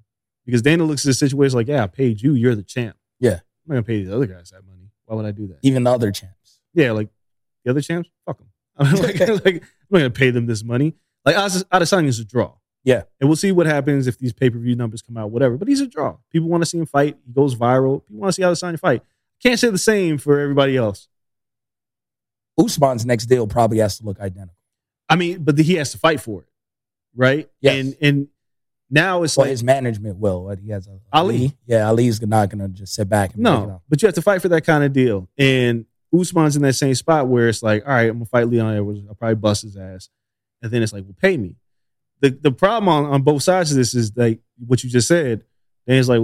Because 0.44 0.62
Dana 0.62 0.84
looks 0.84 1.04
at 1.04 1.10
the 1.10 1.14
situation 1.14 1.56
like, 1.56 1.68
yeah, 1.68 1.84
I 1.84 1.86
paid 1.86 2.20
you. 2.20 2.34
You're 2.34 2.54
the 2.54 2.62
champ. 2.62 2.96
Yeah. 3.20 3.32
I'm 3.32 3.40
not 3.66 3.74
gonna 3.74 3.82
pay 3.84 4.02
these 4.02 4.10
other 4.12 4.26
guys 4.26 4.50
that 4.50 4.66
money. 4.66 4.90
Why 5.04 5.14
would 5.16 5.26
I 5.26 5.30
do 5.30 5.46
that? 5.48 5.58
Even 5.62 5.84
the 5.84 5.92
other 5.92 6.10
champs. 6.10 6.60
Yeah, 6.74 6.92
like 6.92 7.08
The 7.64 7.70
other 7.70 7.80
champs, 7.80 8.08
fuck 8.26 8.38
them. 8.38 8.48
I'm 8.78 8.94
like, 8.96 9.20
like, 9.20 9.46
I'm 9.46 9.60
not 9.90 9.98
gonna 9.98 10.10
pay 10.10 10.30
them 10.30 10.46
this 10.46 10.64
money. 10.64 10.94
Like 11.24 11.36
Adesanya 11.36 12.06
is 12.06 12.18
a 12.18 12.24
draw. 12.24 12.54
Yeah. 12.84 13.02
And 13.20 13.28
we'll 13.28 13.36
see 13.36 13.52
what 13.52 13.66
happens 13.66 14.06
if 14.06 14.18
these 14.18 14.32
pay 14.32 14.48
per 14.50 14.58
view 14.58 14.74
numbers 14.74 15.02
come 15.02 15.16
out, 15.16 15.30
whatever. 15.30 15.56
But 15.56 15.68
he's 15.68 15.80
a 15.80 15.86
draw. 15.86 16.16
People 16.30 16.48
want 16.48 16.62
to 16.62 16.66
see 16.66 16.78
him 16.78 16.86
fight. 16.86 17.18
He 17.26 17.32
goes 17.32 17.54
viral. 17.54 18.06
People 18.06 18.20
want 18.22 18.34
to 18.34 18.36
see 18.36 18.42
Adesanya 18.42 18.78
fight. 18.78 19.02
Can't 19.42 19.58
say 19.58 19.70
the 19.70 19.78
same 19.78 20.18
for 20.18 20.38
everybody 20.40 20.76
else. 20.76 21.08
Usman's 22.58 23.06
next 23.06 23.26
deal 23.26 23.46
probably 23.46 23.78
has 23.78 23.98
to 23.98 24.04
look 24.04 24.20
identical. 24.20 24.56
I 25.08 25.16
mean, 25.16 25.42
but 25.42 25.58
he 25.58 25.74
has 25.74 25.92
to 25.92 25.98
fight 25.98 26.20
for 26.20 26.42
it, 26.42 26.48
right? 27.14 27.48
Yes. 27.60 27.74
And 27.74 27.96
and 28.00 28.28
now 28.90 29.22
it's 29.22 29.36
Well, 29.36 29.44
like 29.44 29.50
his 29.50 29.64
management 29.64 30.18
will. 30.18 30.48
He 30.62 30.70
has 30.70 30.86
a 30.86 31.00
Ali. 31.12 31.56
Yeah, 31.66 31.88
Ali's 31.88 32.20
not 32.22 32.50
going 32.50 32.60
to 32.60 32.68
just 32.68 32.94
sit 32.94 33.08
back 33.08 33.34
and 33.34 33.44
pick 33.44 33.52
it 33.52 33.66
no, 33.66 33.82
but 33.88 34.02
you 34.02 34.06
have 34.06 34.14
to 34.16 34.22
fight 34.22 34.42
for 34.42 34.48
that 34.48 34.64
kind 34.64 34.84
of 34.84 34.92
deal. 34.92 35.28
And 35.38 35.86
Usman's 36.18 36.56
in 36.56 36.62
that 36.62 36.72
same 36.74 36.94
spot 36.94 37.28
where 37.28 37.48
it's 37.48 37.62
like, 37.62 37.84
all 37.86 37.92
right, 37.92 38.08
I'm 38.08 38.14
gonna 38.14 38.24
fight 38.26 38.48
Leon 38.48 38.76
Edwards. 38.76 39.00
I'll 39.08 39.14
probably 39.14 39.36
bust 39.36 39.62
his 39.62 39.76
ass, 39.76 40.08
and 40.62 40.70
then 40.72 40.82
it's 40.82 40.92
like, 40.92 41.04
well, 41.04 41.16
pay 41.20 41.36
me. 41.36 41.56
The 42.20 42.30
the 42.30 42.52
problem 42.52 42.88
on, 42.88 43.06
on 43.06 43.22
both 43.22 43.42
sides 43.42 43.70
of 43.70 43.76
this 43.76 43.94
is 43.94 44.12
like 44.16 44.40
what 44.66 44.82
you 44.84 44.90
just 44.90 45.08
said. 45.08 45.44
Then 45.86 45.98
it's 45.98 46.08
like, 46.08 46.22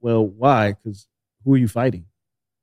well, 0.00 0.24
why? 0.26 0.72
Because 0.74 1.08
who 1.44 1.54
are 1.54 1.58
you 1.58 1.68
fighting, 1.68 2.04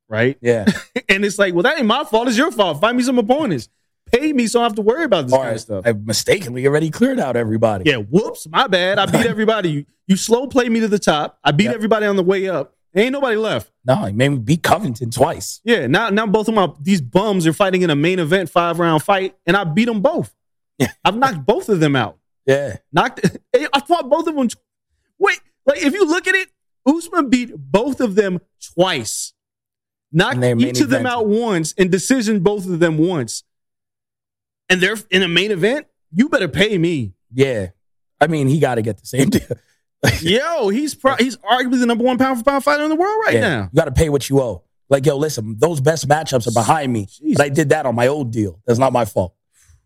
right? 0.07 0.37
Yeah. 0.41 0.65
and 1.09 1.25
it's 1.25 1.37
like, 1.37 1.53
well, 1.53 1.63
that 1.63 1.77
ain't 1.77 1.87
my 1.87 2.03
fault. 2.03 2.27
It's 2.27 2.37
your 2.37 2.51
fault. 2.51 2.79
Find 2.79 2.95
me 2.95 3.03
some 3.03 3.17
opponents. 3.19 3.67
Pay 4.11 4.31
me 4.33 4.45
so 4.45 4.59
I 4.59 4.63
don't 4.63 4.69
have 4.71 4.75
to 4.75 4.81
worry 4.83 5.03
about 5.03 5.25
this 5.27 5.35
kind 5.35 5.55
of 5.55 5.59
stuff. 5.61 5.83
I 5.87 5.93
mistakenly 5.93 6.65
already 6.67 6.91
cleared 6.91 7.19
out 7.19 7.35
everybody. 7.35 7.89
Yeah, 7.89 7.97
whoops, 7.97 8.47
my 8.47 8.67
bad. 8.67 8.99
I 8.99 9.07
beat 9.07 9.25
everybody. 9.25 9.69
You, 9.71 9.85
you 10.07 10.15
slow 10.15 10.45
play 10.47 10.69
me 10.69 10.79
to 10.81 10.87
the 10.87 10.99
top. 10.99 11.39
I 11.43 11.51
beat 11.51 11.65
Yep. 11.65 11.73
everybody 11.73 12.05
on 12.05 12.15
the 12.15 12.23
way 12.23 12.47
up. 12.47 12.74
Ain't 12.95 13.11
nobody 13.11 13.35
left. 13.35 13.71
No, 13.85 14.05
he 14.05 14.13
made 14.13 14.29
me 14.29 14.37
beat 14.37 14.63
Covington 14.63 15.11
twice. 15.11 15.59
Yeah, 15.65 15.87
now 15.87 16.09
now 16.09 16.25
both 16.25 16.47
of 16.47 16.53
my 16.53 16.71
these 16.79 17.01
bums 17.01 17.45
are 17.45 17.53
fighting 17.53 17.81
in 17.81 17.89
a 17.89 17.95
main 17.95 18.19
event 18.19 18.49
five 18.49 18.79
round 18.79 19.03
fight, 19.03 19.35
and 19.45 19.57
I 19.57 19.65
beat 19.65 19.85
them 19.85 20.01
both. 20.01 20.33
Yeah. 20.79 20.91
I've 21.05 21.17
knocked 21.17 21.45
both 21.45 21.67
of 21.69 21.79
them 21.79 21.95
out. 21.95 22.17
Yeah. 22.45 22.77
Knocked. 22.93 23.37
I 23.53 23.79
fought 23.81 24.09
both 24.09 24.27
of 24.27 24.35
them. 24.35 24.47
Wait, 25.19 25.39
like 25.65 25.83
if 25.83 25.93
you 25.93 26.05
look 26.05 26.25
at 26.27 26.35
it, 26.35 26.49
Usman 26.85 27.29
beat 27.29 27.53
both 27.55 27.99
of 27.99 28.15
them 28.15 28.39
twice. 28.73 29.33
Knocked 30.11 30.43
each 30.61 30.79
of 30.79 30.89
them 30.89 31.05
out 31.05 31.27
once 31.27 31.73
and 31.77 31.91
decision 31.91 32.39
both 32.39 32.65
of 32.65 32.79
them 32.79 32.97
once. 32.97 33.43
And 34.69 34.81
they're 34.81 34.97
in 35.09 35.21
a 35.21 35.27
main 35.27 35.51
event. 35.51 35.87
You 36.11 36.29
better 36.29 36.47
pay 36.47 36.77
me. 36.77 37.13
Yeah. 37.33 37.69
I 38.21 38.27
mean, 38.27 38.47
he 38.47 38.59
got 38.59 38.75
to 38.75 38.81
get 38.81 38.97
the 38.97 39.05
same 39.05 39.29
deal. 39.31 39.41
Yo, 40.21 40.69
he's 40.69 40.95
pro- 40.95 41.15
he's 41.15 41.37
arguably 41.37 41.79
the 41.79 41.85
number 41.85 42.03
one 42.03 42.17
pound 42.17 42.37
for 42.37 42.43
pound 42.43 42.63
fighter 42.63 42.83
in 42.83 42.89
the 42.89 42.95
world 42.95 43.21
right 43.25 43.35
Yeah. 43.35 43.39
now. 43.41 43.61
You 43.71 43.75
got 43.75 43.85
to 43.85 43.91
pay 43.91 44.09
what 44.09 44.29
you 44.29 44.39
owe. 44.41 44.63
Like, 44.87 45.05
yo, 45.07 45.17
listen, 45.17 45.55
those 45.57 45.81
best 45.81 46.07
matchups 46.07 46.47
are 46.47 46.51
behind 46.53 46.93
me, 46.93 47.07
Jesus. 47.07 47.37
but 47.37 47.45
I 47.45 47.49
did 47.49 47.69
that 47.69 47.87
on 47.87 47.95
my 47.95 48.05
old 48.07 48.31
deal. 48.31 48.61
That's 48.67 48.77
not 48.77 48.93
my 48.93 49.03
fault. 49.05 49.33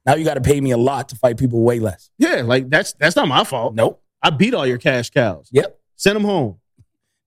Now 0.05 0.15
you 0.15 0.25
got 0.25 0.33
to 0.33 0.41
pay 0.41 0.59
me 0.59 0.71
a 0.71 0.77
lot 0.77 1.07
to 1.09 1.15
fight 1.15 1.37
people 1.37 1.61
way 1.61 1.79
less. 1.79 2.09
Yeah, 2.17 2.41
like 2.41 2.69
that's 2.69 2.91
that's 2.93 3.15
not 3.15 3.27
my 3.29 3.43
fault. 3.45 3.75
Nope. 3.75 4.01
I 4.21 4.29
beat 4.29 4.53
all 4.53 4.67
your 4.67 4.77
cash 4.77 5.09
cows. 5.09 5.47
Yep. 5.53 5.79
Send 5.95 6.15
them 6.17 6.25
home. 6.25 6.59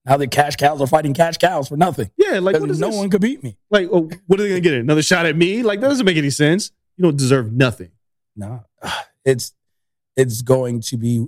Now 0.04 0.16
the 0.18 0.26
cash 0.26 0.56
cows 0.56 0.82
are 0.82 0.86
fighting 0.86 1.14
cash 1.14 1.38
cows 1.38 1.68
for 1.68 1.76
nothing. 1.78 2.10
Yeah, 2.18 2.40
like 2.40 2.60
no 2.60 2.66
this? 2.66 2.80
one 2.80 3.08
could 3.08 3.20
beat 3.22 3.42
me. 3.42 3.56
Like, 3.70 3.88
oh, 3.90 4.10
what 4.26 4.38
are 4.38 4.42
they 4.42 4.48
gonna 4.50 4.60
get? 4.60 4.74
Another 4.74 5.02
shot 5.02 5.24
at 5.26 5.36
me? 5.36 5.62
Like 5.62 5.80
that 5.80 5.88
doesn't 5.88 6.04
make 6.04 6.16
any 6.18 6.28
sense. 6.30 6.72
You 6.98 7.04
don't 7.04 7.16
deserve 7.16 7.52
nothing. 7.52 7.92
No, 8.36 8.64
it's 9.24 9.54
it's 10.16 10.42
going 10.42 10.80
to 10.82 10.96
be 10.98 11.24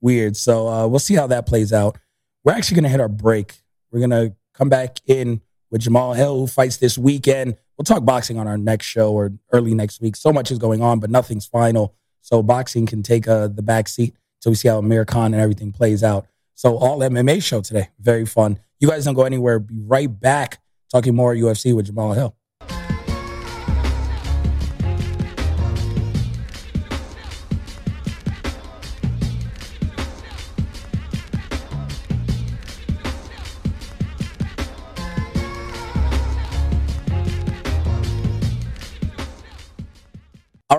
weird. 0.00 0.36
So 0.36 0.68
uh, 0.68 0.86
we'll 0.86 0.98
see 0.98 1.14
how 1.14 1.26
that 1.28 1.46
plays 1.46 1.72
out. 1.72 1.98
We're 2.44 2.52
actually 2.52 2.76
going 2.76 2.84
to 2.84 2.90
hit 2.90 3.00
our 3.00 3.08
break. 3.08 3.60
We're 3.90 4.06
going 4.06 4.10
to 4.10 4.34
come 4.54 4.68
back 4.68 4.98
in 5.06 5.40
with 5.70 5.82
Jamahal 5.82 6.16
Hill, 6.16 6.40
who 6.40 6.46
fights 6.46 6.78
this 6.78 6.98
weekend. 6.98 7.56
We'll 7.76 7.84
talk 7.84 8.04
boxing 8.04 8.38
on 8.38 8.46
our 8.46 8.58
next 8.58 8.86
show 8.86 9.12
or 9.12 9.32
early 9.52 9.74
next 9.74 10.00
week. 10.00 10.16
So 10.16 10.32
much 10.32 10.50
is 10.50 10.58
going 10.58 10.82
on, 10.82 11.00
but 11.00 11.10
nothing's 11.10 11.46
final. 11.46 11.94
So 12.20 12.42
boxing 12.42 12.86
can 12.86 13.02
take 13.02 13.26
uh, 13.26 13.48
the 13.48 13.62
back 13.62 13.88
seat 13.88 14.14
till 14.40 14.52
we 14.52 14.56
see 14.56 14.68
how 14.68 14.78
Amir 14.78 15.04
Khan 15.04 15.32
and 15.32 15.42
everything 15.42 15.72
plays 15.72 16.02
out. 16.02 16.26
So 16.54 16.76
all 16.76 16.98
MMA 17.00 17.42
show 17.42 17.60
today, 17.62 17.88
very 17.98 18.26
fun. 18.26 18.58
You 18.80 18.88
guys 18.88 19.04
don't 19.04 19.14
go 19.14 19.22
anywhere. 19.22 19.58
Be 19.58 19.80
right 19.80 20.08
back 20.08 20.60
talking 20.90 21.14
more 21.14 21.34
UFC 21.34 21.74
with 21.74 21.94
Jamahal 21.94 22.14
Hill. 22.14 22.36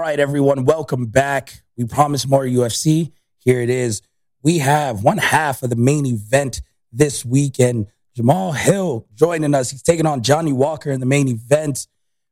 Right, 0.02 0.20
everyone, 0.20 0.66
welcome 0.66 1.06
back. 1.06 1.62
We 1.78 1.86
promised 1.86 2.28
more 2.28 2.44
UFC. 2.44 3.12
Here 3.38 3.62
it 3.62 3.70
is. 3.70 4.02
We 4.42 4.58
have 4.58 5.04
one 5.04 5.20
half 5.20 5.62
of 5.62 5.70
the 5.70 5.76
main 5.76 6.08
event 6.08 6.64
this 6.92 7.24
weekend. 7.24 7.86
Jamahal 8.18 8.56
Hill 8.56 9.06
joining 9.14 9.54
us. 9.54 9.70
He's 9.70 9.84
taking 9.84 10.08
on 10.08 10.24
Johnny 10.24 10.54
Walker 10.54 10.90
in 10.90 11.02
the 11.02 11.06
main 11.06 11.28
event. 11.28 11.86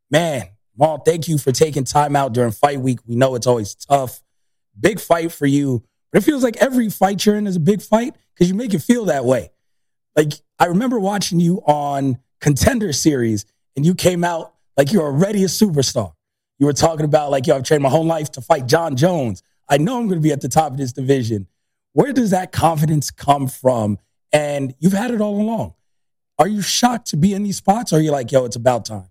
Man, 0.10 0.48
Jamahal, 0.80 1.06
thank 1.06 1.28
you 1.28 1.38
for 1.38 1.52
taking 1.52 1.84
time 1.84 2.16
out 2.16 2.34
during 2.34 2.52
fight 2.52 2.82
week. 2.82 3.02
We 3.06 3.16
know 3.16 3.36
it's 3.36 3.46
always 3.46 3.76
tough. 3.76 4.24
Big 4.78 5.00
fight 5.00 5.32
for 5.32 5.46
you, 5.46 5.84
but 6.12 6.24
it 6.24 6.26
feels 6.26 6.44
like 6.44 6.58
every 6.58 6.90
fight 6.90 7.24
you're 7.24 7.36
in 7.36 7.46
is 7.46 7.58
a 7.58 7.60
big 7.60 7.84
fight 7.84 8.16
because 8.34 8.50
you 8.50 8.56
make 8.56 8.74
it 8.74 8.80
feel 8.80 9.06
that 9.06 9.26
way. 9.26 9.52
Like, 10.16 10.34
I 10.58 10.66
remember 10.66 11.00
watching 11.00 11.40
you 11.40 11.62
on 11.68 12.18
Contender 12.42 12.94
Series, 12.94 13.46
and 13.76 13.86
you 13.86 13.94
came 13.94 14.24
out 14.24 14.56
like 14.76 14.92
you're 14.92 15.06
already 15.06 15.44
a 15.44 15.48
superstar. 15.48 16.14
You 16.60 16.66
were 16.66 16.74
talking 16.74 17.06
about 17.06 17.32
like, 17.32 17.48
yo, 17.48 17.56
I've 17.56 17.64
trained 17.64 17.84
my 17.84 17.90
whole 17.90 18.06
life 18.06 18.32
to 18.34 18.42
fight 18.42 18.68
Jon 18.68 18.96
Jones. 18.96 19.42
I 19.70 19.78
know 19.78 19.98
I'm 19.98 20.08
going 20.08 20.20
to 20.20 20.24
be 20.24 20.32
at 20.32 20.42
the 20.42 20.50
top 20.50 20.74
of 20.74 20.78
this 20.78 20.92
division. 20.92 21.48
Where 21.94 22.12
does 22.12 22.32
that 22.32 22.52
confidence 22.52 23.12
come 23.12 23.48
from? 23.48 23.98
And 24.34 24.76
you've 24.80 24.94
had 24.94 25.12
it 25.12 25.22
all 25.22 25.40
along. 25.42 25.74
Are 26.38 26.48
you 26.48 26.62
shocked 26.62 27.08
to 27.08 27.18
be 27.18 27.34
in 27.34 27.44
these 27.44 27.58
spots, 27.58 27.92
or 27.92 27.98
are 27.98 28.02
you 28.02 28.12
like, 28.12 28.32
yo, 28.32 28.46
it's 28.46 28.56
about 28.56 28.86
time? 28.86 29.10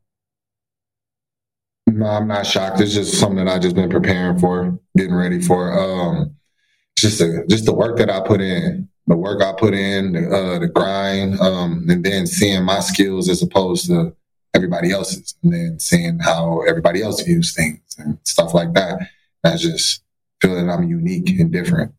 No, 1.87 2.07
I'm 2.07 2.29
not 2.29 2.47
shocked. 2.47 2.81
It's 2.81 2.95
just 2.95 3.19
something 3.19 3.45
that 3.45 3.49
I 3.49 3.59
just 3.59 3.75
been 3.75 3.91
preparing 3.91 4.39
for, 4.39 4.79
getting 4.97 5.15
ready 5.15 5.41
for. 5.41 5.79
Um, 5.79 6.37
just 6.97 7.19
the 7.19 7.45
just 7.49 7.65
the 7.65 7.75
work 7.75 7.97
that 7.99 8.11
I 8.11 8.21
put 8.21 8.41
in, 8.41 8.89
the 9.07 9.17
work 9.17 9.43
I 9.43 9.53
put 9.53 9.75
in, 9.75 10.17
uh, 10.17 10.59
the 10.59 10.69
grind, 10.69 11.41
um, 11.41 11.87
and 11.89 12.05
then 12.05 12.27
seeing 12.27 12.65
my 12.65 12.81
skills 12.81 13.29
as 13.29 13.43
opposed 13.43 13.87
to 13.87 14.15
everybody 14.55 14.91
else's, 14.91 15.35
and 15.43 15.53
then 15.53 15.79
seeing 15.79 16.19
how 16.19 16.63
everybody 16.63 17.03
else 17.03 17.23
views 17.23 17.55
things 17.55 17.81
and 17.99 18.19
stuff 18.25 18.55
like 18.55 18.73
that. 18.75 19.01
I 19.45 19.57
just 19.57 20.03
feel 20.41 20.55
that 20.55 20.71
I'm 20.71 20.89
unique 20.89 21.29
and 21.39 21.53
different. 21.53 21.93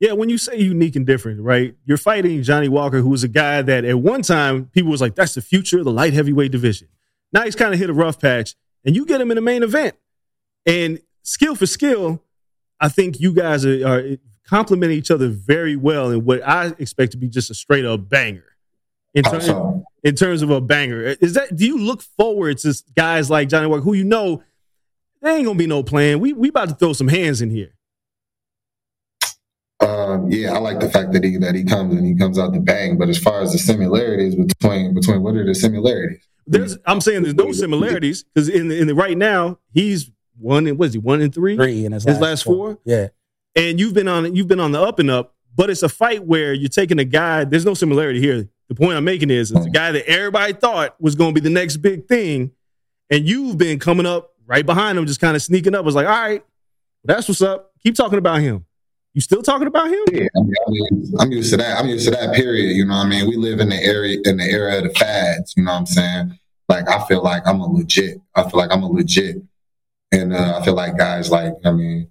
Yeah, 0.00 0.12
when 0.12 0.30
you 0.30 0.38
say 0.38 0.56
unique 0.56 0.96
and 0.96 1.06
different, 1.06 1.42
right? 1.42 1.74
You're 1.84 1.98
fighting 1.98 2.42
Johnny 2.42 2.68
Walker, 2.68 3.00
who 3.00 3.10
was 3.10 3.22
a 3.22 3.28
guy 3.28 3.60
that 3.60 3.84
at 3.84 3.98
one 3.98 4.22
time 4.22 4.66
people 4.66 4.90
was 4.90 5.00
like, 5.00 5.14
that's 5.14 5.34
the 5.34 5.42
future 5.42 5.80
of 5.80 5.84
the 5.84 5.92
light 5.92 6.14
heavyweight 6.14 6.52
division. 6.52 6.88
Now 7.32 7.42
he's 7.42 7.54
kind 7.54 7.74
of 7.74 7.78
hit 7.78 7.90
a 7.90 7.92
rough 7.92 8.18
patch, 8.18 8.56
and 8.84 8.96
you 8.96 9.04
get 9.04 9.20
him 9.20 9.30
in 9.30 9.34
the 9.34 9.42
main 9.42 9.62
event. 9.62 9.94
And 10.66 11.00
skill 11.22 11.54
for 11.54 11.66
skill, 11.66 12.22
I 12.80 12.88
think 12.88 13.20
you 13.20 13.34
guys 13.34 13.66
are, 13.66 13.86
are 13.86 14.16
complementing 14.46 14.96
each 14.98 15.10
other 15.10 15.28
very 15.28 15.76
well 15.76 16.10
in 16.10 16.24
what 16.24 16.46
I 16.46 16.72
expect 16.78 17.12
to 17.12 17.18
be 17.18 17.28
just 17.28 17.50
a 17.50 17.54
straight 17.54 17.84
up 17.84 18.08
banger. 18.08 18.44
In, 19.14 19.26
Also, 19.26 19.79
in 20.02 20.14
terms 20.14 20.42
of 20.42 20.50
a 20.50 20.60
banger, 20.60 21.02
is 21.02 21.34
that 21.34 21.54
do 21.56 21.66
you 21.66 21.78
look 21.78 22.02
forward 22.02 22.58
to 22.58 22.74
guys 22.96 23.30
like 23.30 23.48
Johnny 23.48 23.66
Walker, 23.66 23.82
who 23.82 23.94
you 23.94 24.04
know 24.04 24.42
there 25.20 25.36
ain't 25.36 25.46
gonna 25.46 25.58
be 25.58 25.66
no 25.66 25.82
plan? 25.82 26.20
We 26.20 26.32
we 26.32 26.48
about 26.48 26.68
to 26.70 26.74
throw 26.74 26.92
some 26.92 27.08
hands 27.08 27.42
in 27.42 27.50
here. 27.50 27.72
Um, 29.80 30.30
yeah, 30.30 30.52
I 30.52 30.58
like 30.58 30.78
the 30.78 30.90
fact 30.90 31.12
that 31.12 31.24
he 31.24 31.38
that 31.38 31.54
he 31.54 31.64
comes 31.64 31.94
and 31.94 32.06
he 32.06 32.14
comes 32.14 32.38
out 32.38 32.52
the 32.52 32.60
bang. 32.60 32.98
But 32.98 33.08
as 33.08 33.18
far 33.18 33.40
as 33.40 33.52
the 33.52 33.58
similarities 33.58 34.34
between 34.34 34.92
between 34.94 35.22
what 35.22 35.34
are 35.36 35.44
the 35.44 35.54
similarities? 35.54 36.26
There's, 36.46 36.76
I'm 36.84 37.00
saying 37.00 37.22
there's 37.22 37.34
no 37.34 37.52
similarities 37.52 38.24
because 38.24 38.48
in 38.48 38.68
the, 38.68 38.78
in 38.78 38.88
the 38.88 38.94
right 38.94 39.16
now 39.16 39.58
he's 39.72 40.10
one 40.38 40.66
and 40.66 40.78
what 40.78 40.86
is 40.88 40.94
he 40.94 40.98
one 40.98 41.20
and 41.20 41.32
three, 41.32 41.56
Three 41.56 41.84
in 41.84 41.92
his, 41.92 42.04
His 42.04 42.14
last, 42.14 42.22
last 42.22 42.44
four? 42.44 42.78
Yeah. 42.84 43.08
and 43.54 43.78
you've 43.78 43.94
been 43.94 44.08
on 44.08 44.34
you've 44.34 44.48
been 44.48 44.60
on 44.60 44.72
the 44.72 44.80
up 44.82 44.98
and 44.98 45.10
up. 45.10 45.34
But 45.54 45.70
it's 45.70 45.82
a 45.82 45.88
fight 45.88 46.24
where 46.24 46.52
you're 46.52 46.68
taking 46.68 46.98
a 46.98 47.04
guy. 47.04 47.44
There's 47.44 47.64
no 47.64 47.74
similarity 47.74 48.20
here. 48.20 48.48
The 48.70 48.76
point 48.76 48.96
I'm 48.96 49.02
making 49.02 49.30
is 49.30 49.50
a 49.50 49.68
guy 49.68 49.90
that 49.90 50.08
everybody 50.08 50.52
thought 50.52 50.94
was 51.00 51.16
going 51.16 51.34
to 51.34 51.40
be 51.40 51.42
the 51.42 51.52
next 51.52 51.78
big 51.78 52.06
thing, 52.06 52.52
and 53.10 53.28
you've 53.28 53.58
been 53.58 53.80
coming 53.80 54.06
up 54.06 54.30
right 54.46 54.64
behind 54.64 54.96
him, 54.96 55.06
just 55.06 55.20
kind 55.20 55.34
of 55.34 55.42
sneaking 55.42 55.74
up. 55.74 55.84
Was 55.84 55.96
like, 55.96 56.06
all 56.06 56.12
right, 56.12 56.44
that's 57.02 57.26
what's 57.26 57.42
up. 57.42 57.72
Keep 57.82 57.96
talking 57.96 58.18
about 58.20 58.40
him. 58.40 58.64
You 59.12 59.22
still 59.22 59.42
talking 59.42 59.66
about 59.66 59.88
him? 59.88 60.04
Yeah, 60.12 60.28
I 60.36 60.70
mean, 60.70 61.14
I'm 61.18 61.32
used 61.32 61.50
to 61.50 61.56
that. 61.56 61.80
I'm 61.80 61.88
used 61.88 62.04
to 62.04 62.12
that 62.12 62.32
period. 62.32 62.76
You 62.76 62.84
know 62.86 62.94
what 62.94 63.06
I 63.06 63.08
mean? 63.08 63.28
We 63.28 63.34
live 63.34 63.58
in 63.58 63.70
the 63.70 63.82
area 63.82 64.18
in 64.22 64.36
the 64.36 64.44
era 64.44 64.78
of 64.78 64.84
the 64.84 64.90
fads. 64.90 65.52
You 65.56 65.64
know 65.64 65.72
what 65.72 65.78
I'm 65.78 65.86
saying? 65.86 66.38
Like 66.68 66.88
I 66.88 67.04
feel 67.06 67.24
like 67.24 67.42
I'm 67.48 67.58
a 67.58 67.66
legit. 67.66 68.20
I 68.36 68.48
feel 68.48 68.60
like 68.60 68.70
I'm 68.70 68.84
a 68.84 68.88
legit, 68.88 69.42
and 70.12 70.32
uh, 70.32 70.60
I 70.60 70.64
feel 70.64 70.74
like 70.74 70.96
guys 70.96 71.28
like 71.28 71.54
I 71.64 71.72
mean, 71.72 72.08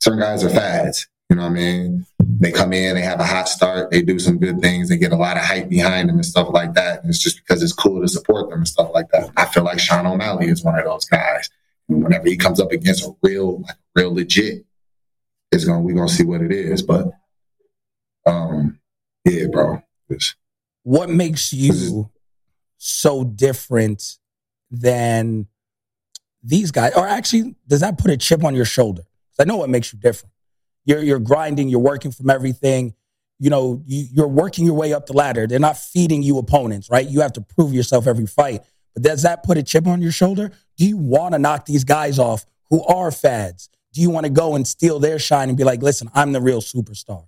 certain 0.00 0.18
guys 0.18 0.42
are 0.42 0.50
fads. 0.50 1.06
You 1.30 1.36
know 1.36 1.42
what 1.42 1.50
I 1.50 1.54
mean? 1.54 2.06
They 2.42 2.52
come 2.52 2.72
in, 2.72 2.94
they 2.94 3.02
have 3.02 3.20
a 3.20 3.24
hot 3.24 3.48
start, 3.48 3.90
they 3.90 4.02
do 4.02 4.18
some 4.18 4.38
good 4.38 4.60
things, 4.60 4.88
they 4.88 4.96
get 4.96 5.12
a 5.12 5.16
lot 5.16 5.36
of 5.36 5.44
hype 5.44 5.68
behind 5.68 6.08
them 6.08 6.16
and 6.16 6.26
stuff 6.26 6.48
like 6.50 6.74
that. 6.74 7.00
And 7.00 7.10
it's 7.10 7.18
just 7.18 7.36
because 7.36 7.62
it's 7.62 7.72
cool 7.72 8.00
to 8.00 8.08
support 8.08 8.50
them 8.50 8.60
and 8.60 8.68
stuff 8.68 8.90
like 8.92 9.10
that. 9.10 9.30
I 9.36 9.46
feel 9.46 9.64
like 9.64 9.78
Sean 9.78 10.06
O'Malley 10.06 10.48
is 10.48 10.64
one 10.64 10.78
of 10.78 10.84
those 10.84 11.04
guys. 11.04 11.48
Whenever 11.86 12.28
he 12.28 12.36
comes 12.36 12.58
up 12.60 12.72
against 12.72 13.04
a 13.04 13.12
real, 13.22 13.62
like, 13.62 13.76
real 13.94 14.14
legit, 14.14 14.64
it's 15.50 15.64
gonna 15.64 15.80
we're 15.80 15.94
gonna 15.94 16.08
see 16.08 16.24
what 16.24 16.40
it 16.40 16.50
is. 16.50 16.82
But 16.82 17.08
um, 18.26 18.78
yeah, 19.24 19.46
bro. 19.46 19.82
What 20.82 21.10
makes 21.10 21.52
you 21.52 22.10
so 22.78 23.24
different 23.24 24.18
than 24.70 25.46
these 26.42 26.70
guys? 26.70 26.94
Or 26.94 27.06
actually, 27.06 27.54
does 27.68 27.80
that 27.80 27.98
put 27.98 28.10
a 28.10 28.16
chip 28.16 28.42
on 28.42 28.54
your 28.54 28.64
shoulder? 28.64 29.02
I 29.38 29.44
know 29.44 29.56
what 29.56 29.70
makes 29.70 29.92
you 29.92 29.98
different. 29.98 30.31
You're 30.84 31.02
you're 31.02 31.18
grinding, 31.18 31.68
you're 31.68 31.80
working 31.80 32.10
from 32.12 32.30
everything. 32.30 32.94
You 33.38 33.50
know, 33.50 33.82
you, 33.86 34.06
you're 34.12 34.28
working 34.28 34.64
your 34.64 34.74
way 34.74 34.92
up 34.92 35.06
the 35.06 35.14
ladder. 35.14 35.46
They're 35.46 35.58
not 35.58 35.76
feeding 35.76 36.22
you 36.22 36.38
opponents, 36.38 36.88
right? 36.90 37.06
You 37.06 37.20
have 37.20 37.32
to 37.34 37.40
prove 37.40 37.72
yourself 37.72 38.06
every 38.06 38.26
fight. 38.26 38.62
But 38.94 39.02
does 39.02 39.22
that 39.22 39.42
put 39.42 39.58
a 39.58 39.62
chip 39.62 39.86
on 39.86 40.00
your 40.02 40.12
shoulder? 40.12 40.52
Do 40.76 40.86
you 40.86 40.96
want 40.96 41.34
to 41.34 41.38
knock 41.38 41.66
these 41.66 41.84
guys 41.84 42.18
off 42.18 42.46
who 42.70 42.84
are 42.84 43.10
fads? 43.10 43.68
Do 43.92 44.00
you 44.00 44.10
want 44.10 44.26
to 44.26 44.30
go 44.30 44.54
and 44.54 44.66
steal 44.66 44.98
their 44.98 45.18
shine 45.18 45.48
and 45.48 45.58
be 45.58 45.64
like, 45.64 45.82
listen, 45.82 46.10
I'm 46.14 46.32
the 46.32 46.40
real 46.40 46.60
superstar? 46.60 47.26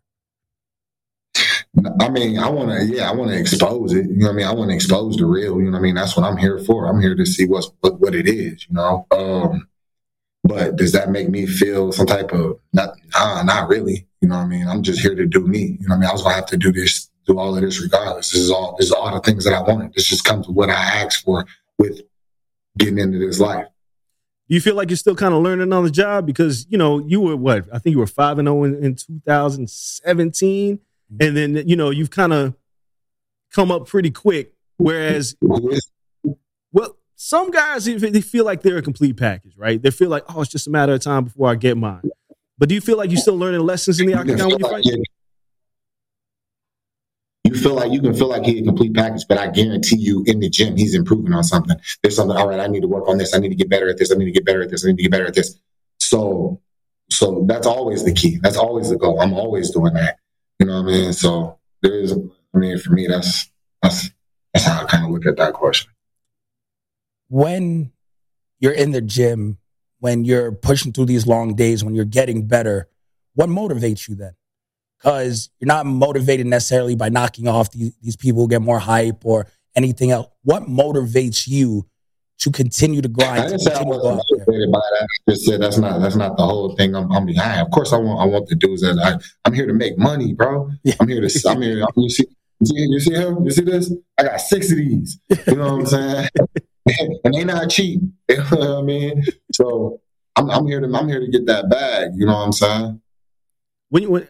I 2.01 2.09
mean, 2.09 2.39
I 2.39 2.49
want 2.49 2.71
to, 2.71 2.87
yeah, 2.87 3.11
I 3.11 3.15
want 3.15 3.31
to 3.31 3.39
expose 3.39 3.93
it. 3.93 4.07
You 4.07 4.17
know 4.17 4.27
what 4.27 4.33
I 4.33 4.37
mean? 4.37 4.47
I 4.47 4.53
want 4.53 4.71
to 4.71 4.75
expose 4.75 5.17
the 5.17 5.27
real. 5.27 5.59
You 5.59 5.65
know 5.65 5.73
what 5.73 5.79
I 5.79 5.83
mean? 5.83 5.97
That's 5.97 6.17
what 6.17 6.25
I'm 6.25 6.37
here 6.37 6.59
for. 6.61 6.87
I'm 6.87 7.01
here 7.01 7.17
to 7.17 7.27
see 7.27 7.47
what's 7.47 7.71
what, 7.81 7.99
what 8.01 8.15
it 8.15 8.29
is. 8.29 8.67
You 8.69 8.75
know. 8.75 9.07
Um, 9.11 9.69
but 10.45 10.77
does 10.77 10.93
that 10.93 11.11
make 11.11 11.31
me 11.31 11.47
feel 11.47 11.91
some 11.91 12.07
type 12.07 12.33
of 12.33 12.61
not? 12.73 12.95
Nah, 13.15 13.43
not 13.43 13.69
really. 13.69 14.07
You 14.21 14.29
know 14.29 14.37
what 14.37 14.45
I 14.45 14.47
mean? 14.47 14.69
I'm 14.69 14.83
just 14.83 15.01
here 15.01 15.15
to 15.15 15.27
do 15.27 15.41
me. 15.41 15.79
You 15.81 15.89
know 15.89 15.95
what 15.95 15.97
I 15.97 15.99
mean? 16.01 16.09
I 16.11 16.13
was 16.13 16.23
gonna 16.23 16.35
have 16.35 16.47
to 16.47 16.59
do 16.59 16.71
this, 16.71 17.11
do 17.27 17.39
all 17.39 17.57
of 17.57 17.63
this 17.63 17.81
regardless. 17.81 18.31
This 18.31 18.43
is 18.43 18.51
all. 18.51 18.77
This 18.79 18.87
is 18.87 18.93
all 18.93 19.13
the 19.13 19.21
things 19.21 19.45
that 19.45 19.55
I 19.55 19.63
wanted. 19.63 19.95
This 19.95 20.07
just 20.07 20.25
comes 20.25 20.47
with 20.47 20.57
what 20.57 20.69
I 20.69 20.75
asked 20.75 21.25
for 21.25 21.47
with 21.79 22.03
getting 22.79 22.99
into 22.99 23.19
this 23.19 23.41
life. 23.41 23.67
Do 24.49 24.55
you 24.55 24.61
feel 24.61 24.75
like 24.75 24.91
you're 24.91 24.99
still 24.99 25.17
kind 25.17 25.33
of 25.33 25.43
learning 25.43 25.73
on 25.73 25.85
the 25.85 25.91
job 25.91 26.27
because 26.27 26.67
you 26.69 26.77
know 26.77 26.99
you 26.99 27.23
were 27.23 27.37
what 27.37 27.65
I 27.73 27.79
think 27.79 27.95
you 27.95 27.99
were 27.99 28.07
five 28.07 28.39
and 28.39 28.47
zero 28.47 28.65
in, 28.65 28.85
in 28.85 28.95
2017, 28.97 30.79
and 31.21 31.37
then 31.37 31.67
you 31.67 31.77
know 31.77 31.89
you've 31.89 32.11
kind 32.11 32.35
of 32.35 32.55
come 33.51 33.71
up 33.71 33.87
pretty 33.89 34.11
quick. 34.11 34.53
Whereas, 34.77 35.37
well, 35.41 36.99
some 37.25 37.51
guys 37.51 37.87
they 37.87 38.21
feel 38.21 38.45
like 38.45 38.61
they're 38.61 38.77
a 38.77 38.83
complete 38.83 39.17
package, 39.17 39.57
right? 39.57 39.81
They 39.81 39.91
feel 39.91 40.11
like 40.11 40.25
oh, 40.29 40.43
it's 40.43 40.51
just 40.51 40.67
a 40.67 40.71
matter 40.71 40.93
of 40.93 41.01
time 41.01 41.25
before 41.25 41.49
I 41.49 41.55
get 41.55 41.79
mine. 41.79 42.03
But 42.59 42.69
do 42.69 42.75
you 42.75 42.83
feel 42.83 42.99
like 42.99 43.11
you're 43.11 43.19
still 43.19 43.39
learning 43.39 43.61
lessons 43.61 43.99
in 43.99 44.07
the 44.07 44.15
octagon 44.15 44.51
when 44.51 44.59
you 44.59 44.69
fight? 44.69 44.85
you- 44.85 45.03
feel 47.55 47.75
like 47.75 47.93
you 47.93 48.03
can 48.03 48.13
feel 48.13 48.29
like 48.29 48.45
he's 48.45 48.61
a 48.61 48.65
complete 48.65 48.93
package, 48.93 49.23
but 49.27 49.39
I 49.39 49.49
guarantee 49.49 49.97
you 49.97 50.23
in 50.27 50.41
the 50.41 50.51
gym 50.51 50.77
he's 50.77 50.95
improving 50.95 51.33
on 51.33 51.45
something. 51.45 51.77
There's 52.03 52.17
something, 52.17 52.37
all 52.37 52.49
right, 52.49 52.61
I 52.61 52.67
need 52.67 52.81
to 52.83 52.89
work 52.89 53.09
on 53.09 53.17
this. 53.17 53.35
I 53.35 53.39
need 53.39 53.49
to 53.51 53.55
get 53.55 53.71
better 53.71 53.89
at 53.89 53.97
this. 53.97 54.13
I 54.13 54.17
need 54.17 54.27
to 54.27 54.33
get 54.33 54.45
better 54.45 54.63
at 54.63 54.71
this. 54.71 54.85
I 54.85 54.89
need 54.89 54.97
to 54.99 55.03
get 55.05 55.13
better 55.13 55.27
at 55.27 55.35
this. 55.35 55.59
So 56.01 56.61
so 57.11 57.45
that's 57.49 57.67
always 57.67 58.05
the 58.05 58.13
key. 58.13 58.39
That's 58.43 58.57
always 58.57 58.91
the 58.91 58.97
goal. 58.97 59.21
I'm 59.21 59.33
always 59.33 59.71
doing 59.71 59.95
that. 59.95 60.19
You 60.59 60.67
know 60.67 60.83
what 60.83 60.91
I 60.91 60.93
mean? 60.93 61.13
So 61.15 61.59
there's 61.81 62.13
I 62.13 62.59
mean 62.59 62.79
for 62.79 62.93
me 62.93 63.07
that's 63.07 63.51
that's 63.83 64.11
that's 64.53 64.67
how 64.67 64.83
I 64.83 64.85
kind 64.85 65.05
of 65.07 65.11
look 65.11 65.25
at 65.25 65.37
that 65.37 65.55
question. 65.55 65.91
When 67.35 67.91
you're 68.61 68.73
in 68.73 68.93
the 68.93 69.01
gym, 69.01 69.59
when 69.99 70.25
you're 70.25 70.53
pushing 70.53 70.93
through 70.93 71.07
these 71.07 71.27
long 71.27 71.57
days, 71.57 71.83
when 71.83 71.93
you're 71.93 72.05
getting 72.05 72.47
better, 72.47 72.89
what 73.35 73.49
motivates 73.49 74.09
you 74.09 74.15
then? 74.15 74.37
Because 74.97 75.51
you're 75.59 75.67
not 75.67 75.85
motivated 75.85 76.47
necessarily 76.47 76.95
by 76.95 77.09
knocking 77.09 77.49
off 77.49 77.73
these, 77.73 77.93
these 78.01 78.15
people 78.15 78.43
who 78.43 78.49
get 78.49 78.63
more 78.63 78.79
hype 78.79 79.27
or 79.27 79.49
anything 79.75 80.13
else. 80.13 80.29
What 80.45 80.69
motivates 80.69 81.49
you 81.49 81.89
to 82.39 82.53
continue 82.53 83.03
to 83.03 83.09
grind? 83.09 83.43
To 83.43 83.49
didn't 83.49 83.63
say 83.63 83.73
I 83.73 83.79
continue 83.79 83.95
to 83.95 84.01
go 84.01 84.15
wasn't 84.15 84.31
motivated 84.39 84.71
by 84.71 84.79
that. 84.79 85.09
I 85.27 85.31
just 85.33 85.45
said 85.45 85.61
that's 85.61 85.79
not 85.79 86.01
that's 86.01 86.17
not 86.17 86.37
the 86.37 86.45
whole 86.45 86.77
thing 86.77 86.95
I'm, 86.95 87.11
I'm 87.11 87.27
behind. 87.27 87.63
Of 87.63 87.73
course, 87.73 87.93
I 87.93 87.97
want 87.97 88.21
I 88.21 88.27
want 88.27 88.49
the 88.49 88.55
dudes 88.55 88.83
that 88.83 88.97
I 88.97 89.19
I'm 89.45 89.53
here 89.53 89.67
to 89.67 89.75
make 89.75 89.99
money, 89.99 90.35
bro. 90.35 90.71
Yeah. 90.85 90.95
I'm 91.01 91.09
here 91.09 91.21
to 91.21 91.49
I'm 91.49 91.61
here. 91.61 91.85
You 91.97 92.11
see, 92.11 92.27
you 92.63 93.01
see 93.01 93.15
him? 93.15 93.45
You 93.45 93.51
see 93.51 93.65
this? 93.65 93.93
I 94.17 94.23
got 94.23 94.41
six 94.41 94.71
of 94.71 94.77
these. 94.77 95.19
You 95.49 95.57
know 95.57 95.79
what 95.79 95.81
I'm 95.81 95.87
saying? 95.87 96.29
and 97.25 97.35
they 97.35 97.45
not 97.45 97.71
cheap. 97.71 98.01
You 98.29 98.37
know 98.37 98.75
what 98.75 98.79
I 98.79 98.83
mean? 98.83 99.23
So 99.53 100.01
I'm 100.37 100.51
I'm 100.51 100.67
here 100.67 100.81
to 100.81 100.87
I'm 100.87 101.09
here 101.09 101.21
to 101.21 101.29
get 101.29 101.47
that 101.47 101.71
bag. 101.71 102.11
You 102.17 102.27
know 102.27 102.33
what 102.33 102.45
I'm 102.47 102.53
saying? 102.53 103.01
when 103.95 104.03
you 104.03 104.11
when 104.11 104.29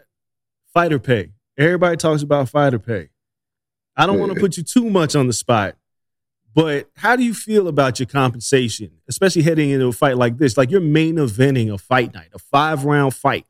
fighter 0.73 0.99
pay, 0.99 1.31
everybody 1.57 1.97
talks 1.97 2.21
about 2.21 2.49
fighter 2.49 2.77
pay. 2.77 3.09
I 3.97 4.05
don't 4.05 4.19
want 4.19 4.33
to 4.33 4.39
put 4.39 4.57
you 4.57 4.63
too 4.63 4.89
much 4.89 5.15
on 5.15 5.25
the 5.27 5.33
spot, 5.33 5.75
but 6.53 6.89
how 6.97 7.15
do 7.15 7.23
you 7.23 7.33
feel 7.33 7.67
about 7.67 7.99
your 7.99 8.05
compensation, 8.07 8.91
especially 9.07 9.41
heading 9.41 9.71
into 9.71 9.87
a 9.87 9.91
fight 9.91 10.17
like 10.17 10.37
this? 10.37 10.55
Like 10.57 10.69
you're 10.69 10.81
main 10.81 11.15
eventing 11.15 11.73
a 11.73 11.77
fight 11.77 12.13
night, 12.13 12.29
a 12.33 12.39
five 12.39 12.85
round 12.85 13.15
fight. 13.15 13.47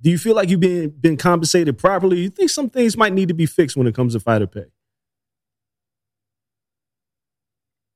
Do 0.00 0.10
you 0.10 0.18
feel 0.18 0.34
like 0.34 0.48
you've 0.48 0.60
been 0.60 0.90
been 0.90 1.16
compensated 1.16 1.78
properly? 1.78 2.18
You 2.18 2.30
think 2.30 2.50
some 2.50 2.68
things 2.68 2.96
might 2.96 3.12
need 3.12 3.28
to 3.28 3.34
be 3.34 3.46
fixed 3.46 3.76
when 3.76 3.86
it 3.86 3.94
comes 3.94 4.14
to 4.14 4.20
fighter 4.20 4.46
pay? 4.48 4.66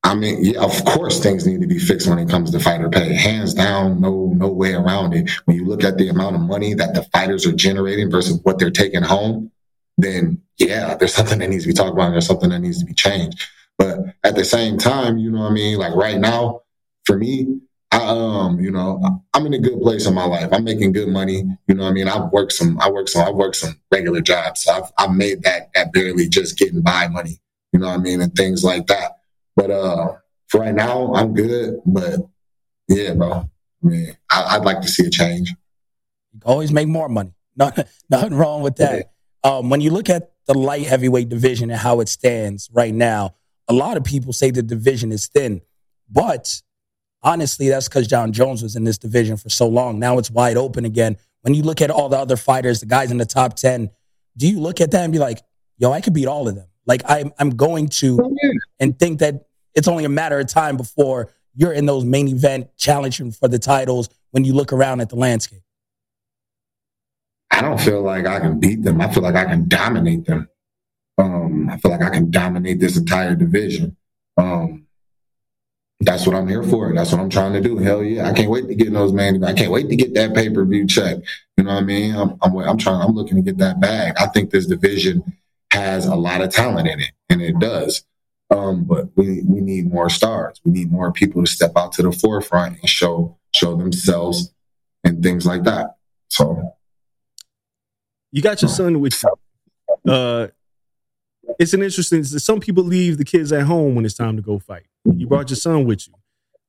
I 0.05 0.15
mean, 0.15 0.43
yeah, 0.43 0.61
of 0.61 0.83
course 0.83 1.21
things 1.21 1.47
need 1.47 1.61
to 1.61 1.67
be 1.67 1.79
fixed 1.79 2.07
when 2.07 2.19
it 2.19 2.29
comes 2.29 2.51
to 2.51 2.59
fighter 2.59 2.89
pay. 2.89 3.13
Hands 3.13 3.53
down, 3.53 4.01
no 4.01 4.33
no 4.35 4.49
way 4.49 4.73
around 4.73 5.13
it. 5.13 5.29
When 5.45 5.55
you 5.55 5.65
look 5.65 5.83
at 5.83 5.97
the 5.97 6.09
amount 6.09 6.35
of 6.35 6.41
money 6.41 6.73
that 6.73 6.93
the 6.93 7.03
fighters 7.13 7.45
are 7.47 7.53
generating 7.53 8.11
versus 8.11 8.39
what 8.43 8.59
they're 8.59 8.69
taking 8.69 9.01
home, 9.01 9.51
then 9.97 10.41
yeah, 10.57 10.95
there's 10.95 11.13
something 11.15 11.39
that 11.39 11.49
needs 11.49 11.63
to 11.63 11.69
be 11.69 11.73
talked 11.73 11.93
about 11.93 12.07
and 12.07 12.13
there's 12.13 12.27
something 12.27 12.49
that 12.49 12.59
needs 12.59 12.79
to 12.79 12.85
be 12.85 12.93
changed. 12.93 13.43
But 13.77 13.99
at 14.23 14.35
the 14.35 14.45
same 14.45 14.77
time, 14.77 15.17
you 15.17 15.31
know 15.31 15.41
what 15.41 15.51
I 15.51 15.53
mean? 15.53 15.77
Like 15.77 15.95
right 15.95 16.19
now, 16.19 16.61
for 17.05 17.17
me, 17.17 17.59
I 17.91 18.03
um, 18.05 18.59
you 18.59 18.71
know, 18.71 19.01
I'm 19.33 19.45
in 19.45 19.53
a 19.53 19.59
good 19.59 19.81
place 19.81 20.05
in 20.05 20.13
my 20.13 20.25
life. 20.25 20.49
I'm 20.51 20.63
making 20.63 20.91
good 20.91 21.07
money. 21.07 21.43
You 21.67 21.75
know 21.75 21.83
what 21.83 21.89
I 21.89 21.93
mean? 21.93 22.07
I've 22.09 22.31
worked 22.31 22.51
some 22.51 22.77
I 22.81 22.89
worked 22.89 23.09
some 23.09 23.25
I 23.25 23.31
worked 23.31 23.55
some 23.55 23.79
regular 23.91 24.19
jobs. 24.19 24.63
So 24.63 24.73
I've 24.73 24.91
I've 24.97 25.15
made 25.15 25.43
that 25.43 25.69
that 25.75 25.93
barely 25.93 26.27
just 26.27 26.57
getting 26.57 26.81
by 26.81 27.07
money. 27.07 27.39
You 27.71 27.79
know 27.79 27.87
what 27.87 27.99
I 27.99 28.03
mean? 28.03 28.21
And 28.21 28.35
things 28.35 28.63
like 28.63 28.87
that. 28.87 29.13
But 29.55 29.71
uh, 29.71 30.13
for 30.47 30.61
right 30.61 30.73
now, 30.73 31.13
I'm 31.13 31.33
good. 31.33 31.79
But 31.85 32.19
yeah, 32.87 33.13
bro. 33.13 33.31
I 33.31 33.87
mean, 33.87 34.17
I, 34.29 34.55
I'd 34.55 34.63
like 34.63 34.81
to 34.81 34.87
see 34.87 35.05
a 35.05 35.09
change. 35.09 35.53
Always 36.45 36.71
make 36.71 36.87
more 36.87 37.09
money. 37.09 37.33
Nothing, 37.55 37.85
nothing 38.09 38.33
wrong 38.33 38.63
with 38.63 38.77
that. 38.77 39.11
Um, 39.43 39.69
when 39.69 39.79
you 39.79 39.91
look 39.91 40.09
at 40.09 40.31
the 40.47 40.55
light 40.55 40.87
heavyweight 40.87 41.29
division 41.29 41.69
and 41.69 41.79
how 41.79 41.99
it 41.99 42.09
stands 42.09 42.67
right 42.73 42.93
now, 42.93 43.35
a 43.67 43.73
lot 43.73 43.95
of 43.95 44.03
people 44.03 44.33
say 44.33 44.49
the 44.49 44.63
division 44.63 45.11
is 45.11 45.27
thin. 45.27 45.61
But 46.09 46.63
honestly, 47.21 47.69
that's 47.69 47.87
because 47.87 48.07
Jon 48.07 48.31
Jones 48.31 48.63
was 48.63 48.75
in 48.75 48.85
this 48.85 48.97
division 48.97 49.37
for 49.37 49.49
so 49.49 49.67
long. 49.67 49.99
Now 49.99 50.17
it's 50.17 50.31
wide 50.31 50.57
open 50.57 50.83
again. 50.83 51.17
When 51.41 51.53
you 51.53 51.61
look 51.61 51.79
at 51.79 51.91
all 51.91 52.09
the 52.09 52.17
other 52.17 52.37
fighters, 52.37 52.79
the 52.79 52.85
guys 52.87 53.11
in 53.11 53.17
the 53.17 53.25
top 53.25 53.55
10, 53.55 53.91
do 54.35 54.47
you 54.47 54.59
look 54.59 54.81
at 54.81 54.91
that 54.91 55.03
and 55.03 55.13
be 55.13 55.19
like, 55.19 55.41
yo, 55.77 55.91
I 55.91 56.01
could 56.01 56.13
beat 56.13 56.27
all 56.27 56.47
of 56.47 56.55
them? 56.55 56.67
Like, 56.85 57.01
I'm, 57.05 57.31
I'm 57.39 57.51
going 57.51 57.87
to 57.89 58.35
and 58.79 58.97
think 58.97 59.19
that 59.19 59.45
it's 59.73 59.87
only 59.87 60.05
a 60.05 60.09
matter 60.09 60.39
of 60.39 60.47
time 60.47 60.77
before 60.77 61.31
you're 61.55 61.73
in 61.73 61.85
those 61.85 62.03
main 62.03 62.27
event 62.27 62.69
challenging 62.77 63.31
for 63.31 63.47
the 63.47 63.59
titles 63.59 64.09
when 64.31 64.43
you 64.43 64.53
look 64.53 64.73
around 64.73 65.01
at 65.01 65.09
the 65.09 65.15
landscape. 65.15 65.61
I 67.51 67.61
don't 67.61 67.79
feel 67.79 68.01
like 68.01 68.25
I 68.25 68.39
can 68.39 68.59
beat 68.59 68.81
them. 68.83 68.99
I 68.99 69.11
feel 69.13 69.23
like 69.23 69.35
I 69.35 69.45
can 69.45 69.67
dominate 69.67 70.25
them. 70.25 70.49
Um, 71.19 71.69
I 71.69 71.77
feel 71.77 71.91
like 71.91 72.01
I 72.01 72.09
can 72.09 72.31
dominate 72.31 72.79
this 72.79 72.97
entire 72.97 73.35
division. 73.35 73.95
Um, 74.37 74.87
that's 75.99 76.25
what 76.25 76.35
I'm 76.35 76.47
here 76.47 76.63
for. 76.63 76.93
That's 76.93 77.11
what 77.11 77.21
I'm 77.21 77.29
trying 77.29 77.53
to 77.53 77.61
do. 77.61 77.77
Hell 77.77 78.03
yeah! 78.03 78.27
I 78.27 78.33
can't 78.33 78.49
wait 78.49 78.67
to 78.67 78.75
get 78.75 78.87
in 78.87 78.93
those 78.93 79.13
man. 79.13 79.43
I 79.43 79.53
can't 79.53 79.71
wait 79.71 79.87
to 79.89 79.95
get 79.95 80.15
that 80.15 80.33
pay 80.33 80.49
per 80.49 80.65
view 80.65 80.87
check. 80.87 81.17
You 81.55 81.63
know 81.63 81.75
what 81.75 81.83
I 81.83 81.85
mean? 81.85 82.15
I'm, 82.15 82.37
I'm 82.41 82.57
I'm 82.57 82.77
trying. 82.77 83.01
I'm 83.01 83.13
looking 83.13 83.37
to 83.37 83.43
get 83.43 83.59
that 83.59 83.79
bag. 83.79 84.15
I 84.17 84.27
think 84.27 84.49
this 84.49 84.65
division 84.65 85.23
has 85.73 86.05
a 86.05 86.15
lot 86.15 86.41
of 86.41 86.51
talent 86.51 86.87
in 86.87 86.99
it, 86.99 87.11
and 87.29 87.41
it 87.41 87.57
does. 87.59 88.05
Um, 88.49 88.83
but 88.83 89.09
we 89.15 89.41
we 89.43 89.61
need 89.61 89.91
more 89.91 90.09
stars. 90.09 90.59
We 90.63 90.71
need 90.71 90.91
more 90.91 91.11
people 91.11 91.43
to 91.43 91.51
step 91.51 91.71
out 91.75 91.91
to 91.93 92.03
the 92.03 92.11
forefront 92.11 92.79
and 92.79 92.89
show 92.89 93.37
show 93.55 93.75
themselves 93.75 94.53
and 95.03 95.23
things 95.23 95.45
like 95.45 95.63
that. 95.63 95.95
So 96.29 96.75
You 98.31 98.41
got 98.41 98.61
your 98.61 98.69
son 98.69 98.99
with 98.99 99.21
you. 99.23 100.11
Uh, 100.11 100.47
it's 101.59 101.73
an 101.73 101.81
interesting. 101.81 102.23
Some 102.23 102.59
people 102.59 102.83
leave 102.83 103.17
the 103.17 103.25
kids 103.25 103.51
at 103.51 103.63
home 103.63 103.95
when 103.95 104.05
it's 104.05 104.13
time 104.15 104.35
to 104.35 104.41
go 104.43 104.59
fight. 104.59 104.85
You 105.05 105.25
brought 105.27 105.49
your 105.49 105.57
son 105.57 105.85
with 105.85 106.07
you. 106.07 106.13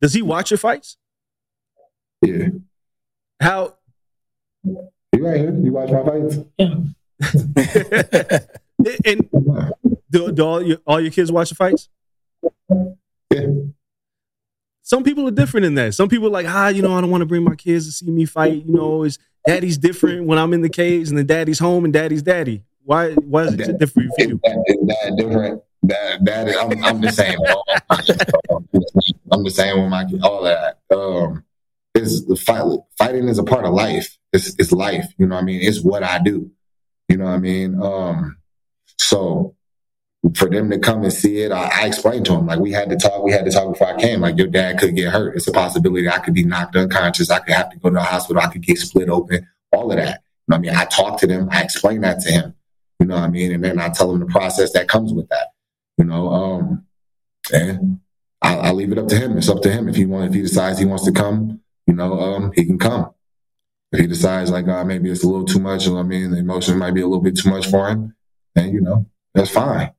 Does 0.00 0.14
he 0.14 0.22
watch 0.22 0.50
your 0.50 0.58
fights? 0.58 0.96
yeah, 2.22 2.48
How? 3.40 3.76
you 4.64 4.90
right 5.20 5.38
here. 5.38 5.54
You 5.54 5.72
watch 5.72 5.90
my 5.90 6.02
fights. 6.02 6.38
and 9.04 9.28
do, 10.10 10.32
do 10.32 10.42
all 10.44 10.62
your 10.62 10.78
all 10.86 11.00
your 11.00 11.10
kids 11.10 11.30
watch 11.30 11.50
the 11.50 11.54
fights? 11.54 11.88
Yeah. 13.30 13.46
Some 14.82 15.02
people 15.02 15.26
are 15.26 15.32
different 15.32 15.66
in 15.66 15.74
that. 15.76 15.94
Some 15.94 16.08
people 16.08 16.26
are 16.26 16.30
like, 16.30 16.46
ah, 16.46 16.68
you 16.68 16.82
know, 16.82 16.94
I 16.94 17.00
don't 17.00 17.10
want 17.10 17.22
to 17.22 17.26
bring 17.26 17.42
my 17.42 17.54
kids 17.54 17.86
to 17.86 17.92
see 17.92 18.10
me 18.10 18.26
fight. 18.26 18.66
You 18.66 18.74
know, 18.74 19.02
it's 19.02 19.18
daddy's 19.46 19.78
different 19.78 20.26
when 20.26 20.38
I'm 20.38 20.52
in 20.52 20.60
the 20.60 20.68
cage, 20.68 21.08
and 21.08 21.16
then 21.16 21.26
daddy's 21.26 21.58
home 21.58 21.84
and 21.84 21.92
daddy's 21.92 22.22
daddy. 22.22 22.62
Why? 22.84 23.12
Why 23.14 23.44
is 23.44 23.54
it 23.54 23.78
different 23.78 24.12
for 24.16 24.24
you? 24.24 24.34
Is 24.34 24.40
that, 24.42 24.64
is 24.66 24.86
that 24.86 25.16
different? 25.16 25.62
That 25.84 26.24
that 26.24 26.48
is, 26.48 26.56
I'm, 26.56 26.84
I'm 26.84 27.00
the 27.00 27.12
same. 27.12 27.38
I'm 29.32 29.42
the 29.42 29.50
same 29.50 29.80
with 29.80 29.90
my 29.90 30.04
kids, 30.04 30.22
all 30.22 30.42
that. 30.42 30.78
Um, 30.94 31.44
is 31.94 32.26
the 32.26 32.36
fight 32.36 32.64
fighting 32.98 33.28
is 33.28 33.38
a 33.38 33.44
part 33.44 33.64
of 33.64 33.72
life. 33.72 34.18
It's 34.32 34.54
it's 34.58 34.72
life. 34.72 35.06
You 35.18 35.26
know 35.26 35.36
what 35.36 35.42
I 35.42 35.44
mean? 35.44 35.60
It's 35.62 35.80
what 35.82 36.02
I 36.02 36.18
do. 36.18 36.50
You 37.08 37.16
know 37.18 37.24
what 37.24 37.32
I 37.32 37.38
mean? 37.38 37.80
Um, 37.80 38.36
so 38.98 39.54
for 40.34 40.48
them 40.48 40.70
to 40.70 40.78
come 40.78 41.02
and 41.02 41.12
see 41.12 41.40
it, 41.40 41.52
I, 41.52 41.82
I 41.82 41.86
explained 41.86 42.26
to 42.26 42.32
them 42.32 42.46
like 42.46 42.58
we 42.58 42.72
had 42.72 42.88
to 42.90 42.96
talk. 42.96 43.22
We 43.22 43.32
had 43.32 43.44
to 43.44 43.50
talk 43.50 43.72
before 43.72 43.88
I 43.88 44.00
came. 44.00 44.20
Like 44.20 44.38
your 44.38 44.46
dad 44.46 44.78
could 44.78 44.96
get 44.96 45.12
hurt. 45.12 45.36
It's 45.36 45.48
a 45.48 45.52
possibility 45.52 46.08
I 46.08 46.18
could 46.18 46.34
be 46.34 46.44
knocked 46.44 46.76
unconscious. 46.76 47.30
I 47.30 47.40
could 47.40 47.54
have 47.54 47.70
to 47.70 47.78
go 47.78 47.90
to 47.90 47.94
the 47.96 48.02
hospital. 48.02 48.42
I 48.42 48.50
could 48.50 48.62
get 48.62 48.78
split 48.78 49.08
open. 49.08 49.46
All 49.72 49.90
of 49.90 49.98
that. 49.98 50.22
You 50.46 50.52
know 50.52 50.56
I 50.56 50.58
mean? 50.60 50.74
I 50.74 50.84
talked 50.86 51.20
to 51.20 51.26
them. 51.26 51.48
I 51.50 51.62
explained 51.62 52.04
that 52.04 52.20
to 52.20 52.30
him. 52.30 52.54
You 53.00 53.06
know 53.06 53.16
what 53.16 53.24
I 53.24 53.28
mean? 53.28 53.52
And 53.52 53.62
then 53.62 53.78
I 53.78 53.90
tell 53.90 54.12
him 54.12 54.20
the 54.20 54.26
process 54.26 54.72
that 54.72 54.88
comes 54.88 55.12
with 55.12 55.28
that. 55.28 55.48
You 55.98 56.04
know, 56.06 56.28
um, 56.28 56.86
and 57.52 58.00
I, 58.40 58.56
I 58.56 58.70
leave 58.72 58.92
it 58.92 58.98
up 58.98 59.08
to 59.08 59.16
him. 59.16 59.36
It's 59.36 59.48
up 59.48 59.62
to 59.62 59.70
him 59.70 59.88
if 59.88 59.96
he 59.96 60.06
want. 60.06 60.28
If 60.28 60.34
he 60.34 60.42
decides 60.42 60.78
he 60.78 60.84
wants 60.84 61.04
to 61.04 61.12
come, 61.12 61.60
you 61.86 61.94
know, 61.94 62.18
um, 62.18 62.52
he 62.54 62.64
can 62.64 62.78
come. 62.78 63.10
If 63.92 64.00
he 64.00 64.06
decides 64.06 64.50
like 64.50 64.66
uh, 64.68 64.84
maybe 64.84 65.10
it's 65.10 65.22
a 65.22 65.28
little 65.28 65.44
too 65.44 65.60
much, 65.60 65.84
you 65.84 65.90
know 65.90 65.96
what 65.96 66.04
I 66.04 66.08
mean, 66.08 66.30
the 66.30 66.38
emotion 66.38 66.78
might 66.78 66.94
be 66.94 67.00
a 67.00 67.06
little 67.06 67.22
bit 67.22 67.36
too 67.36 67.50
much 67.50 67.68
for 67.68 67.88
him, 67.88 68.14
and 68.56 68.72
you 68.72 68.80
know, 68.80 69.06
that's 69.34 69.50
fine. 69.50 69.92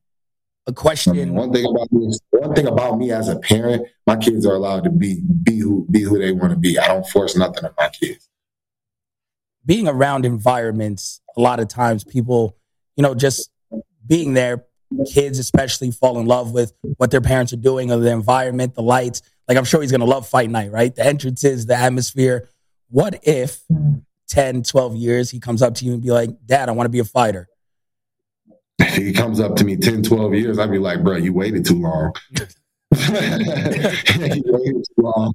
A 0.68 0.72
question. 0.72 1.12
I 1.12 1.16
mean, 1.16 1.34
one 1.34 1.52
thing 1.52 1.64
about 1.64 1.92
me, 1.92 2.12
one 2.30 2.54
thing 2.54 2.66
about 2.66 2.98
me 2.98 3.12
as 3.12 3.28
a 3.28 3.38
parent, 3.38 3.86
my 4.06 4.16
kids 4.16 4.44
are 4.44 4.54
allowed 4.54 4.84
to 4.84 4.90
be 4.90 5.20
be 5.42 5.58
who 5.58 5.86
be 5.90 6.02
who 6.02 6.18
they 6.18 6.32
want 6.32 6.50
to 6.50 6.58
be. 6.58 6.78
I 6.78 6.88
don't 6.88 7.06
force 7.06 7.36
nothing 7.36 7.64
on 7.64 7.72
my 7.78 7.88
kids. 7.88 8.28
Being 9.64 9.86
around 9.86 10.24
environments, 10.24 11.20
a 11.36 11.40
lot 11.40 11.60
of 11.60 11.68
times 11.68 12.02
people, 12.04 12.56
you 12.96 13.02
know, 13.02 13.14
just 13.14 13.50
being 14.06 14.34
there, 14.34 14.64
kids 15.12 15.38
especially 15.38 15.90
fall 15.90 16.18
in 16.18 16.26
love 16.26 16.52
with 16.52 16.72
what 16.96 17.10
their 17.10 17.20
parents 17.20 17.52
are 17.52 17.58
doing 17.58 17.92
or 17.92 17.98
the 17.98 18.10
environment, 18.10 18.74
the 18.74 18.82
lights. 18.82 19.22
Like 19.48 19.58
I'm 19.58 19.64
sure 19.64 19.82
he's 19.82 19.92
gonna 19.92 20.04
love 20.04 20.26
fight 20.28 20.50
night, 20.50 20.72
right? 20.72 20.94
The 20.94 21.06
entrances, 21.06 21.66
the 21.66 21.76
atmosphere. 21.76 22.48
What 22.88 23.20
if 23.22 23.62
10, 24.28 24.64
12 24.64 24.96
years 24.96 25.30
he 25.30 25.38
comes 25.38 25.62
up 25.62 25.74
to 25.76 25.84
you 25.84 25.92
and 25.92 26.02
be 26.02 26.10
like, 26.10 26.30
Dad, 26.44 26.68
I 26.68 26.72
want 26.72 26.86
to 26.86 26.90
be 26.90 26.98
a 26.98 27.04
fighter? 27.04 27.48
If 28.78 28.94
he 28.96 29.12
comes 29.12 29.40
up 29.40 29.56
to 29.56 29.64
me 29.64 29.76
10, 29.76 30.02
12 30.02 30.34
years, 30.34 30.58
I'd 30.58 30.70
be 30.70 30.78
like, 30.78 31.02
bro, 31.02 31.16
you 31.16 31.32
waited 31.32 31.64
too 31.64 31.80
long. 31.80 32.14
you 32.96 34.42
waited 34.46 34.84
too 34.84 34.94
long. 34.98 35.34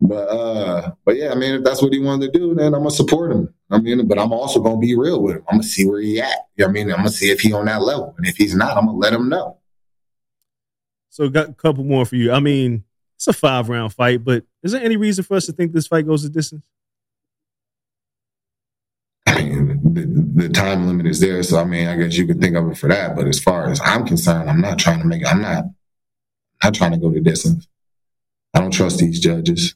but 0.00 0.14
uh, 0.14 0.90
but 1.04 1.16
yeah, 1.16 1.30
I 1.30 1.34
mean, 1.34 1.56
if 1.56 1.64
that's 1.64 1.82
what 1.82 1.92
he 1.92 1.98
wanted 2.00 2.32
to 2.32 2.38
do, 2.38 2.54
then 2.54 2.74
I'm 2.74 2.80
gonna 2.80 2.90
support 2.90 3.32
him. 3.32 3.52
I 3.70 3.78
mean, 3.78 4.08
but 4.08 4.18
I'm 4.18 4.32
also 4.32 4.60
gonna 4.60 4.78
be 4.78 4.96
real 4.96 5.22
with 5.22 5.36
him. 5.36 5.44
I'm 5.48 5.58
gonna 5.58 5.62
see 5.62 5.86
where 5.86 6.00
he 6.00 6.20
at. 6.20 6.48
You 6.56 6.64
know 6.64 6.70
I 6.70 6.72
mean? 6.72 6.90
I'm 6.90 6.98
gonna 6.98 7.10
see 7.10 7.30
if 7.30 7.40
he 7.40 7.52
on 7.52 7.66
that 7.66 7.82
level. 7.82 8.14
And 8.16 8.26
if 8.26 8.36
he's 8.36 8.54
not, 8.54 8.76
I'm 8.76 8.86
gonna 8.86 8.98
let 8.98 9.12
him 9.12 9.28
know. 9.28 9.58
So, 11.10 11.28
got 11.28 11.50
a 11.50 11.52
couple 11.52 11.84
more 11.84 12.06
for 12.06 12.16
you. 12.16 12.32
I 12.32 12.40
mean, 12.40 12.84
it's 13.16 13.28
a 13.28 13.32
five 13.32 13.68
round 13.68 13.92
fight, 13.92 14.24
but 14.24 14.44
is 14.62 14.72
there 14.72 14.82
any 14.82 14.96
reason 14.96 15.24
for 15.24 15.34
us 15.34 15.46
to 15.46 15.52
think 15.52 15.72
this 15.72 15.86
fight 15.86 16.06
goes 16.06 16.22
the 16.22 16.30
distance? 16.30 16.62
I 19.26 19.42
mean, 19.42 19.94
the, 19.94 20.06
the 20.40 20.48
time 20.48 20.86
limit 20.86 21.06
is 21.06 21.20
there, 21.20 21.42
so 21.42 21.58
I 21.58 21.64
mean, 21.64 21.88
I 21.88 21.96
guess 21.96 22.16
you 22.16 22.26
could 22.26 22.40
think 22.40 22.56
of 22.56 22.70
it 22.70 22.78
for 22.78 22.88
that. 22.88 23.16
But 23.16 23.26
as 23.26 23.40
far 23.40 23.70
as 23.70 23.80
I'm 23.84 24.06
concerned, 24.06 24.50
I'm 24.50 24.60
not 24.60 24.78
trying 24.78 25.00
to 25.00 25.06
make. 25.06 25.26
I'm 25.26 25.42
not. 25.42 25.64
Not 26.62 26.74
trying 26.74 26.92
to 26.92 26.98
go 26.98 27.10
the 27.10 27.20
distance. 27.20 27.66
I 28.52 28.60
don't 28.60 28.70
trust 28.70 28.98
these 28.98 29.18
judges. 29.20 29.74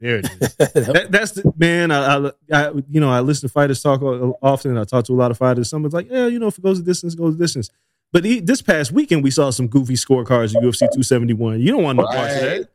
There 0.00 0.18
it 0.18 0.26
is. 0.26 0.54
that, 0.56 1.08
that's 1.10 1.32
the 1.32 1.52
man. 1.56 1.90
I, 1.90 2.16
I, 2.16 2.32
I, 2.52 2.70
you 2.88 3.00
know, 3.00 3.10
I 3.10 3.20
listen 3.20 3.48
to 3.48 3.52
fighters 3.52 3.82
talk 3.82 4.00
often. 4.40 4.78
I 4.78 4.84
talk 4.84 5.04
to 5.06 5.12
a 5.12 5.14
lot 5.14 5.30
of 5.30 5.38
fighters. 5.38 5.68
Someone's 5.68 5.94
like, 5.94 6.08
yeah, 6.10 6.26
you 6.26 6.38
know, 6.38 6.46
if 6.46 6.58
it 6.58 6.62
goes 6.62 6.78
the 6.78 6.84
distance, 6.84 7.14
it 7.14 7.18
goes 7.18 7.36
the 7.36 7.42
distance. 7.42 7.70
But 8.12 8.24
he, 8.24 8.40
this 8.40 8.62
past 8.62 8.92
weekend, 8.92 9.22
we 9.22 9.30
saw 9.30 9.50
some 9.50 9.66
goofy 9.66 9.94
scorecards 9.94 10.54
at 10.54 10.62
UFC 10.62 10.80
271. 10.80 11.60
You 11.60 11.72
don't 11.72 11.82
want 11.82 11.98
no 11.98 12.06
parts 12.06 12.36
of 12.36 12.40
that. 12.42 12.68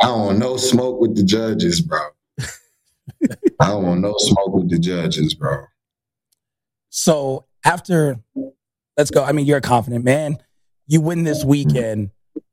I 0.00 0.06
don't 0.06 0.20
want 0.26 0.38
no 0.38 0.56
smoke 0.56 1.00
with 1.00 1.16
the 1.16 1.24
judges, 1.24 1.80
bro. 1.80 1.98
I 3.60 3.68
don't 3.68 3.84
want 3.84 4.00
no 4.00 4.14
smoke 4.18 4.54
with 4.54 4.70
the 4.70 4.78
judges, 4.78 5.34
bro. 5.34 5.64
So 6.96 7.46
after, 7.64 8.20
let's 8.96 9.10
go. 9.10 9.24
I 9.24 9.32
mean, 9.32 9.46
you're 9.46 9.58
a 9.58 9.60
confident 9.60 10.04
man. 10.04 10.38
You 10.86 11.00
win 11.00 11.24
this 11.24 11.44
weekend. 11.44 12.12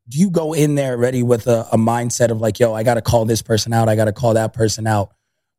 Do 0.09 0.17
you 0.17 0.31
go 0.31 0.53
in 0.53 0.73
there 0.73 0.97
ready 0.97 1.21
with 1.21 1.45
a, 1.45 1.67
a 1.71 1.77
mindset 1.77 2.31
of 2.31 2.41
like, 2.41 2.59
yo, 2.59 2.73
I 2.73 2.81
got 2.81 2.95
to 2.95 3.03
call 3.03 3.25
this 3.25 3.43
person 3.43 3.71
out. 3.71 3.87
I 3.87 3.95
got 3.95 4.05
to 4.05 4.13
call 4.13 4.33
that 4.33 4.51
person 4.51 4.87
out. 4.87 5.13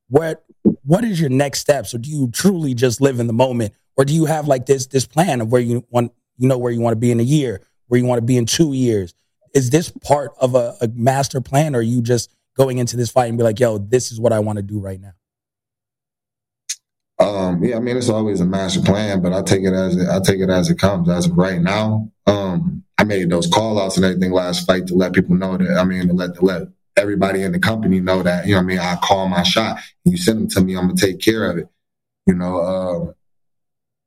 What 0.09 0.45
What 0.83 1.05
is 1.05 1.21
your 1.21 1.31
next 1.31 1.61
steps, 1.61 1.95
or 1.95 1.99
do 1.99 2.11
you 2.11 2.29
truly 2.33 2.75
just 2.75 3.01
live 3.01 3.21
in 3.21 3.29
the 3.29 3.33
moment, 3.33 3.73
or 3.97 4.05
do 4.05 4.13
you 4.13 4.25
have 4.25 4.49
like 4.49 4.67
this 4.67 4.89
this 4.89 5.07
plan 5.07 5.41
of 5.41 5.53
where 5.53 5.61
you 5.61 5.87
want 5.89 6.13
you 6.37 6.49
know 6.49 6.59
where 6.59 6.73
you 6.73 6.81
want 6.81 6.93
to 6.93 7.01
be 7.01 7.13
in 7.13 7.21
a 7.21 7.23
year, 7.23 7.63
where 7.87 8.01
you 8.01 8.07
want 8.07 8.19
to 8.19 8.27
be 8.27 8.37
in 8.37 8.47
two 8.47 8.73
years? 8.73 9.15
Is 9.55 9.71
this 9.71 9.91
part 9.91 10.33
of 10.41 10.57
a, 10.57 10.75
a 10.81 10.89
master 10.89 11.41
plan, 11.41 11.77
or 11.77 11.83
you 11.83 12.03
just 12.03 12.35
going 12.57 12.79
into 12.79 12.97
this 12.97 13.11
fight 13.11 13.29
and 13.29 13.39
be 13.39 13.45
like, 13.45 13.61
yo, 13.61 13.79
this 13.79 14.11
is 14.11 14.19
what 14.19 14.33
I 14.33 14.41
want 14.41 14.57
to 14.57 14.63
do 14.63 14.81
right 14.81 15.01
now? 15.01 15.13
Um, 17.53 17.65
yeah, 17.65 17.77
I 17.77 17.81
mean 17.81 17.97
it's 17.97 18.09
always 18.09 18.41
a 18.41 18.47
master 18.47 18.81
plan, 18.81 19.21
but 19.21 19.33
I 19.33 19.43
take 19.43 19.63
it 19.63 19.73
as 19.73 19.97
it, 19.97 20.09
I 20.09 20.21
take 20.21 20.41
it 20.41 20.51
as 20.51 20.71
it 20.71 20.79
comes. 20.79 21.09
As 21.09 21.27
of 21.27 21.37
right 21.37 21.61
now, 21.61 22.11
um, 22.27 22.85
I 22.99 23.05
made 23.05 23.31
those 23.31 23.47
call 23.47 23.81
outs 23.81 23.97
and 23.97 24.05
everything 24.05 24.33
last 24.33 24.67
fight 24.67 24.87
to 24.89 24.95
let 24.95 25.13
people 25.13 25.37
know 25.37 25.57
that 25.57 25.77
I 25.77 25.85
mean 25.85 26.09
to 26.09 26.15
let 26.15 26.35
to 26.37 26.45
let 26.45 26.63
everybody 26.97 27.43
in 27.43 27.53
the 27.53 27.59
company 27.59 28.01
know 28.01 28.23
that 28.23 28.47
you 28.47 28.55
know 28.55 28.61
I 28.61 28.63
mean 28.63 28.79
I 28.79 28.97
call 28.97 29.29
my 29.29 29.43
shot. 29.43 29.79
You 30.05 30.17
send 30.17 30.41
them 30.41 30.49
to 30.49 30.61
me, 30.63 30.77
I'm 30.77 30.89
gonna 30.89 31.01
take 31.01 31.21
care 31.21 31.51
of 31.51 31.59
it. 31.59 31.69
You 32.27 32.35
know, 32.35 32.61
uh, 32.61 33.13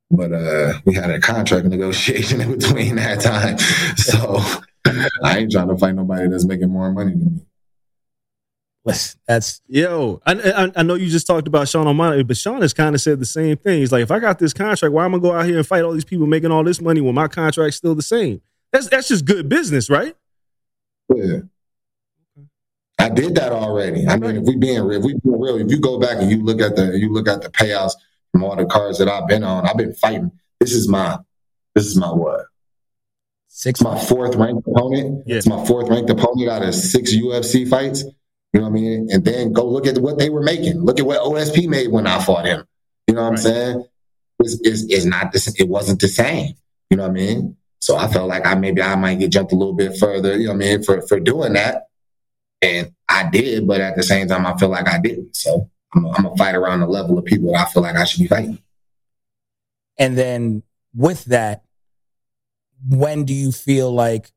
but 0.09 0.31
uh, 0.31 0.79
we 0.85 0.95
had 0.95 1.09
a 1.09 1.19
contract 1.19 1.65
negotiation 1.67 2.41
in 2.41 2.57
between 2.57 2.95
that 2.95 3.21
time, 3.21 3.57
so 3.97 4.39
I 5.23 5.39
ain't 5.39 5.51
trying 5.51 5.67
to 5.67 5.77
fight 5.77 5.95
nobody 5.95 6.27
that's 6.29 6.45
making 6.45 6.69
more 6.69 6.91
money 6.91 7.11
than 7.11 7.35
me. 7.35 7.41
That's 9.27 9.61
yo. 9.67 10.21
I, 10.25 10.33
I, 10.33 10.71
I 10.75 10.83
know 10.83 10.93
you 10.93 11.07
just 11.07 11.25
talked 11.25 11.47
about 11.47 11.67
Sean 11.67 11.87
O'Malley, 11.87 12.23
but 12.23 12.37
Sean 12.37 12.61
has 12.61 12.73
kind 12.73 12.93
of 12.93 13.01
said 13.01 13.19
the 13.19 13.25
same 13.25 13.57
thing. 13.57 13.79
He's 13.79 13.91
like, 13.91 14.03
if 14.03 14.11
I 14.11 14.19
got 14.19 14.37
this 14.37 14.53
contract, 14.53 14.93
why 14.93 15.05
am 15.05 15.15
I 15.15 15.17
gonna 15.17 15.31
go 15.31 15.39
out 15.39 15.45
here 15.45 15.57
and 15.57 15.65
fight 15.65 15.83
all 15.83 15.93
these 15.93 16.05
people 16.05 16.27
making 16.27 16.51
all 16.51 16.63
this 16.63 16.79
money 16.79 17.01
when 17.01 17.15
my 17.15 17.27
contract's 17.27 17.77
still 17.77 17.95
the 17.95 18.03
same? 18.03 18.41
That's 18.71 18.87
that's 18.87 19.07
just 19.07 19.25
good 19.25 19.49
business, 19.49 19.89
right? 19.89 20.15
Yeah. 21.13 21.39
I 22.97 23.09
did 23.09 23.35
that 23.35 23.51
already. 23.51 24.07
I 24.07 24.17
mean, 24.17 24.37
if 24.37 24.43
we 24.43 24.55
being 24.55 24.83
real, 24.83 24.99
if 24.99 25.05
we 25.05 25.13
being 25.13 25.39
real, 25.39 25.57
if 25.57 25.69
you 25.69 25.79
go 25.79 25.99
back 25.99 26.17
and 26.21 26.29
you 26.29 26.43
look 26.43 26.61
at 26.61 26.75
the 26.75 26.97
you 26.97 27.11
look 27.11 27.27
at 27.27 27.41
the 27.41 27.49
payouts 27.49 27.93
from 28.31 28.43
all 28.43 28.55
the 28.55 28.65
cards 28.65 28.99
that 28.99 29.07
I've 29.09 29.27
been 29.27 29.43
on, 29.43 29.67
I've 29.67 29.77
been 29.77 29.93
fighting. 29.93 30.31
This 30.59 30.73
is 30.73 30.87
my 30.87 31.17
this 31.73 31.85
is 31.85 31.97
my 31.97 32.11
what? 32.11 32.45
six 33.47 33.79
It's 33.79 33.83
my 33.83 33.97
fourth 33.97 34.35
ranked 34.35 34.67
opponent. 34.67 35.23
Yeah. 35.25 35.37
It's 35.37 35.47
my 35.47 35.65
fourth 35.65 35.89
ranked 35.89 36.09
opponent 36.09 36.49
out 36.49 36.63
of 36.63 36.75
six 36.75 37.15
UFC 37.15 37.67
fights. 37.67 38.03
You 38.55 38.61
know 38.61 38.69
what 38.69 38.77
I 38.77 38.81
mean? 38.81 39.09
And 39.11 39.25
then 39.25 39.51
go 39.51 39.67
look 39.67 39.85
at 39.85 39.97
what 39.97 40.17
they 40.17 40.29
were 40.29 40.41
making. 40.41 40.79
Look 40.79 40.97
at 40.97 41.05
what 41.05 41.19
OSP 41.19 41.67
made 41.67 41.91
when 41.91 42.07
I 42.07 42.23
fought 42.23 42.45
him. 42.45 42.63
You 43.05 43.15
know 43.15 43.23
what 43.23 43.31
I'm 43.31 43.37
saying? 43.37 43.85
It's, 44.39 44.57
it's, 44.61 44.83
it's 44.87 45.03
not 45.03 45.33
the, 45.33 45.55
it 45.59 45.67
wasn't 45.67 45.99
the 45.99 46.07
same. 46.07 46.53
You 46.89 46.95
know 46.95 47.03
what 47.03 47.09
I 47.09 47.15
mean? 47.15 47.57
So 47.79 47.97
I 47.97 48.07
felt 48.07 48.29
like 48.29 48.45
I 48.45 48.55
maybe 48.55 48.81
I 48.81 48.95
might 48.95 49.19
get 49.19 49.33
jumped 49.33 49.51
a 49.51 49.57
little 49.57 49.73
bit 49.73 49.97
further. 49.97 50.37
You 50.37 50.45
know 50.45 50.53
what 50.53 50.63
I 50.63 50.69
mean? 50.69 50.83
For 50.83 51.01
for 51.01 51.19
doing 51.19 51.51
that, 51.53 51.87
and 52.61 52.93
I 53.09 53.29
did, 53.29 53.67
but 53.67 53.81
at 53.81 53.97
the 53.97 54.03
same 54.03 54.29
time, 54.29 54.45
I 54.45 54.57
feel 54.57 54.69
like 54.69 54.87
I 54.87 54.99
didn't. 54.99 55.35
So 55.35 55.69
I'm, 55.93 56.05
I'm 56.07 56.23
gonna 56.23 56.37
fight 56.37 56.55
around 56.55 56.79
the 56.79 56.87
level 56.87 57.19
of 57.19 57.25
people 57.25 57.51
that 57.51 57.67
I 57.67 57.71
feel 57.71 57.83
like 57.83 57.97
I 57.97 58.05
should 58.05 58.21
be 58.21 58.27
fighting. 58.27 58.59
And 59.97 60.17
then 60.17 60.63
with 60.93 61.25
that, 61.25 61.65
when 62.87 63.25
do 63.25 63.33
you 63.33 63.51
feel 63.51 63.91
like, 63.91 64.31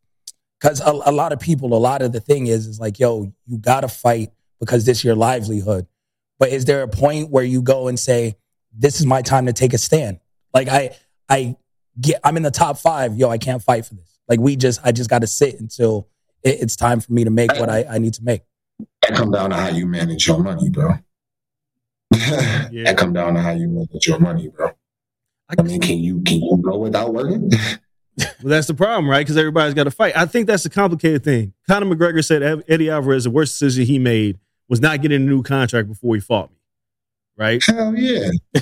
because 0.61 0.80
a, 0.80 0.90
a 0.90 1.12
lot 1.12 1.32
of 1.32 1.40
people, 1.40 1.74
a 1.74 1.78
lot 1.78 2.02
of 2.02 2.12
the 2.12 2.20
thing 2.20 2.46
is, 2.46 2.66
is 2.66 2.80
like, 2.80 2.98
yo, 2.98 3.32
you 3.46 3.59
got 3.59 3.82
to 3.82 3.88
fight 3.88 4.30
because 4.61 4.84
this 4.84 4.98
is 4.98 5.04
your 5.04 5.14
livelihood. 5.14 5.86
But 6.38 6.50
is 6.50 6.64
there 6.64 6.82
a 6.82 6.88
point 6.88 7.30
where 7.30 7.44
you 7.44 7.62
go 7.62 7.88
and 7.88 7.98
say, 7.98 8.36
this 8.76 9.00
is 9.00 9.06
my 9.06 9.22
time 9.22 9.46
to 9.46 9.52
take 9.52 9.72
a 9.72 9.78
stand? 9.78 10.20
Like 10.52 10.68
I, 10.68 10.96
I 11.28 11.56
get, 12.00 12.20
I'm 12.24 12.36
in 12.36 12.42
the 12.42 12.50
top 12.50 12.78
five. 12.78 13.16
Yo, 13.16 13.28
I 13.28 13.38
can't 13.38 13.62
fight 13.62 13.86
for 13.86 13.94
this. 13.94 14.18
Like 14.28 14.40
we 14.40 14.56
just, 14.56 14.80
I 14.84 14.92
just 14.92 15.11
got 15.11 15.20
to 15.20 15.26
sit 15.26 15.61
until 15.61 16.09
it, 16.42 16.61
it's 16.61 16.76
time 16.76 17.00
for 17.00 17.12
me 17.12 17.24
to 17.24 17.30
make 17.30 17.52
what 17.54 17.68
I, 17.68 17.84
I 17.84 17.98
need 17.98 18.14
to 18.14 18.24
make. 18.24 18.42
That 19.02 19.16
come 19.16 19.30
down 19.30 19.50
to 19.50 19.56
how 19.56 19.68
you 19.68 19.86
manage 19.86 20.26
your 20.26 20.38
money, 20.38 20.70
bro. 20.70 20.94
Yeah. 22.70 22.84
That 22.84 22.98
come 22.98 23.12
down 23.12 23.34
to 23.34 23.40
how 23.40 23.52
you 23.52 23.68
manage 23.68 24.06
your 24.06 24.18
money, 24.18 24.48
bro. 24.48 24.70
I 25.48 25.62
mean, 25.62 25.80
can 25.80 25.98
you 25.98 26.20
can 26.22 26.42
you 26.42 26.61
go 26.62 26.76
without 26.76 27.14
working? 27.14 27.50
Well, 28.19 28.51
that's 28.51 28.66
the 28.66 28.75
problem, 28.75 29.09
right? 29.09 29.21
Because 29.21 29.37
everybody's 29.37 29.75
got 29.75 29.85
to 29.85 29.91
fight. 29.91 30.16
I 30.16 30.27
think 30.27 30.47
that's 30.47 30.64
the 30.64 30.71
complicated 30.71 31.25
thing. 31.25 31.55
Conor 31.69 31.87
McGregor 31.87 32.25
said 32.25 32.64
Eddie 32.69 32.91
Alvarez, 32.91 33.25
the 33.25 33.31
worst 33.31 33.59
decision 33.59 33.85
he 33.87 33.99
made 33.99 34.39
was 34.69 34.81
not 34.81 35.01
getting 35.03 35.23
a 35.23 35.25
new 35.25 35.43
contract 35.43 35.89
before 35.89 36.14
he 36.14 36.21
fought 36.21 36.51
me, 36.51 36.57
right? 37.37 37.64
Hell 37.64 37.97
yeah. 37.97 38.31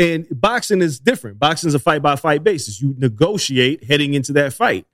And 0.00 0.26
boxing 0.30 0.80
is 0.80 0.98
different. 0.98 1.38
Boxing 1.38 1.68
is 1.68 1.74
a 1.74 1.78
fight 1.78 2.00
by 2.00 2.16
fight 2.16 2.42
basis. 2.42 2.80
You 2.80 2.94
negotiate 2.96 3.84
heading 3.84 4.14
into 4.14 4.32
that 4.32 4.54
fight. 4.54 4.86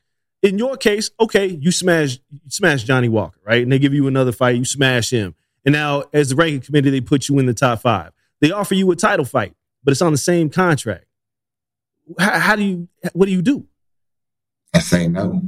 In 0.43 0.59
your 0.59 0.77
case, 0.77 1.13
okay, 1.21 1.47
you 1.47 1.71
smash 1.71 2.19
you 2.33 2.41
smash 2.49 2.83
Johnny 2.83 3.09
Walker, 3.09 3.39
right? 3.45 3.63
And 3.63 3.71
they 3.71 3.79
give 3.79 3.95
you 3.95 4.09
another 4.09 4.33
fight, 4.33 4.57
you 4.57 4.65
smash 4.65 5.11
him. 5.11 5.37
And 5.65 5.73
now, 5.73 6.05
as 6.13 6.31
the 6.31 6.37
ranking 6.37 6.61
committee, 6.61 6.91
they 6.91 7.01
put 7.01 7.29
you 7.29 7.39
in 7.39 7.47
the 7.47 7.55
top 7.55 7.83
five. 7.83 8.11
They 8.41 8.51
offer 8.51 8.75
you 8.75 8.91
a 8.91 8.97
title 8.97 9.25
fight, 9.25 9.55
but 9.85 9.93
it's 9.93 10.03
on 10.03 10.11
the 10.11 10.19
same 10.19 10.51
contract. 10.51 11.05
How, 12.19 12.41
how 12.41 12.57
do 12.57 12.65
you? 12.65 12.89
What 13.13 13.27
do 13.27 13.33
you 13.33 13.43
do? 13.43 13.65
I 14.77 14.81
say 14.81 15.09
no. 15.09 15.43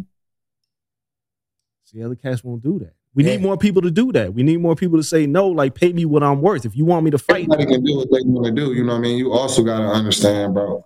See, 1.84 2.02
other 2.02 2.14
cats 2.14 2.42
won't 2.42 2.62
do 2.62 2.78
that. 2.80 2.94
We 3.14 3.24
Yeah. 3.24 3.32
need 3.32 3.42
more 3.42 3.56
people 3.58 3.82
to 3.82 3.90
do 3.90 4.10
that. 4.12 4.32
We 4.34 4.42
need 4.42 4.58
more 4.60 4.74
people 4.76 4.98
to 4.98 5.02
say 5.02 5.26
no. 5.26 5.48
Like, 5.48 5.74
pay 5.74 5.92
me 5.92 6.04
what 6.04 6.22
I'm 6.22 6.40
worth. 6.40 6.64
If 6.64 6.76
you 6.76 6.84
want 6.84 7.04
me 7.04 7.10
to 7.10 7.18
fight, 7.18 7.44
Everybody 7.52 7.66
can 7.66 7.84
do 7.84 7.96
what 7.96 8.08
they 8.10 8.20
want 8.24 8.46
to 8.46 8.52
do. 8.52 8.72
You 8.74 8.84
know 8.84 8.92
what 8.92 8.98
I 8.98 9.02
mean? 9.02 9.18
You 9.18 9.32
also 9.32 9.62
got 9.62 9.78
to 9.80 9.84
understand, 9.86 10.54
bro. 10.54 10.84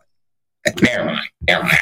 Never 0.80 1.04
mind. 1.04 1.18
Never 1.48 1.62
mind. 1.64 1.74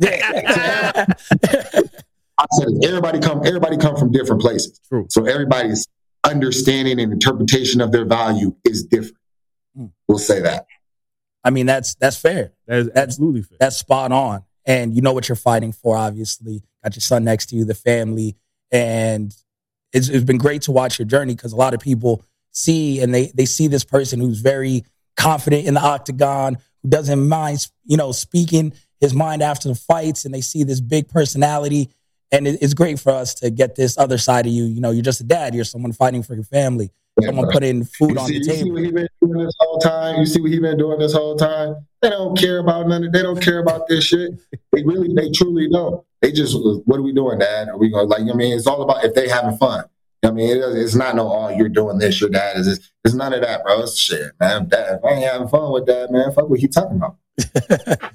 I 2.38 2.46
said 2.52 2.68
everybody 2.84 3.20
come. 3.20 3.42
Everybody 3.46 3.76
come 3.76 3.96
from 3.96 4.10
different 4.10 4.40
places. 4.42 4.80
true. 4.88 5.06
So 5.10 5.24
everybody's 5.26 5.86
understanding 6.24 6.98
and 7.00 7.12
interpretation 7.12 7.80
of 7.80 7.92
their 7.92 8.04
value 8.06 8.54
is 8.64 8.84
different. 8.84 9.16
Hmm. 9.76 9.86
We'll 10.08 10.18
say 10.18 10.40
that. 10.40 10.66
I 11.44 11.50
mean, 11.50 11.66
that's 11.66 11.94
that's 11.96 12.16
fair. 12.16 12.52
That's- 12.66 12.88
absolutely 12.96 13.42
fair. 13.42 13.58
That's 13.60 13.76
spot 13.76 14.12
on. 14.12 14.42
And 14.64 14.94
you 14.94 15.02
know 15.02 15.12
what 15.12 15.28
you're 15.28 15.36
fighting 15.36 15.72
for, 15.72 15.96
obviously. 15.96 16.62
Got 16.82 16.96
your 16.96 17.00
son 17.00 17.24
next 17.24 17.46
to 17.46 17.56
you, 17.56 17.64
the 17.64 17.74
family. 17.74 18.36
And 18.70 19.34
it's, 19.92 20.08
it's 20.08 20.24
been 20.24 20.38
great 20.38 20.62
to 20.62 20.72
watch 20.72 20.98
your 20.98 21.06
journey 21.06 21.34
because 21.34 21.52
a 21.52 21.56
lot 21.56 21.74
of 21.74 21.80
people 21.80 22.24
see 22.50 23.00
and 23.00 23.14
they, 23.14 23.26
they 23.34 23.44
see 23.44 23.66
this 23.66 23.84
person 23.84 24.20
who's 24.20 24.40
very 24.40 24.84
confident 25.16 25.66
in 25.66 25.74
the 25.74 25.80
octagon, 25.80 26.58
who 26.82 26.88
doesn't 26.88 27.28
mind, 27.28 27.66
you 27.84 27.96
know, 27.96 28.12
speaking 28.12 28.72
his 29.00 29.14
mind 29.14 29.42
after 29.42 29.68
the 29.68 29.74
fights. 29.74 30.24
And 30.24 30.34
they 30.34 30.40
see 30.40 30.62
this 30.62 30.80
big 30.80 31.08
personality. 31.08 31.90
And 32.30 32.46
it, 32.46 32.62
it's 32.62 32.74
great 32.74 32.98
for 32.98 33.12
us 33.12 33.34
to 33.34 33.50
get 33.50 33.74
this 33.74 33.98
other 33.98 34.18
side 34.18 34.46
of 34.46 34.52
you. 34.52 34.64
You 34.64 34.80
know, 34.80 34.90
you're 34.90 35.02
just 35.02 35.20
a 35.20 35.24
dad. 35.24 35.54
You're 35.54 35.64
someone 35.64 35.92
fighting 35.92 36.22
for 36.22 36.34
your 36.34 36.44
family. 36.44 36.90
Someone 37.20 37.44
bro. 37.44 37.52
putting 37.52 37.84
food 37.84 38.16
on 38.16 38.26
see, 38.26 38.38
the 38.38 38.44
you 38.44 38.54
see 38.54 38.70
what 38.70 38.82
he 38.82 38.90
been 38.90 39.08
doing 39.20 39.44
this 39.44 39.54
whole 39.58 39.78
time. 39.78 40.20
You 40.20 40.26
see 40.26 40.40
what 40.40 40.50
he 40.50 40.58
been 40.58 40.78
doing 40.78 40.98
this 40.98 41.12
whole 41.12 41.36
time. 41.36 41.86
They 42.00 42.08
don't 42.10 42.36
care 42.36 42.58
about 42.58 42.88
none. 42.88 43.04
Of, 43.04 43.12
they 43.12 43.22
don't 43.22 43.40
care 43.40 43.58
about 43.58 43.86
this 43.88 44.04
shit. 44.04 44.32
They 44.72 44.82
really, 44.82 45.12
they 45.14 45.30
truly 45.30 45.68
don't. 45.68 46.04
They 46.22 46.32
just, 46.32 46.56
what 46.86 46.98
are 46.98 47.02
we 47.02 47.12
doing, 47.12 47.38
Dad? 47.38 47.68
Are 47.68 47.76
we 47.76 47.90
going 47.90 48.08
like? 48.08 48.22
I 48.22 48.32
mean, 48.34 48.56
it's 48.56 48.66
all 48.66 48.82
about 48.82 49.04
if 49.04 49.14
they 49.14 49.28
having 49.28 49.56
fun. 49.58 49.84
I 50.24 50.30
mean, 50.30 50.56
it, 50.56 50.62
it's 50.76 50.94
not 50.94 51.16
no. 51.16 51.30
Oh, 51.30 51.48
you're 51.48 51.68
doing 51.68 51.98
this. 51.98 52.20
Your 52.20 52.30
dad 52.30 52.56
is. 52.56 52.66
This. 52.66 52.92
It's 53.04 53.14
none 53.14 53.34
of 53.34 53.42
that, 53.42 53.64
bro. 53.64 53.82
It's 53.82 53.98
shit, 53.98 54.32
man. 54.38 54.68
Dad, 54.68 54.98
if 54.98 55.04
I 55.04 55.14
ain't 55.14 55.24
having 55.24 55.48
fun 55.48 55.72
with 55.72 55.86
that, 55.86 56.10
man. 56.10 56.32
Fuck 56.32 56.48
what 56.48 56.60
he 56.60 56.68
talking 56.68 56.96
about. 56.96 57.16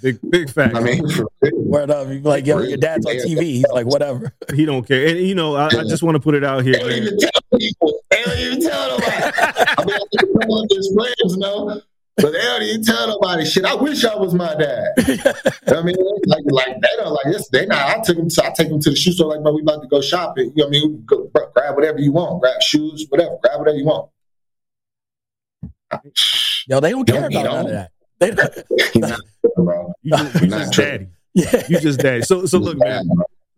Big 0.01 0.19
big 0.29 0.49
fact. 0.49 0.75
I 0.75 0.79
mean, 0.79 1.07
for. 1.09 1.27
Word 1.41 1.89
up. 1.89 2.07
You're 2.07 2.21
like, 2.21 2.45
yo, 2.45 2.59
your 2.59 2.77
dad's 2.77 3.05
on 3.05 3.15
TV. 3.15 3.41
He's 3.41 3.65
like, 3.71 3.87
whatever. 3.87 4.33
he 4.53 4.65
don't 4.65 4.87
care. 4.87 5.07
And 5.07 5.17
you 5.19 5.33
know, 5.33 5.55
I, 5.55 5.65
I 5.65 5.83
just 5.83 6.03
want 6.03 6.15
to 6.15 6.19
put 6.19 6.35
it 6.35 6.43
out 6.43 6.63
here. 6.63 6.73
They 6.73 6.79
don't 6.79 6.91
even 6.91 7.17
tell 7.17 7.59
people. 7.59 7.99
They 8.11 8.23
don't 8.23 8.37
even 8.37 8.61
tell 8.61 8.89
nobody. 8.89 9.11
I 9.11 9.85
mean, 9.85 9.95
I 9.95 9.97
think 9.97 10.35
a 10.35 10.39
couple 10.39 10.61
of 10.61 10.67
his 10.69 10.93
friends 10.93 11.37
know, 11.37 11.81
but 12.17 12.31
they 12.31 12.39
don't 12.39 12.61
even 12.61 12.83
tell 12.83 13.07
nobody. 13.07 13.45
Shit, 13.45 13.65
I 13.65 13.73
wish 13.73 14.05
I 14.05 14.15
was 14.15 14.35
my 14.35 14.53
dad. 14.55 14.87
I 15.67 15.81
mean, 15.81 15.95
like, 16.27 16.43
like 16.45 16.81
they 16.81 16.95
don't 16.97 17.13
like 17.13 17.33
this. 17.33 17.49
They 17.49 17.65
not. 17.65 17.97
I 17.97 18.01
took 18.01 18.17
him. 18.17 18.29
To, 18.29 18.45
I 18.45 18.51
take 18.51 18.67
him 18.67 18.79
to 18.79 18.89
the 18.91 18.95
shoe 18.95 19.13
store. 19.13 19.33
Like, 19.33 19.41
bro, 19.41 19.53
we 19.53 19.61
about 19.61 19.81
to 19.81 19.87
go 19.87 19.99
shopping. 19.99 20.53
You 20.55 20.63
know 20.63 20.67
what 20.69 20.77
I 20.77 20.79
mean? 20.79 21.03
Go, 21.07 21.27
bro, 21.33 21.49
grab 21.55 21.75
whatever 21.75 21.99
you 21.99 22.11
want. 22.11 22.41
Grab 22.41 22.61
shoes, 22.61 23.07
whatever. 23.09 23.37
Grab 23.43 23.59
whatever 23.59 23.77
you 23.77 23.85
want. 23.85 24.09
Yo, 26.67 26.79
they 26.79 26.91
don't 26.91 27.07
Don't 27.07 27.31
care 27.31 27.41
about 27.41 27.51
none 27.51 27.65
of 27.65 27.71
that. 27.71 27.91
They 28.19 28.31
not, 28.31 28.53
bro. 29.55 29.93
You 30.01 30.11
just, 30.17 30.41
you 30.41 30.47
Not 30.47 30.59
just 30.59 30.73
daddy. 30.77 31.07
yeah. 31.33 31.63
You 31.69 31.79
just 31.79 31.99
daddy. 31.99 32.21
So 32.23 32.45
so 32.45 32.57
look, 32.57 32.77
man. 32.79 33.07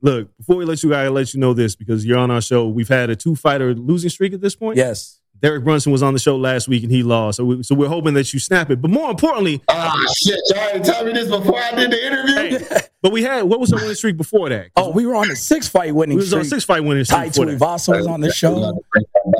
Look, 0.02 0.36
before 0.38 0.56
we 0.56 0.66
let 0.66 0.82
you 0.82 0.90
guys 0.90 1.12
let 1.12 1.34
you 1.34 1.40
know 1.42 1.54
this 1.54 1.76
because 1.76 2.06
you're 2.06 2.18
on 2.18 2.32
our 2.32 2.42
show. 2.42 2.68
We've 2.70 2.88
had 2.88 3.10
a 3.10 3.16
two 3.16 3.36
fighter 3.36 3.74
losing 3.74 4.10
streak 4.10 4.34
at 4.34 4.42
this 4.42 4.56
point. 4.56 4.78
Yes. 4.78 5.19
Derek 5.42 5.64
Brunson 5.64 5.92
was 5.92 6.04
on 6.04 6.14
the 6.14 6.20
show 6.20 6.36
last 6.38 6.68
week 6.68 6.84
and 6.84 6.92
he 6.92 7.02
lost. 7.04 7.38
So 7.38 7.46
we, 7.46 7.64
so 7.64 7.76
we're 7.76 7.88
hoping 7.88 8.14
that 8.16 8.34
you 8.34 8.40
snap 8.40 8.70
it. 8.70 8.82
But 8.82 8.92
more 8.92 9.10
importantly, 9.10 9.62
Ah, 9.68 9.94
shit. 10.18 10.40
Y'all 10.50 10.60
already 10.60 10.84
told 10.84 11.08
me 11.08 11.14
this 11.14 11.30
before 11.30 11.58
I 11.60 11.72
did 11.76 11.92
the 11.92 12.06
interview. 12.06 12.60
hey, 12.68 12.80
but 13.02 13.12
we 13.12 13.24
had 13.24 13.44
what 13.44 13.60
was 13.60 13.70
the 13.70 13.78
winning 13.78 13.96
streak 13.96 14.18
before 14.18 14.50
that? 14.50 14.68
Oh, 14.76 14.92
we 14.92 15.06
were 15.06 15.16
on 15.16 15.32
a 15.32 15.36
six 15.36 15.68
fight 15.68 15.96
winning. 15.96 16.20
Streak. 16.20 16.32
We 16.32 16.32
winning 16.32 16.32
was 16.32 16.34
on 16.34 16.42
a 16.42 16.46
six 16.46 16.64
fight 16.66 16.84
winning 16.84 17.06
Ty 17.06 17.30
streak 17.30 17.34
before 17.34 17.46
that. 17.46 17.60
Tuivasa 17.80 17.98
was 17.98 18.08
on 18.08 18.22
the 18.22 18.32
show. 18.34 18.82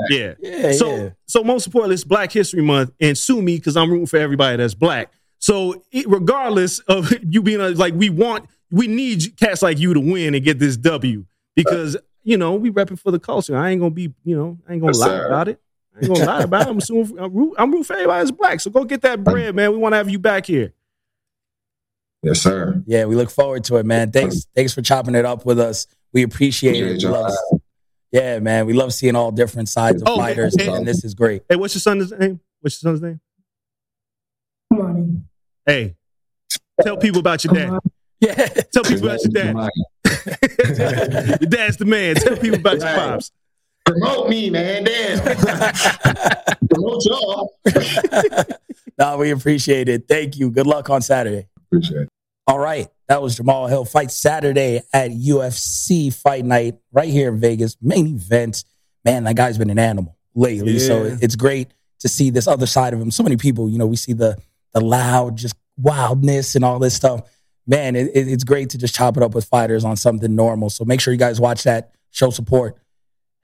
Yeah. 0.08 0.34
Yeah, 0.40 0.72
So 0.72 0.96
yeah. 0.96 1.10
so 1.26 1.44
most 1.44 1.66
importantly, 1.66 1.94
it's 1.94 2.04
Black 2.04 2.32
History 2.32 2.62
Month 2.62 2.92
and 3.00 3.16
sue 3.16 3.42
me 3.42 3.56
because 3.56 3.76
I'm 3.76 3.90
rooting 3.90 4.06
for 4.06 4.16
everybody 4.18 4.56
that's 4.56 4.74
black. 4.74 5.12
So 5.38 5.82
it, 5.92 6.08
regardless 6.08 6.78
of 6.80 7.12
you 7.28 7.42
being 7.42 7.60
a, 7.60 7.70
like 7.70 7.94
we 7.94 8.10
want, 8.10 8.48
we 8.70 8.86
need 8.86 9.36
cats 9.38 9.62
like 9.62 9.78
you 9.78 9.94
to 9.94 10.00
win 10.00 10.34
and 10.34 10.44
get 10.44 10.58
this 10.58 10.76
W 10.78 11.24
because 11.56 11.96
you 12.22 12.36
know 12.36 12.54
we 12.54 12.70
repping 12.70 12.98
for 12.98 13.10
the 13.10 13.18
culture. 13.18 13.56
I 13.56 13.70
ain't 13.70 13.80
gonna 13.80 13.90
be 13.90 14.12
you 14.24 14.36
know 14.36 14.58
I 14.68 14.72
ain't 14.72 14.80
gonna 14.80 14.92
Yes, 14.92 15.00
lie 15.00 15.06
sir. 15.08 15.26
about 15.26 15.48
it. 15.48 15.60
I 16.00 16.04
ain't 16.06 16.14
gonna 16.14 16.24
lie 16.26 16.42
about 16.42 16.62
it. 16.62 16.70
I'm 16.70 16.78
assuming 16.78 17.18
I'm 17.18 17.32
root, 17.32 17.54
I'm 17.58 17.70
rooting 17.70 17.84
for 17.84 17.92
everybody 17.94 18.20
that's 18.24 18.30
black. 18.30 18.60
So 18.60 18.70
go 18.70 18.84
get 18.84 19.02
that 19.02 19.22
bread, 19.22 19.54
man. 19.54 19.72
We 19.72 19.78
want 19.78 19.92
to 19.92 19.96
have 19.98 20.08
you 20.08 20.18
back 20.18 20.46
here. 20.46 20.72
Yes, 22.22 22.40
sir. 22.40 22.82
Yeah, 22.86 23.06
we 23.06 23.16
look 23.16 23.30
forward 23.30 23.64
to 23.64 23.76
it, 23.76 23.86
man. 23.86 24.10
Thanks, 24.12 24.46
thanks 24.54 24.74
for 24.74 24.82
chopping 24.82 25.14
it 25.14 25.24
up 25.24 25.46
with 25.46 25.58
us. 25.58 25.86
We 26.12 26.22
appreciate 26.22 26.76
it. 26.76 27.02
We 27.02 27.08
love- 27.08 27.32
yeah, 28.12 28.40
man. 28.40 28.66
We 28.66 28.72
love 28.72 28.92
seeing 28.92 29.14
all 29.16 29.30
different 29.30 29.68
sides 29.68 30.02
of 30.02 30.08
Oh, 30.08 30.16
fighters, 30.16 30.54
and- 30.56 30.68
and 30.68 30.88
this 30.88 31.04
is 31.04 31.14
great. 31.14 31.42
Hey, 31.48 31.56
what's 31.56 31.74
your 31.74 31.80
son's 31.80 32.10
name? 32.12 32.40
What's 32.60 32.82
your 32.82 32.90
son's 32.92 33.00
name? 33.02 33.20
Money. 34.70 35.22
Hey, 35.66 35.96
tell 36.82 36.96
people 36.96 37.20
about 37.20 37.44
your 37.44 37.54
dad. 37.54 37.78
Yeah, 38.22 38.34
Tell 38.48 38.82
people 38.82 39.06
about 39.08 39.20
your 39.24 39.32
dad. 39.32 39.54
your 41.40 41.48
dad's 41.48 41.78
the 41.78 41.86
man. 41.86 42.16
Tell 42.16 42.36
people 42.36 42.58
about 42.58 42.78
your 42.78 42.94
pops. 42.94 43.32
Promote 43.90 44.28
me, 44.28 44.50
man. 44.50 44.84
Damn. 44.84 45.20
Promote 46.70 47.02
y'all. 47.04 47.54
no, 48.98 49.16
we 49.18 49.30
appreciate 49.30 49.88
it. 49.88 50.06
Thank 50.08 50.36
you. 50.38 50.50
Good 50.50 50.66
luck 50.66 50.90
on 50.90 51.02
Saturday. 51.02 51.48
Appreciate 51.66 52.02
it. 52.02 52.08
All 52.46 52.58
right. 52.58 52.88
That 53.08 53.22
was 53.22 53.38
Jamahal 53.38 53.68
Hill. 53.68 53.84
Fight 53.84 54.10
Saturday 54.10 54.82
at 54.92 55.10
UFC 55.10 56.12
Fight 56.14 56.44
Night 56.44 56.78
right 56.92 57.08
here 57.08 57.28
in 57.28 57.40
Vegas. 57.40 57.76
Main 57.82 58.06
event. 58.08 58.64
Man, 59.04 59.24
that 59.24 59.34
guy's 59.36 59.58
been 59.58 59.70
an 59.70 59.78
animal 59.78 60.16
lately. 60.34 60.78
So 60.78 61.16
it's 61.20 61.36
great 61.36 61.68
to 62.00 62.08
see 62.08 62.30
this 62.30 62.46
other 62.46 62.66
side 62.66 62.92
of 62.94 63.00
him. 63.00 63.10
So 63.10 63.22
many 63.22 63.36
people, 63.36 63.68
you 63.68 63.78
know, 63.78 63.86
we 63.86 63.96
see 63.96 64.12
the 64.12 64.38
the 64.72 64.80
loud, 64.80 65.36
just 65.36 65.56
wildness 65.76 66.54
and 66.54 66.64
all 66.64 66.78
this 66.78 66.94
stuff. 66.94 67.22
Man, 67.66 67.96
it, 67.96 68.08
it- 68.14 68.28
it's 68.28 68.44
great 68.44 68.70
to 68.70 68.78
just 68.78 68.94
chop 68.94 69.16
it 69.16 69.22
up 69.22 69.34
with 69.34 69.44
fighters 69.46 69.84
on 69.84 69.96
something 69.96 70.34
normal. 70.34 70.70
So 70.70 70.84
make 70.84 71.00
sure 71.00 71.12
you 71.12 71.18
guys 71.18 71.40
watch 71.40 71.64
that. 71.64 71.92
Show 72.12 72.30
support. 72.30 72.76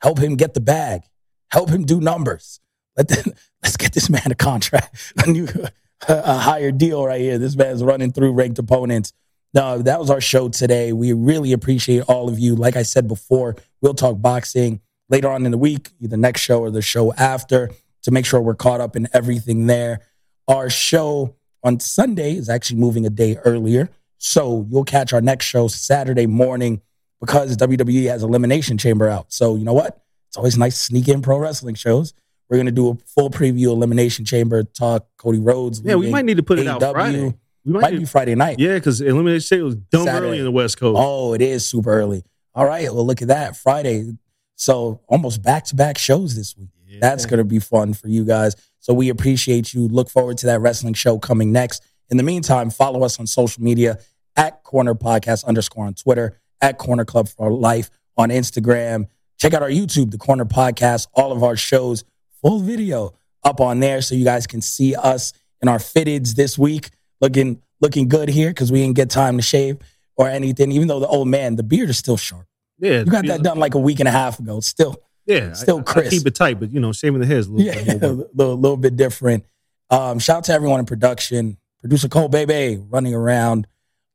Help 0.03 0.18
him 0.18 0.36
get 0.36 0.55
the 0.55 0.61
bag. 0.61 1.03
Help 1.51 1.70
him 1.70 1.84
do 1.84 2.01
numbers. 2.01 2.61
Let 2.97 3.09
them, 3.09 3.34
let's 3.62 3.76
get 3.76 3.92
this 3.92 4.11
man 4.11 4.30
a 4.30 4.34
contract, 4.34 5.14
a 5.26 5.30
new, 5.30 5.49
a 6.09 6.38
higher 6.38 6.72
deal 6.72 7.05
right 7.05 7.20
here. 7.20 7.38
This 7.38 7.57
man's 7.57 7.82
running 7.82 8.12
through 8.12 8.32
ranked 8.32 8.59
opponents. 8.59 9.12
No, 9.55 9.78
that 9.78 9.99
was 9.99 10.11
our 10.11 10.20
show 10.20 10.49
today. 10.49 10.92
We 10.92 11.12
really 11.12 11.53
appreciate 11.53 12.03
all 12.09 12.28
of 12.28 12.38
you. 12.38 12.55
Like 12.57 12.76
I 12.76 12.82
said 12.82 13.09
before, 13.09 13.57
we'll 13.80 13.94
talk 13.94 14.20
boxing 14.20 14.80
later 15.09 15.30
on 15.30 15.47
in 15.47 15.53
the 15.53 15.59
week, 15.59 15.90
either 16.01 16.16
next 16.16 16.42
show 16.42 16.61
or 16.61 16.70
the 16.70 16.82
show 16.82 17.12
after, 17.14 17.70
to 18.03 18.11
make 18.11 18.26
sure 18.26 18.40
we're 18.40 18.55
caught 18.55 18.80
up 18.80 18.97
in 18.97 19.09
everything 19.14 19.66
there. 19.66 20.01
Our 20.47 20.68
show 20.68 21.36
on 21.62 21.80
Sunday 21.80 22.36
is 22.36 22.49
actually 22.49 22.80
moving 22.80 23.07
a 23.07 23.11
day 23.11 23.36
earlier. 23.44 23.88
So 24.18 24.66
you'll 24.70 24.84
catch 24.84 25.12
our 25.12 25.20
next 25.20 25.47
show 25.47 25.68
Saturday 25.68 26.26
morning 26.26 26.82
because 27.20 27.56
WWE 27.56 28.08
has 28.08 28.22
Elimination 28.22 28.78
Chamber 28.78 29.08
out. 29.08 29.32
So 29.32 29.56
you 29.56 29.64
know 29.64 29.72
what? 29.72 30.02
It's 30.28 30.36
always 30.36 30.58
nice 30.58 30.74
to 30.78 30.84
sneak 30.84 31.08
in 31.08 31.22
pro 31.22 31.38
wrestling 31.38 31.74
shows. 31.74 32.12
We're 32.48 32.58
going 32.58 32.66
to 32.66 32.72
do 32.72 32.90
a 32.90 32.94
full 33.06 33.30
preview 33.30 33.66
Elimination 33.68 34.24
Chamber 34.24 34.62
talk. 34.62 35.06
Cody 35.16 35.38
Rhodes. 35.40 35.80
Yeah, 35.84 35.96
we 35.96 36.10
might 36.10 36.24
need 36.24 36.36
to 36.36 36.42
put 36.42 36.58
it 36.58 36.66
out. 36.66 36.80
Friday. 36.80 37.34
We 37.64 37.72
might, 37.72 37.80
Might 37.82 37.92
need- 37.94 37.98
be 38.00 38.04
Friday 38.04 38.34
night. 38.36 38.58
Yeah, 38.60 38.74
because 38.74 39.00
Elimination 39.00 39.48
Chamber 39.48 39.64
was 39.64 39.74
dumb 39.76 40.04
Saturday. 40.04 40.26
early 40.28 40.38
in 40.38 40.44
the 40.44 40.52
West 40.52 40.78
Coast. 40.78 40.96
Oh, 41.00 41.32
it 41.34 41.42
is 41.42 41.66
super 41.66 41.90
early. 41.92 42.22
All 42.54 42.64
right. 42.64 42.84
Well, 42.92 43.04
look 43.04 43.22
at 43.22 43.28
that. 43.28 43.56
Friday. 43.56 44.12
So 44.54 45.00
almost 45.08 45.42
back 45.42 45.64
to 45.66 45.74
back 45.76 45.98
shows 45.98 46.36
this 46.36 46.56
week. 46.56 46.68
That's 47.00 47.26
going 47.26 47.38
to 47.38 47.44
be 47.44 47.58
fun 47.58 47.92
for 47.92 48.08
you 48.08 48.24
guys. 48.24 48.54
So 48.78 48.94
we 48.94 49.08
appreciate 49.10 49.74
you. 49.74 49.86
Look 49.88 50.08
forward 50.08 50.38
to 50.38 50.46
that 50.46 50.60
wrestling 50.60 50.94
show 50.94 51.18
coming 51.18 51.52
next. 51.52 51.84
In 52.08 52.16
the 52.16 52.22
meantime, 52.22 52.70
follow 52.70 53.02
us 53.02 53.18
on 53.20 53.26
social 53.26 53.62
media 53.62 53.98
at 54.36 54.62
Corner 54.62 54.94
Podcast 54.94 55.44
underscore 55.44 55.84
on 55.86 55.92
Twitter, 55.94 56.38
at 56.61 56.78
Corner 56.78 57.04
Club 57.04 57.28
for 57.28 57.50
Life 57.52 57.90
on 58.16 58.30
Instagram. 58.30 59.07
Check 59.38 59.52
out 59.54 59.62
our 59.62 59.68
YouTube, 59.70 60.11
The 60.11 60.18
Corner 60.18 60.44
Podcast. 60.44 61.07
All 61.14 61.32
of 61.32 61.42
our 61.42 61.57
shows, 61.57 62.04
full 62.42 62.61
video 62.61 63.14
up 63.44 63.61
on 63.61 63.80
there 63.80 64.00
so 64.02 64.14
you 64.14 64.24
guys 64.24 64.46
can 64.46 64.61
see 64.62 64.94
us 64.94 65.32
in 65.62 65.68
our 65.68 65.78
fitteds 65.78 66.34
this 66.34 66.59
week. 66.59 66.90
Looking 67.20 67.62
looking 67.80 68.09
good 68.09 68.28
here 68.28 68.48
because 68.50 68.72
we 68.72 68.80
didn't 68.80 68.96
get 68.96 69.11
time 69.11 69.36
to 69.36 69.42
shave 69.42 69.78
or 70.16 70.28
anything. 70.28 70.72
Even 70.72 70.88
though 70.88 71.00
the 71.00 71.07
old 71.09 71.28
man, 71.28 71.57
the 71.57 71.62
beard 71.62 71.90
is 71.90 71.98
still 71.98 72.16
sharp. 72.16 72.46
yeah, 72.78 73.00
You 73.00 73.04
got 73.07 73.26
that 73.26 73.42
done 73.42 73.59
like 73.59 73.74
a 73.74 73.78
week 73.78 74.00
and 74.00 74.09
a 74.09 74.12
half 74.12 74.38
ago. 74.38 74.59
It's 74.59 74.66
still 74.66 74.96
Yeah, 75.26 75.52
still 75.52 75.78
I- 75.78 75.80
I, 75.80 75.84
crisp. 75.84 76.11
keep 76.11 76.26
it 76.26 76.34
tight, 76.34 76.59
but 76.61 76.72
you 76.72 76.80
know, 76.80 76.92
shaving 76.92 77.20
the 77.20 77.26
hair 77.26 77.38
is 77.38 77.46
a 77.48 77.52
little 77.52 77.66
yeah, 77.66 77.84
bit 77.94 78.02
a 78.02 78.12
more. 78.14 78.26
little, 78.34 78.57
little 78.57 78.76
bit 78.78 78.96
different. 78.96 79.44
Um, 79.90 80.18
shout 80.18 80.38
out 80.38 80.44
to 80.44 80.52
everyone 80.52 80.80
in 80.80 80.86
production. 80.86 81.59
Producer 81.80 82.09
Cole 82.09 82.28
Bebe 82.28 82.82
running 82.88 83.14
around 83.14 83.66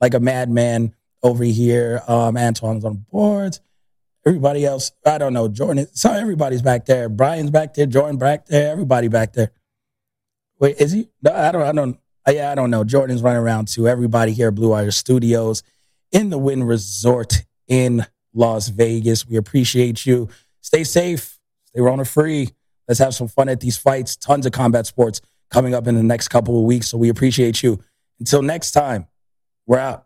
like 0.02 0.14
a 0.16 0.20
madman 0.20 0.94
over 1.24 1.44
here. 1.44 2.02
Um, 2.08 2.38
Antoine's 2.38 2.86
on 2.86 3.06
boards. 3.12 3.62
Everybody 4.26 4.66
else, 4.66 4.92
I 5.06 5.18
don't 5.18 5.34
know. 5.34 5.48
Jordan, 5.48 5.88
so 5.94 6.12
everybody's 6.12 6.62
back 6.62 6.86
there. 6.86 7.10
Brian's 7.10 7.50
back 7.50 7.74
there. 7.74 7.88
Jordan 7.88 8.18
back 8.18 8.46
there. 8.46 8.72
Everybody 8.72 9.08
back 9.08 9.34
there. 9.34 9.52
Wait, 10.60 10.78
is 10.80 10.92
he? 10.92 11.10
No, 11.24 11.34
I 11.34 11.52
don't. 11.52 11.64
I 11.64 11.72
don't. 11.72 12.00
Yeah, 12.30 12.52
I 12.52 12.56
don't 12.56 12.70
know. 12.70 12.84
Jordan's 12.84 13.24
running 13.24 13.42
around 13.42 13.68
too. 13.68 13.88
Everybody 13.88 14.32
here 14.32 14.50
at 14.50 14.56
Blue 14.56 14.70
Wire 14.70 14.92
Studios 14.92 15.64
in 16.12 16.30
the 16.30 16.38
Wynn 16.38 16.64
Resort 16.64 17.44
in 17.68 18.06
Las 18.34 18.68
Vegas. 18.68 19.28
We 19.28 19.38
appreciate 19.38 20.06
you. 20.06 20.30
Stay 20.62 20.84
safe. 20.84 21.40
Stay 21.66 21.82
Rona 21.82 22.06
free. 22.06 22.50
Let's 22.88 23.00
have 23.00 23.16
some 23.16 23.28
fun 23.28 23.50
at 23.50 23.60
these 23.60 23.78
fights. 23.78 24.16
Tons 24.16 24.46
of 24.46 24.52
combat 24.52 24.86
sports 24.86 25.22
coming 25.50 25.74
up 25.74 25.88
in 25.88 25.96
the 25.96 26.04
next 26.04 26.28
couple 26.28 26.60
of 26.60 26.66
weeks. 26.66 26.90
So 26.90 26.98
we 26.98 27.10
appreciate 27.10 27.64
you. 27.64 27.80
Until 28.20 28.44
next 28.44 28.72
time, 28.72 29.08
we're 29.66 29.80
out. 29.80 30.06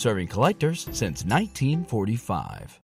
Serving 0.00 0.28
collectors 0.28 0.84
since 0.92 1.26
1945. 1.26 2.79